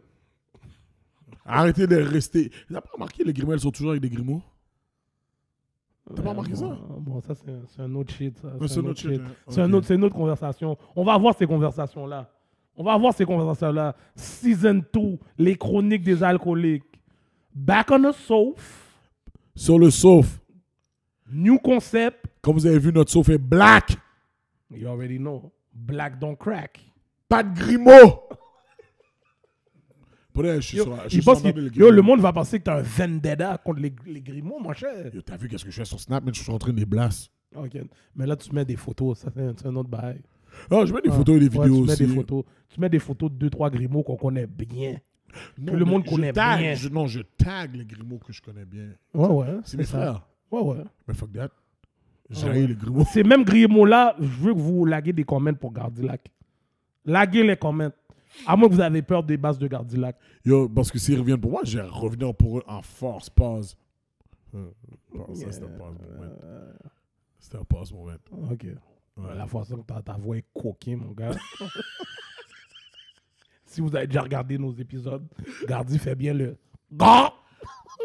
Arrêtez 1.45 1.87
de 1.87 1.97
rester. 1.97 2.51
T'as 2.71 2.81
pas 2.81 2.89
remarqué 2.93 3.23
les 3.23 3.33
Grimels 3.33 3.59
sont 3.59 3.71
toujours 3.71 3.91
avec 3.91 4.01
des 4.01 4.09
Grimaud? 4.09 4.41
T'as 6.15 6.21
pas 6.21 6.29
remarqué 6.31 6.55
ça? 6.55 6.77
Bon, 6.99 7.21
ça, 7.21 7.33
c'est 7.35 7.81
un- 7.81 7.95
autre 7.95 8.11
shit. 8.13 8.37
c'est 8.67 8.79
un 8.79 8.85
autre 8.85 8.99
shit. 8.99 9.21
C'est 9.47 9.95
une 9.95 10.03
autre 10.03 10.15
conversation. 10.15 10.77
On 10.95 11.03
va 11.03 11.13
avoir 11.13 11.35
ces 11.35 11.47
conversations-là. 11.47 12.29
On 12.75 12.83
va 12.83 12.93
avoir 12.93 13.13
ces 13.13 13.25
conversations-là. 13.25 13.95
Season 14.15 14.81
2, 14.93 15.17
les 15.37 15.55
chroniques 15.55 16.03
des 16.03 16.21
alcooliques. 16.23 16.83
Back 17.55 17.91
on 17.91 18.01
the 18.11 18.13
sofa. 18.13 18.61
Sur 19.55 19.77
le 19.79 19.91
sauf. 19.91 20.39
New 21.31 21.57
concept. 21.59 22.25
Comme 22.41 22.55
vous 22.55 22.65
avez 22.65 22.79
vu, 22.79 22.91
notre 22.91 23.11
sauf 23.11 23.29
est 23.29 23.37
black. 23.37 23.95
You 24.75 24.87
already 24.87 25.17
know. 25.19 25.51
Black 25.73 26.19
don't 26.19 26.35
crack. 26.35 26.79
Pas 27.29 27.43
de 27.43 27.55
Grimaud. 27.57 28.23
Pour 30.33 30.43
je 30.45 30.59
suis 30.61 30.77
Yo, 30.77 30.83
sur 30.85 31.09
je 31.09 31.17
il 31.17 31.23
pense 31.23 31.41
sur 31.41 31.53
que- 31.53 31.77
yo, 31.77 31.91
le 31.91 32.01
monde 32.01 32.19
va 32.19 32.33
penser 32.33 32.57
que 32.59 32.63
t'as 32.63 32.79
un 32.79 32.81
vendetta 32.81 33.57
contre 33.63 33.79
les, 33.81 33.93
les 34.07 34.41
mon 34.41 34.73
cher. 34.73 35.13
Yo, 35.13 35.21
T'as 35.21 35.37
vu 35.37 35.47
qu'est-ce 35.47 35.63
que 35.63 35.71
je 35.71 35.75
fais 35.77 35.85
sur 35.85 35.99
Snap, 35.99 36.23
mais 36.25 36.33
je 36.33 36.41
suis 36.41 36.51
en 36.51 36.57
train 36.57 36.73
de 36.73 36.79
les 36.79 36.85
blaster. 36.85 37.29
Ok. 37.55 37.77
Mais 38.15 38.25
là, 38.25 38.35
tu 38.35 38.51
mets 38.53 38.65
des 38.65 38.75
photos. 38.75 39.19
Ça, 39.19 39.29
c'est 39.35 39.65
un, 39.67 39.75
autre 39.75 39.89
bail. 39.89 40.21
Ah, 40.71 40.83
je 40.85 40.93
mets 40.93 41.01
des 41.01 41.09
Ah, 41.11 41.13
photos 41.13 41.35
et 41.35 41.39
des 41.47 41.55
ouais, 41.55 41.65
vidéos 41.67 41.81
tu 41.81 41.87
mets 41.87 41.91
aussi. 41.93 42.07
des 42.07 42.13
photos. 42.15 42.43
Tu 42.69 42.79
mets 42.81 42.89
des 42.89 42.99
photos 42.99 43.31
de 43.31 43.37
2-3 43.49 43.69
Grimaud 43.71 44.01
qu'on 44.03 44.15
connaît 44.15 44.47
bien. 44.47 44.97
Non, 45.59 45.73
que 45.73 45.77
le 45.77 45.85
monde 45.85 46.05
connaît 46.05 46.31
tag- 46.31 46.59
bien. 46.59 46.73
je- 46.75 46.89
non, 46.89 47.05
je 47.07 47.21
tag 47.21 47.75
les 47.75 47.85
Grimaud 47.85 48.19
que 48.19 48.33
je 48.33 48.41
connais 48.41 48.65
bien. 48.65 48.89
Ouais, 49.13 49.27
ouais. 49.27 49.57
C'est 49.65 49.77
mes 49.77 49.83
ça. 49.83 49.97
frères. 49.97 50.27
Ouais, 50.51 50.61
ouais. 50.61 50.83
Mais 51.07 51.13
fuck 51.13 51.31
that. 51.33 51.49
J'ai 52.29 52.47
Ah 52.47 52.51
haï 52.51 52.61
ouais. 52.65 52.75
les. 52.97 53.05
Ces 53.05 53.23
mêmes 53.23 53.43
Grimaud-là, 53.43 54.15
je 54.19 54.25
veux 54.25 54.53
que 54.53 54.59
vous 54.59 54.85
laguez 54.85 55.13
des 55.13 55.23
comments 55.23 55.53
pour 55.53 55.71
Gardilac. 55.73 56.31
Laguez 57.05 57.43
les 57.43 57.57
comments. 57.57 57.91
À 58.45 58.55
moins 58.55 58.67
que 58.67 58.73
vous 58.73 58.81
avez 58.81 59.01
peur 59.01 59.23
des 59.23 59.37
bases 59.37 59.57
de 59.57 59.67
Gardilac. 59.67 60.17
Yo, 60.45 60.69
parce 60.69 60.91
que 60.91 60.99
s'ils 60.99 61.19
reviennent 61.19 61.39
pour 61.39 61.51
moi, 61.51 61.61
je 61.63 61.77
vais 61.77 61.87
revenir 61.87 62.33
pour 62.33 62.59
eux 62.59 62.63
en 62.67 62.81
force. 62.81 63.29
Pause. 63.29 63.75
Euh, 64.55 64.69
ça, 65.33 65.51
c'était 65.51 65.65
un 65.65 65.69
pause 65.69 65.97
moment. 65.99 66.31
C'était 67.39 67.57
un 67.57 67.63
pause 67.63 67.93
moment. 67.93 68.11
Ok. 68.51 68.67
Ouais. 69.15 69.35
La 69.35 69.45
façon 69.45 69.77
que 69.77 70.01
ta, 70.01 70.13
voix 70.13 70.37
est 70.37 70.45
coquine, 70.53 70.97
mon 70.97 71.11
gars. 71.11 71.31
si 73.65 73.81
vous 73.81 73.95
avez 73.95 74.07
déjà 74.07 74.21
regardé 74.21 74.57
nos 74.57 74.73
épisodes, 74.73 75.27
Gardi 75.67 75.99
fait 75.99 76.15
bien 76.15 76.33
le. 76.33 76.57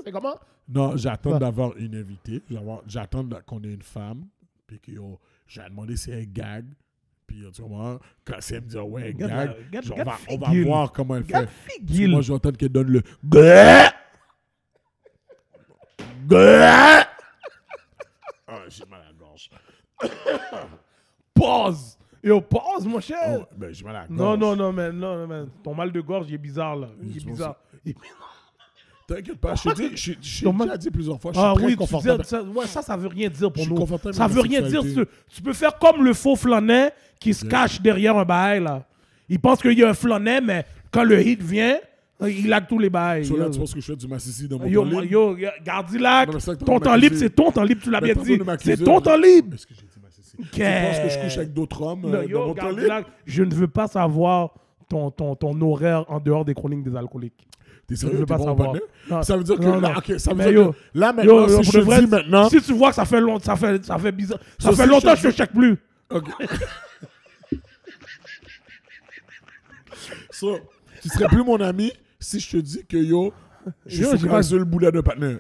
C'est 0.04 0.12
comment? 0.12 0.38
Non, 0.68 0.96
j'attends 0.96 1.38
d'avoir 1.38 1.76
une 1.76 1.94
invitée. 1.94 2.42
J'attends 2.86 3.26
qu'on 3.46 3.62
ait 3.62 3.72
une 3.72 3.82
femme. 3.82 4.26
Puis 4.66 4.80
que 4.80 4.90
yo, 4.90 5.18
j'ai 5.46 5.64
demandé 5.64 5.96
si 5.96 6.10
elle 6.10 6.30
gag. 6.30 6.66
Puis, 7.28 7.44
tu 7.52 7.62
vois, 7.62 8.00
quand 8.24 8.36
c'est 8.40 8.60
me 8.60 8.66
dire, 8.66 8.88
ouais, 8.88 9.12
gag, 9.12 9.54
on, 9.92 10.02
va, 10.02 10.16
on 10.30 10.38
va 10.38 10.62
voir 10.64 10.90
comment 10.90 11.16
elle 11.16 11.24
fait. 11.24 11.46
Moi, 12.08 12.22
j'entends 12.22 12.50
qu'elle 12.52 12.70
donne 12.70 12.88
le! 12.88 13.02
Ah, 18.50 18.62
j'ai 18.68 18.84
mal 18.86 19.02
à 19.02 19.08
la 19.08 19.12
gorge. 19.12 19.50
Pause. 21.34 21.98
Yo, 22.22 22.40
pause, 22.40 22.86
mon 22.86 22.98
cher. 22.98 23.40
Oh, 23.42 23.44
ben, 23.56 23.72
j'ai 23.72 23.84
mal 23.84 23.96
à 23.96 24.00
la 24.00 24.06
gorge. 24.08 24.18
non, 24.18 24.36
non, 24.36 24.56
non, 24.56 24.72
mais 24.72 24.90
non, 24.90 25.18
non, 25.18 25.26
mais 25.26 25.50
ton 25.62 25.74
mal 25.74 25.92
de 25.92 26.00
gorge, 26.00 26.26
il 26.28 26.34
est 26.34 26.38
bizarre, 26.38 26.76
là. 26.76 26.88
Il 27.02 27.10
est 27.16 27.20
Je 27.20 27.26
pense 27.26 27.36
bizarre. 27.36 27.56
T'inquiète 29.08 29.38
pas, 29.38 29.54
je 29.54 29.62
t'ai 29.70 29.74
dit- 29.88 29.96
je 29.96 30.12
je- 30.20 30.48
déjà 30.62 30.76
dit 30.76 30.90
plusieurs 30.90 31.18
fois, 31.18 31.32
je 31.32 31.38
suis 31.38 31.46
Ah 31.48 31.54
très 31.56 31.64
oui, 31.64 31.76
confortable. 31.76 32.22
dis, 32.22 32.28
ça, 32.28 32.42
ouais, 32.42 32.66
ça, 32.66 32.82
ça 32.82 32.94
veut 32.94 33.08
rien 33.08 33.28
dire 33.30 33.48
Je 33.48 33.52
pour 33.54 33.62
suis 33.62 33.72
nous. 33.72 33.74
confortable 33.78 34.14
Ça 34.14 34.26
veut 34.26 34.40
rien 34.42 34.60
dire. 34.60 34.82
Tu, 34.82 34.94
tu 35.34 35.42
peux 35.42 35.54
faire 35.54 35.78
comme 35.78 36.04
le 36.04 36.12
faux 36.12 36.36
flânet 36.36 36.92
qui 37.18 37.32
se 37.32 37.46
cache 37.46 37.80
derrière 37.80 38.16
un 38.18 38.24
bail, 38.26 38.62
là. 38.62 38.84
Il 39.30 39.40
pense 39.40 39.62
qu'il 39.62 39.78
y 39.78 39.82
a 39.82 39.88
un 39.88 39.94
flânet, 39.94 40.42
mais 40.42 40.66
quand 40.90 41.04
le 41.04 41.26
hit 41.26 41.42
vient, 41.42 41.78
il 42.26 42.52
a 42.52 42.60
tous 42.60 42.78
les 42.78 42.90
bails. 42.90 43.24
So 43.24 43.36
là, 43.38 43.48
tu 43.48 43.58
penses 43.58 43.72
que 43.72 43.80
je 43.80 43.86
fais 43.86 43.96
du 43.96 44.06
massissi 44.06 44.46
dans 44.46 44.58
mon 44.58 44.66
yo, 44.66 44.82
temps 44.82 45.00
libre? 45.00 45.04
yo, 45.04 45.36
yo, 45.38 45.48
Gardilac, 45.64 46.28
ton 46.66 46.78
temps 46.78 46.94
libre, 46.94 47.16
c'est 47.16 47.30
ton 47.30 47.50
temps 47.50 47.62
libre, 47.64 47.80
tu 47.82 47.90
l'as 47.90 48.00
bien 48.02 48.14
dit. 48.14 48.38
C'est 48.60 48.76
ton 48.84 49.00
temps 49.00 49.16
libre. 49.16 49.54
Est-ce 49.54 49.66
que 49.66 49.72
j'ai 49.74 49.80
dit 49.82 50.00
massissi? 50.02 50.36
Tu 50.36 50.42
penses 50.60 50.98
que 51.02 51.08
je 51.08 51.18
couche 51.24 51.38
avec 51.38 51.54
d'autres 51.54 51.80
hommes 51.80 52.04
euh, 52.04 52.28
dans 52.28 52.48
mon 52.48 52.54
temps 52.54 52.68
libre? 52.70 53.04
Je 53.24 53.42
ne 53.42 53.54
veux 53.54 53.68
pas 53.68 53.86
savoir 53.88 54.52
ton, 54.88 55.10
ton, 55.10 55.34
ton 55.36 55.60
horaire 55.60 56.04
en 56.08 56.18
dehors 56.20 56.44
des 56.44 56.54
chroniques 56.54 56.82
des 56.82 56.96
alcooliques. 56.96 57.46
T'es 57.86 57.94
Je 57.94 58.00
sérieux? 58.00 58.16
veux 58.18 58.26
T'es 58.26 58.34
pas 58.34 58.38
savoir. 58.38 58.74
Ça 59.22 59.36
veut 59.36 59.44
dire 59.44 59.56
que 59.56 59.62
Non, 59.62 59.80
là, 59.80 59.92
non. 59.92 59.98
ok, 59.98 60.14
ça 60.18 60.34
veut 60.34 60.42
dire 60.44 60.52
yo, 60.52 60.72
que 60.72 60.78
là 60.94 61.06
Yo, 61.08 61.12
maintenant, 61.14 61.48
yo, 61.48 61.48
si 61.48 61.54
pour 61.70 61.72
je 61.72 61.80
vrai, 61.80 62.00
dis 62.00 62.06
maintenant, 62.06 62.48
Si 62.50 62.60
tu 62.62 62.72
vois 62.74 62.90
que 62.90 62.96
ça 62.96 63.04
fait 63.04 63.20
longtemps, 63.20 63.44
ça 63.44 63.56
fait, 63.56 63.84
ça 63.84 63.98
fait 63.98 64.12
bizarre. 64.12 64.38
Ça 64.58 64.70
So, 64.70 64.76
fait 64.76 64.82
si 64.84 64.88
longtemps 64.90 65.14
je 65.14 65.22
que 65.22 65.30
je 65.30 65.36
check 65.36 65.52
plus. 65.52 65.76
ok. 66.10 66.24
So, 70.30 70.58
tu 71.02 71.08
serais 71.08 71.26
plus 71.28 71.42
mon 71.44 71.60
ami 71.60 71.92
si 72.20 72.40
je 72.40 72.50
te 72.50 72.56
dis 72.58 72.84
que 72.86 72.96
yo, 72.96 73.32
je 73.86 74.02
Yo, 74.02 74.16
suis 74.16 74.28
pas- 74.28 74.42
seul 74.42 74.64
bouddha 74.64 74.90
de 74.90 75.00
partenaire. 75.00 75.38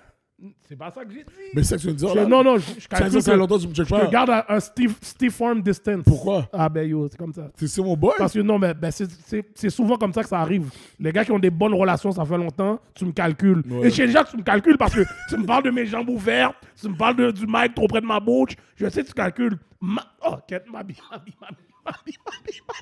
C'est 0.68 0.76
pas 0.76 0.90
ça 0.90 1.02
que 1.02 1.10
j'ai 1.10 1.20
dit. 1.24 1.30
Mais 1.54 1.62
c'est 1.62 1.70
ça 1.70 1.76
que 1.76 1.80
tu 1.80 1.86
veux 1.88 1.94
dire 1.94 2.08
Je- 2.10 2.14
là? 2.16 2.26
non, 2.26 2.44
non, 2.44 2.58
je, 2.58 2.74
je 2.76 2.80
Ça 2.82 2.88
calcule 2.98 3.22
ça 3.22 3.30
fait 3.30 3.36
que 3.36 3.40
longtemps 3.40 3.56
que 3.56 3.62
tu 3.62 3.68
me 3.68 3.74
checkes 3.74 3.86
je 3.86 3.90
pas. 3.94 4.06
garde 4.08 4.28
à 4.28 4.44
un 4.50 4.60
Steve, 4.60 4.94
Steve 5.00 5.30
Farm 5.32 5.62
distance. 5.62 6.02
Pourquoi? 6.04 6.46
Ah 6.52 6.68
ben 6.68 6.86
yo, 6.86 7.08
c'est 7.10 7.16
comme 7.16 7.32
ça. 7.32 7.48
T'es 7.56 7.66
c'est 7.66 7.80
mon 7.80 7.96
boy? 7.96 8.12
Parce 8.18 8.34
que 8.34 8.40
non, 8.40 8.58
mais 8.58 8.74
ben, 8.74 8.90
c'est- 8.90 9.10
c'est 9.26 9.46
c'est 9.54 9.70
souvent 9.70 9.96
comme 9.96 10.12
ça 10.12 10.22
que 10.22 10.28
ça 10.28 10.40
arrive. 10.40 10.68
Les 11.00 11.10
gars 11.10 11.24
qui 11.24 11.32
ont 11.32 11.38
des 11.38 11.48
bonnes 11.48 11.72
relations, 11.72 12.12
ça 12.12 12.22
fait 12.26 12.36
longtemps, 12.36 12.78
tu 12.94 13.06
me 13.06 13.12
calcules. 13.12 13.62
Ouais. 13.70 13.86
Et 13.86 13.90
chez 13.90 14.06
les 14.06 14.12
gens, 14.12 14.24
tu 14.24 14.36
me 14.36 14.42
calcules 14.42 14.76
parce 14.76 14.94
que 14.94 15.00
tu 15.30 15.38
me 15.38 15.46
parles 15.46 15.62
de 15.62 15.70
mes 15.70 15.86
jambes 15.86 16.10
ouvertes, 16.10 16.56
tu 16.78 16.88
me 16.90 16.96
parles 16.96 17.16
de- 17.16 17.30
du 17.30 17.46
mic 17.46 17.74
trop 17.74 17.88
près 17.88 18.02
de 18.02 18.06
ma 18.06 18.20
bouche. 18.20 18.52
Je 18.76 18.88
sais 18.90 19.02
que 19.02 19.08
tu 19.08 19.14
calcules. 19.14 19.56
Ma... 19.80 20.02
Oh, 20.26 20.34
quête, 20.46 20.66
ma 20.70 20.82
bille, 20.82 20.96
ma 21.10 21.16
bille, 21.16 21.34
ma 21.40 21.48
bille, 21.48 21.56
ma 21.86 21.92
bille, 22.04 22.14
ma 22.26 22.32
bille, 22.44 22.60
ma 22.68 22.74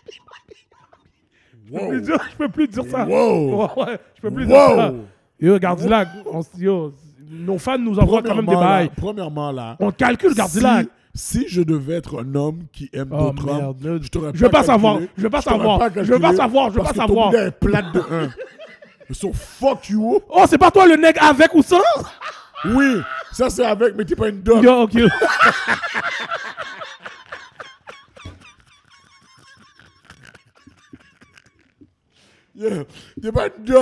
bille, 0.48 0.66
ma 0.72 0.88
bille. 0.98 1.70
Je 1.72 1.78
peux 1.78 1.88
plus 1.88 2.00
dire- 2.02 2.18
Je 2.32 2.36
peux 2.36 2.48
plus 2.48 2.66
dire 2.68 2.84
ça. 2.90 3.06
Wow. 3.06 3.54
Ouais, 3.76 3.84
ouais, 3.84 3.98
je 4.16 4.20
peux 4.22 4.30
plus 4.32 4.44
Wow. 4.44 4.48
dire 4.48 4.76
ça. 4.76 4.94
Yo, 5.38 5.58
Gardilac, 5.58 6.08
on 6.32 6.40
s- 6.40 6.50
yo, 6.58 6.94
nos 7.30 7.58
fans 7.58 7.78
nous 7.78 7.98
envoient 7.98 8.22
quand 8.22 8.34
même 8.34 8.46
des 8.46 8.54
bails. 8.56 8.90
premièrement, 8.96 9.50
là, 9.52 9.76
On 9.80 9.90
calcule, 9.90 10.34
Gardilac. 10.34 10.86
si, 11.14 11.40
si 11.42 11.48
je 11.48 11.62
devais 11.62 11.94
être 11.94 12.22
un 12.22 12.34
homme 12.34 12.60
qui 12.72 12.88
aime 12.92 13.08
Oh, 13.10 13.30
d'autres 13.32 13.48
hommes, 13.48 13.76
je 14.02 14.08
t'aurais 14.08 14.30
Je 14.34 14.38
veux 14.44 14.48
pas 14.48 14.58
calculé. 14.64 14.72
savoir, 14.74 15.00
je 15.16 15.22
veux 15.22 15.30
pas 15.30 15.40
savoir, 15.42 15.80
je 15.94 16.00
veux 16.12 16.18
pas 16.20 16.34
savoir, 16.34 16.68
je 16.70 16.74
veux 16.74 16.82
parce 16.82 16.92
pas 16.96 17.02
que 17.04 17.08
ton 17.08 17.30
savoir. 17.30 17.52
plate 17.60 17.92
de 17.94 18.02
fuck 19.34 19.88
you. 19.88 20.20
Oh, 20.28 20.44
c'est 20.48 20.58
pas 20.58 20.70
toi 20.70 20.86
le 20.86 20.96
nègre 20.96 21.22
avec 21.22 21.54
ou 21.54 21.62
sans? 21.62 21.80
Oui, 22.64 23.00
ça 23.32 23.48
c'est 23.50 23.64
avec, 23.64 23.94
mais 23.96 24.04
t'es 24.04 24.16
pas 24.16 24.28
une. 24.28 24.42
Yo, 24.62 24.82
ok. 24.82 24.92
T'es 33.20 33.32
pas 33.32 33.48
une 33.48 33.74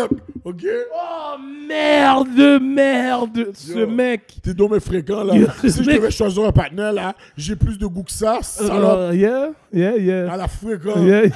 ok? 0.45 0.67
Oh 0.95 1.37
merde, 1.69 2.61
merde, 2.63 3.51
ce 3.55 3.79
Yo. 3.79 3.87
mec. 3.89 4.35
T'es 4.43 4.53
donc 4.55 4.73
mes 4.73 4.81
fréquents 4.81 5.23
là. 5.25 5.35
Yo, 5.37 5.47
si 5.61 5.83
je 5.83 5.87
mec. 5.87 5.97
devais 6.01 6.11
choisir 6.11 6.45
un 6.45 6.53
partenaire 6.53 6.93
là, 6.93 7.15
j'ai 7.37 7.55
plus 7.57 7.79
de 7.79 7.87
goût 7.87 8.03
que 8.03 8.11
ça, 8.13 8.39
salope. 8.43 8.99
Euh, 8.99 9.15
yeah, 9.15 9.51
yeah, 9.73 9.91
À 9.93 9.97
yeah. 9.99 10.37
la 10.37 10.49
fréquence. 10.49 10.99
yeah. 11.01 11.23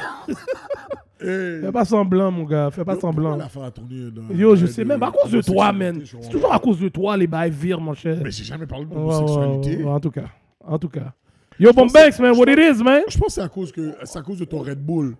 Hey. 1.21 1.63
Fais 1.63 1.73
pas 1.73 1.85
semblant, 1.85 2.31
mon 2.31 2.45
gars, 2.45 2.71
fais 2.71 2.85
pas 2.85 2.95
Yo, 2.95 3.01
semblant. 3.01 3.37
la 3.37 3.49
tourner 3.73 4.09
dans- 4.13 4.33
Yo, 4.33 4.55
je 4.55 4.67
sais 4.67 4.85
de- 4.85 4.87
même, 4.89 5.03
à 5.03 5.11
cause 5.11 5.33
de 5.33 5.41
toi, 5.41 5.73
man. 5.73 5.97
homosexualité, 5.97 6.17
je 6.19 6.25
C'est 6.25 6.31
toujours 6.31 6.55
à 6.55 6.61
cause 6.61 6.79
de 6.79 6.89
toi, 6.91 7.17
les 7.17 7.27
bails 7.27 7.51
virent, 7.51 7.81
mon 7.81 7.93
cher. 7.93 8.19
Mais 8.23 8.31
j'ai 8.31 8.45
jamais 8.45 8.67
parlé 8.67 8.85
ouais, 8.85 8.97
ouais, 8.97 9.85
en 9.85 9.99
tout 9.99 10.13
cas, 10.13 10.27
en 10.65 10.79
tout 10.79 10.89
cas. 10.89 11.13
Yo, 11.59 11.73
Bombex, 11.73 12.21
man, 12.21 12.37
what 12.37 12.45
it 12.47 12.59
is, 12.61 12.85
man? 12.85 13.03
Je 13.09 13.19
pense 13.19 13.27
que 13.27 13.33
c'est 13.33 13.41
à 13.41 13.49
cause 13.49 13.73
que 13.73 13.95
c'est 14.05 14.17
à 14.17 14.23
cause 14.23 14.39
de 14.39 14.45
ton 14.45 14.61
Red 14.61 14.79
Bull. 14.79 15.17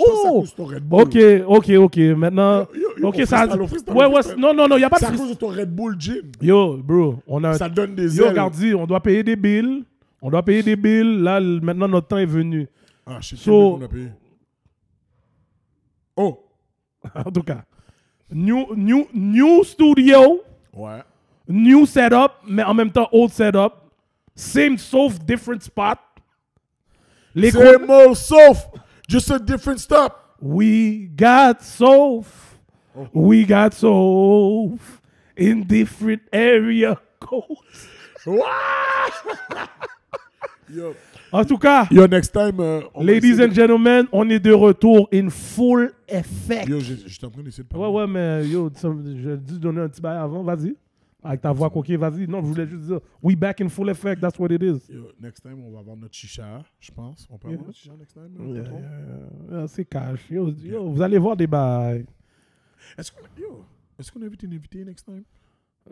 Oh, 0.00 0.44
ok, 0.92 1.16
ok, 1.46 1.70
ok. 1.70 1.96
Maintenant, 2.16 2.60
Yo, 2.72 2.80
yo, 2.80 2.88
yo, 2.98 3.08
ok, 3.08 3.16
ça. 3.26 3.48
freestyle, 3.48 3.92
Ouais, 3.96 4.06
ouais, 4.06 4.20
non, 4.36 4.54
non, 4.54 4.68
non, 4.68 4.76
y 4.78 4.84
a 4.84 4.90
pas 4.90 4.98
de 4.98 5.04
C'est 5.04 5.06
à 5.12 5.16
cause 5.16 5.30
de 5.30 5.34
ton 5.34 5.48
Red 5.48 5.74
Bull 5.74 5.96
Gym. 5.98 6.30
Yo, 6.40 6.76
bro, 6.76 7.16
on 7.26 7.42
a. 7.42 7.54
Ça 7.54 7.68
donne 7.68 7.96
des 7.96 8.16
Yo, 8.16 8.22
ailes. 8.24 8.30
regarde, 8.30 8.54
on 8.76 8.86
doit 8.86 9.00
payer 9.02 9.24
des 9.24 9.34
bills. 9.34 9.84
On 10.22 10.30
doit 10.30 10.44
payer 10.44 10.62
des 10.62 10.76
bills. 10.76 11.20
Là, 11.20 11.40
maintenant, 11.40 11.88
notre 11.88 12.06
temps 12.06 12.18
est 12.18 12.26
venu. 12.26 12.68
Ah, 13.06 13.18
je 13.20 13.30
sais 13.30 13.36
So- 13.36 13.72
pas 13.72 13.78
qu'on 13.78 13.84
a 13.84 13.88
payé? 13.88 14.08
Oh. 16.16 16.44
En 17.14 17.30
tout 17.32 17.42
cas, 17.42 17.62
new, 18.30 18.66
new, 18.76 19.06
new 19.14 19.64
studio, 19.64 20.42
Ouais. 20.74 21.02
new 21.48 21.86
setup, 21.86 22.32
mais 22.46 22.62
en 22.64 22.74
même 22.74 22.90
temps, 22.90 23.08
old 23.12 23.30
setup. 23.30 23.72
Same, 24.34 24.78
sauf 24.78 25.18
different 25.24 25.60
spot. 25.62 25.98
Les 27.34 27.50
mot 27.52 28.14
sauf. 28.14 28.68
Just 29.08 29.30
a 29.30 29.38
different 29.38 29.80
stop. 29.80 30.36
We 30.40 31.06
got 31.16 31.62
soft. 31.62 32.30
Oh. 32.96 33.08
We 33.12 33.44
got 33.46 33.72
soft 33.74 35.00
in 35.36 35.64
different 35.64 36.22
area 36.32 36.98
codes. 37.18 37.88
Yo. 40.70 40.94
En 41.32 41.44
tout 41.44 41.56
cas, 41.58 41.86
Yo, 41.90 42.06
next 42.06 42.32
time. 42.32 42.60
euh, 42.60 42.82
ladies 43.00 43.40
and 43.40 43.52
gentlemen, 43.54 44.06
on 44.12 44.28
est 44.28 44.38
de 44.38 44.52
retour 44.52 45.08
in 45.12 45.30
full 45.30 45.90
effect. 46.06 46.68
Yo, 46.68 46.78
j'étais 46.80 47.24
en 47.26 47.30
train 47.30 47.42
d'essayer 47.42 47.64
de 47.64 47.68
parler. 47.68 47.86
Ouais, 47.86 47.92
ouais, 48.02 48.06
mais 48.06 48.46
yo, 48.46 48.70
je 48.74 49.36
dû 49.36 49.58
donner 49.58 49.80
un 49.82 49.88
petit 49.88 50.00
bail 50.02 50.18
avant, 50.18 50.42
vas-y. 50.42 50.74
Avec 51.22 51.40
ta 51.40 51.50
voix 51.52 51.68
coquille, 51.68 51.96
vas-y. 51.96 52.28
Non, 52.28 52.40
je 52.40 52.46
voulais 52.46 52.66
juste 52.66 52.82
dire, 52.84 53.00
we 53.22 53.34
back 53.36 53.60
in 53.60 53.68
full 53.68 53.90
effect, 53.90 54.20
that's 54.20 54.38
what 54.38 54.48
it 54.52 54.62
is. 54.62 54.88
Yo, 54.88 55.08
next 55.20 55.42
time, 55.42 55.60
on 55.64 55.72
va 55.72 55.80
avoir 55.80 55.96
notre 55.96 56.14
chicha, 56.14 56.62
je 56.78 56.92
pense. 56.92 57.26
On 57.28 57.36
peut 57.38 57.48
avoir 57.48 57.66
notre 57.66 57.76
chicha 57.76 57.92
next 57.98 58.12
time? 58.12 58.30
Yeah, 58.54 58.62
yeah, 58.62 59.58
yeah, 59.58 59.66
C'est 59.66 59.84
cash. 59.84 60.30
Yo, 60.30 60.50
yo, 60.50 60.90
vous 60.90 61.02
allez 61.02 61.18
voir 61.18 61.36
des 61.36 61.46
bails. 61.48 62.06
Est-ce 62.96 63.10
qu'on 63.10 63.18
est-ce 63.98 64.12
qu'on 64.12 64.22
invite 64.22 64.42
une 64.44 64.54
invitée 64.54 64.84
next 64.84 65.04
time? 65.04 65.24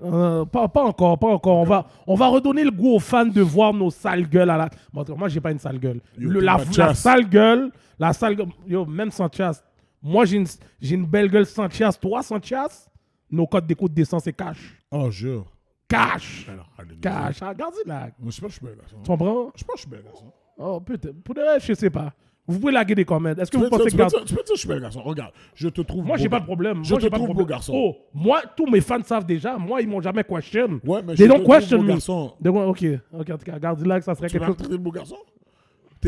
Euh, 0.03 0.45
pas, 0.45 0.69
pas 0.69 0.85
encore, 0.85 1.19
pas 1.19 1.29
encore. 1.29 1.57
On 1.57 1.65
va, 1.65 1.89
on 2.07 2.15
va 2.15 2.29
redonner 2.29 2.63
le 2.63 2.71
goût 2.71 2.91
aux 2.95 3.01
fans 3.01 3.27
de 3.27 3.41
voir 3.41 3.75
nos 3.75 3.91
sales 3.91 4.29
gueules 4.29 4.51
à 4.51 4.57
la. 4.57 4.71
Bon, 4.93 5.05
moi, 5.17 5.29
j'ai 5.29 5.41
pas 5.41 5.51
une 5.51 5.59
sale 5.59 5.81
gueule. 5.81 6.01
Yo, 6.17 6.31
Le- 6.31 6.39
t'es 6.41 6.45
la, 6.79 6.95
sale 6.95 7.29
gueule, 7.29 7.73
la 7.99 8.13
sale 8.13 8.37
gueule. 8.37 8.49
Yo, 8.67 8.85
même 8.87 9.11
sans 9.11 9.29
chasse. 9.33 9.65
Moi, 10.01 10.25
j'ai 10.27 10.37
une, 10.37 10.47
j'ai 10.81 10.95
une 10.95 11.07
belle 11.07 11.29
gueule 11.29 11.47
sans 11.47 11.69
chasse. 11.69 11.99
Toi, 11.99 12.23
sans 12.23 12.41
chasse, 12.41 12.89
nos 13.29 13.47
codes 13.47 13.67
d'écoute 13.67 13.93
descendent, 13.93 14.21
c'est 14.21 14.33
cash. 14.33 14.76
Oh, 14.91 15.11
jure. 15.11 15.47
Cash. 15.89 16.47
Alors, 16.51 16.69
Cash. 17.01 17.39
Ah, 17.43 17.51
Regardez 17.51 17.77
là. 17.87 18.09
Moi, 18.19 18.31
je 18.31 18.41
pense 18.41 18.49
que 18.49 18.49
je 18.49 18.53
suis 18.59 18.67
bel 18.67 18.77
garçon. 18.77 18.97
Tu 19.03 19.09
comprends? 19.11 19.53
Je 19.55 19.65
pense 19.65 19.75
que 19.75 19.77
je 19.77 19.81
suis 19.83 19.91
bel 19.91 20.03
garçon. 20.03 20.33
Oh, 20.59 20.81
peut-être. 20.81 21.23
Pour 21.23 21.35
de 21.35 21.41
vrai, 21.41 21.61
je 21.61 21.73
sais 21.75 21.91
pas. 21.91 22.13
Vous 22.49 22.61
pouvez 22.61 22.73
laguer 22.73 22.95
des 22.95 23.05
commentaires. 23.05 23.43
Est-ce 23.43 23.51
que 23.51 23.57
Tu 23.57 23.63
vous 23.65 23.69
peux, 23.71 23.77
pensez 23.79 23.85
que. 23.85 23.91
tu, 23.91 23.97
peux 23.97 24.07
dire, 24.07 24.25
tu 24.25 24.35
peux 24.35 24.43
dire 24.43 24.45
que 24.45 24.55
je 24.55 24.59
suis 24.61 24.69
bel 24.69 24.81
garçon. 24.81 25.03
Regarde, 25.03 25.33
je 25.55 25.69
te 25.69 25.81
trouve 25.81 26.05
Moi, 26.05 26.17
j'ai 26.17 26.29
pas 26.29 26.39
de 26.41 26.45
problème. 26.45 26.85
Je 26.85 26.93
moi, 26.93 27.01
te 27.01 27.07
pas 27.09 27.19
de 27.19 27.25
trouve 27.25 27.37
beau 27.37 27.45
garçon. 27.45 27.73
Oh, 27.75 27.97
moi, 28.15 28.43
tous 28.57 28.67
mes 28.67 28.81
fans 28.81 29.03
savent 29.03 29.27
déjà. 29.27 29.59
Moi, 29.59 29.83
ils 29.83 29.89
m'ont 29.89 30.01
jamais 30.01 30.23
question. 30.25 30.81
Ouais, 30.85 31.03
mais 31.03 31.15
They 31.15 31.27
je 31.27 31.31
don't 31.31 31.39
te 31.39 31.43
trouve 31.45 31.57
question 31.57 31.79
beau 31.79 31.83
me. 31.85 31.89
garçon. 31.89 32.35
Ok, 32.45 32.85
ok, 33.13 33.31
en 33.31 33.39
tout 33.39 33.45
cas, 33.45 33.59
garde 33.59 33.85
là 33.87 33.99
que 33.99 34.05
ça 34.05 34.15
serait 34.15 34.29
Tu 34.29 34.35
quelque 34.39 34.47
chose. 34.47 34.57
traiter 34.57 34.73
de 34.73 34.77
beau 34.79 34.93
garçon? 34.93 35.17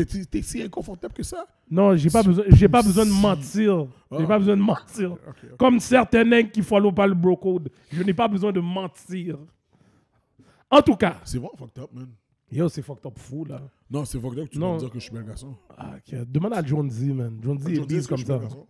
T'es 0.05 0.41
si 0.41 0.61
inconfortable 0.61 1.13
que 1.13 1.23
ça? 1.23 1.45
Non, 1.69 1.95
j'ai 1.95 2.09
pas 2.09 2.23
besoin, 2.23 2.43
j'ai 2.49 2.67
pas 2.67 2.81
besoin 2.81 3.05
de 3.05 3.11
mentir. 3.11 3.87
J'ai 4.11 4.23
Ah. 4.23 4.27
pas 4.27 4.39
besoin 4.39 4.55
de 4.57 4.61
mentir. 4.61 5.15
Comme 5.57 5.79
certains 5.79 6.23
nègres 6.23 6.51
qui 6.51 6.61
follow 6.61 6.91
pas 6.91 7.07
le 7.07 7.13
bro 7.13 7.35
code, 7.37 7.69
je 7.91 8.01
n'ai 8.03 8.13
pas 8.13 8.27
besoin 8.27 8.51
de 8.51 8.59
mentir. 8.59 9.37
En 10.71 10.81
tout 10.81 10.95
cas, 10.95 11.17
C'est 11.23 11.37
vraiment 11.37 11.53
fucked 11.57 11.83
up, 11.83 11.89
man. 11.93 12.07
yo, 12.51 12.69
c'est 12.69 12.81
fucked 12.81 13.05
up 13.05 13.17
fou 13.17 13.43
là. 13.45 13.61
Non, 13.89 14.05
c'est 14.05 14.19
fucked 14.19 14.39
up 14.39 14.47
que 14.49 14.53
tu 14.53 14.59
vas 14.59 14.73
me 14.73 14.79
dire 14.79 14.89
que 14.89 14.99
je 14.99 15.03
suis 15.03 15.13
bel 15.13 15.23
garçon. 15.25 15.55
Ah, 15.77 15.91
ok. 15.97 16.31
Demande 16.31 16.53
à 16.53 16.63
John 16.63 16.89
Z, 16.89 17.03
man. 17.13 17.39
John 17.41 17.57
Z 17.59 17.65
dis 17.65 17.79
bise 17.81 18.05
que 18.07 18.09
comme 18.15 18.25
ça. 18.25 18.37
garçon. 18.37 18.67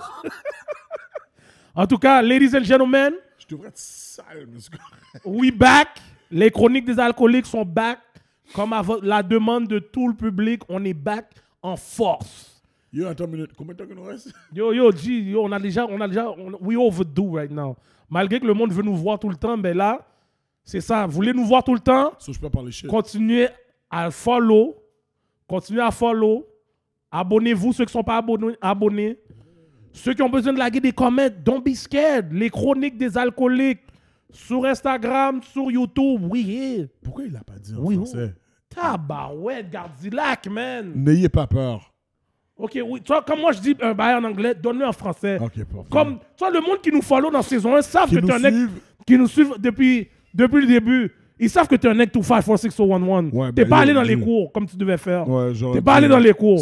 En 1.75 1.87
tout 1.87 1.99
cas, 1.99 2.21
ladies 2.23 2.57
and 2.57 2.65
gentlemen, 2.65 3.15
Je 3.39 3.47
devrais 3.47 3.69
être 3.69 3.79
sale, 3.79 4.47
correct. 4.47 5.25
we 5.25 5.53
back. 5.53 5.89
Les 6.31 6.51
chroniques 6.51 6.85
des 6.85 6.99
alcooliques 6.99 7.47
sont 7.47 7.65
back. 7.65 8.01
Comme 8.55 8.73
à 8.73 8.83
la 9.03 9.23
demande 9.23 9.67
de 9.69 9.79
tout 9.79 10.09
le 10.09 10.15
public, 10.15 10.63
on 10.69 10.85
est 10.85 10.95
back 10.95 11.27
en 11.63 11.77
force. 11.77 12.63
Yo, 12.93 13.07
attends 13.07 13.25
une 13.27 13.33
minute. 13.33 13.51
Combien 13.57 13.75
de 13.75 13.79
temps 13.79 13.87
qu'il 13.87 13.95
nous 13.97 14.05
reste? 14.05 14.33
Yo, 14.55 14.73
yo, 14.73 14.91
G, 14.93 15.21
yo, 15.31 15.43
on 15.45 15.53
a 15.53 15.59
déjà, 15.61 15.87
on 15.87 16.01
a 16.01 16.09
déjà, 16.09 16.31
on- 16.31 16.57
we 16.61 16.77
overdo 16.77 17.33
right 17.33 17.51
now. 17.51 17.77
Malgré 18.09 18.41
que 18.41 18.47
le 18.47 18.55
monde 18.55 18.73
veut 18.73 18.83
nous 18.83 18.97
voir 18.97 19.19
tout 19.19 19.29
le 19.29 19.37
temps, 19.37 19.57
mais 19.57 19.75
là, 19.75 20.07
c'est 20.65 20.81
ça. 20.81 21.07
Vous 21.07 21.13
voulez 21.13 21.33
nous 21.35 21.45
voir 21.45 21.63
tout 21.63 21.75
le 21.75 21.81
temps? 21.81 22.13
So, 22.19 22.33
je 22.33 22.41
peux 22.41 22.49
parler 22.49 22.73
shit. 22.73 22.87
Continuez 22.89 23.49
à 23.91 24.11
follow 24.11 24.77
Continuez 25.47 25.81
à 25.83 25.91
follow. 25.91 26.47
Abonnez-vous, 27.11 27.73
ceux 27.73 27.85
qui 27.85 27.89
ne 27.91 28.01
sont 28.01 28.05
pas 28.05 28.19
abonnés, 28.19 28.55
abonnés. 28.61 29.19
Ceux 29.95 30.13
qui 30.13 30.21
ont 30.23 30.29
besoin 30.29 30.53
de 30.53 30.59
laguer 30.59 30.81
des 30.81 30.93
comments, 30.93 31.31
don't 31.43 31.61
be 31.63 31.75
scared. 31.75 32.31
Les 32.33 32.51
chroniques 32.51 32.99
des 32.99 33.17
alcooliques 33.17 33.81
sur 34.31 34.65
Instagram, 34.65 35.41
sur 35.43 35.71
YouTube. 35.71 36.23
Oui, 36.29 36.43
yeah. 36.43 36.87
Pourquoi 37.03 37.25
il 37.25 37.33
l'a 37.33 37.45
pas 37.45 37.59
dit 37.59 37.75
en 37.75 37.81
Oui, 37.81 37.97
français? 37.97 38.35
Tabarouette, 38.69 39.71
Gardilac, 39.71 40.47
man. 40.49 40.93
N'ayez 40.95 41.29
pas 41.29 41.47
peur. 41.47 41.93
Ok, 42.57 42.79
oui. 42.85 43.01
Toi, 43.01 43.23
comme 43.27 43.41
moi 43.41 43.53
je 43.53 43.61
dis 43.61 43.77
un 43.81 43.95
bail 43.95 44.17
en 44.17 44.25
anglais, 44.25 44.55
donne-le 44.55 44.87
en 44.87 44.93
français. 44.93 45.39
Ok, 45.41 45.65
parfait. 45.65 45.89
Comme, 45.91 46.19
toi, 46.37 46.51
le 46.51 46.61
monde 46.61 46.81
qui 46.83 46.91
nous 46.91 47.03
follow 47.03 47.31
dans 47.31 47.43
saison 47.43 47.77
1 47.77 47.83
savent 47.83 48.11
que 48.11 48.19
tu 48.19 48.27
es 48.27 48.33
un 48.33 48.39
mec 48.39 48.55
qui 49.07 49.17
nous 49.17 49.29
suivent 49.29 49.55
depuis, 49.59 50.09
depuis 50.35 50.63
le 50.63 50.67
début. 50.67 51.13
Ils 51.41 51.49
savent 51.49 51.69
que 51.69 51.77
tu 51.77 51.87
es 51.87 51.91
un 51.91 51.95
mec 51.95 52.13
2546011. 52.13 53.31
Ouais, 53.31 53.53
T'es 53.53 53.63
ben, 53.63 53.69
pas 53.69 53.79
allé 53.79 53.95
dans 53.95 54.03
les 54.03 54.19
cours 54.19 54.53
comme 54.53 54.67
tu 54.67 54.77
devais 54.77 54.97
faire. 54.97 55.29
Ouais, 55.29 55.53
T'es 55.73 55.81
pas 55.81 55.95
allé 55.95 56.09
dans 56.09 56.19
les 56.19 56.33
cours. 56.35 56.57